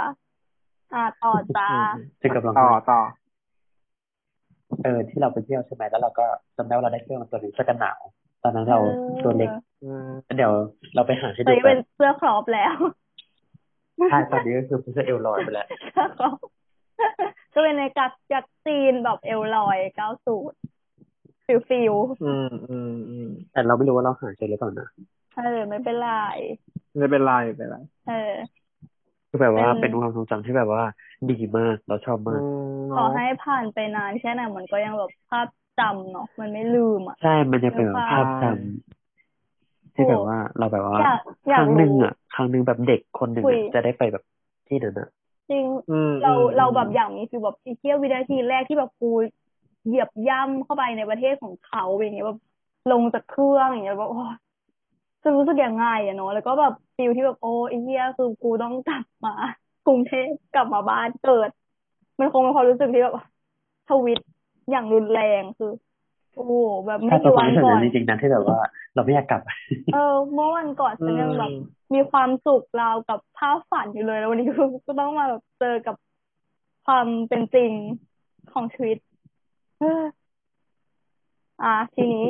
[0.93, 1.69] อ่าต่อจ้า
[2.21, 2.99] ซึ่งกำลังต่อต่อ
[4.83, 6.25] เออ ที่เราไปเที่ยวใช่ไหมแล้วเราก็
[6.57, 7.99] จำได้ว่าเราได้เสื้อมาตัวหนึงเสื้อกันหนาว
[8.43, 9.51] ตอนนั้นเราเออตัวเล็ก
[9.83, 10.53] อืมเดี๋ยว
[10.95, 12.75] เราไปหาให้ตอนดูนี้กัเป็นนเสื้อครอปแล้ว
[14.09, 16.37] ใช่ตอนนี้ก็คือเสื้อเอลลอยไปแล้วเสื้อครอป
[17.53, 20.57] ก็เป็นในกัดยักษ์จีนแบบเอลลอยเก้าสูตร
[21.45, 21.93] ฟิลฟิล
[22.23, 24.87] อืมอืมอืมแต่เราไม่รู้ว่าเราหาเจอหรือเปล่านะ
[25.35, 26.09] เออไม่เป็นไร
[26.97, 28.33] ไม่เป็นไรไม่เป็นไรเออ
[29.35, 30.83] คือแบบว่าเป็นเป็นความทรงจำที่แบบว่า
[31.29, 32.51] ดีมากเราชอบอืมากม
[32.89, 35.47] ขอเนาะให้ผ่านไปนานแค่ไหนมันก็ยังแบบภาพ
[35.77, 41.19] จำเนาะมันไม่ลืมอะใช่มันจะเป็นแบบภาพจำที่แบบว่าเราแบบว่าอยาก
[41.51, 44.23] คอยากรั้งหนึ่งรู้อะครั้งหนึ่งแบบเด็กคนหนึ่งคุยอะจะได้ไปแบบ
[44.67, 45.07] ที่นั้นอะ
[45.49, 49.07] จริงอืมเราอืมเราแบบอยากมีฟีลแบบไอ้เที่ยววินาทีแรกที่แบบกู
[49.85, 52.39] เหยียบย่ำเข้าไปในประเทศของเขาอย่างเงี้ยแบบ
[52.89, 54.35] ลงจากเครื่องอย่างเงี้ยแบบโอ้ย
[55.25, 59.33] จะรู้สึกยังไงอะเนาะแล้วก็แบบฟีลที่แบบโอ้ไอ้เหี้ยคือกูต้องกลับมา
[59.85, 61.49] กรุงเทพกลับมาบ้านเกิด
[62.19, 63.15] มันคงเป็นความรู้สึกที่แบบ
[63.89, 64.19] ทวิต
[64.71, 65.71] อย่างรุนแรงคือ
[66.35, 66.53] โอ้โห
[66.85, 68.59] แบบไม่ถ้าตัวกี่ควันนรู้สึกก่อนั้นนจริงๆนะที่แบบว่า
[68.95, 69.41] เราไม่อยากกลับ
[69.93, 71.51] เออเมื่อวันก่อนฉันยังแบบ
[71.93, 75.95] มีความสุขราวกับภาพฝันอยู่เลย แล้ววันนี้ก็ก็ต้องมาแบบเจอกับ
[76.85, 77.71] ความเป็นจริง
[78.51, 78.97] ของชีวิต
[79.79, 80.03] เออ
[81.63, 82.25] อะทีนี้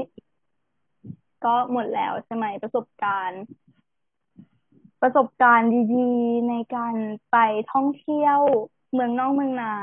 [1.46, 3.42] ก็หมดแล้วใช่ไหมประสบการณ์
[5.02, 6.96] ประสบการณ์ดีๆ ในการ
[7.32, 7.36] ไป
[7.72, 8.40] ท่องเที่ยว
[8.94, 9.74] เมืองนอกเมืองนา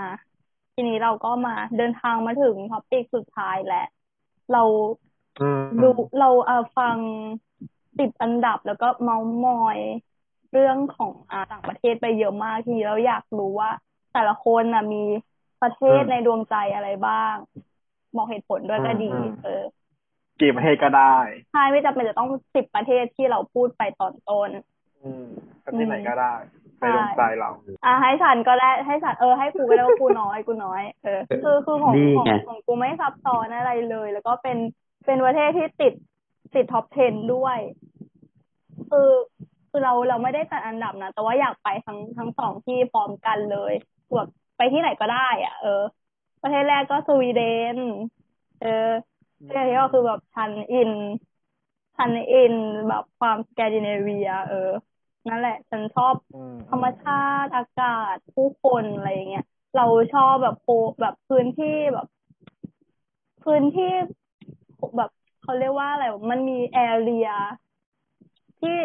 [0.75, 3.87] ทีนี้เราก็มาเดินทางมาถึงท็อปิกสุดท้ายแล้ว
[4.53, 4.63] เรา
[5.39, 5.87] อืมดู
[6.19, 6.99] เราเอ่อฟัง
[7.99, 9.79] ติดอันดับแล้วก็เมาส์มอย
[10.51, 13.71] เรื่องของอ่าต่างประเทศไปเยอะมากทีนี้เราอยากรู้ว่า
[14.13, 14.97] แต่ละคนน่ะมี
[15.61, 17.37] ประเทศในดวงใจอะไรบ้าง
[18.15, 19.07] บอกเหตุผลด้วยก็ดี
[19.43, 19.51] เออ
[20.43, 21.17] กี่ประเทศก็ได้
[21.53, 24.49] ใช่ไม่จำเป็นจะต้องสิบประเทศที่เราพูดไปตอนต้น
[25.03, 25.27] อืม
[25.65, 26.35] ประเทศไหนก็ได้
[26.79, 27.51] ใช่ไปลงใจเรา
[27.85, 34.59] อะให้ฉันก็ได้ให้ฉันเออให้กูก็ได้ว่ากูน้อยกูน้อย เออคือคือของนี่ของไงของกูไม่ซับซ้อนอะไรเลย แล้วก็เป็น
[35.07, 35.93] เป็นประเทศที่ติด
[36.55, 37.59] ติดท็อป 10 ด้วย
[38.91, 39.11] คือ
[39.71, 43.73] คือเราเราไม่ได้จัดอันดับนะ แต่ว่าอยากไปทั้งทั้งสองที่พร้อมกันเลย
[44.15, 45.83] แบบไปที่ไหนก็ได้ อะ เออ
[46.43, 47.43] ประเทศแรกก็สวีเด
[47.75, 47.77] น
[48.63, 48.89] เออ
[49.47, 50.91] ประเทศที่ก็คือแบบฉัน in
[51.97, 52.55] ฉัน in
[52.89, 54.71] แบบความสแกนดิเนเวีย เออ
[55.29, 59.45] นั่นแหละ ฉันชอบอืมธรรมชาติอากาศผู้คนอะไรอย่างเงี้ย
[59.77, 60.67] เราชอบแบบโพ
[61.01, 62.07] แบบพื้นที่แบบ
[63.45, 63.93] พื้นที่
[64.97, 65.11] แบบ
[65.43, 67.29] เขาเรียกว่าอะไรมันมีแอเรีย
[68.61, 68.79] ที่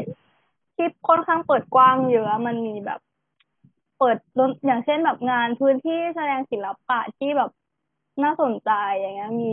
[0.76, 3.00] ที่ค่อนข้างเปิดกว้างเยอะมันมีแบบ
[3.98, 7.50] เปิดดนอย่างเช่นแบบงานพื้นที่แสดงศิลปะที่แบบ
[8.24, 9.52] น่าสนใจอย่างเงี้ย มี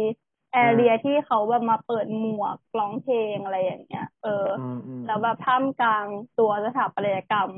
[0.54, 6.06] แอเรียที่เขาแบบมาเปิดหมวกร้องเพลงอะไรอย่างเงี้ย เอออืมอืมแล้วแบบท่ามกลาง
[6.38, 7.50] ตัวสถาปัตยกรรม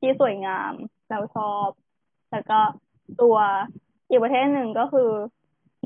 [0.00, 0.72] ที่สวยงาม
[1.10, 1.68] เราชอบ
[2.32, 2.60] แล้วก็
[3.22, 3.36] ตัว
[4.08, 5.10] อีกประเทศหนึ่งก็คือ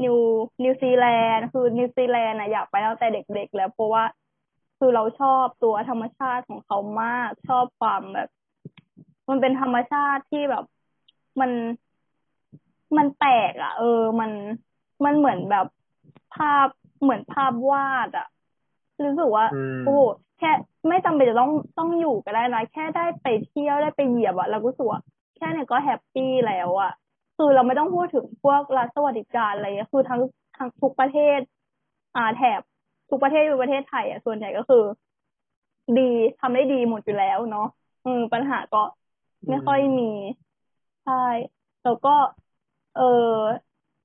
[0.02, 0.16] นิว
[0.62, 4.04] นิวซีแลนด์คือนิวซีแลนด์นะอยากไปตั้งแต่เด็กๆแล้วเพราะว่า
[4.78, 8.28] คือเราชอบตัวธรรมชาติของเขามากชอบความแบบ
[9.28, 10.64] มันเป็นธรรมชาติที่แบบ
[11.40, 11.50] มัน
[12.96, 14.30] มันแปลกอะเออ มัน
[15.04, 15.66] มันเหมือนแบบ
[16.32, 16.68] ภาพ
[17.02, 18.26] เหมือนภาพวาดอะ
[19.04, 20.00] รู้สึกว่าอืมโอ้โห
[20.38, 20.50] แค่
[20.88, 25.00] ไม่จำเป็นจะต้องต้องอยู่ก็ได้นะแค่ได้ไปเที่ยวได้ไปเหยียบอะเราก็รู้สึกว่า
[25.36, 26.90] แค่เนี้ยก็ happy แล้วอะ
[27.36, 30.20] คือเราไม่ต้องพูดถึงพวกรัฐสวัสดิการอะไรเงี้ยคือทั้ง
[30.56, 31.38] ทั้งทุกประเทศ
[32.14, 32.60] อ่าแถบ
[33.10, 34.82] ทุกประเทศในประเทศไทยอะส่วนใหญ่ก็คือ
[35.96, 36.02] ดี
[36.38, 37.62] ทำได้ดีหมดอยู่แล้วเนาะ
[38.04, 38.78] อืมปัญหาก็
[39.48, 40.04] ไม่ค่อยมี
[41.02, 41.12] ใช่
[41.82, 42.10] แล้วก็
[42.92, 43.02] เออ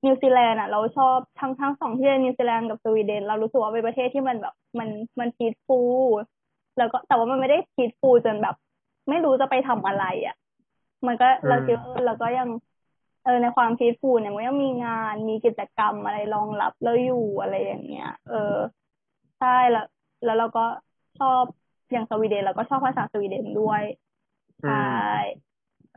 [0.04, 4.88] นิวซีแลนด์อะเราชอบทั้งทั้งสองที่นิวซีแลนด์กับสวีเดน เรารู้สึกว่าเป็นประเทศที่มันแบบมัน
[5.20, 6.06] มัน peaceful
[6.78, 8.54] แล้วก็แต่ว่ามันไม่ได้พีทฟูลจนแบบ
[9.08, 10.34] ไม่รู้จะไปทำอะไรอะ
[11.06, 12.48] มันก็อืมเราคิดว่าเออเราก็ยัง
[13.22, 18.34] เออในความพีทฟูลเนี่ยมันยังมีงานมีกิจกรรมอะไรรองรับเราอยู่อะไรอย่างเงี้ย เออ
[19.38, 19.84] ใช่แล้ว
[20.24, 20.60] แล้วเราก็
[21.18, 21.44] ชอบ
[21.92, 23.82] อย่างสวีเดนเราก็ชอบภาษาสวีเดนด้วย
[24.62, 25.08] อืใช่ม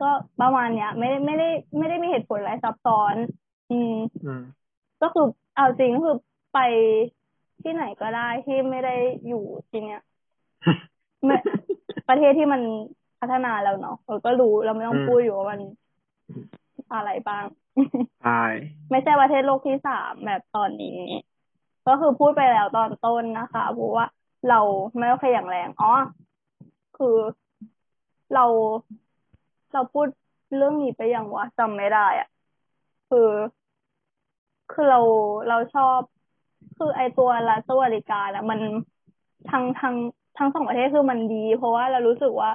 [0.00, 0.10] ก็
[0.40, 1.48] ประมาณเนี้ย ไม่ได้ไม่ได้
[1.78, 3.16] ไม่ได้มีเหตุผลอะไรซับซ้อน
[3.72, 4.42] อืมอืม
[5.02, 6.16] ก็คือเอาจริงก็คือ
[6.54, 6.58] ไป
[7.62, 8.94] ที่ไหนก็ได้ที่ไม่ได้
[9.28, 10.02] อยู่ที่เนี้ย
[11.24, 11.36] ไม่
[12.08, 12.62] ประเทศที่มัน
[13.20, 15.60] พัฒนาแล้วเนาะเออก็รู้เราไม่ต้องอืมพูดอยู่ว่ามัน
[16.94, 17.44] อะไรบ้าง
[18.22, 18.42] ใช่
[18.90, 20.98] ไม่ใช่ประเทศโลกที่สามแบบตอนนี้
[21.86, 24.06] ก็คือพูดไปแล้วตอนต้นนะคะเพราะว่า
[24.48, 24.60] เรา
[24.96, 25.92] ไม่โอเคอย่างแรงอ๋อ
[26.98, 27.16] คือ
[28.34, 28.44] เรา
[29.72, 30.06] เราพูด
[30.56, 32.28] เรื่องนี้ไปยังวะจำไม่ได้อะ
[33.10, 33.28] คือ
[34.72, 35.00] คือเรา
[35.48, 35.98] เราชอบ
[36.76, 38.60] คือไอตัวรัฐสวัสดิการอะมัน
[39.50, 39.96] ทั้งทั้ง
[40.38, 42.50] ทั้งสองประเทศคือมันดี เพราะว่าเรารู้สึกว่า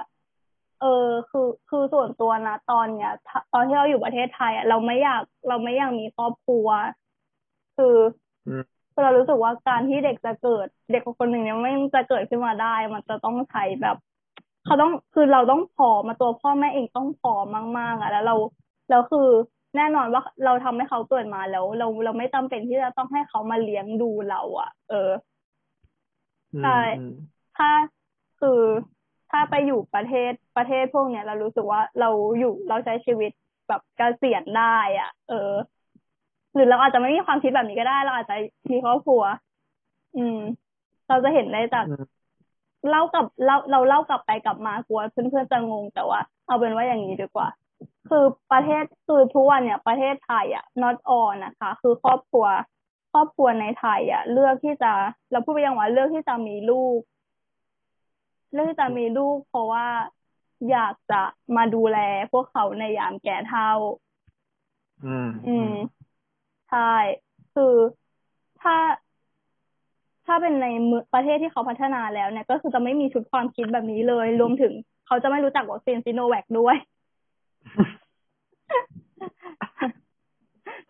[0.80, 6.68] เออคือคือส่วนตัวนะตอนเนี้ยถ้าตอนที่เราอยู่ประเทศไทยอะเราไม่อยากเราไม่อยากมีครอบครัว
[7.76, 7.96] คือ
[8.46, 8.62] อืม
[8.92, 13.96] คือเรารู้สึกว่าการที่เด็กจะเกิด เด็กคนหนึ่งเนี่ยไม่จะเกิดขึ้นมาได้ มันจะต้องใช้แบบ
[14.64, 17.44] เขาต้องคือเราต้องพร้อมมาตัวพ่อแม่เองต้องพร้อม
[17.78, 18.34] มากๆอะ แล้วเรา
[18.90, 19.28] แล้วคือ
[19.78, 25.10] แน่นอนว่าเราทำให้เขาเกิดมาแล้ว เราเราไม่จำเป็นที่จะต้องให้เขามาเลี้ยงดูเราอะ เออ
[26.52, 27.10] อืมใช่อืม
[27.54, 27.68] ถ้า
[28.38, 28.48] คือ
[29.28, 32.06] ถ้าไปอยู่ประเทศประเทศพวกเนี้ยเรารู้สึกว่าเรา
[32.38, 33.30] อยู่เราใช้ชีวิต
[33.68, 34.62] แบบเกษียณได้
[35.00, 35.34] อะ เออ
[36.54, 38.34] หรือเราอาจจะไม่มีความคิดแบบนี้ก็ได้ เราอาจจะ
[38.70, 39.22] มีครอบครัว
[40.16, 40.36] อืม
[41.08, 42.18] เราจะเห็นได้จากอืม
[42.88, 47.48] เล่ากับเล่าเราเล่ากลับไปกลับมากลัวเพื่อนๆจะงงแต่ว่า เอาเป็นว่าอย่างนี้ดีกว่า
[48.08, 52.46] คือประเทศคือทุกวันเนี่ยประเทศไทยอะ not all นะคะ คือครอบครัว
[53.12, 54.92] ครอบครัวในไทยอะเลือกที่จะ
[55.32, 56.98] เราพูดไปยังว่าเลือกที่จะมีลูก
[58.52, 59.86] เลือกที่จะมีลูก เพราะว่า
[60.70, 61.22] อยากจะ
[61.56, 61.98] มาดูแล
[62.32, 63.70] พวกเขาในยามแก่เฒ่า
[65.04, 65.72] อืม อืม
[66.70, 66.94] ใช่
[67.54, 67.74] คือ
[68.60, 68.76] ถ้า
[70.26, 74.72] ถ้าเป็นในเมืองประเทศที่เขาพัฒนาแล้วเนี่ย ก็คือจะไม่มีชุดความคิดแบบนี้เลย รวมถึง
[75.06, 76.76] เขาจะไม่รู้จักวัคซีนซิโนแวคด้วย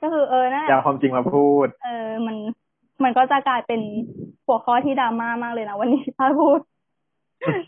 [0.01, 2.37] ก็คือเออนั่นแหอย่าละเอาความจริงมาพูด เออ มัน
[3.05, 3.81] มันก็จะกลายเป็น
[4.47, 6.61] หัวข้อที่ดราม่ามากเลยนะวันนี้ถ้าพูด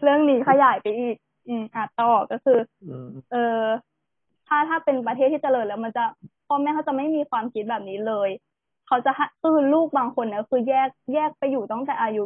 [0.02, 1.16] เรื่องนี้ขยายไปอีก
[1.48, 2.58] อืมอะต่อก็คือ
[2.88, 3.62] อืมเออ
[4.46, 6.04] ถ้าถ้าเป็นประเทศที่เจริญแล้วมันจะ
[6.46, 8.30] พ่อแม่เขาจะไม่มีความคิดแบบนี้เลย
[8.86, 12.24] เขาจะให้คือลูกบางคนเนี่ยคือแยกแยกไปอยู่ตั้งแต่อายุ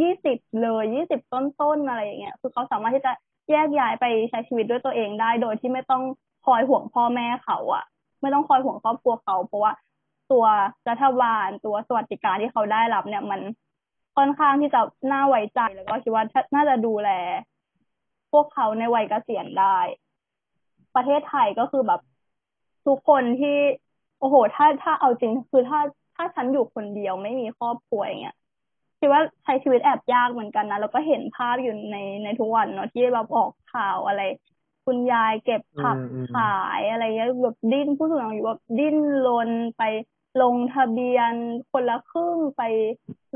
[0.00, 3.12] ยี่สิบเลยยี่สิบต้นๆอะไรอย่างเงี้ยคือเขาสามารถที่จะ
[3.50, 6.02] แยกย้ายไปใช้ชีวิตด้วยตัวเองได้ โดยที่ไม่ต้อง
[6.46, 7.84] คอยห่วงพ่อแม่เขาอะ
[8.20, 9.72] ไม่ต้องคอยห่วงครอบครัวเขาเพราะว่า
[10.32, 10.44] ตัว
[10.88, 13.40] รัฐบาลตัวสวัสดิการที่เขาได้รับเนี่ยมัน
[14.16, 14.80] ค่อนข้างที่จะ
[15.12, 16.24] น่าไว้ใจแล้วก็คิดว่า
[16.54, 17.10] น่าจะดูแล
[18.32, 19.78] พวกเขาในวัยเกษียณได้
[20.94, 22.00] ประเทศไทยก็คือแบบ
[22.86, 23.56] ทุกคนที่
[24.20, 25.80] โอ้โห ถ้าถ้าเอาจริงคือถ้า
[26.16, 28.36] ถ้าฉันอยู่คนเดียวไม่มีครอบครัวอย่างเงี้ย
[29.02, 34.22] คิดว่าใช้ชีวิตแอบยากเหมือนกันนะแล้วก็เห็นภาพอยู่ในในทุกวันเนาะที่แบบออกข่าวอะไร
[34.86, 38.96] คุณยายเก็บผักอืมอืมขายอะไรเงี้ยแบบดิ้นผู้สูงอายุแบบดิ้น
[39.26, 39.82] รนไป
[40.42, 41.32] ลงทะเบียน
[41.72, 42.62] คนละครึ่งไป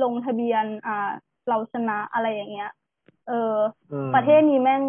[0.03, 1.11] ลงทะเบียน อ่า
[1.49, 2.71] เราชนะอะไรอย่างเงี้ย
[3.29, 3.57] เออ
[3.93, 4.83] อืมประเทศนี้แม่ง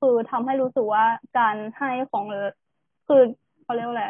[0.00, 1.04] คือทำให้รู้สึกว่า
[1.38, 2.24] การให้ของ
[3.08, 3.22] คือ
[3.62, 4.06] เขาเรียกว่าอะไร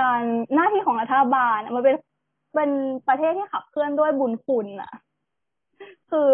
[0.00, 0.20] การ
[0.54, 1.96] หน้าที่ของรัฐบาลอะมันเป็น
[2.56, 2.70] เป็น
[3.08, 4.92] ประเทศที่ขับเคลื่อนด้วยบุญคุณอะ
[6.10, 6.28] คือ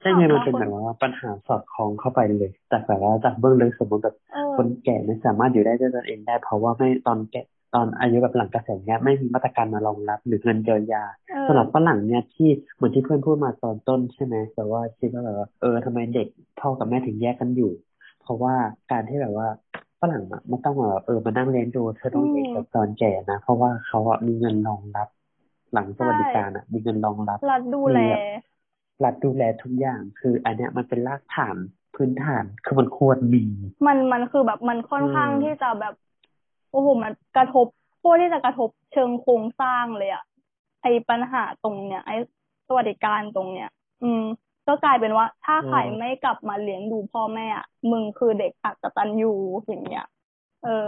[0.00, 7.42] ใช่ไงมันถาเป็นว่าแบบว่าปัญหาสอดคล้องเข้าไปเลยจากแบบว่าจากเบื้องลึกสมมติแบบเออคนแก่ไม่สามารถอยู่ได้ด้วยตนเองได้ เพราะว่าไม่ตอนแก่
[7.74, 16.26] ตอนอายุแบบหลังเกษียณเนี้ยไม่มีมาตรการมารองรับหรือเงินเยียวยาเออสำหรับฝรั่งเนี่ยที่เหมือนที่เพื่อนพูดมาตอนต้นใช่ไหมแต่ว่าคิดว่าแบบว่าเออทำไมเด็ก
[16.60, 17.72] พ่อกับแม่ถึงแยกกันอยู่
[18.20, 18.54] เพราะว่า
[18.90, 19.48] การที่แบบว่า
[20.00, 25.08] ฝรั่งอะไม่ต้องมาแบบเออมานั่งเลี้ยงดูเธอต้องเลี้ยงแบบตอนแก่นะเพราะว่าเขาอะมีเงินรองรับ
[25.72, 28.22] หลังสวัสดิการอะมีเงินรองรับรัฐดูแลมีแบบ
[29.04, 31.56] รัฐดูแลทุกอย่างคืออันเนี้ยมันเป็นรากฐาน
[31.94, 33.44] พื้นฐานคือมันควรมี
[33.86, 35.94] มันมันคือแบบมันค่อนข้างอืมที่จะแบบ
[36.70, 37.66] โอ้โหมันกระทบ
[37.98, 40.22] โคตรที่จะกระทบเชิงโครงสร้างเลยอะ
[40.82, 42.10] ไอปัญหาตรงเนี้ยไอ
[42.68, 43.68] สวัสดิการตรงเนี้ย
[44.02, 44.22] อืม
[44.66, 49.32] ก็กลายเป็นว่า ถ้าใครอืมไม่กลับมาเลี้ยงดูพ่อแม่อะมึงคือเด็กอักตันยู
[49.68, 50.06] อย่างเงี้ย
[50.64, 50.86] เออ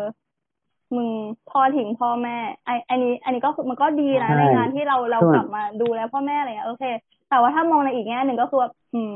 [0.97, 1.09] มึง
[1.51, 2.37] ทอดทิ้งพ่อแม่
[2.67, 6.85] ไออันนี้ อันนี้ก็คือมันก็ดีนะใช่ในงานที่เราเราส่วนกลับมาดูแลพ่อแม่อะไรเงี้ยโอเค
[7.31, 9.13] แต่ว่าถ้ามองในอีกแง่หนึ่งก็คือว่าอืม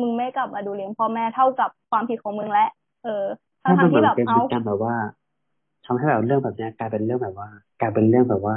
[0.00, 2.66] มึงไม่กลับมาดูเลี้ยงพ่อแม่เท่ากับความผิดของมึงและ
[3.04, 3.24] เออ
[3.62, 4.94] ทั้งถ้าทมันเหมืที่อนแบบเป็นเอาการแบบว่า
[5.86, 7.48] ทำให้แบบเรื่องแบบเนี้ยกลายเป็นเรื่องแบบว่า
[7.80, 8.56] กลายเป็นเรื่องแบบว่า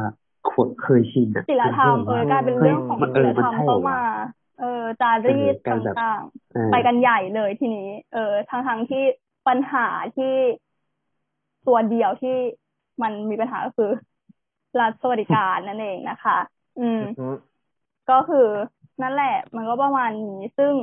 [0.82, 4.02] เคยชินอะศีลธรรมเออกลายเป็นเรื่องของมันเอศีอลมันธรรมใช่เหรเข้าอวะมา
[4.60, 6.22] เออจารีตเออการแบบต่าง
[6.54, 9.04] เออๆไปกันใหญ่เลยทีนี้ เออทั้งทั้งที่
[9.48, 9.88] ปัญหา
[10.18, 10.34] ที่
[11.68, 12.36] ตัวเดียวที่
[13.02, 13.92] มันมีปัญหาก็คือ
[14.80, 16.38] รัฐสวัสดิการนั่นเองนะคะ
[16.80, 17.36] อืมอืม
[18.10, 18.48] ก็คือ
[19.02, 20.74] นั่นแหละ มันก็ประมาณนี้ ซึ่ง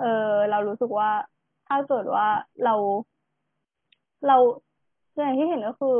[0.00, 1.10] เออเรารู้สึกว่า
[1.68, 2.26] ถ้าเกิดว่า
[2.64, 2.74] เรา
[4.26, 4.36] เรา
[5.16, 5.98] อย่างที่เห็นก็คือ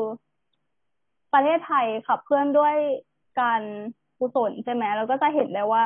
[1.32, 2.74] ประเทศไทยขับเคลื่อนด้วย
[3.40, 3.62] การ
[4.18, 5.82] กุศลใช่ไหมเราก็จะเห็นได้ว่า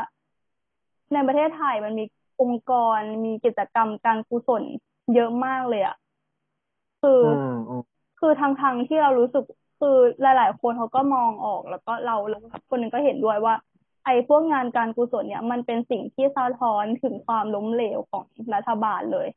[1.13, 2.05] ในประเทศไทยมันมี
[2.43, 4.63] องค์กรมีกิจกรรมการกุศล
[5.15, 5.97] เยอะมากเลยอะ
[7.03, 7.83] คือออืมอืม
[8.25, 9.45] คือทางทางที่เรารู้สึก
[9.81, 12.41] คือหลาย ๆ คนเขาก็มองออกแล้วก็เราแล้ว
[12.71, 13.55] คนหนึ่งก็เห็นด้วยว่า
[14.05, 18.25] ไอ้พวกงานการกุศลเนี่ย มันเป็นสิ่งที่สะท้อนถึงความล้มเหลวของ
[18.55, 19.29] รัฐบาลเลย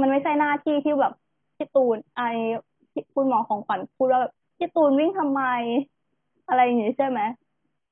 [0.00, 1.12] มันไม่ใช่หน้าที่ที่แบบ
[1.56, 2.22] พี่ตูนไอ
[2.92, 5.42] ที่คุณหมอของขวัญพูดว่าแบบพี่ตูนวิ่งทำไม
[6.48, 7.20] อะไรอย่างงี้ใช่ไหม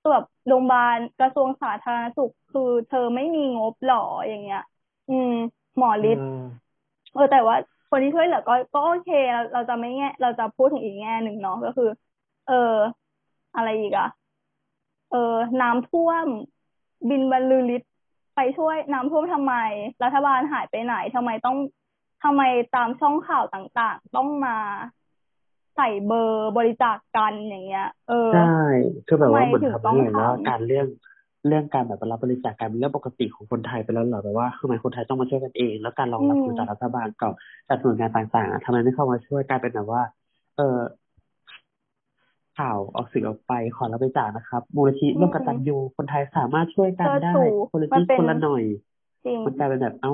[0.01, 4.62] คือแบบโรงพยาบาลกระทรวงสาธารณสุขคือเธอไม่มีงบหรออย่างเงี้ย
[5.11, 5.32] อืม
[5.77, 6.43] หมอฤทธิ์อืม
[7.15, 7.57] เออแต่ว่า
[7.91, 11.91] คนที่ช่วยเหลือก็ก็โอเคเราเราจะไม่แง่ เราจะพูดถึงอีกแง่หนึ่งเนาะก็คือ
[12.49, 12.75] เออ
[13.57, 14.09] อะไรอีกอะ
[15.11, 16.27] เออ น้ำท่วม
[17.09, 17.91] บินบรรลือฤทธิ์
[18.37, 19.55] ไปช่วยน้ำท่วมทำไม
[20.03, 21.57] รัฐบาลหายไปไหนทำไมต้อง
[22.25, 22.43] ทำไม
[22.77, 24.57] ตามช่องข่าวต่างๆ ต้องมา
[25.77, 28.62] ใส่เบอร์บริจาคกันอย่างเงี้ย เออใช่
[29.07, 30.87] คือแบบว่าเหมือนทำไมถึงทำต้องให้เห็นว่าทำการเรื่อง
[31.49, 37.33] เรื่องการแบบรับบริจาคการเป็นเรื่องปกติของคนไทยไปแล้วเหรอแบบว่าทำไมคนไทยต้องมาช่วยกันเอง แล้วการรองรับอืมเงินจากรัฐบาลกับ
[37.69, 40.03] จากหน่วยงานต่างๆอะทำไมไม่เข้ามาช่วยกลายเป็นแบบว่า
[40.57, 40.77] เออ
[42.59, 47.41] ข่าวออกสื่อออกไปขอรับบริจาคนะครับมูลนิธิร่วมกตัญญูคนไทยสามารถช่วยกันเชิดได้ชู
[47.71, 48.62] คนละมันนิดเป็นคนละหน่อย
[49.27, 50.12] จริงมันกลายเป็นแบบเอ้า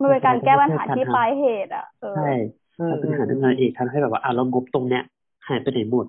[0.00, 2.30] มันเป็นการแก้ปัญหาที่ทำปลายเหตุอะเออใช่
[2.78, 5.02] อืมมันเป็นปัญหาที่ปลายเหตุทำให้แบบว่าอะแล้วงบตรงเนี้ย
[5.48, 6.06] หายไปไหนหมด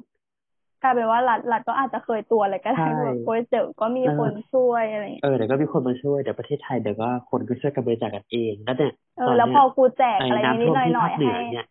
[0.85, 11.65] กลายเป็นว่ารัฐรัฐก็อาจจะเคยตัวอะไรก็ได้ใช่แบบโอ้ยเดี๋ยวก็มีเออคนช่วยอะไรอย่างเงี้ยเออเดี๋ยวก็มีคนมาช่วยเดี๋ยวประเทศไทยเดี๋ยวก็คนก็ช่วยกันบริจาคกันเองแล้วเนี่ยเอตออนแล้วเนี้พยอกูแจกไอ้อะไรนิน้ำดท่วมหน่อยที่หน่อภายคเหนืให้อเนี่ย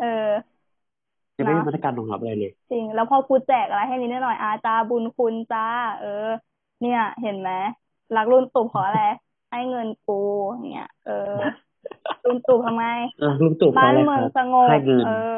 [0.00, 0.04] เออ
[1.38, 5.66] ยังไม่มีนะมาตรการรองรับอะไรเลย จริง แล้วพอกูแจกอะไรให้นิดหน่อยอาจาบุญคุณจ้า
[6.00, 6.26] เออ
[6.80, 7.50] เนี่ย เห็นไหม
[8.16, 9.00] รักรุ่นตู่เพราะอะไร
[9.50, 10.20] ให้เงินกู
[10.52, 11.12] อย่างเงี้ยเออ
[12.26, 12.84] รุ่นตู่ทำไม
[13.26, 15.34] รักลุงตู่เพราะบ้านอะไรเมืคองรับสงบให้เงินเออ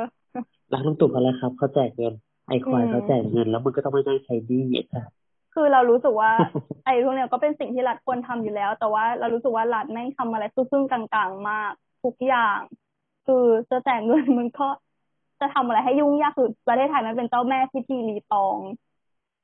[0.73, 2.15] รักลุงตู่เพราะอะไรครับ เขาแจกเงิน
[2.49, 5.11] ไอ้ควายอืมเขาแจกเงินแล้วมึงก็ต้องไม่นั่งใช้หนี้ไอ้สัส
[5.55, 6.33] คือเรารู้สึกว่า
[6.85, 11.73] ไอ้พวกเนี้ยก็เป็นสิ่งที่รัฐควรทำอยู่แล้ว แต่ว่าเรารู้สึกว่ารัฐแม่งทำอะไรซึ่งๆกลางๆมาก
[12.05, 12.61] ทุกอย่าง
[13.27, 14.69] คือจะแจกเงินมันก็
[15.41, 18.59] จะทำอะไรให้ยุ่งยากคือประเทศไทยมันเป็นเจ้าแม่พิธีรีตอง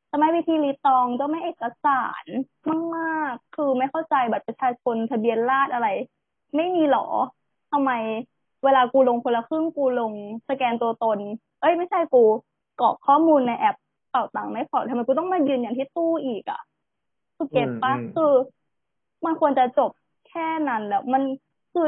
[0.06, 2.24] เจ้าแม่พิธีรีตองเจ้าแม่เอกสาร
[2.96, 5.88] มากๆคือไม่เข้าใจบัตรประชาชนทะเบียนราษฎร์อะไร
[6.56, 7.06] ไม่มีหรอ
[7.72, 7.90] ทำไม
[8.64, 10.12] เวลากูลงคนละครึ่งกูลง
[10.48, 11.18] สแกนตัวตน
[11.60, 12.24] เอ้ยไม่ใช่กู
[12.80, 13.76] กรอกข้อมูลในแอป
[14.10, 16.60] เป่าตังค์ไม่พอทำไมกูต้องมายืนอย่างที่ตู้อีกอะ
[17.36, 18.32] คือเก็ตปะอืมอืมคือ
[19.24, 19.90] มันควรจะจบ
[20.28, 21.22] แค่นั้นแล้ว มัน
[21.72, 21.86] คือ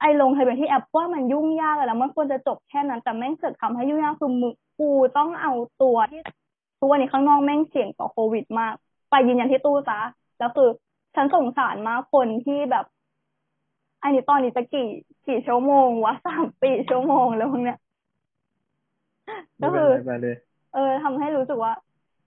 [0.00, 5.52] ไอ้ลงทะเบียนที่แอปว่ามันยุ่งยากแล้วมันควรจะจบแค่นั้น แต่แม่งเสือกทำให้ยุ่งยากคือมึงกูต้องเอา
[5.82, 6.20] ตัวที่
[6.78, 8.74] ทุกวันนี้ข้างนอกแม่งเสี่ยงต่อโควิดมาก
[9.10, 10.00] ไปยืนยันที่ตู้ซะ
[10.38, 10.68] แล้วคือ
[11.14, 12.84] ฉันสงสารมากคนที่แบบ
[14.02, 14.88] อันนี้ตอนนี้จะกี่
[15.26, 17.78] กี่ชั่วโมงวะสามปีชั่วโมงแล้วมึงเนี่ย
[19.60, 20.34] ก็ไม่คืเป็นอไรไปเลย
[20.70, 21.72] เออทำให้รู้สึกว่า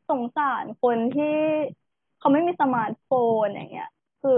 [0.09, 1.25] สงสารคนที่
[2.17, 3.09] เขาไม่มีสมาร์ทโฟ
[3.41, 3.87] นอย่างเงี้ย
[4.21, 4.31] คือ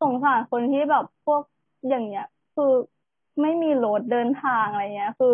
[0.00, 1.42] สงสารคนที่แบบพวก
[1.88, 2.24] อย่างเงี้ย
[2.54, 2.64] คือ
[3.42, 5.28] ไม่มีรถเดินทางอะไรเงี้ย คือ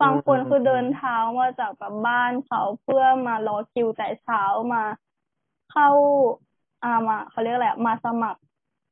[0.00, 4.40] บางคนอืมคือเดินเท้ามาจากแบบบ้านเขาเพื่อมารอคิวแต่เช้า
[4.72, 4.78] มา
[5.66, 5.86] เข้า
[6.82, 8.40] อ่ามาเขาเรียกอะไรอะมาสมัคร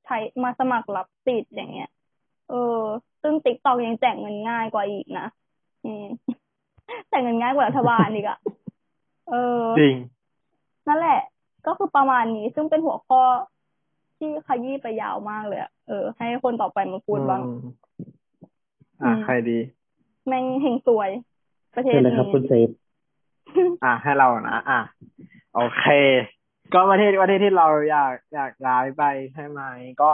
[0.04, 0.14] ใช้
[0.44, 1.86] มาสมัครรับสิทธิ์อย่างเงี้ย
[2.46, 2.54] เออ
[3.22, 5.45] ซึ่งติ๊กตอกยังแจกเงินง่ายกว่าอีกนะอืม
[7.08, 8.38] แต่เงินง่ายกว่ารัฐบาลอีกอะ
[9.30, 9.96] เออ จริง
[10.88, 11.20] นั่นแหละ
[11.66, 13.22] ก็คือประมาณนี้ ซึ่งเป็นหัวข้อ
[14.18, 17.58] ที่ขยี้ไปยาวมากเลยอะเออ ให้คนต่อไปมาพูดบ้างอืม
[19.02, 19.58] อะอืมใครดี
[20.26, 21.10] แม่งเฮงซวย
[21.74, 22.68] ประเทเชิศญเลยครับนี้คุณเซฟ
[23.84, 24.80] อะให้เรานะอะ
[25.54, 25.84] โอเค
[26.74, 29.02] ก็ประเทศประเทศที่เราอยากอยากย้ายไป
[29.34, 29.60] ใช่ไหม
[30.02, 30.10] ก็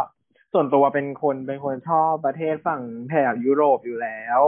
[0.52, 4.40] ส่วนตัวเป็นคนเป็นคนชอบประเทศฝั่งแถบยุโรปอยู่แล้ว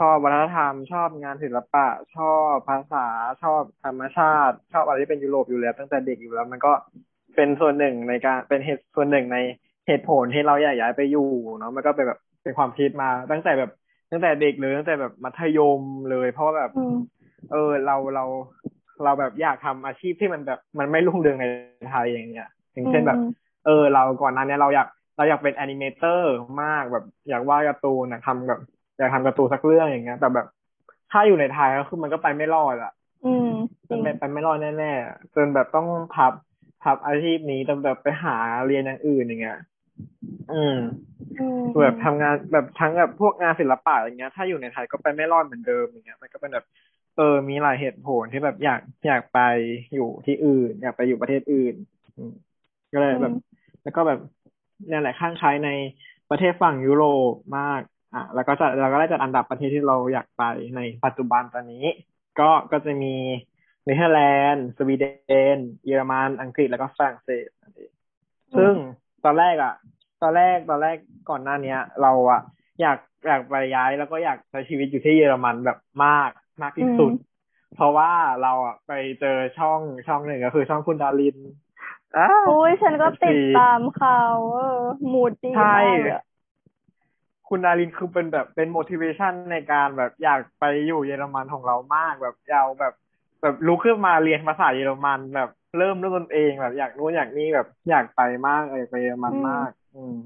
[0.00, 1.86] ชอบวัฒนธรรม ชอบงานศิลปะ
[2.16, 3.06] ชอบภาษา
[3.42, 6.72] ชอบธรรมชาติ ชอบอะไรที่เป็นยุโรปอยู่แล้วตั้งแต่เด็กอยู่แล้ว มันก็
[7.36, 9.38] เป็นส่วนหนึ่งในการเป็นเหตุส่วนหนึ่งใน
[9.86, 11.28] เหตุผลที่เราอยากย้ายไปอยู่
[11.58, 13.70] เนาะมันก็เป็นแบบเป็นความคิดมาตั้งแต่แบบ
[14.10, 16.96] ตั้งแต่เด็กเลยตั้งแต่แบบมัธยมเลย เพราะว่าแบบอืม
[17.52, 18.24] เออเราเรา
[19.04, 21.44] เราแบบอยากทำอาชีพที่มันแบบมันไม่รุ่งเรืองใน
[21.90, 23.30] ไทยอย่างเงี้ยอย่างเช่นแบบอืม
[23.66, 28.60] เออ เราก่อนหน้านี้เราอยากเราอยากเป็นแอนิเมเตอร์มากแบบอยากวาดการ์ตูนนะทำแบบ
[29.00, 30.46] อยากทำการ์ตูนสักเรื่องอย่างเงี้ย แต่แบบ
[31.10, 32.92] ถ้าอยู่ในไทยก็คือมันก็ไปไม่รอดอะ
[33.24, 33.48] อืม
[33.90, 36.32] จมัรินงไปไปไม่รอดแน่ๆจนแบบต้องพับ
[36.82, 38.36] พับอาชีพนี้จนแบบไปหา
[38.66, 39.58] เรียนอย่างอื่นอย่างเงี้ย
[40.50, 40.74] อืม
[41.38, 46.64] อืมแบบทำงานแบบทั้งแบบพวกงานศิลปะอย่างเงี้ย ถ้าอยู่ในไทยก็ไปไม่รอดเหมือนเดิมอย่างเงี้ย มันก็เป็นแบบ
[47.14, 49.36] เออ มีหลายเหตุผลที่แบบอยากอยากไป
[49.94, 51.74] อยู่ที่อื่น อยากไปอยู่ประเทศอื่น
[52.16, 52.32] อืม
[52.92, 53.32] ก็เลยแบบ
[53.82, 54.18] แล้วก็แบบ
[54.86, 55.68] เนี่ยแหละข้างใครใน
[56.28, 57.82] ประเทศฝั่งยุโรปมาก
[58.14, 60.42] อะแล้วก็จะเราก็ได้จัดอันดับประเทศที่เราอยากไป
[60.76, 61.84] ในปัจจุบันตอนนี้
[62.40, 63.14] ก็ก็จะมี
[63.84, 64.20] เนเธอร์แล
[64.50, 65.04] นด์สวีเด
[65.56, 67.92] นเยอรมันอังกฤษแล้วก็ฝรั่งเศสนั่นเอง
[68.56, 68.72] ซึ่ง
[69.24, 69.74] ตอนแรกอะ
[70.22, 70.96] ตอนแรกตอนแรก
[71.30, 72.40] ก่อนหน้าเนี้ย เราอะ
[72.80, 76.30] อยากอยากไปย้ายแล้วก็อยากใช้ชีวิตอยู่ที่เยอรมันแบบมาก
[76.62, 77.12] มากที่สุด
[77.74, 78.12] เพราะว่า
[78.42, 81.36] เราอะไปเจอช่องช่องหนึ่งก็คือช่องคุณดาริน
[82.16, 84.20] อ่าอุ้ยฉันก็ติดตามเขา
[84.54, 84.80] เออ
[85.12, 86.24] มูดดีใช่มากเลยอะ
[87.50, 92.94] คุณดารินคือเป็นแบบเป็น motivation ในการแบบอยากไปอยู่เยอรมันของเรามากแบบอยากแบบ
[93.42, 100.16] แบบลุกขึ้นมาเรียนภาษาเยอรมันแบบเริ่มด้วยตนเองแบบอยากนู้นอยากนี่แบบอยากไปมากอยากไปเยอรมันมาก อืม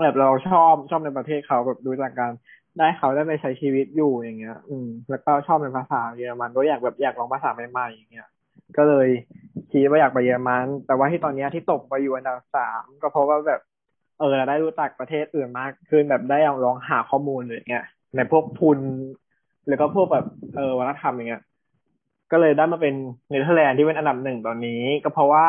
[0.00, 2.32] แบบเราชอบชอบในประเทศเขาแบบดูจากการ
[2.78, 8.28] ได้เขาได้ไปใช้ชีวิตอยู่อย่างเงี้ย อืม แล้วก็ชอบในภาษาเยอรมันก็อยากแบบอยากลองภาษาใหม่ๆอย่างเงี้ย
[8.76, 9.08] ก็เลย
[9.70, 13.60] คิดว่าอยากไปเยอรมัน แต่ว่าที่ตอนเนี้ยที่ตกไปอยู่อันดับสามก็เพราะว่าแบบ
[14.20, 17.84] เออได้รู้จักประเทศอื่นมากขึ้นแบบได้ลองหาข้อมูลอะไรเงี้ย
[18.16, 18.78] ในพวกทุน
[19.68, 20.26] แล้วก็พวกแบบ
[20.56, 21.42] เออวัฒนธรรมอย่างเงี้ย
[22.32, 22.94] ก็เลยได้มาเป็น
[23.30, 25.46] เนเธอร์แลนด์ที่เป็นอันดับหนึ่งตอนนี้ ก็เพราะว่า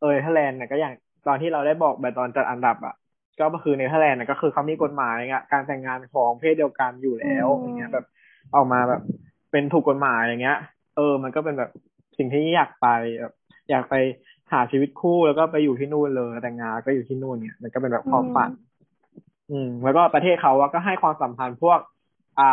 [0.00, 0.94] เออเนเธอร์แลนด์เนี่ยก็อย่าง
[1.26, 2.94] ตอนที่เราได้บอกไปตอนจัดอันดับอะ
[3.40, 8.06] ก็คือเนเธอร์แลนด์เนี่ยก็คือเขามีกฎหมายอะการแต่งงานของเพศเดียวกันอยู่แล้วอย่างเงี้ยแบบ
[8.54, 9.02] ออกมาแบบ
[9.50, 10.58] เป็นถูกกฎหมายอย่างเงี้ย
[10.96, 11.70] เออ มันก็เป็นแบบ
[12.18, 12.86] สิ่งที่อยากไป
[13.20, 13.34] แบบ
[13.70, 13.94] อยากไป
[14.52, 18.50] หาชีวิตคู่แล้วก็ไปอยู่ที่นู่นเลยแต่งงานก็อยู่ที่นู่นเนี่ย มันก็เป็นแบบความฝัน
[19.50, 21.80] อืม แล้วก็ประเทศเขาอะก็ให้ความสำคัญพวก
[22.38, 22.44] อ่า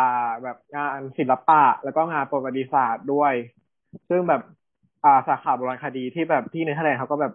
[0.42, 3.34] แบบงานศิลปะ แล้วก็งานประวัติศาสตร์ด้วย
[4.08, 4.40] ซึ่งแบบ
[5.04, 7.32] อ่าสาขาโบราณคดีที่แบบที่เนเธอร์แลนด์เขาก็แบบ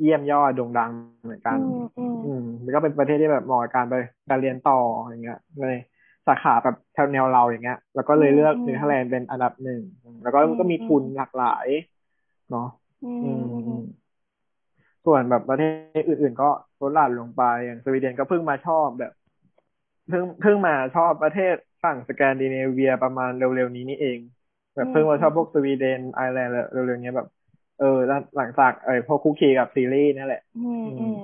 [0.00, 0.90] เยี่ยมยอดโด่งดัง
[1.24, 3.94] เหมือนกัน อืมอืมอืมมันก็เป็นประเทศที่แบบเหมาะกับการไป
[4.28, 5.64] การเรียนต่ออย่างเงี้ยใน
[6.26, 9.80] สาขาแบบแถวแนวเราอย่างเงี้ย แล้วก็เลยเลือกอืมเนเธอร์แลนด์เป็นอันดับหนึ่ง
[10.22, 11.68] แล้วก็อืมก็มีทุนหลากหลาย
[12.50, 12.62] เนาะ
[13.02, 13.55] อือืมมอือืมม
[15.06, 15.62] ส่วนแบบประเท
[16.00, 16.50] ศอื่นๆ ก็
[16.80, 19.12] ลดหลั่นลงไปอย่างสวีเดนก็เพิ่งมาชอบแบบ
[20.08, 24.18] เพิ่งเพิ่งมาชอบประเทศฝั่งสแกนดิเนเวียประมาณเร็วๆนี้นี่เอง
[24.74, 27.28] แบบเพิ่งมาชอบพวกสวีเดนไอร์แลนด์เร็วๆนี้แบบ
[27.78, 31.16] เออแล้วหลังจากเออพวกคุกคีกับซีรีส์นั่นแหละอืมอืม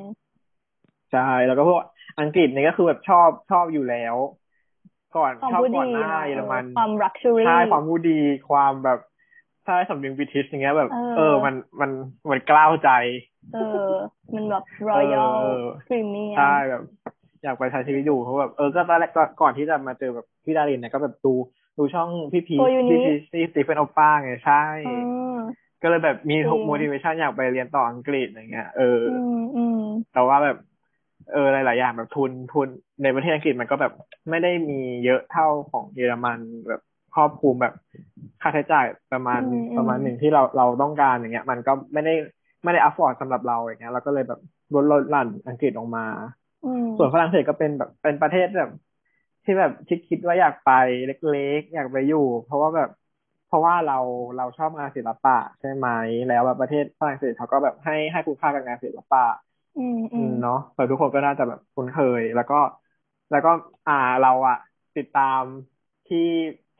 [1.10, 1.80] ใช่แล้วก็พวก
[2.20, 4.16] อังกฤษนี่ก็คือแบบชอบชอบอยู่แล้ว
[5.16, 8.18] ก่อนความชอบพูดก่อนดีหน้าเนอะเยอรมันความ luxury ใช่ความพูดดี
[8.50, 8.98] ความแบบ
[9.66, 11.90] ใช่สำเนียงบริทิชอย่างเงี้ยแบบเออเออ มันมัน
[12.30, 12.90] มันกล้าวใจ
[13.54, 13.88] เออ
[14.34, 16.82] มันแบบ royal เออ premium ใช่แบบ
[17.42, 21.34] อยากไปใช้ชีวิตอยู่เพราะแบบเออก็ตอนแรกก่อนก่อนที่จะมาเจอแบบพี่ดารินเนี่ยก็แบบดู
[21.78, 24.94] ดูช่องพี่พีโอ้ยูนิพี่พีสตีเฟนโอป้าไงใช่อื
[25.36, 25.38] ม
[25.82, 29.80] ก็เลยแบบมีจริง motivation อยากไปเรียนต่ออังกฤษอย่างเงี้ย เออออืมอืม
[30.12, 30.56] แต่ว่าแบบ
[31.32, 32.68] เออหลาย ๆ อย่างแบบทุนทุน
[33.02, 33.92] ในประเทศอังกฤษมันก็แบบ
[34.30, 36.80] ไม่ได้มีเยอะเท่าของเยอรมันแบบ
[37.12, 37.72] ครอบคลุมแบบ
[38.40, 42.12] ค่าใช้จ่ายประมาณอืมอืมประมาณหนึ่งที่เราเราต้องการอย่างเงี้ย มันก็ไม่ได้
[42.62, 44.38] ไม่ได้ afford สำหรับเราอย่างเงี้ยเราก็เลยแบบ
[44.74, 46.02] ลดลดหลั่นอังกฤษออกมา
[46.64, 48.70] อืมส่วนฝรั่งเศสก็เป็นแบบเป็นประเทศแบบ
[49.44, 50.68] ที่แบบคิดคิดว่าอยากไป
[51.06, 52.88] เล็กๆ อยากไปอยู่ เพราะว่าแบบ
[53.44, 53.94] เพราะว่าเรา
[54.36, 55.88] เราชอบงานศิลปะใช่ไหม
[56.26, 59.20] แล้วแบบประเทศฝรั่งเศสเขาก็แบบให้ให้คุณค่ากับงานศิลปะ
[59.76, 62.54] อืมอือืมมเนาะแต่ทุกคนก็น่าจะแบบคุ้นเคย แล้วก็
[63.30, 63.50] แล้วก็
[63.86, 64.56] อ่าเราอะ
[64.96, 65.42] ติดตาม
[66.06, 66.18] ที่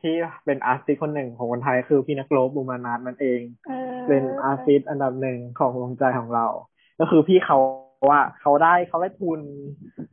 [0.03, 0.15] ที่
[0.45, 6.45] เป็น artist คนหนึ่งของคนไทยคือพี่นักโลบบูมานาทนั่นเองเออเป็น artist อันดับหนึ่งของดวงใจของเรา
[6.99, 7.57] ก็คือพี่เขา
[8.09, 9.41] ว่าเขาได้เขาได้ทุน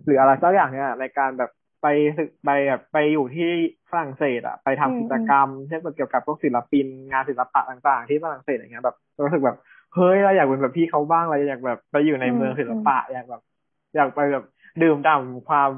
[0.05, 1.51] หรืออะไรสักอย่างเนี่ยในการแบบ
[1.83, 1.87] ไป
[2.17, 3.51] ศึกไปแบบไปอยู่ที่
[3.91, 9.57] ฝรั่งเศสอะไปทำกิจกรรมเช่นเกี่ยวกับพวกศิลปินงานศิลปะต่างๆ ที่ฝรั่งเศสอย่างเงี้ยแบบรู้สึกแบบ
[9.95, 13.43] เฮ้ยเราอยากเป็นแบบพี่เขาบ้างเราอยากแบบไปอยู่ในเมืองศิลปะอยากแบบ
[13.97, 14.45] อยากไปแบบ
[14.83, 15.71] ดื่มด่ำความ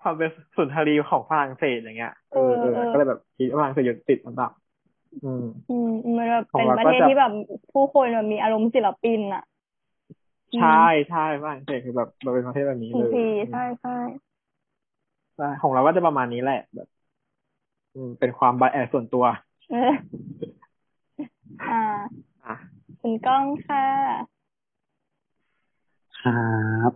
[0.00, 2.40] ความเป็นสุนทรีของฝรั่งเศสอย่างเงี้ยเออ
[2.74, 4.50] เออก็เลยแบบคิดว่าฝรั่งเศสอยู่ติดอันดับ
[5.22, 7.30] อืม อืมมันแบบของเป็นเราประก็เทศจะที่แบบ
[7.72, 9.42] ผู้คนแบบมีอารมณ์ศิลปินอะ
[10.56, 10.66] ใช่
[11.08, 13.96] ใช่ฝรั่งเศสคือแบบเราเป็นประเทศแบบนี้ทุเลกยทีใช่ใช่
[15.34, 16.88] ใช่ของเราก็จะประมาณนี้แหละแบบ
[17.94, 19.24] อืมเป็นความบาแอส่วนตัว
[19.70, 19.92] เออ
[21.68, 21.78] อ่า
[22.44, 22.54] อะ
[23.00, 23.84] คุณก้องค่ะ
[26.16, 26.32] ครั
[26.90, 26.92] บ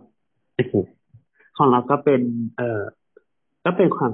[0.53, 1.02] โอเค
[1.57, 2.21] ของเราก็เป็น
[2.57, 2.81] เอ่อ
[3.65, 4.11] ก็เป็นความ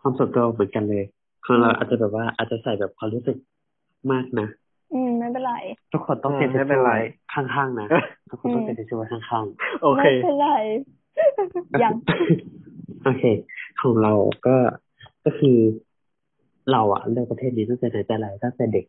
[0.00, 1.04] ความส่วนตัวเหมือนกันเลย
[1.44, 3.36] ของเราอาจจะแบบว่าอาจจะใส่แบบความรู้สึก
[4.12, 4.48] มากนะ
[4.94, 5.54] อืมไม่เป็นไร
[5.92, 6.92] ทุกคนต้องอืมเซ็นไม่เป็นไร
[7.34, 7.88] ข้างๆนะ
[8.30, 10.48] ทุกคนต้องเซ็นทิชชู่ไว้ข้างๆโอเคไม่เป็นไร
[11.82, 11.92] ยัง
[13.04, 13.24] โอเค
[13.80, 14.12] ของเรา
[14.46, 14.56] ก็
[15.24, 15.58] ก็คือ
[16.72, 18.84] เราอะเลือกประเทศนี้ตั้งแต่ไหนแต่ไรตั้งแต่เด็ก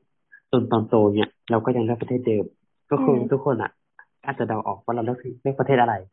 [0.51, 2.45] จนตอนโตเนี่ยเราก็ยังเลือกประเทศเดิม
[2.91, 3.71] ก็คืออืมทุกคนอะ
[4.25, 6.11] อาจจะเดาออกว่าเราเลือกเลือกประเทศอะไรอะ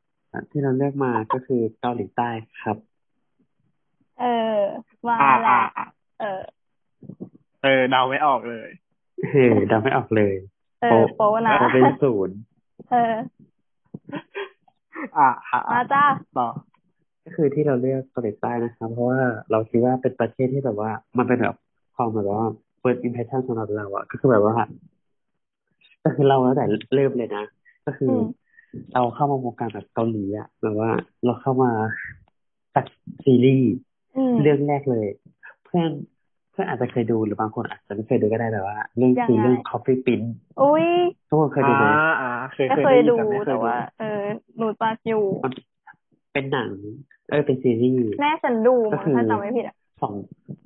[0.50, 2.30] ที่เราเลือกมาก็คือเกาหลีใต้
[2.62, 2.76] ครับ
[4.20, 4.24] เอ
[4.56, 4.58] อ
[5.06, 5.86] มาอ่าแล้อ่าวอ่า
[6.20, 6.40] เออ
[7.62, 8.68] เออเดาไม่ออกเลย
[9.30, 10.34] เฮ้ยเดาไม่ออกเลย
[10.82, 12.36] เออโปนะเราเป็นศูนย์
[12.90, 13.14] เออ
[15.16, 16.04] อ่าอ่ามาจ้า
[16.38, 16.48] ต่อ
[17.24, 21.56] ก็คือที่เราเลือกเกาหลีใต้นะครับ เพราะว่าเราคิดว่าเป็นประเทศที่แบบว่า มันเป็นแบบ
[21.96, 22.44] ความแบบว่า
[22.80, 24.54] first impression สำหรับเราอะก็คือแบบว่า
[26.04, 27.44] ก็คือเราตั้งแต่เริ่มเลยนะ
[27.86, 28.24] ก็คืออม
[28.94, 30.90] เราเข้ามาวงการแบบเกาหลีอะแบบว่า
[31.24, 31.70] เราเข้ามา
[32.74, 32.84] จาก
[33.24, 33.70] ซีรีส์
[34.16, 35.06] อืมเรื่องแรกเลย
[35.64, 35.90] เพื่อน
[36.50, 40.30] เพื่อนอาจจะเคยดูหรือบางคนอาจจะไม่เคยดูก็ได้แต่ว่าเรื่องยังไงคือเรื่อง Coffee Prince
[40.60, 40.88] อุ้ย
[41.28, 44.22] ทุกคนเคยดูไหมอ่าอ่าเคยไม่เคเคยยได้ยินดูแต่ไม่เคยแต่ดูว่า เออ
[44.58, 45.52] หนูตาอยู่มัน
[46.32, 46.70] เป็นหนัง
[47.30, 50.14] เออเป็นซีรีส์แม่ฉันดูก็มั้งคือถ้าจำไม่ผิดอะสอง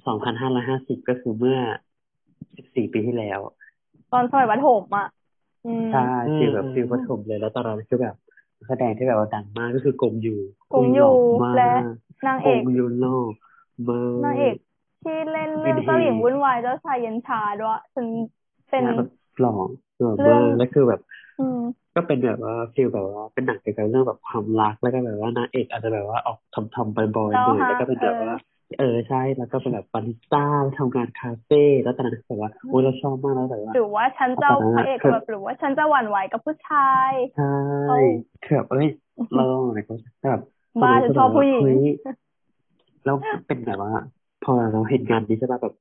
[0.06, 1.58] สองพันห้าร้อยห้าสิบก็คือเมื่อ
[2.56, 3.40] สิบสี่ปีที่แล้ว
[4.12, 5.15] ตอนสมัยประถมอะอืม
[5.90, 5.98] ใช่
[6.36, 8.14] ฟีลแบบฟีลปฐมเลยแล้วตอนนั้นคือแบบ
[8.58, 10.30] นักแสดงที่แบบว่าดังมากก็คือกงยู
[10.72, 11.10] กงยูหล่อ
[11.54, 11.92] และมาก
[12.26, 13.08] นางกเอกงยูโล่
[13.88, 14.56] มากนางเอก
[15.02, 18.06] ที่เล่นเรื่องวินเทจเจ้าหญิงวุ่นวายเจ้าชายเย็นชาด้วยฉัน
[18.70, 19.50] เป็นหน้าแบบหล่อ
[20.00, 21.00] หล่อเรื่มาองกแล้วคือแบบ
[21.38, 21.58] อืม
[21.94, 28.32] ก็เป็นแบบว่าฟีลแบบว่าเป็นหนังเกี่ยวกับเรื่องแบบความรักแล้วก็แบบว่านางเอกอาจจะแบบว่าออกทำทำบอยๆหน่อยแล้วก็เป็นแบบว่า
[28.78, 30.44] เออใช่แล้วก็เป็นแบบบาริสต้า
[30.78, 37.56] ทำงานคาเฟ่แล้วตอนนั้นแบบว่าโอ้ยเราชอบมากแล้วแต่ว่าหรือว่าฉันจะเอาพระเอกคือแบบหรือว่าฉันจะหวั่นไหวกับผู้ชายใช่
[37.88, 37.98] โอ้
[38.44, 38.88] คือแบบเอ้ย
[39.34, 39.94] เราอะไรก็
[40.30, 40.42] แบบ
[40.82, 41.84] บ้าฉันชอบผู้หญิงเฮ้ย
[43.04, 43.16] แล้ว
[43.46, 43.92] เป็นแบบว่า
[44.44, 45.74] พอเราเห็นงานนี้ใช่ป่ะแบบ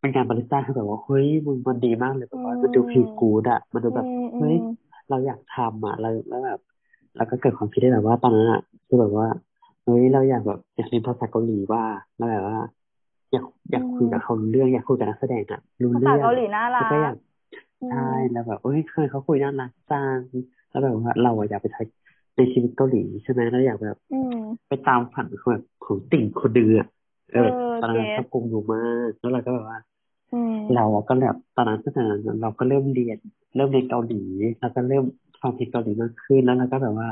[0.00, 4.72] เป็นงานบาริสต้าคือแบบว่าเฮ้ยมึงมันดีมากเลยแบบว่ามันดูฟีลกูดอะมันดูแบบอืมเฮ้ยอืม
[5.10, 6.60] เราอยากทำอะเราแล้วแบบ
[7.16, 9.26] แล้วก็เกิดความคิดได้แบบว่าตอนนั้นอะคือแบบว่า
[9.86, 11.82] เฮ้ยเราอยากแบบอยากเรียนภาษาเกาหลีว่า
[12.16, 12.58] แล้วแบบว่า
[13.32, 17.14] อยากอยากคุยกับเขารู้เรื่องอยากคุยกับนักแสดงอะรู้ภาเรื่ษาองเกาหลีน่ารัแล้วกก็อยาก
[17.80, 17.96] อืมใช่
[18.30, 20.22] แล้วแบบเอ้ยเคยเขาคุยน่ารักจัง
[20.68, 21.82] แล้วแบบว่าเราอะอยากไปใช้
[22.36, 24.36] ในชีวิตเกาหลีใช่ไหมแล้วอยากแบบอืม
[24.68, 26.76] ไปตามฝันของแบบของติ่งคนเดือ
[27.30, 27.44] เออเออ
[27.78, 29.78] ตอนนั้นเก็ตชอบกงอยู่มากแล้วเราก็แบบว่า
[30.32, 33.18] อืมเราอะก็แบบตอนนั้นตั้งแต่นั้นเราก็เริ่มเรียน
[33.54, 34.14] เริ่มเรียนเกาหลี
[34.58, 35.04] แล้วก็เริ่ม
[35.42, 37.08] ฟังเพลงเกาหลีมากขึ้นแล้วเราก็แบบว่า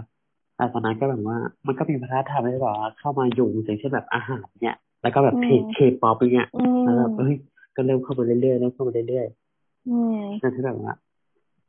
[0.56, 7.34] แต่ตอนนั้นก็แบบว่า มันก็มีวัฒนธรรมที่แบบว่าเข้ามาอยู่อย่างเช่นแบบอาหารเนี่ย แล้วก็แบบเพลงเคป๊อปเนี่ยอืมแล้วแบบเอ้ย
[7.76, 9.26] ก็เริ่มเข้ามาเรื่อยๆเริ่มเข้ามาเรื่อย
[9.88, 10.92] อืมๆจนที่แบบว่า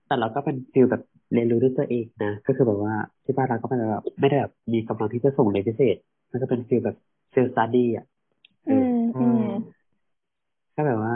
[0.08, 1.02] แต่เราก็เป็น feel แบบ
[1.34, 2.94] เรียนรู้ด้วยตัวเองนะ ก็คือแบบว่า
[3.26, 5.96] ที่บ้านเราก็เป็นแบบไม่ได้แบบมีกำลังที่จะส่งเรียนพิเศษ
[6.32, 6.98] มันก็เป็น feel แบบ
[7.34, 8.06] self study อะ
[8.68, 8.88] เออือม
[9.18, 9.46] อืม
[10.76, 11.14] ก็แบบว่า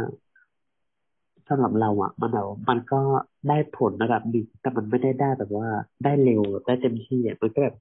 [1.50, 3.02] สำหรับเราอะมันแบบมันก็
[3.50, 5.68] ได้ผลระดับหนึ่งแต่มันไม่ได้ได้แบบว่า
[6.04, 7.76] ได้เร็วได้เต็มที่อะมันก็แบบ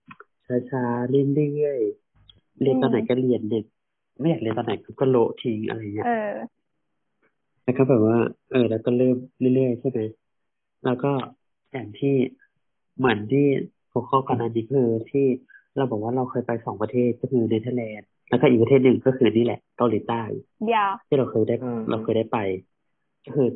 [0.70, 3.64] ช้าๆเรื่อยๆเรียนตอนไหนก็เรียนเรียน
[4.20, 6.32] ไม่อยากเรียนตอนไหนก็โละทิ้งอะไรเงี้ยเออ
[7.64, 8.18] แล้วก็แบบว่า
[8.50, 9.16] เออ แล้วก็เริ่ม
[9.54, 10.00] เรื่อยๆใช่ไหม
[10.84, 11.10] แล้วก็
[11.72, 12.14] อย่างที่
[12.98, 13.46] เหมือนที่
[13.92, 15.26] หัวข้อก่อนหน้านี้คือที่
[15.76, 20.22] เราบอกว่าเราเคยไปสองประเทศก็คือเนเธอร์แลนด์แล้วก็อีกประเทศหนึ่งก็คือนี่แหละเกาหลีใต้
[20.74, 22.77] ยาที่เราเคยได้อืมเราเคยได้ไปก็
[23.34, 23.48] คือ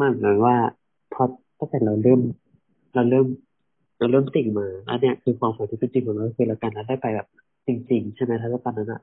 [0.00, 0.56] มันเหมือนว่า
[1.12, 1.22] พอ
[1.58, 2.20] ตั้งแต่เราเริ่ม
[2.94, 3.26] เราเริ่ม
[3.98, 7.28] เราเริ่มติ่งมาแล้วเนี่ยคือความฝันที่เป็นจริงของเราก็คือเราการเราได้ไปแบบ
[7.66, 9.00] จริง ๆ ใช่ไหมถ้าตอนนั้นอะ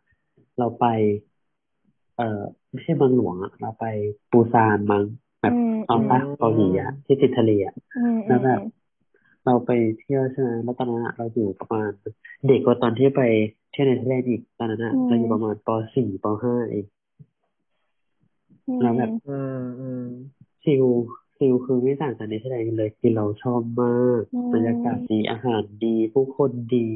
[0.59, 0.85] เราไป
[2.17, 2.41] เอ่อ
[2.71, 3.85] ไม่ใช่เมืองหลวงอะเราไป
[4.31, 5.03] ปูซานมั้ง
[5.41, 8.61] แบบอืมตอนใต้ของเกาหลีอะที่ติดทะเลอะอืมแล้วแบบ
[9.45, 11.89] เราไปเที่ยวใช่ไหมแล้วตอนนั้นอะเราอยู่ประมาณ
[12.47, 13.21] เด็กกว่าตอนที่ไป
[13.71, 17.00] เที่ยวในทะเลอีกตอนนั้นอะเราอยู่ประมาณปสี่ปห้าเองอืม
[18.81, 20.03] แล้วแบบอืมอืม
[20.63, 20.85] feel
[21.37, 26.87] feel คือไม่ต่างจากในทะเลเลยคือเราชอบมากอืมบรรยากาศดีอาหารดี ผู้คนดี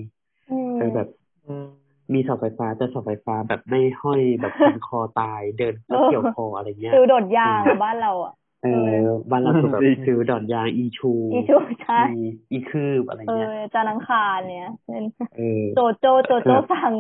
[0.50, 1.08] อืมเออแบบ
[1.46, 1.68] อืม
[2.14, 8.34] มีเสาไฟฟ้าแต่เสาไฟฟ้าแบบไม่ห้อยแบบพันคอตายเดินแล้วเกี่ยวคออะไรเงี้ยฟิลโดดยางอะบ้านเราอะ
[8.64, 15.04] เออบ้านเราคือแบบจริงฟิลดอนยางอีชูอีชูใช่อีอีคืบอะไรเอเงี้ยอจานังคารเนี่ยเป็น
[15.36, 16.94] เออโจโจโจโจสั่ง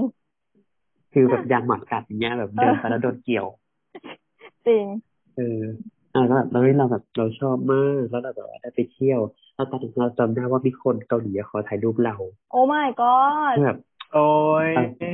[1.12, 3.48] ฟิลแบบยางหมัดกัดอย่างเงี้ยแบบเดินไปแล้วโดนเกี่ยว
[4.68, 4.86] จริง
[5.36, 5.64] เออ
[6.14, 9.20] อ่าแล้วแบบเราเราแบบเราชอบมากแล้วเราแบบว่าได้ไปเที่ยว
[9.56, 12.16] แล้วตอนนั้นเราจำได้ว่ามีคนเกาหลีขอถ่ายรูปเรา
[12.52, 13.78] โอ้ my god คือแบบ
[14.14, 14.28] โอ้
[14.70, 14.72] ย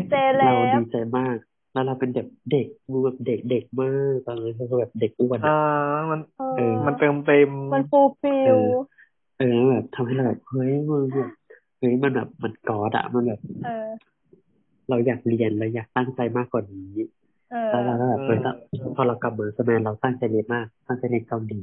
[0.10, 1.36] เจเลเราฟดีใจมาก
[1.74, 8.74] แล้วเราเป็นแบบเด็กมือแบบเด็กเด็กมากตอนนั้นคือแบบเด็กอ้วนอ่าอะมันเอเอออมันเติมเต็มมันฟูลฟิเอลอ
[9.38, 11.30] เออแล้วแบบทำให้เราแบบเฮ้ยมึงแบบ
[11.80, 13.88] เฮ้ยมันแบบมันกอดอะมันแบบเออ
[14.90, 17.21] เราอยากเรียนเราอยากตั้งใจมากกว่านี้เออ
[17.70, 18.54] แล้วเราก็แบบเออถ้า
[18.96, 21.62] พอเรากลับมาสมัยเราตั้งใจเรียนมาก ตั้งใจเรียนเกาหลี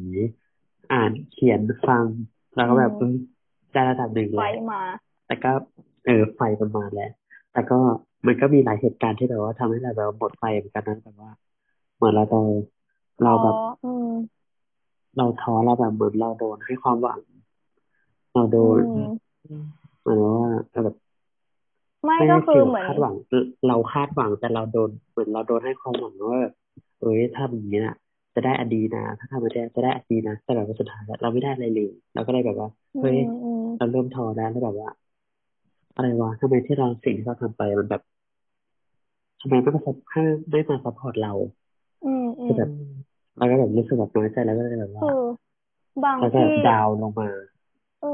[0.93, 2.07] อ่านเขียนฟัง
[2.57, 3.15] แล้วก็แบบเออ
[3.73, 4.83] ได้ระดับหนึ่งไฟแล้วมา
[5.27, 5.53] แต่ก็
[6.07, 7.11] เออไฟมันมาแล้ว
[7.53, 7.79] แต่ก็
[8.27, 11.31] มันก็มีหลายเหตุการณ์ที่แบบว่าทำให้เราแบบว่าหมดไฟเหมือนกันนะแบบว่า
[11.97, 12.51] เหมือนเราโดน
[13.25, 14.13] เราแบบอ๋ออืม
[15.17, 17.21] เราท้อเราแบบเหมือนเราโดนให้ความหวัง
[18.35, 19.11] เราโดอืนม
[20.01, 20.97] เหมือนว่าแบบ
[22.05, 23.15] ไม่ไม่ก็ได้คืฟิอลเหมือนคาดหวัง
[23.67, 26.53] เราคาดหวังแต่เราโดนเหมือนเราโดนให้ความหวังว่าแบบ
[27.01, 27.95] เอ้ยถ้าอย่างนี้นะ
[28.35, 34.91] จะได้อันนี้นะ ถ้าทำไม่ได้จะได้อันนี้นะแต่แบบว่าสุดท้ายแล้วเราไม่ได้อะไรเลยเราก็เลยแบบว่าอืเฮ้ยมอืมเราเริ่มท้อแล้วแล้วแบบว่า
[35.95, 38.03] อะไรวะทำไมที่เราสิ่งที่เราทำไปมันแบบ
[39.41, 41.33] ทำไมไม่มา sup ให้ไม่มา support เรา
[42.05, 42.71] อืมอืคือมแบบ
[43.37, 45.21] เราก็แบบรู้สึกแบบน้อยใจแล้วก็เลยแบบว่าคือ
[46.05, 47.29] บางเราก็แบที่บ down ลงมา
[48.01, 48.09] เออ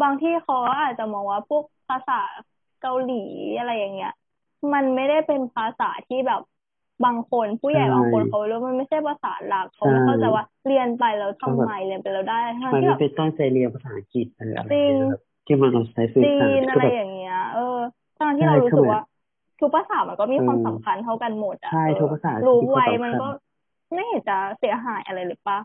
[0.00, 2.14] บางที่เขาอาจจะมองว่าพวกภาษา
[2.82, 3.14] เกาหลี
[3.58, 4.10] อะไรอย่างเงี้ย
[4.74, 6.40] มันไม่ได้เป็นภาษาที่แบบ
[7.04, 17.60] บางคนผู้ใหญ่ใช่บางคนเขารู้มันไม่ใช่ภาษาหลักเขาไม่ใช่เข้าใจว่าเรียนไปแล้วเขาทำแบบไมเรียนไปแล้วได้ทั้งมันที่ไม่แบบไปตั้งใจเรียนภาษาอังกฤษเอออะไรจริงเงี้ยแบบที่มันเราใช้สื่อจีสารนอะคือไรแบบอย่างเงี้ย เออ
[18.16, 19.00] ทั้งที่ใช่เรารู้คือสึกแบบว่า
[19.60, 23.24] ทุกภาษามันก็มีเออความสำคัญเท่ากันหมดอะใช่เออทุกภาษารู้มีความไว้สำคัญมันก็
[23.94, 25.58] ไม่เห็นจะเสียหายอะไรเลยปะ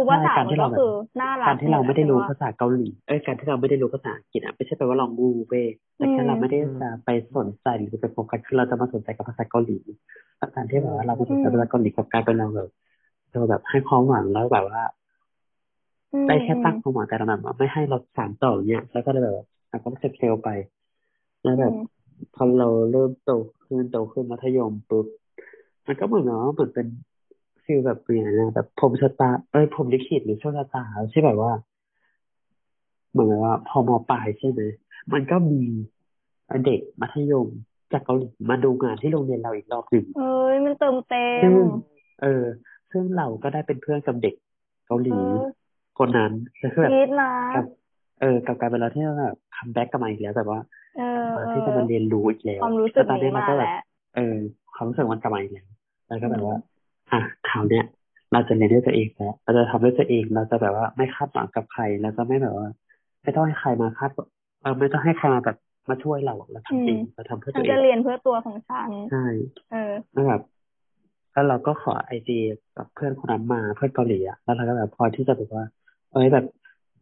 [0.00, 0.90] ทุกใช่ภาษาการมันที่ก็เราแบบคือ
[1.20, 5.66] น่ารัการกที่หมเราดไม่อะได้ฉันรู้ว่าภาษาเกาหลีเอ้ยการที่เราไม่ได้รู้ภาษาอังกฤษอะไม่ใช่แปลว่าเรางูเว้ย
[5.96, 9.78] แต่แค่เราไม่ได้จะไปสนใจหรือไปโฟกัสคือเราจะมาสนใจกับภาษาเกาหลี
[10.38, 12.68] แล้วการที่แบบว่าเรามาสนใจภาษาเกาหลีกับการเป็นเราแบบ
[13.32, 14.82] เราแบบให้ความหวังแล้วแบบว่า
[16.12, 19.34] อืมได้แค่อืมตั้งความหวังแต่เราแบบว่าไม่ให้เราสานต่อเนี่ยแล้วก็เลยแบบ
[19.70, 20.48] เราก็จะเฟลไป
[21.42, 22.00] แล้วอืแบบม
[22.34, 23.30] พอเราเริ่มโต
[23.62, 25.06] ขึ้นโตขึ้นมัธยมปุ๊บ
[25.86, 26.86] มันก็เหมือนว่าเหมือนเป็น
[27.70, 31.52] ฟีลแบบเปลี่ยนนะแบบพรหมชะตาเอ้ยพรหมลิขิตหรือโชคชะตาที่แบบว่า
[33.12, 34.60] เหมือนแบบว่า พอมปลายใช่ไหม
[35.12, 35.60] มันก็มี
[36.64, 37.48] เด็กมัธยม
[37.92, 41.68] จากเกาหลีมาดูงานที่โรงเรียนเราอีกรอบหนึ่งเอ้ยมันเติมเต็ซึ่งม
[42.22, 42.44] เออ
[42.90, 44.34] ซึ่งเราก็ได้เป็นเพื่อนกับเด็ก
[44.86, 45.42] เกาหเอลีอ
[45.98, 47.64] คนนั้นแล้วคือแบบคิดนะกับ
[48.20, 50.60] เออกับการเวลาที่เราแบบคัมแบ็กกลับมาอีกแล้วแบบว่า
[50.96, 53.72] เออมาเอที่อจะมาเรียนรู้อีกแล้วความรู้สึกแล้วตอนนี้นี้เรามาก็แบแล้บว
[54.16, 54.36] เออ
[54.74, 55.66] ความรู้สึกมันกลับมาอีกแล้ว
[56.08, 56.56] แล้วก็อืแบบมว่า
[57.12, 57.20] อะ
[57.50, 57.84] คราวเนี้ย
[58.32, 62.68] เราจะเรียนด้วยตัวเองแล้วเราจะทำด้วยตัวเอง เราจะแบบว่าไม่คาดหวังกับใครเราจะไม่แบบว่า
[63.22, 64.10] ไม่ต้องให้ใครมาคาด
[64.62, 65.56] เออไม่ต้องให้ใครมาแบบ
[65.88, 69.18] มาช่วยเราเราอืทำเอมงเราทำเพื่อฉัตันวเอจะงเรียนเพื่อตัวของฉันใช่
[69.70, 70.40] เออแล้วแบบ
[71.32, 72.38] แล้วเราก็ขอไอจี
[72.76, 75.64] กับเพื่อนคนนั้นมาเพื่อนเกาหลีอะแล้วเราก็แบบพอที่จะแบบว่า
[76.12, 76.44] เอ้ยแบบ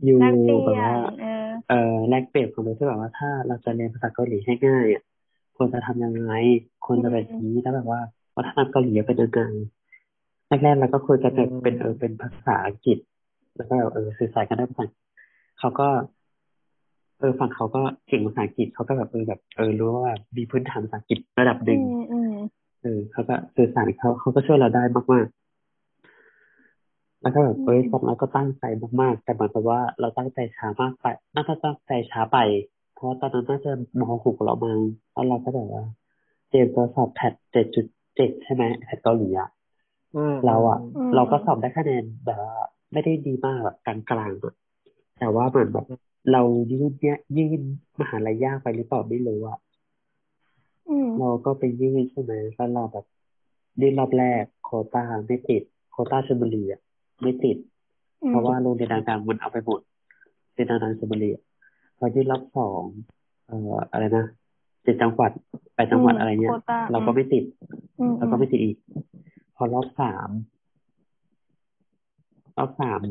[0.09, 5.03] ยูแลกเปลี่แบบยว่านเออเออแลกเปลี่ยนความรู้ที่แบบว่าถ้าเราจะเรียนภาษาเกาหลีให้ง่ายอะ
[5.57, 6.33] ควรจะทำยังไง
[6.87, 8.01] ควรอืจะเป็นมอย่างนี้แล้วแบบว่า
[8.37, 9.41] วัฒนธรรมเกาหลีเป็นยังไง
[10.49, 12.99] แรกๆเราก็คุยกันแบบเป็นเออเป็นภาษาอังกฤษ
[13.57, 14.87] แล้วก็แบบเออสื่อสารกันได้ภาษา
[15.59, 15.89] เขาก็
[17.19, 22.33] เออฝั่งเขาก็เก่งภาษาอังกฤษเขาก็แบบเออแบบเออรู้ว่าแบบมีพื้นฐานภาษาอังกฤษระดับหอืนึ่งมอืม
[22.83, 28.65] เออเขาก็สื่อสารเขาเขาก็ช่วยเราได้มากๆแล้วก็แบบอืเอ้ยมตอนนั้นก็ตั้งใจ
[29.01, 32.39] มากๆ แต่เหมือนกับว่าเราตั้งใจช้ามากไปน่าจะตั้งใจช้าไป
[32.95, 34.73] เพราะว่าตอนนั้นน่าจะมหกเรามา
[35.12, 35.85] แล้วเราก็แบบว่า
[36.49, 39.57] เตรียมตัวสอบแพทเจ็ดจุดเจ็ดใช่ไหมแพทเกาหลีอะอืม
[40.47, 42.55] เราอะอืมเราก็สอบได้คะแนนแบบว่า
[42.93, 44.55] ไม่ได้ดีมากแบบกลางๆอะ
[45.18, 45.86] แต่ว่าเหมือนแบบ
[46.32, 47.60] เรายื่นเนี่ยยื่น
[48.01, 49.59] มหาลัยยากไปหรือเปล่าไม่รู้อะ
[50.89, 53.05] อืมเราก็ไปยื่นใช่ไหมแล้วเราแบบ
[53.80, 56.80] ยื่นรอบแรกโควต้าไม่ติด โควต้าชลบุรีอะ
[57.22, 57.56] ไม่ติด
[58.22, 59.80] อืเพมราะว่าโรงเรียนดังๆมันเอาไปหมด
[60.55, 61.43] เรียนดังๆชลบุรีอะ
[61.98, 62.82] พอยื่นรอบสอง
[63.47, 64.24] เอ่ออะไรนะ
[64.85, 65.30] เจ็ดจังหวัด
[65.74, 67.44] แปดจังหวัดอะไรเงี้โคยต้าเราก็ไม่ติด
[67.98, 68.76] อืมเราก็ไม่ติดอีก
[69.60, 70.30] พอรอบสาม
[72.59, 73.02] รอบสาม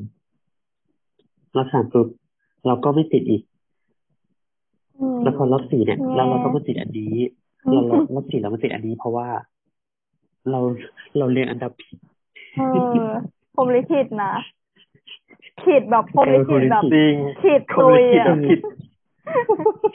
[1.56, 2.07] รอบสามปุ๊บ
[2.65, 3.44] เราก็ไม่ติดอีก
[4.99, 7.15] อืมแล้วพอรอบสี่เนี่ยแง่แล้วเราก็มาติดอันนี้
[7.65, 9.28] อืมเราเรารอบสี่เรามาติดอันนี้เพราะว่า
[10.52, 10.60] เรา
[11.18, 11.95] เราเรียนอันดับผิด
[12.56, 13.07] เออ
[13.56, 14.34] ผมลิขิตนะ
[15.64, 18.60] ขีดแบบผมลิขิตแบบจริงขีดคนตุยลิขิตอะอะผิด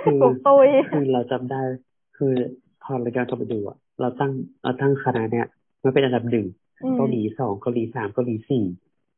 [0.02, 1.62] คือถูกตุยคือเราจำได้
[2.16, 2.32] คือ
[2.82, 4.30] พอเราย้อนกลับไปดูอะเราตั้ง
[4.62, 5.46] เราตั้งคณะเนี่ย
[5.84, 6.46] มันเป็นอันดับหนึ่ง
[6.82, 8.64] อืมเกาหลีสองเกาหลีสามเกาหลีสี่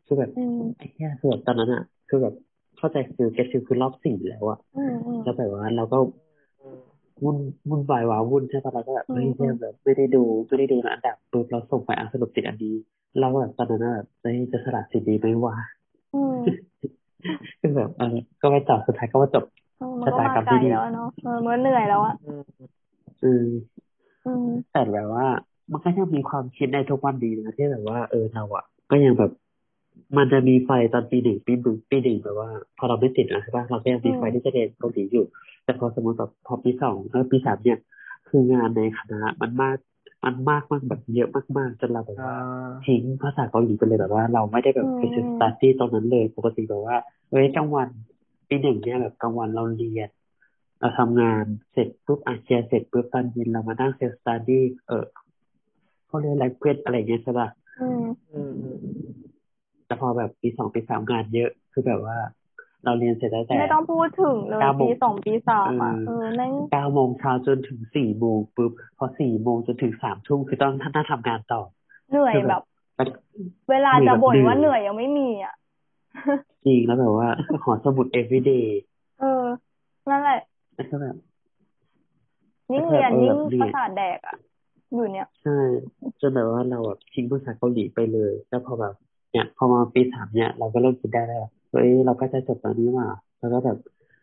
[0.06, 2.34] คือแบบอืมไอ้แค่คือแบบตอนนั้นอะคือแบบ
[2.78, 5.96] เข้าใจคือเกฟิลคือรอบสี่แล้วอะอืมอืมแล้วแบบว่าเราก็
[7.24, 7.36] วุ่น
[7.68, 12.74] วุ่นวายว้าวุ่นใช่ปะเราก็แบบอืมเฮ้ยอืเนี่ยมแบบไม่ได้ดูไม่ได้ดูอันดับปุ๊บเราส่งไปอะสรุปติดอันนี้
[13.18, 15.56] เราก็แบบตอนนั้นอะแบบเฮ้ยจะสละสิทธิ์ดีไหมวะ
[16.14, 16.34] อืม
[17.60, 18.06] คือแบบเออ
[18.40, 19.44] ก็ไปต่อสุดท้ายก็ว่าจบ
[19.76, 22.42] เออมันก็มาชะตากรรมไกลที่ดีแล้วอะเนาะเออมันก็เหนื่อยแล้วอะอืม
[23.22, 23.44] อืม
[24.24, 25.26] อืมแต่แบบว่า
[25.72, 29.32] มันก็ยังมีความคิดในทุกวันดีนะที่แบบว่าเออเราอะก็ยังแบบ
[30.16, 35.26] มันจะมีไฟตอนปีหนึ่งปีหนึ่งปีหนึ่งแบบว่า พอเราไม่ติดนะใช่ปะเราก็ยังมีไฟที่จะเรียนเกาหลีอยู่
[35.64, 37.78] แต่พอสมมติแบบพอปีสองเออปีสามเนี่ย
[38.28, 39.76] คืองานในคณะมันมาก
[40.24, 41.28] มันมากมากแบบเยอะ
[41.58, 42.34] มากๆจนเราแบบว่า
[42.86, 46.96] ทิ้งภาษาเกาหลีไปเลยแบบว่า เราไม่ได้แบบไปศึกษาที่ตรงนั้นเลยปกติแบบว่า
[47.30, 47.88] เฮ้ยกลางวัน
[48.48, 50.10] ปีหนึ่งเนี่ยแบบกลางวันเราเรียน
[50.80, 55.04] เราทำงานเสร็จปุ๊บอาเชียเสร็จปุ๊บตอนเย็นเรามานั่ง self study เออ
[56.14, 57.48] เขาเรียน language อะไรอย่างเงี้ยใช่ป่ะ
[57.80, 58.76] อืมอืมอืม
[59.86, 62.16] แต่พอแบบปีสองปีสามงานเยอะ คือแบบว่า
[62.84, 71.62] เราเรียนเสร็จแล้วแต่ไม่ต้องพูดถึงเลยเก้าโมงปีสองปีสามอะเอเอออแม่งเก้าโมงเช้าจนถึงสี่โมงปุ๊บพอสี่โมงจนถึงสามทุ่มคือต้องท่านทำงานต่อ
[72.10, 72.62] เหนื่อยคือแบแบบบ
[72.98, 73.08] มัน
[73.70, 75.54] เวลาจะบ่นเหนื่อยแบบว่าเหนื่อยยังไม่มีอะ
[76.66, 77.28] จริงแล้วแบบว่า
[77.64, 78.64] หอสมุด everyday
[79.20, 79.44] เออ
[80.10, 80.40] นั่นแหละ
[80.74, 81.16] แล้วก็แบบ
[82.72, 84.36] ยิ่งเรียนเออยิ่งแบบเรียนประสาทแดกอะ
[84.92, 85.56] อยู่เนี่ย ใช่
[86.20, 88.94] จนแบบว่าเราแบบทิ้งภาษาเกาหลีไปเลย แล้วพอแบบ
[89.32, 93.08] เนี่ยพอมาปีสามเนี่ย เราก็เริ่มคิดได้แล้วเฮ้ยเราก็จะจบตอนนี้มา
[93.38, 93.78] แล้วก็แบบ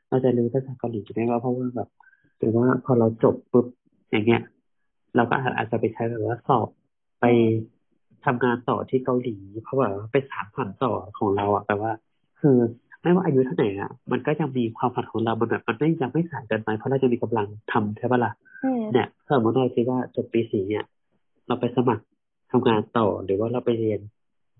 [0.10, 1.90] เราจะรู้ภาษาเกาหลีใช่ไหมว่าเพราะว่าแบบ
[2.40, 3.66] หรือว่าพอเราจบปุ๊บ
[4.12, 4.42] อย่างเงี้ย
[5.16, 6.68] เราก็อาจจะไปใช้แบบว่าสอบ
[7.22, 7.26] ไป
[8.26, 11.92] ทำงานต่อที่เกาหลี เพราะว่าเป็นสามฝันต่อของเราอะแต่ว่า
[12.42, 12.58] คือ
[13.02, 18.32] ไม่ว่าอายุเท่าไหร่อะมันก็ยังมีความฝันของเรา มันแบบมันไม่ยังไม่สายเกินไปเพราะเราจะมีกำลังทำใช่ปะล่ะ
[18.66, 20.86] อืม เนี่ยสมมติเราคิดว่าจบปีสี่เนี่ย
[21.48, 22.04] เราไปสมัคร
[22.52, 24.00] ทำงานต่อหรือว่าเราไปเรียน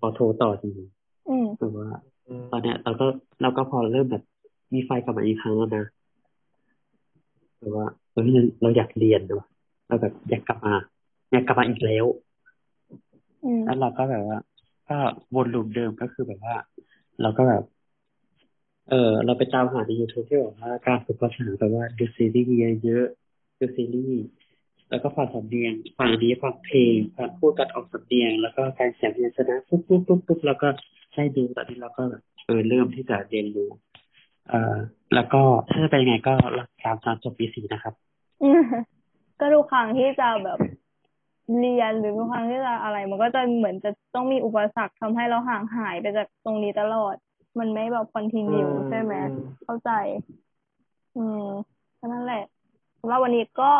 [0.00, 0.88] ปอโทต่อจริง
[1.28, 1.88] อืมหรือว่า
[2.26, 3.06] อืมตอนเนี้ยเราก็
[3.42, 4.24] เราก็พอเริ่มแบบ
[4.74, 5.84] มีไฟกลับมาอีกครั้งแล้วนะ
[7.58, 8.22] หรือว่าเออ
[8.62, 9.44] เราอยากเรียนด้วย
[9.88, 10.74] เราแบบอยากกลับมา
[11.32, 12.04] อยากกลับมาอีกแล้ว
[13.44, 14.38] อืมแล้วเราก็แบบว่า
[14.88, 14.98] ก็
[15.34, 16.56] วนลูปเดิมก็คือแบบว่า
[17.22, 17.62] เราก็แบบ
[18.90, 23.06] เออเราไปตามหาใน YouTube ที่บอกว่าการฝึกภาษาแบบว่าดูซีรีส์เยอะ
[23.62, 24.26] ๆดูซีรีส์
[24.90, 30.68] แล้วก็ฟังสำเนียงฟังอันนี้ฟังเพลงฟังพูดการออกสำเนียง แล้วก็การเขียนพยัญชนะปุ๊บปุ๊บปุ๊บปุ๊บแล้วก็
[31.14, 33.70] ให้ดูตอนนี้เราก็แบบเออเริ่มที่จะเรียนรู้
[34.48, 34.76] เอ่อ
[35.14, 37.94] แล้วก็ถ้าจะเป็นยังไงก็รักตามตอนจบปีสี่นะครับ
[38.42, 38.62] อืม
[39.40, 40.58] ก็ทุกครั้งที่จะแบบ
[41.58, 47.14] เรียนหรือทุกครั้งที่จะอะไร มันก็จะเหมือนจะต้องมีอุปสรรคทำให้เราห่างหายไปจากตรงนี้ตลอด
[47.58, 49.90] มันไม่แบบคอนติเนียใช่ไหมอืมเข้าใจ
[51.16, 51.44] อืม
[51.98, 52.44] ก็นั่นแหละ
[53.04, 53.72] สำหรับวันนี้ก็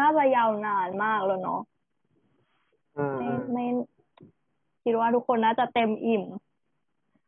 [0.00, 1.60] น่าจะยาวนานมากแล้วเนาะ
[2.96, 3.64] อืมไม่อืมไม่
[4.84, 6.24] คิดว่าทุกคนน่าจะเต็มอิ่ม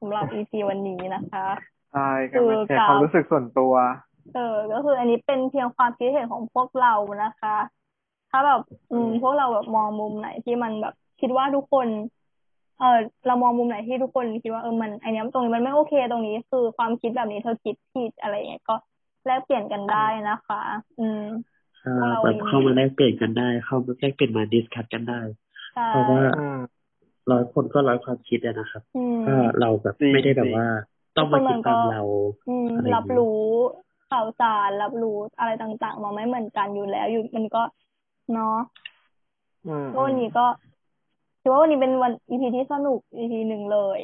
[0.01, 1.45] สำหรับ EP วันนี้นะคะ
[1.93, 3.73] ใช่ก็คือมาแชร์กับความรู้สึกส่วนตัว
[4.35, 7.57] เออ ก็คืออันนี้เป็นเพียงความคิดเห็นของพวกเรานะคะ
[8.31, 8.61] ถ้าแบบ
[8.93, 11.89] อืม พวกเราแบบมองมุมไหนที่มันแบบ คิดว่าทุกคน
[12.79, 18.75] เออเรามองมุมไหนที่ทุกคนคิดว่าเออมันไอเนี้ยตรงนี้มันไม่โอเคตรงนี้ คือความคิดแบบนี้เธอคิดผิดอะไรอย่างเงี้ยก็
[19.27, 20.63] แลกเปลี่ยนกันได้นะคะ
[20.99, 21.21] อืม
[21.85, 25.21] อ่าพวกเราแบบยินดีเข้ามาแลกเปลี่ยนกันได้ เข้ามาแลกเปลี่ยนมาดิสคัทกันได้
[25.73, 26.57] ใช่เพราะว่าอืม
[27.31, 30.67] ร้อยคนก็ร้อยความคิดอะนะครับอืมก็เราแบบจริงไม่ได้แบจริบงว่า
[31.17, 32.01] ต้องมาคิดตามเรา
[32.47, 33.27] อืมอะไรอย่างเงี้ยรับรู้
[34.09, 37.63] ข่าวสารรับรู้อะไรต่างๆ มาไม่เหมือนกันอยู่แล้ว อยู่มันก็
[38.33, 38.57] เนาะ
[39.67, 40.47] อืมก็วันนี้ก็
[41.43, 44.01] ถือว่าวันนี้เป็นวัน EP ที่สนุก EP หนึ่งเลย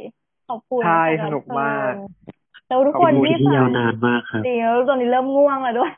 [0.46, 2.37] ขอบคุณใช่แขสนุกมากเชิญ
[2.68, 5.92] แล้วทุกคนขอบคุณที่ที่ฟัยางวนานมากครับจริงแล้วตอนนี้เริ่มง่วงแล้วด้วย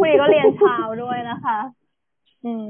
[0.00, 1.58] วันนี้ก็เรียนเช้าด้วยนะคะ
[2.44, 2.66] อืม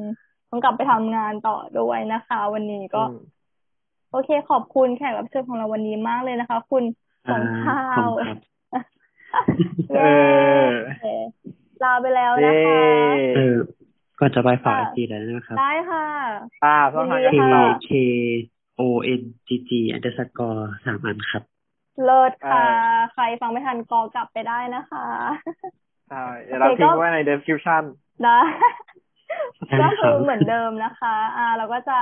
[0.51, 3.18] ต้องกลับไปทำงานต่อด้วยนะคะ วันนี้ก็อืม
[4.15, 6.84] โอเค ขอบคุณแขกรับเชิญของเราวันนี้มากเลยนะคะ คุณ
[7.31, 8.39] สองข้าขอบวคุณครับ
[9.94, 10.12] เย้
[11.02, 11.23] เออ
[11.84, 12.78] ลาไปแล้วเย้นะคะ
[13.36, 13.57] เออ
[14.18, 16.07] ก่อนจะไปฝากไอค่ะจีแล้วนะครับ ได้ค่ะ
[16.65, 17.91] อ่าช่องทางยิกานรดีติดค่ะต่อ K K
[18.81, 18.83] O
[19.20, 21.53] N G G underscore สามอันครับ
[22.03, 22.57] เลิศค่ะเอ
[22.95, 25.07] อใครฟังไม่ทันก็กลับไปได้นะคะ
[26.09, 27.85] ใช่เดี๋ยวเราโอเคทิ้งก็ไว้ใน description
[28.25, 28.39] ได้
[29.81, 31.99] ได้ก็ครัคือบเหมือนเดิมนะคะ อ่า เราก็จะ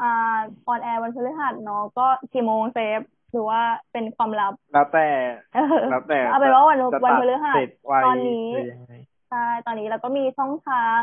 [0.00, 3.00] อ่าออนแอร์วันพฤหัสเนาะก็กี่โมงเซฟ
[3.32, 3.60] หรือว่า
[3.92, 5.08] เป็นความลับ แล้วแต่
[5.54, 8.92] เออแล้วแต่เอาเป็นว่าวันจะวันตัดพฤหัสเสร็จไวตอนนี้หรือยังไง
[9.30, 11.00] ใช่ตอนนี้เราก็มีช่องทาง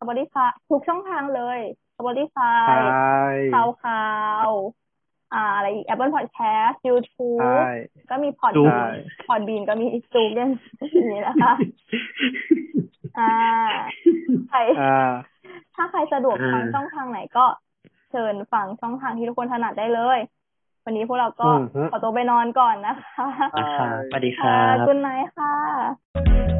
[0.00, 1.58] Spotify ทุกช่องทางเลย
[1.98, 3.22] Spotify ใช่
[3.54, 4.06] ข่าวข่า
[4.46, 4.50] ว
[5.34, 7.40] อ่าอะไรอีก Apple Podcast ใช่ YouTube
[8.10, 8.92] ก็มีพอดจู๊บีกน
[9.28, 10.50] พอดบีนก็มีจูกยัง
[11.10, 11.52] นี่นะคะ
[13.18, 13.32] อ่า
[14.48, 15.10] ใครอ่า
[15.74, 17.46] ถ้าใครสะดวกอ่าฟังช่องทางไหนก็
[18.10, 20.20] เชิญฟังช่องทางที่ทุกคนถนัดได้เลย
[20.84, 23.26] วันนี้พวกเราก็อืมฮึขอตัวไปนอนก่อนนะคะ
[23.58, 26.57] นะครับสวัสดีคค่ะรับคุณไนท์ค่ะ